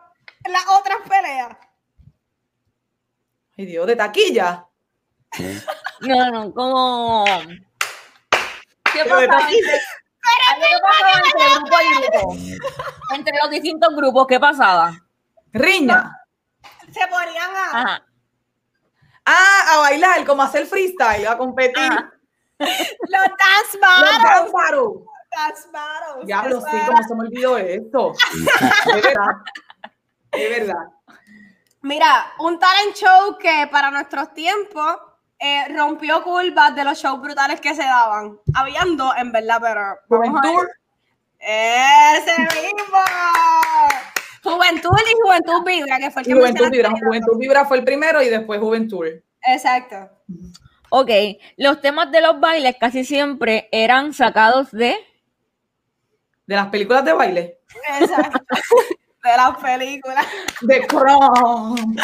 las 0.53 0.65
otras 0.79 0.99
peleas. 1.09 1.57
Ay, 3.57 3.67
Dios, 3.67 3.87
de 3.87 3.97
taquilla. 3.97 4.67
No, 6.01 6.31
no, 6.31 6.55
como. 6.55 7.25
¿Qué 9.05 9.15
de 9.15 9.29
taquilla. 9.29 9.73
entre, 10.55 10.69
¿Qué 10.69 10.75
pasaba 10.83 11.23
entre 11.25 11.55
grupo 11.55 11.77
y 11.81 11.95
grupo? 11.95 12.65
Entre 13.15 13.39
los 13.43 13.51
distintos 13.51 13.95
grupos, 13.97 14.27
¿qué 14.27 14.41
pasaba? 14.41 14.93
Riña. 15.53 16.13
Se 16.93 17.07
ponían 17.09 17.57
a. 17.57 17.81
Ajá. 17.81 18.05
Ah, 19.27 19.75
a 19.75 19.79
bailar, 19.79 20.25
como 20.25 20.43
hacer 20.43 20.67
freestyle, 20.67 21.27
a 21.27 21.37
competir. 21.37 21.93
Ajá. 21.93 22.13
Los 22.59 22.71
dance 23.11 23.75
Los 23.75 23.81
battles. 23.81 24.23
dance 24.23 24.53
battles. 24.53 25.07
Dance 25.31 25.69
battles. 25.73 26.27
Diablo, 26.27 26.61
sí, 26.61 26.77
como 26.87 27.03
se 27.03 27.15
me 27.15 27.21
olvidó 27.21 27.59
esto. 27.59 28.13
Es 28.87 29.03
verdad. 29.03 29.31
Es 30.33 30.51
verdad. 30.59 30.87
Mira, 31.83 32.33
un 32.41 32.59
talent 32.59 32.97
show 32.97 33.39
que 33.39 33.69
para 33.71 33.91
nuestros 33.91 34.33
tiempos 34.35 34.97
eh, 35.39 35.69
rompió 35.75 36.23
curvas 36.23 36.75
de 36.75 36.85
los 36.85 36.99
shows 36.99 37.21
brutales 37.21 37.61
que 37.61 37.75
se 37.75 37.83
daban. 37.83 38.39
Habían 38.55 38.97
dos, 38.97 39.15
en 39.17 39.33
verdad, 39.33 39.59
pero. 39.61 39.99
Juventud. 40.09 40.67
¡Ese 41.39 42.41
mismo! 42.41 42.99
Juventud 44.43 44.99
y 44.99 45.15
Juventud 45.23 45.65
Vibra, 45.65 45.99
que 45.99 46.11
fue 46.11 46.23
el 46.23 46.29
que 46.29 46.35
Juventud 46.35 46.71
Vibra. 46.71 46.91
Juventud 46.91 47.39
Vibra 47.39 47.65
fue 47.65 47.79
el 47.79 47.85
primero 47.85 48.21
y 48.23 48.29
después 48.29 48.61
Juventud. 48.61 49.07
Exacto. 49.43 50.11
Ok, 50.91 51.11
los 51.57 51.81
temas 51.81 52.11
de 52.11 52.21
los 52.21 52.41
bailes 52.41 52.77
casi 52.79 53.05
siempre 53.05 53.69
eran 53.71 54.13
sacados 54.13 54.71
de. 54.73 54.97
De 56.47 56.55
las 56.57 56.69
películas 56.69 57.05
de 57.05 57.13
baile. 57.13 57.59
Exacto. 58.01 58.41
de 59.25 59.37
las 59.37 59.57
películas. 59.59 60.27
The 60.67 60.87
Crown. 60.87 61.97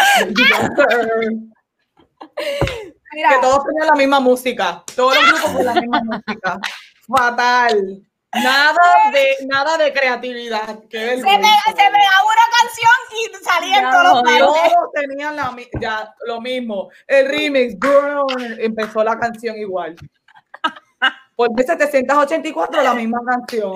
Mira. 3.15 3.29
que 3.31 3.37
todos 3.39 3.65
tenían 3.65 3.87
la 3.87 3.95
misma 3.95 4.21
música. 4.21 4.83
Todos 4.95 5.15
los 5.17 5.25
grupos 5.33 5.51
con 5.53 5.65
la 5.65 5.75
misma 5.81 6.01
música. 6.05 6.59
Fatal. 7.07 8.03
Nada 8.33 9.11
de, 9.13 9.47
nada 9.47 9.77
de 9.79 9.93
creatividad. 9.93 10.67
Se 10.91 10.99
pegaba, 10.99 11.21
se 11.21 11.73
pegaba 11.73 12.25
una 12.25 12.47
canción 12.59 12.91
y 13.13 13.45
salían 13.45 13.83
Ya, 13.85 13.91
todos 13.93 14.23
los. 14.25 14.39
Todos 14.73 14.91
tenían 14.93 15.37
la, 15.37 15.57
ya, 15.81 16.15
lo 16.27 16.41
mismo. 16.41 16.89
El 17.07 17.29
remix, 17.29 17.79
brr, 17.79 18.27
empezó 18.61 19.05
la 19.05 19.17
canción 19.19 19.57
igual. 19.57 19.95
Por 21.37 21.49
784 21.57 22.83
la 22.83 22.95
misma 22.95 23.21
canción. 23.25 23.75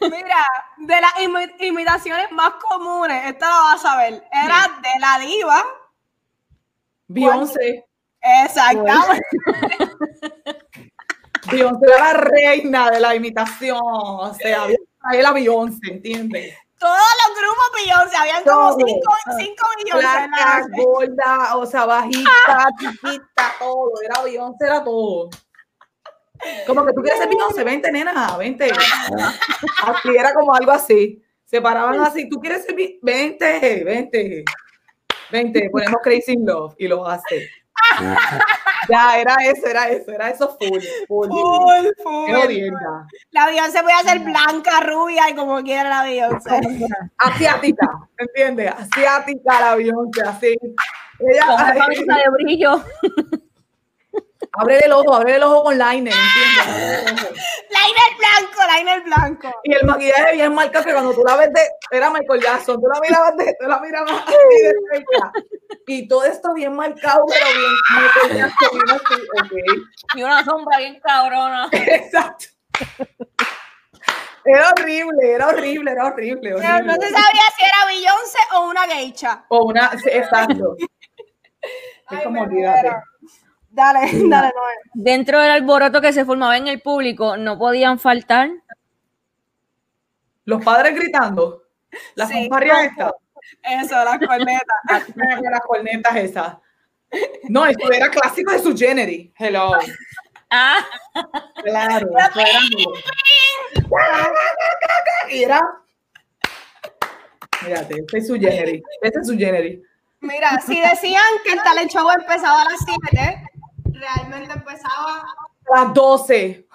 Mira, 0.00 0.44
de 0.78 1.00
las 1.00 1.14
imi- 1.14 1.54
imitaciones 1.60 2.30
más 2.32 2.54
comunes, 2.54 3.24
esta 3.26 3.46
lo 3.48 3.54
vas 3.64 3.84
a 3.86 3.96
ver, 3.96 4.22
era 4.32 4.70
de 4.82 5.00
la 5.00 5.18
diva. 5.18 5.64
Beyoncé. 7.06 7.86
Exactamente. 8.24 9.20
Beyoncé 11.50 11.86
era 11.86 12.12
la 12.12 12.20
reina 12.20 12.90
de 12.90 13.00
la 13.00 13.14
imitación. 13.14 13.78
O 13.82 14.34
sea, 14.34 14.62
había 14.62 14.76
que 14.76 14.84
traer 15.00 15.26
a 15.26 15.32
Beyoncé, 15.32 15.90
¿entiendes? 15.90 16.56
Todos 16.78 16.96
los 16.96 17.36
grupos 17.36 17.64
Beyoncé, 17.74 18.16
habían 18.16 18.42
como 18.44 18.76
Todo. 18.76 19.38
5 19.38 19.66
millones. 19.76 20.06
Flaca, 20.06 20.66
gorda, 20.76 21.56
o 21.56 21.66
sea, 21.66 21.84
bajita, 21.86 22.68
chiquita, 22.78 23.54
todo. 23.58 23.92
Era 24.02 24.22
Beyoncé, 24.22 24.66
era 24.66 24.82
todo. 24.82 25.30
Como 26.66 26.84
que 26.84 26.92
tú 26.92 27.02
quieres 27.02 27.20
ser 27.20 27.28
Beyoncé, 27.28 27.64
vente, 27.64 27.92
nena, 27.92 28.36
vente. 28.38 28.70
Así 29.84 30.08
era 30.16 30.32
como 30.34 30.54
algo 30.54 30.72
así. 30.72 31.20
Se 31.44 31.60
paraban 31.60 32.00
así, 32.00 32.28
tú 32.28 32.40
quieres 32.40 32.64
ser 32.64 32.74
Beyoncé, 32.74 32.98
vente, 33.02 33.84
vente. 33.84 34.44
Vente, 35.30 35.70
ponemos 35.70 36.00
Crazy 36.02 36.36
Love 36.36 36.74
y 36.78 36.88
lo 36.88 37.06
hace. 37.06 37.48
Ya, 38.88 39.18
era 39.18 39.34
eso, 39.44 39.66
era 39.66 39.88
eso, 39.88 40.10
era 40.12 40.28
eso 40.28 40.58
full, 40.58 40.80
full. 41.08 41.28
Full, 41.28 41.86
full. 42.02 42.26
Qué 42.26 42.34
jodienda. 42.34 43.06
La 43.30 43.46
Beyoncé 43.46 43.82
podía 43.82 43.98
ser 44.00 44.18
blanca, 44.20 44.80
rubia 44.80 45.30
y 45.30 45.34
como 45.34 45.62
quiera 45.62 45.88
la 45.88 46.02
Beyoncé. 46.02 46.60
Asiática, 47.18 47.88
¿entiendes? 48.18 48.72
Asiática 48.72 49.60
la 49.60 49.74
Beyoncé, 49.76 50.22
así. 50.22 50.54
Ella, 51.18 51.46
Con 51.46 51.54
una 51.54 51.74
camisa 51.74 52.14
de 52.16 52.30
brillo. 52.32 52.84
Abre 54.56 54.78
el 54.84 54.92
ojo, 54.92 55.14
abre 55.14 55.36
el 55.36 55.42
ojo 55.42 55.64
con 55.64 55.74
liner, 55.74 56.14
¿entiendes? 56.14 57.32
Liner 57.70 58.10
blanco, 58.18 58.60
liner 58.76 59.02
blanco. 59.02 59.60
Y 59.64 59.74
el 59.74 59.84
maquillaje 59.84 60.32
bien 60.34 60.54
marcado 60.54 60.84
que 60.84 60.92
cuando 60.92 61.12
tú 61.12 61.22
la 61.26 61.36
ves 61.36 61.52
de, 61.52 61.60
era 61.90 62.10
Michael 62.10 62.40
Jackson, 62.40 62.80
tú 62.80 62.86
la 62.86 63.00
mirabas 63.00 63.36
de, 63.36 63.56
tú 63.58 63.66
la 63.66 63.80
mirabas 63.80 64.12
así 64.12 64.62
de 64.62 64.74
cerca. 64.92 65.32
Y 65.86 66.08
todo 66.08 66.24
esto 66.24 66.54
bien 66.54 66.74
marcado, 66.74 67.24
pero 67.28 67.46
bien 67.46 67.72
Michael 67.96 68.38
Jackson, 68.38 68.68
bien 68.72 68.90
así, 68.90 69.14
ok. 69.42 70.14
Y 70.14 70.22
una 70.22 70.44
sombra 70.44 70.78
bien 70.78 71.00
cabrona. 71.00 71.68
Exacto. 71.72 72.46
Era 74.44 74.70
horrible, 74.70 75.32
era 75.32 75.48
horrible, 75.48 75.90
era 75.90 76.06
horrible. 76.06 76.54
Pero 76.54 76.84
no 76.84 76.94
se 76.94 77.08
sabía 77.08 77.42
si 77.56 77.64
era 77.64 77.86
Beyoncé 77.86 78.38
o 78.54 78.68
una 78.68 78.82
geisha. 78.82 79.44
O 79.48 79.64
una, 79.64 79.90
exacto. 80.06 80.76
Es 82.10 82.20
como 82.22 82.30
me 82.30 82.42
olvídate. 82.42 82.90
Dale, 83.74 84.00
dale, 84.28 84.52
Noel. 84.54 84.78
Dentro 84.94 85.40
del 85.40 85.50
alboroto 85.50 86.00
que 86.00 86.12
se 86.12 86.24
formaba 86.24 86.56
en 86.56 86.68
el 86.68 86.80
público, 86.80 87.36
no 87.36 87.58
podían 87.58 87.98
faltar 87.98 88.50
Los 90.44 90.64
padres 90.64 90.94
gritando. 90.94 91.62
Las 92.14 92.28
Sí. 92.28 92.34
fanfarrias 92.48 92.84
estas. 92.84 93.12
Eso, 93.62 94.04
las 94.04 94.18
cornetas. 94.18 94.78
Las 95.16 95.60
cornetas 95.66 96.16
esas. 96.16 96.56
No, 97.48 97.64
esto 97.66 97.92
era 97.92 98.10
clásico 98.10 98.52
de 98.52 98.58
su 98.58 98.76
Genery. 98.76 99.32
Hello. 99.38 99.72
Ah, 100.50 100.78
Claro. 101.62 102.08
era. 105.30 105.60
Mírate, 107.64 107.94
este 108.00 108.18
es 108.18 108.26
su 108.26 108.34
Genery. 108.34 108.82
Este 109.00 109.20
es 109.20 109.26
su 109.26 109.36
Genery. 109.36 109.82
Mira, 110.20 110.60
si 110.60 110.80
decían 110.80 111.22
que 111.44 111.52
el 111.52 111.62
talent 111.62 111.90
show 111.90 112.08
empezaba 112.10 112.62
a 112.62 112.64
las 112.64 112.80
7, 113.12 113.50
realmente 113.94 114.52
empezaba. 114.52 115.24
A 115.72 115.84
las 115.84 115.94
12. 115.94 116.66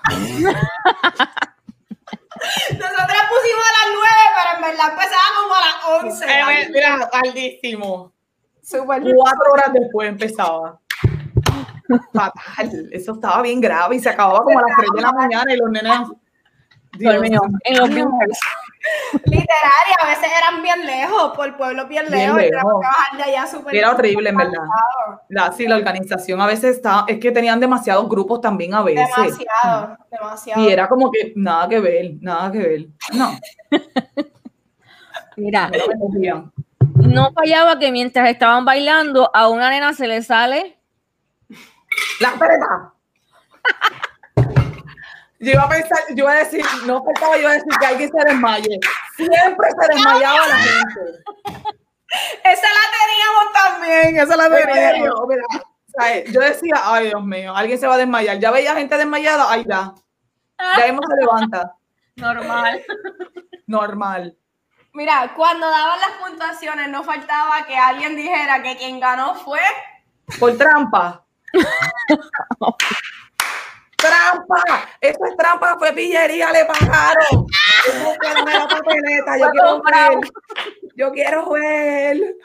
Nosotras 2.72 3.24
pusimos 3.30 3.64
a 3.68 3.74
las 3.78 3.88
9, 3.94 4.08
pero 4.36 4.50
en 4.56 4.62
verdad 4.62 4.88
empezaba 4.92 5.28
como 5.42 5.54
a 5.56 5.60
las 5.60 5.76
11. 6.04 6.26
Eh, 6.26 6.70
mira, 6.72 7.10
aldísimo. 7.12 8.14
Súper. 8.62 9.02
Cuatro 9.16 9.52
horas 9.54 9.74
después 9.74 10.10
empezaba. 10.10 10.80
Fatal. 12.14 12.90
Eso 12.92 13.14
estaba 13.14 13.42
bien 13.42 13.60
grave 13.60 13.96
y 13.96 14.00
se 14.00 14.10
acababa 14.10 14.44
como 14.44 14.60
a 14.60 14.62
las 14.62 14.72
3 14.78 14.90
de 14.96 15.02
la 15.02 15.12
mañana 15.12 15.54
y 15.54 15.58
los 15.58 15.72
nenes. 15.72 16.00
Dios 16.98 17.16
en 17.64 17.78
los 17.78 17.90
bunkers. 17.90 18.40
Literal, 19.26 19.86
y 19.88 20.04
a 20.04 20.08
veces 20.08 20.30
eran 20.38 20.64
bien 20.64 20.86
lejos, 20.86 21.36
por 21.36 21.58
pueblos 21.58 21.88
bien 21.90 22.06
Bien 22.10 22.36
lejos. 22.36 22.40
y 22.42 22.44
teníamos 22.46 22.72
lejos. 22.72 22.82
que 22.82 22.88
bajar 22.88 23.18
de 23.18 23.24
allá 23.24 23.48
súper. 23.48 23.76
Era 23.76 23.92
horrible, 23.92 24.30
en 24.30 24.38
verdad. 24.38 24.64
La, 25.28 25.52
sí, 25.52 25.68
la 25.68 25.76
organización 25.76 26.40
a 26.42 26.48
veces 26.48 26.78
está, 26.78 27.04
es 27.08 27.20
que 27.20 27.32
tenían 27.32 27.60
demasiados 27.60 28.08
grupos 28.08 28.40
también 28.42 28.74
a 28.74 28.82
veces. 28.82 29.08
Demasiado, 29.16 29.98
demasiado. 30.10 30.62
Y 30.64 30.70
era 30.72 30.88
como 30.88 31.12
que 31.12 31.34
nada 31.36 31.68
que 31.68 31.80
ver, 31.80 32.12
nada 32.22 32.52
que 32.52 32.60
ver. 32.60 32.88
No, 33.14 33.38
Mira, 35.38 35.72
no 36.96 37.32
fallaba 37.34 37.80
que 37.80 37.92
mientras 37.92 38.30
estaban 38.30 38.66
bailando, 38.66 39.30
a 39.34 39.48
una 39.48 39.70
nena 39.70 39.94
se 39.94 40.08
le 40.08 40.22
sale. 40.22 40.78
La 42.20 42.32
pereta. 42.34 42.94
Yo 45.40 45.52
iba 45.54 45.64
a 45.64 45.70
pensar, 45.70 46.00
yo 46.10 46.24
iba 46.26 46.32
a 46.32 46.36
decir, 46.36 46.66
no 46.86 47.04
faltaba 47.04 47.38
yo 47.38 47.48
a 47.48 47.54
decir 47.54 47.72
que 47.80 47.86
alguien 47.86 48.12
se 48.12 48.26
desmaye. 48.26 48.80
Siempre 49.16 49.70
se 49.72 49.94
desmayaba 49.94 50.48
la 50.48 50.58
gente. 50.58 51.02
Esa 52.44 52.68
la 52.68 52.86
teníamos 53.00 53.54
también, 53.54 54.18
esa 54.20 54.36
la 54.36 54.46
En 54.48 54.68
teníamos. 54.68 55.28
mira, 55.28 55.44
o 55.54 55.92
sea, 56.02 56.24
Yo 56.26 56.42
decía, 56.42 56.76
ay 56.84 57.08
Dios 57.08 57.24
mío, 57.24 57.56
alguien 57.56 57.80
se 57.80 57.88
va 57.88 57.96
a 57.96 57.98
desmayar. 57.98 58.38
Ya 58.40 58.52
veía 58.52 58.76
gente 58.76 58.98
desmayada, 58.98 59.50
ahí 59.52 59.64
ya. 59.68 59.94
Ya 60.78 60.86
mismo 60.92 61.02
se 61.08 61.16
levanta. 61.22 61.74
Normal. 62.18 62.84
Normal. 63.68 64.36
Mira, 64.94 65.32
cuando 65.36 65.70
daban 65.70 66.00
las 66.02 66.12
puntuaciones, 66.20 66.90
no 66.90 67.04
faltaba 67.04 67.66
que 67.66 67.78
alguien 67.78 68.16
dijera 68.16 68.62
que 68.62 68.76
quien 68.76 69.00
ganó 69.00 69.36
fue. 69.36 69.62
Por 70.40 70.58
trampa. 70.58 71.24
¡Trampa! 74.00 74.64
Eso 75.02 75.20
es 75.26 75.38
trampa, 75.38 75.78
fue 75.78 75.92
pillería, 75.94 76.52
le 76.52 76.66
pagaron. 76.66 77.48
Papeleta, 78.70 79.38
yo 79.38 79.50
quiero 79.52 79.82
ver. 79.82 80.32
Yo 80.96 81.12
quiero 81.12 81.50
ver. 81.52 82.36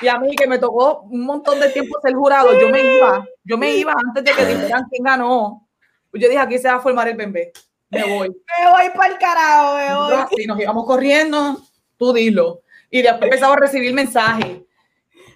Y 0.00 0.08
a 0.08 0.18
mí 0.18 0.34
que 0.36 0.46
me 0.46 0.58
tocó 0.58 1.00
un 1.02 1.24
montón 1.24 1.58
de 1.58 1.70
tiempo 1.70 1.98
ser 2.00 2.14
jurado, 2.14 2.58
yo 2.58 2.68
me 2.68 2.80
iba, 2.80 3.26
yo 3.42 3.58
me 3.58 3.74
iba 3.74 3.92
antes 3.92 4.24
de 4.24 4.32
que 4.32 4.46
dijeran 4.46 4.84
quién 4.90 5.02
ganó. 5.02 5.68
Yo 6.12 6.28
dije, 6.28 6.38
aquí 6.38 6.58
se 6.58 6.68
va 6.68 6.74
a 6.74 6.80
formar 6.80 7.08
el 7.08 7.16
bebé. 7.16 7.52
Me 7.90 8.02
voy. 8.02 8.28
Me 8.28 8.70
voy 8.70 8.90
para 8.94 9.12
el 9.12 9.18
carajo, 9.18 9.76
me 9.76 9.94
voy. 9.94 10.42
Y 10.42 10.46
nos 10.46 10.60
íbamos 10.60 10.86
corriendo, 10.86 11.60
tú 11.96 12.12
dilo. 12.12 12.62
Y 12.90 13.02
después 13.02 13.24
empezaba 13.24 13.54
a 13.54 13.58
recibir 13.58 13.92
mensajes. 13.92 14.58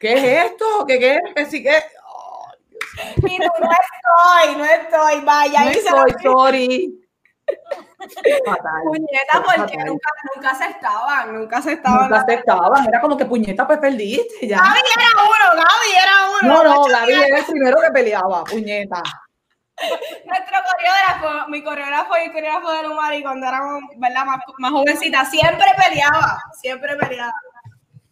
¿Qué 0.00 0.14
es 0.14 0.50
esto? 0.50 0.84
¿Qué 0.86 0.98
qué? 0.98 1.20
¿Qué 1.34 1.62
qué? 1.62 1.82
Y 3.16 3.39
tú, 3.39 3.49
no 3.61 3.70
estoy, 3.70 4.57
no 4.57 4.65
estoy, 4.65 5.20
vaya. 5.24 5.65
No 5.65 5.70
y 5.70 5.74
se 5.74 5.83
soy, 5.89 6.11
lo- 6.24 6.33
sorry. 6.33 6.99
Fatal. 8.47 8.83
Puñeta, 8.85 9.43
porque 9.45 9.74
Fatal. 9.74 9.87
nunca, 9.87 10.09
nunca 10.35 10.55
se 10.55 10.65
estaban, 10.66 11.35
nunca 11.35 11.62
se 11.62 11.73
estaban. 11.74 12.03
Nunca 12.09 12.20
aceptaban. 12.20 12.89
Era 12.89 13.01
como 13.01 13.16
que 13.16 13.24
puñeta, 13.27 13.66
pues 13.66 13.79
perdiste 13.79 14.47
ya. 14.49 14.59
Gaby 14.59 14.81
era 14.97 15.23
uno, 15.24 15.62
Gaby 15.62 15.93
era 16.03 16.15
uno. 16.41 16.55
No, 16.65 16.74
no, 16.77 16.85
Gaby 16.85 17.12
era- 17.12 17.39
el 17.39 17.45
primero 17.45 17.77
que 17.81 17.91
peleaba, 17.91 18.45
puñeta. 18.45 19.03
Nuestro 20.27 20.59
coreógrafo, 20.70 21.49
mi 21.49 21.62
coreógrafo 21.65 22.16
y 22.19 22.27
el 22.27 22.33
coreógrafo 22.33 22.73
de 22.73 22.83
Lumari 22.85 23.23
cuando 23.23 23.47
éramos, 23.47 23.83
¿verdad? 23.97 24.24
Más, 24.24 24.39
más 24.59 24.70
jovencitas, 24.70 25.31
siempre 25.31 25.66
peleaba, 25.77 26.39
siempre 26.61 26.97
peleaba. 26.97 27.33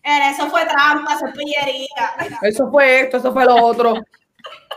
Eso 0.02 0.48
fue 0.48 0.64
trampa, 0.64 1.14
eso 1.14 1.26
es 1.26 1.34
pillería. 1.36 2.14
Eso 2.42 2.70
fue 2.70 3.02
esto, 3.02 3.18
eso 3.18 3.32
fue 3.32 3.44
lo 3.44 3.54
otro. 3.56 3.94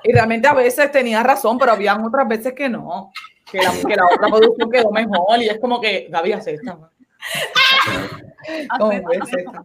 Y 0.03 0.11
realmente 0.11 0.47
a 0.47 0.53
veces 0.53 0.91
tenía 0.91 1.23
razón, 1.23 1.57
pero 1.57 1.71
habían 1.71 2.03
otras 2.03 2.27
veces 2.27 2.53
que 2.53 2.69
no. 2.69 3.11
Que 3.49 3.59
la, 3.59 3.71
que 3.71 3.95
la 3.95 4.05
otra 4.05 4.27
producción 4.27 4.71
quedó 4.71 4.91
mejor 4.91 5.41
y 5.41 5.47
es 5.49 5.59
como 5.59 5.79
que 5.79 6.07
Gaby 6.09 6.31
acepta. 6.33 6.75
man. 6.75 6.89
Como, 8.77 8.91
acepta. 9.21 9.63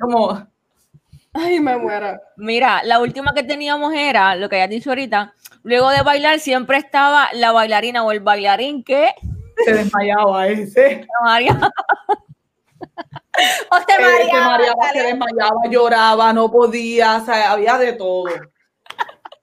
Como, 0.00 0.46
Ay, 1.32 1.60
me 1.60 1.76
muero. 1.76 2.20
Mira, 2.36 2.82
la 2.84 3.00
última 3.00 3.32
que 3.34 3.42
teníamos 3.42 3.94
era 3.94 4.34
lo 4.34 4.48
que 4.48 4.56
hayas 4.56 4.70
dicho 4.70 4.90
ahorita. 4.90 5.34
Luego 5.62 5.90
de 5.90 6.02
bailar 6.02 6.40
siempre 6.40 6.78
estaba 6.78 7.28
la 7.34 7.52
bailarina 7.52 8.02
o 8.02 8.10
el 8.10 8.20
bailarín 8.20 8.82
que 8.82 9.10
se 9.64 9.74
desmayaba 9.74 10.48
ese. 10.48 11.06
O 13.70 13.80
te 13.84 13.92
Eh, 13.92 13.96
se 13.96 14.02
mareaba, 14.02 14.50
mareaba, 14.50 14.92
se 14.92 15.02
desmayaba, 15.02 15.66
lloraba, 15.68 16.32
no 16.32 16.50
podía, 16.50 17.16
o 17.16 17.24
sea, 17.24 17.52
había 17.52 17.78
de 17.78 17.92
todo. 17.94 18.24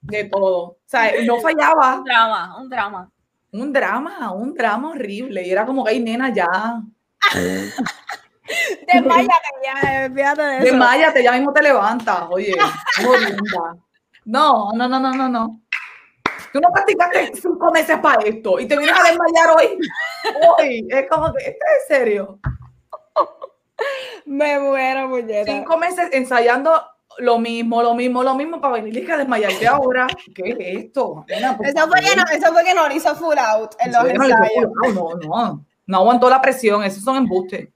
De 0.00 0.24
todo. 0.24 0.58
O 0.62 0.78
sea, 0.86 1.12
no 1.24 1.40
fallaba. 1.40 1.96
Un 1.96 2.04
drama, 2.04 2.56
un 2.58 2.68
drama. 2.68 3.10
Un 3.50 3.72
drama, 3.72 4.32
un 4.32 4.54
drama 4.54 4.90
horrible. 4.90 5.46
Y 5.46 5.50
era 5.50 5.64
como 5.66 5.84
que, 5.84 5.90
ay, 5.90 6.00
nena, 6.00 6.32
ya. 6.32 6.82
Desmáyate 8.86 9.48
ya, 9.62 10.10
fíjate 10.14 10.42
de 10.42 10.56
eso. 10.56 10.64
Desmáyate, 10.64 11.22
ya 11.22 11.32
mismo 11.32 11.52
te 11.52 11.62
levantas. 11.62 12.24
Oye. 12.30 12.54
No, 14.24 14.72
no, 14.74 14.88
no, 14.88 15.00
no, 15.00 15.12
no, 15.12 15.28
no. 15.28 15.60
Tú 16.52 16.60
no 16.60 16.70
practicaste 16.70 17.32
cinco 17.34 17.70
meses 17.70 17.98
para 17.98 18.22
esto 18.22 18.58
y 18.58 18.66
te 18.66 18.76
vienes 18.76 18.98
a 18.98 19.02
desmayar 19.02 19.56
hoy. 19.56 19.78
Hoy. 20.58 20.86
Es 20.88 21.06
como 21.08 21.32
que, 21.34 21.44
¿esto 21.44 21.64
es 21.66 21.90
en 21.90 21.96
serio? 21.96 22.38
Me 24.24 24.58
muero, 24.58 25.08
muñeca. 25.08 25.50
Cinco 25.50 25.76
meses 25.78 26.08
ensayando 26.12 26.82
lo 27.18 27.38
mismo, 27.38 27.82
lo 27.82 27.94
mismo, 27.94 28.22
lo 28.22 28.34
mismo 28.34 28.60
para 28.60 28.74
venir 28.74 28.96
y 28.96 29.10
a 29.10 29.16
desmayarte 29.16 29.66
ahora. 29.66 30.06
¿Qué 30.34 30.50
es 30.50 30.84
esto? 30.84 31.24
Eso 31.28 31.88
fue, 31.88 32.00
que 32.00 32.16
no, 32.16 32.22
eso 32.32 32.52
fue 32.52 32.64
que 32.64 32.74
no 32.74 32.90
hizo 32.92 33.14
full 33.16 33.38
out 33.38 33.74
en 33.80 33.92
los 33.92 34.04
Eso 34.04 34.14
no, 34.14 34.24
ensayos. 34.24 34.70
no, 34.94 35.14
no, 35.14 35.64
no 35.86 35.96
aguantó 35.96 36.28
la 36.28 36.40
presión, 36.40 36.84
esos 36.84 37.02
son 37.02 37.16
embustes. 37.16 37.68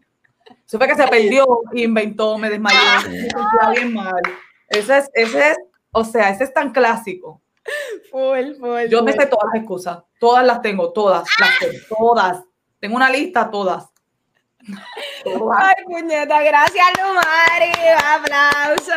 Eso 0.66 0.78
fue 0.78 0.86
que 0.86 0.94
se 0.94 1.06
perdió, 1.08 1.44
inventó, 1.72 2.38
me 2.38 2.50
desmayó, 2.50 2.78
me 3.08 3.20
sentía 3.20 3.70
bien 3.74 3.94
mal. 3.94 4.22
Ese 4.68 4.98
es, 4.98 5.10
ese 5.14 5.50
es, 5.50 5.56
o 5.90 6.04
sea, 6.04 6.30
ese 6.30 6.44
es 6.44 6.54
tan 6.54 6.72
clásico. 6.72 7.40
Full, 8.10 8.54
full. 8.58 8.88
Yo 8.88 9.02
me 9.02 9.12
sé 9.12 9.26
todas 9.26 9.46
las 9.52 9.62
excusas, 9.62 9.98
todas 10.18 10.44
las 10.44 10.62
tengo, 10.62 10.92
todas, 10.92 11.28
las 11.38 11.58
tengo, 11.58 11.78
todas. 11.88 12.44
Tengo 12.80 12.96
una 12.96 13.10
lista, 13.10 13.50
todas. 13.50 13.91
Ay, 14.66 15.84
puñeta, 15.84 16.42
gracias, 16.42 16.86
Lumari. 16.98 17.72
Aplauso. 18.14 18.92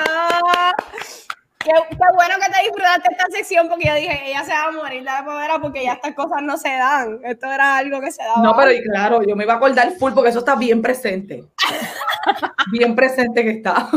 Qué, 1.59 1.71
qué 1.89 1.97
bueno 2.13 2.35
que 2.39 2.51
te 2.51 2.61
disfrutaste 2.61 3.11
esta 3.11 3.25
sección 3.31 3.67
porque 3.67 3.87
yo 3.87 3.95
dije, 3.95 4.29
ella 4.29 4.43
se 4.43 4.51
va 4.51 4.65
a 4.65 4.71
morir 4.71 4.99
de 4.99 5.05
la 5.05 5.25
primera 5.25 5.59
porque 5.59 5.83
ya 5.83 5.93
estas 5.93 6.13
cosas 6.13 6.43
no 6.43 6.57
se 6.57 6.69
dan. 6.69 7.19
Esto 7.23 7.51
era 7.51 7.77
algo 7.77 7.99
que 8.01 8.11
se 8.11 8.23
daba. 8.23 8.43
No, 8.43 8.55
pero 8.55 8.71
y 8.71 8.83
claro, 8.83 9.23
yo 9.23 9.35
me 9.35 9.45
iba 9.45 9.53
a 9.53 9.57
acordar 9.57 9.91
full 9.93 10.13
porque 10.13 10.29
eso 10.29 10.39
está 10.39 10.55
bien 10.55 10.81
presente. 10.81 11.45
Bien 12.71 12.95
presente 12.95 13.43
que 13.43 13.51
está. 13.51 13.87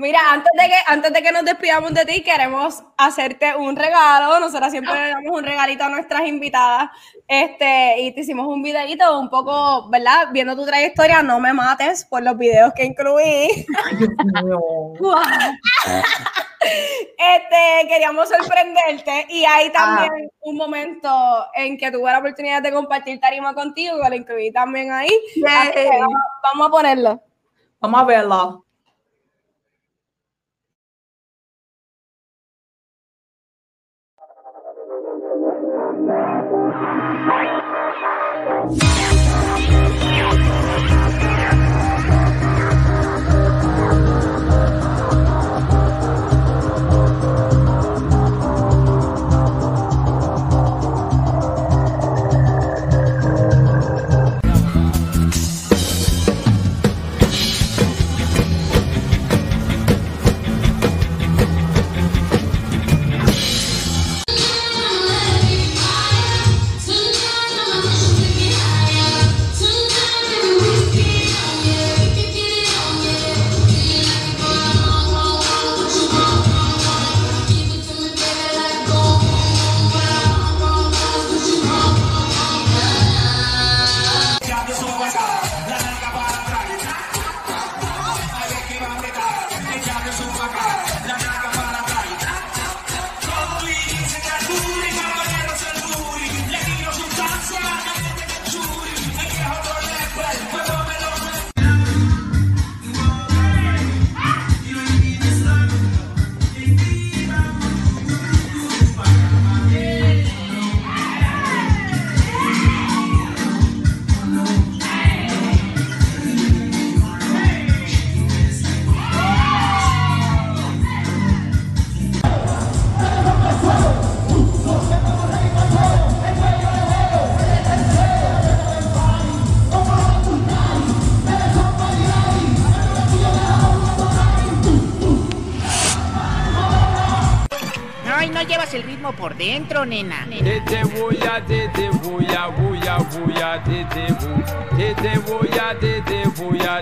Mira, 0.00 0.18
antes 0.32 0.50
de, 0.58 0.66
que, 0.66 0.74
antes 0.86 1.12
de 1.12 1.22
que 1.22 1.30
nos 1.30 1.44
despidamos 1.44 1.92
de 1.92 2.06
ti, 2.06 2.22
queremos 2.22 2.82
hacerte 2.96 3.54
un 3.54 3.76
regalo. 3.76 4.40
Nosotras 4.40 4.70
siempre 4.70 4.94
le 4.94 5.10
damos 5.10 5.36
un 5.38 5.44
regalito 5.44 5.84
a 5.84 5.90
nuestras 5.90 6.26
invitadas. 6.26 6.88
Este, 7.28 8.00
y 8.00 8.12
te 8.14 8.22
hicimos 8.22 8.46
un 8.46 8.62
videito 8.62 9.20
un 9.20 9.28
poco, 9.28 9.90
¿verdad? 9.90 10.28
Viendo 10.32 10.56
tu 10.56 10.64
trayectoria, 10.64 11.22
no 11.22 11.38
me 11.38 11.52
mates 11.52 12.06
por 12.06 12.22
los 12.22 12.38
videos 12.38 12.72
que 12.74 12.86
incluí. 12.86 13.22
Ay, 13.84 13.96
Dios 13.98 14.10
mío. 14.42 14.60
Este, 16.62 17.88
queríamos 17.88 18.28
sorprenderte 18.28 19.26
y 19.30 19.46
hay 19.46 19.68
Ah. 19.68 19.72
también 19.72 20.30
un 20.40 20.56
momento 20.56 21.46
en 21.54 21.78
que 21.78 21.90
tuve 21.90 22.10
la 22.12 22.18
oportunidad 22.18 22.60
de 22.62 22.70
compartir 22.70 23.18
tarima 23.18 23.54
contigo, 23.54 23.96
que 24.02 24.10
lo 24.10 24.14
incluí 24.14 24.52
también 24.52 24.92
ahí. 24.92 25.08
Así 25.46 25.72
que 25.72 25.88
vamos, 25.88 26.20
vamos 26.42 26.68
a 26.68 26.70
ponerlo. 26.70 27.22
Vamos 27.80 28.00
a 28.02 28.04
verla. 28.04 28.58
No, 38.70 38.99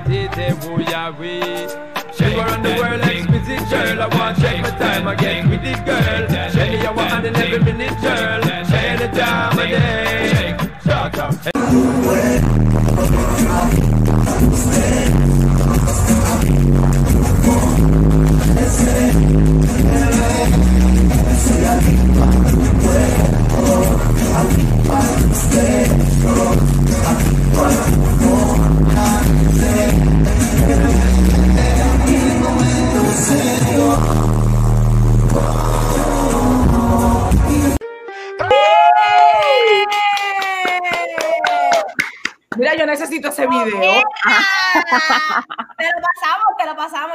tete 0.09 0.55
woya, 0.62 1.19
we. 1.19 1.40
She 2.16 2.24
go 2.35 2.40
around 2.40 2.62
the 2.62 2.70
world 2.78 3.01
like 3.01 3.28
music 3.31 3.60
girl. 3.69 4.02
I 4.02 4.06
want 4.06 4.36
to 4.36 4.43
take 4.43 4.62
my 4.62 4.70
time 4.70 5.09
again 5.09 5.51
with 5.51 5.62
this 5.62 5.81
girl. 5.81 6.51
Shelly, 6.52 6.78
I 6.86 6.90
want 6.90 7.27
and 7.27 7.36
every 7.36 7.59
minute 7.60 8.01
girl. 8.01 8.44
Any 8.44 9.09
time 9.19 9.59
of 9.59 9.69
day. 9.69 10.56
Shut 10.85 11.19
up. 11.19 11.35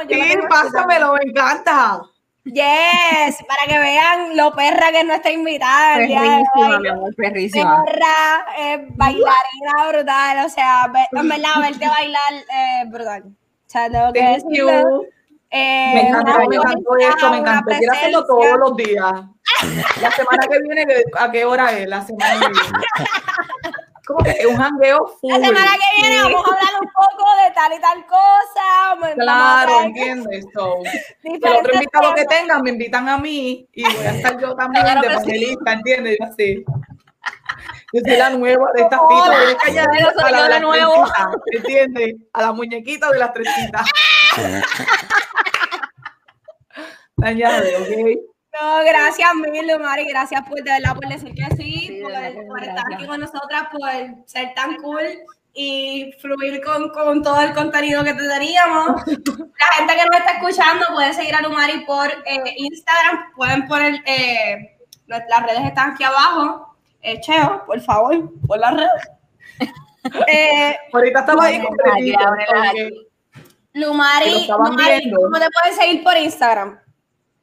Yo 0.08 0.16
Sí, 0.24 0.38
pásamelo, 0.48 1.14
me 1.14 1.30
encanta. 1.30 2.00
Yes, 2.44 3.42
para 3.48 3.66
que 3.66 3.78
vean 3.78 4.36
lo 4.36 4.52
perra 4.52 4.90
que 4.90 5.00
es 5.00 5.06
nuestra 5.06 5.30
invitada. 5.30 5.96
Perrísima, 5.96 6.44
hoy. 6.54 6.78
mi 6.82 6.88
amor, 6.88 7.14
perrísima. 7.16 7.84
Perra, 7.86 8.46
eh, 8.58 8.86
bailarina 8.90 9.88
brutal, 9.88 10.44
o 10.44 10.48
sea, 10.50 10.92
en 11.12 11.28
verdad, 11.28 11.60
verte 11.62 11.88
bailar 11.88 12.34
eh, 12.34 12.84
brutal. 12.88 13.22
O 13.26 13.30
sea, 13.70 13.88
tengo 13.90 14.12
que 14.12 14.20
Thank 14.20 14.44
decirlo. 14.44 14.80
you. 14.80 15.06
Eh, 15.56 15.92
Me 15.94 16.08
encantó, 16.08 16.48
me 16.48 16.56
encantó 16.56 16.96
esto, 16.96 17.30
me 17.30 17.36
encantó. 17.38 17.70
Quiero 17.78 17.92
hacerlo 17.92 18.26
todos 18.26 18.58
los 18.58 18.76
días. 18.76 19.12
La 20.02 20.10
semana 20.10 20.46
que 20.50 20.58
viene, 20.62 20.86
¿a 21.16 21.30
qué 21.30 21.44
hora 21.44 21.72
es? 21.72 21.86
La 21.88 22.02
semana 22.02 22.40
que 22.40 22.48
viene. 22.48 22.68
como 24.06 24.22
que 24.24 24.30
es 24.30 24.46
un 24.46 24.56
jangueo 24.56 25.06
full. 25.20 25.30
La 25.32 25.46
semana 25.46 25.70
que 25.72 26.00
viene 26.02 26.16
Sí. 26.16 26.22
vamos 26.32 26.44
a 26.44 26.48
hablar 26.54 26.74
un 26.80 26.88
poco 26.92 27.30
de 27.42 27.54
tal 27.54 27.72
y 27.72 27.80
tal 27.80 28.06
cosa. 28.06 29.14
Claro, 29.14 29.80
entiendes. 29.82 30.44
So, 30.54 30.76
el 31.22 31.56
otro 31.56 31.74
invitado 31.74 32.14
que 32.14 32.24
tengan 32.26 32.62
me 32.62 32.70
invitan 32.70 33.08
a 33.08 33.18
mí 33.18 33.66
y 33.72 33.82
voy 33.84 34.04
a 34.06 34.10
estar 34.14 34.38
yo 34.40 34.54
también 34.54 34.84
Claro 34.84 35.00
de 35.02 35.08
que 35.08 35.14
sí. 35.14 35.20
panelista, 35.20 35.72
¿entiendes? 35.72 36.16
Yo 36.20 36.26
así. 36.26 36.64
Yo 37.92 38.00
soy 38.04 38.16
la 38.16 38.30
nueva 38.30 38.66
de 38.74 38.82
estas 38.82 39.00
titas. 39.08 39.36
Tienes 39.38 39.56
que 39.56 39.70
añadir 39.70 40.00
yo 40.00 40.10
soy 40.20 40.32
a 40.34 40.48
la 40.48 40.58
trencitas, 40.60 41.26
¿Entiendes? 41.52 42.14
A 42.32 42.42
la 42.42 42.52
muñequita 42.52 43.10
de 43.10 43.18
las 43.18 43.32
trencitas. 43.32 43.86
Añade, 47.22 47.76
¿ok? 47.76 48.33
No, 48.60 48.84
gracias 48.84 49.28
mil, 49.34 49.66
Lumari, 49.66 50.06
gracias 50.06 50.42
por 50.48 50.62
de 50.62 50.70
verdad 50.70 50.94
por 50.94 51.08
decir 51.08 51.34
que 51.34 51.44
sí, 51.56 51.86
Sí, 51.88 52.00
por, 52.02 52.12
verdad, 52.12 52.62
estar 52.62 52.94
aquí 52.94 53.06
con 53.06 53.20
nosotras, 53.20 53.64
por 53.72 53.90
ser 54.26 54.54
tan 54.54 54.76
cool 54.76 55.02
y 55.52 56.12
fluir 56.20 56.62
con, 56.62 56.90
con 56.90 57.22
todo 57.22 57.40
el 57.40 57.52
contenido 57.52 58.04
que 58.04 58.14
te 58.14 58.28
teníamos. 58.28 59.02
La 59.06 59.74
gente 59.76 59.96
que 59.96 60.06
nos 60.06 60.18
está 60.18 60.32
escuchando 60.34 60.86
puede 60.92 61.12
seguir 61.14 61.34
a 61.34 61.42
Lumari 61.42 61.84
por 61.84 62.08
eh, 62.08 62.54
Instagram, 62.56 63.32
pueden 63.34 63.66
poner, 63.66 64.02
eh, 64.06 64.76
las 65.06 65.46
redes 65.46 65.64
están 65.64 65.92
aquí 65.92 66.04
abajo. 66.04 66.76
Eh, 67.02 67.20
Cheo, 67.20 67.64
por 67.66 67.80
favor, 67.80 68.30
por 68.46 68.58
las 68.58 68.74
redes. 68.74 69.10
Eh, 70.28 70.76
Ahorita 70.92 71.20
estaba 71.20 71.46
ahí 71.46 71.58
lo 71.58 71.68
Lumari, 73.72 74.46
Lumari. 74.46 75.10
¿cómo 75.10 75.38
te 75.38 75.48
pueden 75.48 75.74
seguir 75.74 76.04
por 76.04 76.14
Instagram? 76.14 76.78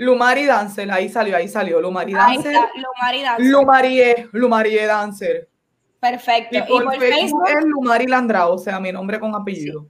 Lumari 0.02 0.46
Dancer, 0.48 0.92
ahí 0.92 1.10
salió, 1.10 1.38
ahí 1.38 1.48
salió. 1.48 1.80
Lumari 1.80 2.14
Dancer. 2.14 2.56
Lumari 2.76 3.22
Dancer. 3.22 3.46
Lumarie, 3.46 4.28
Lumarie 4.32 4.86
Dancer. 4.88 5.48
Perfecto. 6.00 6.58
Y 6.58 6.62
por, 6.64 6.96
Facebook 6.98 7.48
es 7.48 7.64
Lumari 7.66 8.08
Landrao, 8.08 8.56
o 8.56 8.58
sea, 8.58 8.80
mi 8.80 8.92
nombre 8.92 9.20
con 9.20 9.36
apellido. 9.36 9.86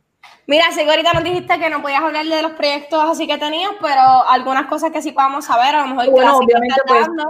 Mira, 0.48 0.66
sé 0.74 0.84
que 0.84 0.90
ahorita 0.90 1.14
nos 1.14 1.24
dijiste 1.24 1.58
que 1.58 1.70
no 1.70 1.82
podías 1.82 2.02
hablar 2.02 2.26
de 2.26 2.42
los 2.42 2.52
proyectos 2.52 3.02
así 3.10 3.26
que 3.26 3.38
tenías, 3.38 3.72
pero 3.80 4.02
algunas 4.30 4.66
cosas 4.66 4.92
que 4.92 5.02
sí 5.02 5.14
podamos 5.14 5.46
saber, 5.46 5.76
a 5.76 5.88
lo 5.88 5.96
mejor 5.96 6.12
Bueno, 6.12 6.38
obviamente, 6.38 6.82
pues, 6.86 7.08
dando. 7.08 7.24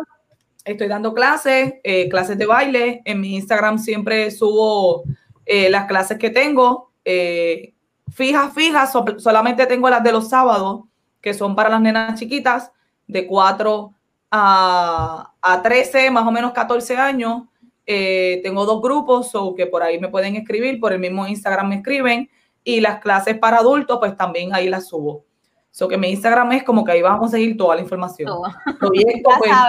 Estoy 0.65 0.87
dando 0.87 1.13
clases, 1.13 1.75
eh, 1.83 2.09
clases 2.09 2.35
de 2.35 2.47
baile. 2.47 3.03
En 3.05 3.21
mi 3.21 3.35
Instagram 3.35 3.77
siempre 3.77 4.31
subo 4.31 5.03
eh, 5.45 5.69
las 5.69 5.85
clases 5.85 6.17
que 6.17 6.31
tengo. 6.31 6.93
Eh, 7.05 7.75
fijas, 8.11 8.51
fijas, 8.55 8.91
so- 8.91 9.19
solamente 9.19 9.67
tengo 9.67 9.87
las 9.87 10.01
de 10.03 10.11
los 10.13 10.29
sábados, 10.29 10.85
que 11.21 11.33
son 11.33 11.55
para 11.55 11.69
las 11.69 11.81
nenas 11.81 12.19
chiquitas, 12.19 12.71
de 13.07 13.27
4 13.27 13.93
a, 14.31 15.33
a 15.41 15.61
13, 15.61 16.11
más 16.11 16.25
o 16.25 16.31
menos 16.31 16.51
14 16.51 16.97
años. 16.97 17.43
Eh, 17.85 18.39
tengo 18.43 18.65
dos 18.65 18.81
grupos, 18.81 19.31
so 19.31 19.53
que 19.53 19.65
por 19.65 19.83
ahí 19.83 19.99
me 19.99 20.07
pueden 20.07 20.35
escribir, 20.35 20.79
por 20.79 20.93
el 20.93 20.99
mismo 20.99 21.27
Instagram 21.27 21.69
me 21.69 21.75
escriben. 21.75 22.29
Y 22.63 22.79
las 22.79 22.99
clases 22.99 23.37
para 23.37 23.57
adultos, 23.57 23.97
pues 23.99 24.15
también 24.15 24.53
ahí 24.53 24.69
las 24.69 24.87
subo. 24.87 25.25
So 25.71 25.87
que 25.87 25.97
mi 25.97 26.11
Instagram 26.11 26.51
es 26.51 26.63
como 26.63 26.83
que 26.83 26.91
ahí 26.91 27.01
vas 27.01 27.15
a 27.15 27.19
conseguir 27.19 27.55
toda 27.55 27.75
la 27.75 27.81
información 27.81 28.29
pues, 28.79 29.05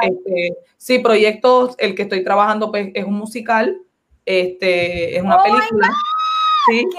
este, 0.02 0.56
sí, 0.76 0.98
proyectos, 0.98 1.76
el 1.78 1.94
que 1.94 2.02
estoy 2.02 2.24
trabajando, 2.24 2.70
pues, 2.70 2.90
es 2.92 3.04
un 3.04 3.14
musical, 3.14 3.80
este, 4.26 5.16
es 5.16 5.22
una 5.22 5.36
Oh 5.36 5.42
película, 5.44 5.90
sí, 6.66 6.86
¿Qué? 6.90 6.98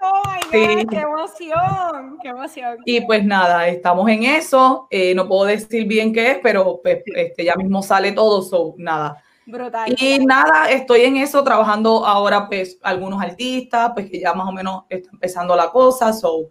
Oh 0.00 0.22
my 0.26 0.40
God, 0.40 0.78
Sí. 0.80 0.86
qué 0.88 0.96
emoción, 1.00 2.18
qué 2.22 2.28
emoción. 2.28 2.78
y 2.84 3.00
pues 3.02 3.24
nada, 3.24 3.68
estamos 3.68 4.08
en 4.08 4.24
eso, 4.24 4.86
eh, 4.90 5.14
no 5.14 5.28
puedo 5.28 5.44
decir 5.44 5.86
bien 5.86 6.12
qué 6.12 6.32
es, 6.32 6.38
pero 6.42 6.80
pues, 6.82 7.02
este, 7.06 7.44
ya 7.44 7.54
mismo 7.56 7.82
sale 7.82 8.12
todo, 8.12 8.42
so, 8.42 8.74
nada. 8.78 9.22
Brutal. 9.46 9.94
Y 9.98 10.18
nada, 10.26 10.70
estoy 10.70 11.02
en 11.02 11.16
eso, 11.16 11.42
trabajando 11.42 12.04
ahora, 12.06 12.48
pues, 12.48 12.78
algunos 12.82 13.22
artistas, 13.22 13.92
pues, 13.94 14.10
que 14.10 14.20
ya 14.20 14.34
más 14.34 14.46
o 14.48 14.52
menos 14.52 14.84
está 14.90 15.08
empezando 15.12 15.56
la 15.56 15.70
cosa, 15.70 16.12
so, 16.12 16.50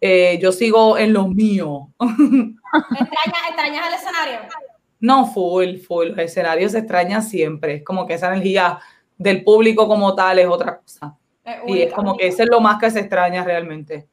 eh, 0.00 0.38
yo 0.40 0.52
sigo 0.52 0.98
en 0.98 1.12
lo 1.14 1.26
mío. 1.28 1.88
¿Extrañas, 2.00 3.42
extrañas 3.48 3.86
el 3.88 3.94
escenario? 3.94 4.38
No, 5.00 5.26
full, 5.26 5.76
full. 5.78 6.08
Los 6.08 6.18
escenarios 6.18 6.72
se 6.72 6.78
extrañan 6.78 7.22
siempre. 7.22 7.76
Es 7.76 7.84
como 7.84 8.06
que 8.06 8.14
esa 8.14 8.28
energía 8.28 8.78
del 9.16 9.42
público 9.42 9.88
como 9.88 10.14
tal 10.14 10.38
es 10.38 10.46
otra 10.46 10.78
cosa. 10.78 11.16
Es 11.46 11.56
Y 11.66 11.82
es 11.82 11.92
como 11.92 12.16
que 12.16 12.26
eso 12.26 12.42
es 12.42 12.48
lo 12.50 12.60
más 12.60 12.78
que 12.78 12.90
se 12.90 13.00
extraña 13.00 13.44
realmente. 13.44 14.08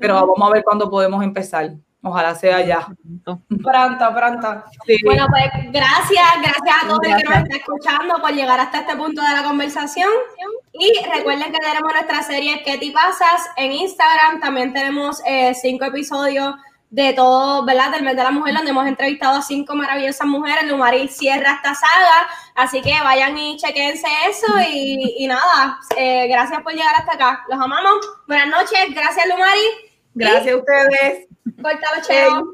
Pero 0.00 0.14
vamos 0.14 0.50
a 0.50 0.52
ver 0.52 0.64
cuándo 0.64 0.90
podemos 0.90 1.22
empezar. 1.22 1.70
Ojalá 2.02 2.34
sea 2.34 2.60
ya. 2.60 2.86
Pronto, 3.24 4.14
pronto. 4.14 4.62
Sí. 4.86 4.96
Bueno, 5.04 5.26
pues 5.30 5.72
gracias, 5.72 6.26
gracias 6.42 6.76
a 6.82 6.86
todos 6.88 6.98
los 7.02 7.16
que 7.16 7.24
nos 7.24 7.32
Gracias. 7.32 7.42
está 7.44 7.56
escuchando 7.56 8.14
por 8.20 8.30
llegar 8.32 8.60
hasta 8.60 8.80
este 8.80 8.96
punto 8.96 9.22
de 9.22 9.32
la 9.32 9.42
conversación. 9.42 10.10
Y 10.72 10.92
recuerden 11.14 11.50
que 11.52 11.58
tenemos 11.58 11.92
nuestra 11.92 12.22
serie 12.22 12.62
¿Qué 12.62 12.76
te 12.76 12.90
pasas? 12.90 13.48
en 13.56 13.72
Instagram. 13.72 14.40
También 14.40 14.72
tenemos 14.74 15.22
eh, 15.26 15.54
cinco 15.54 15.86
episodios 15.86 16.54
de 16.94 17.12
todo, 17.12 17.64
¿verdad? 17.64 17.90
Del 17.90 18.04
mes 18.04 18.16
de 18.16 18.22
la 18.22 18.30
mujer, 18.30 18.54
donde 18.54 18.70
hemos 18.70 18.86
entrevistado 18.86 19.38
a 19.38 19.42
cinco 19.42 19.74
maravillosas 19.74 20.26
mujeres. 20.28 20.64
Lumari 20.66 21.08
cierra 21.08 21.54
esta 21.54 21.74
saga. 21.74 22.28
Así 22.54 22.80
que 22.82 22.94
vayan 23.02 23.36
y 23.36 23.56
chequense 23.56 24.06
eso. 24.28 24.46
Y, 24.70 25.16
y 25.18 25.26
nada, 25.26 25.80
eh, 25.96 26.28
gracias 26.28 26.62
por 26.62 26.72
llegar 26.72 26.94
hasta 26.96 27.14
acá. 27.14 27.44
Los 27.48 27.60
amamos. 27.60 27.94
Buenas 28.28 28.46
noches. 28.46 28.94
Gracias, 28.94 29.26
Lumari. 29.26 29.66
Gracias 30.14 30.54
a 30.54 30.56
ustedes. 30.56 31.26
Cortalo, 31.60 32.02
cheo. 32.06 32.52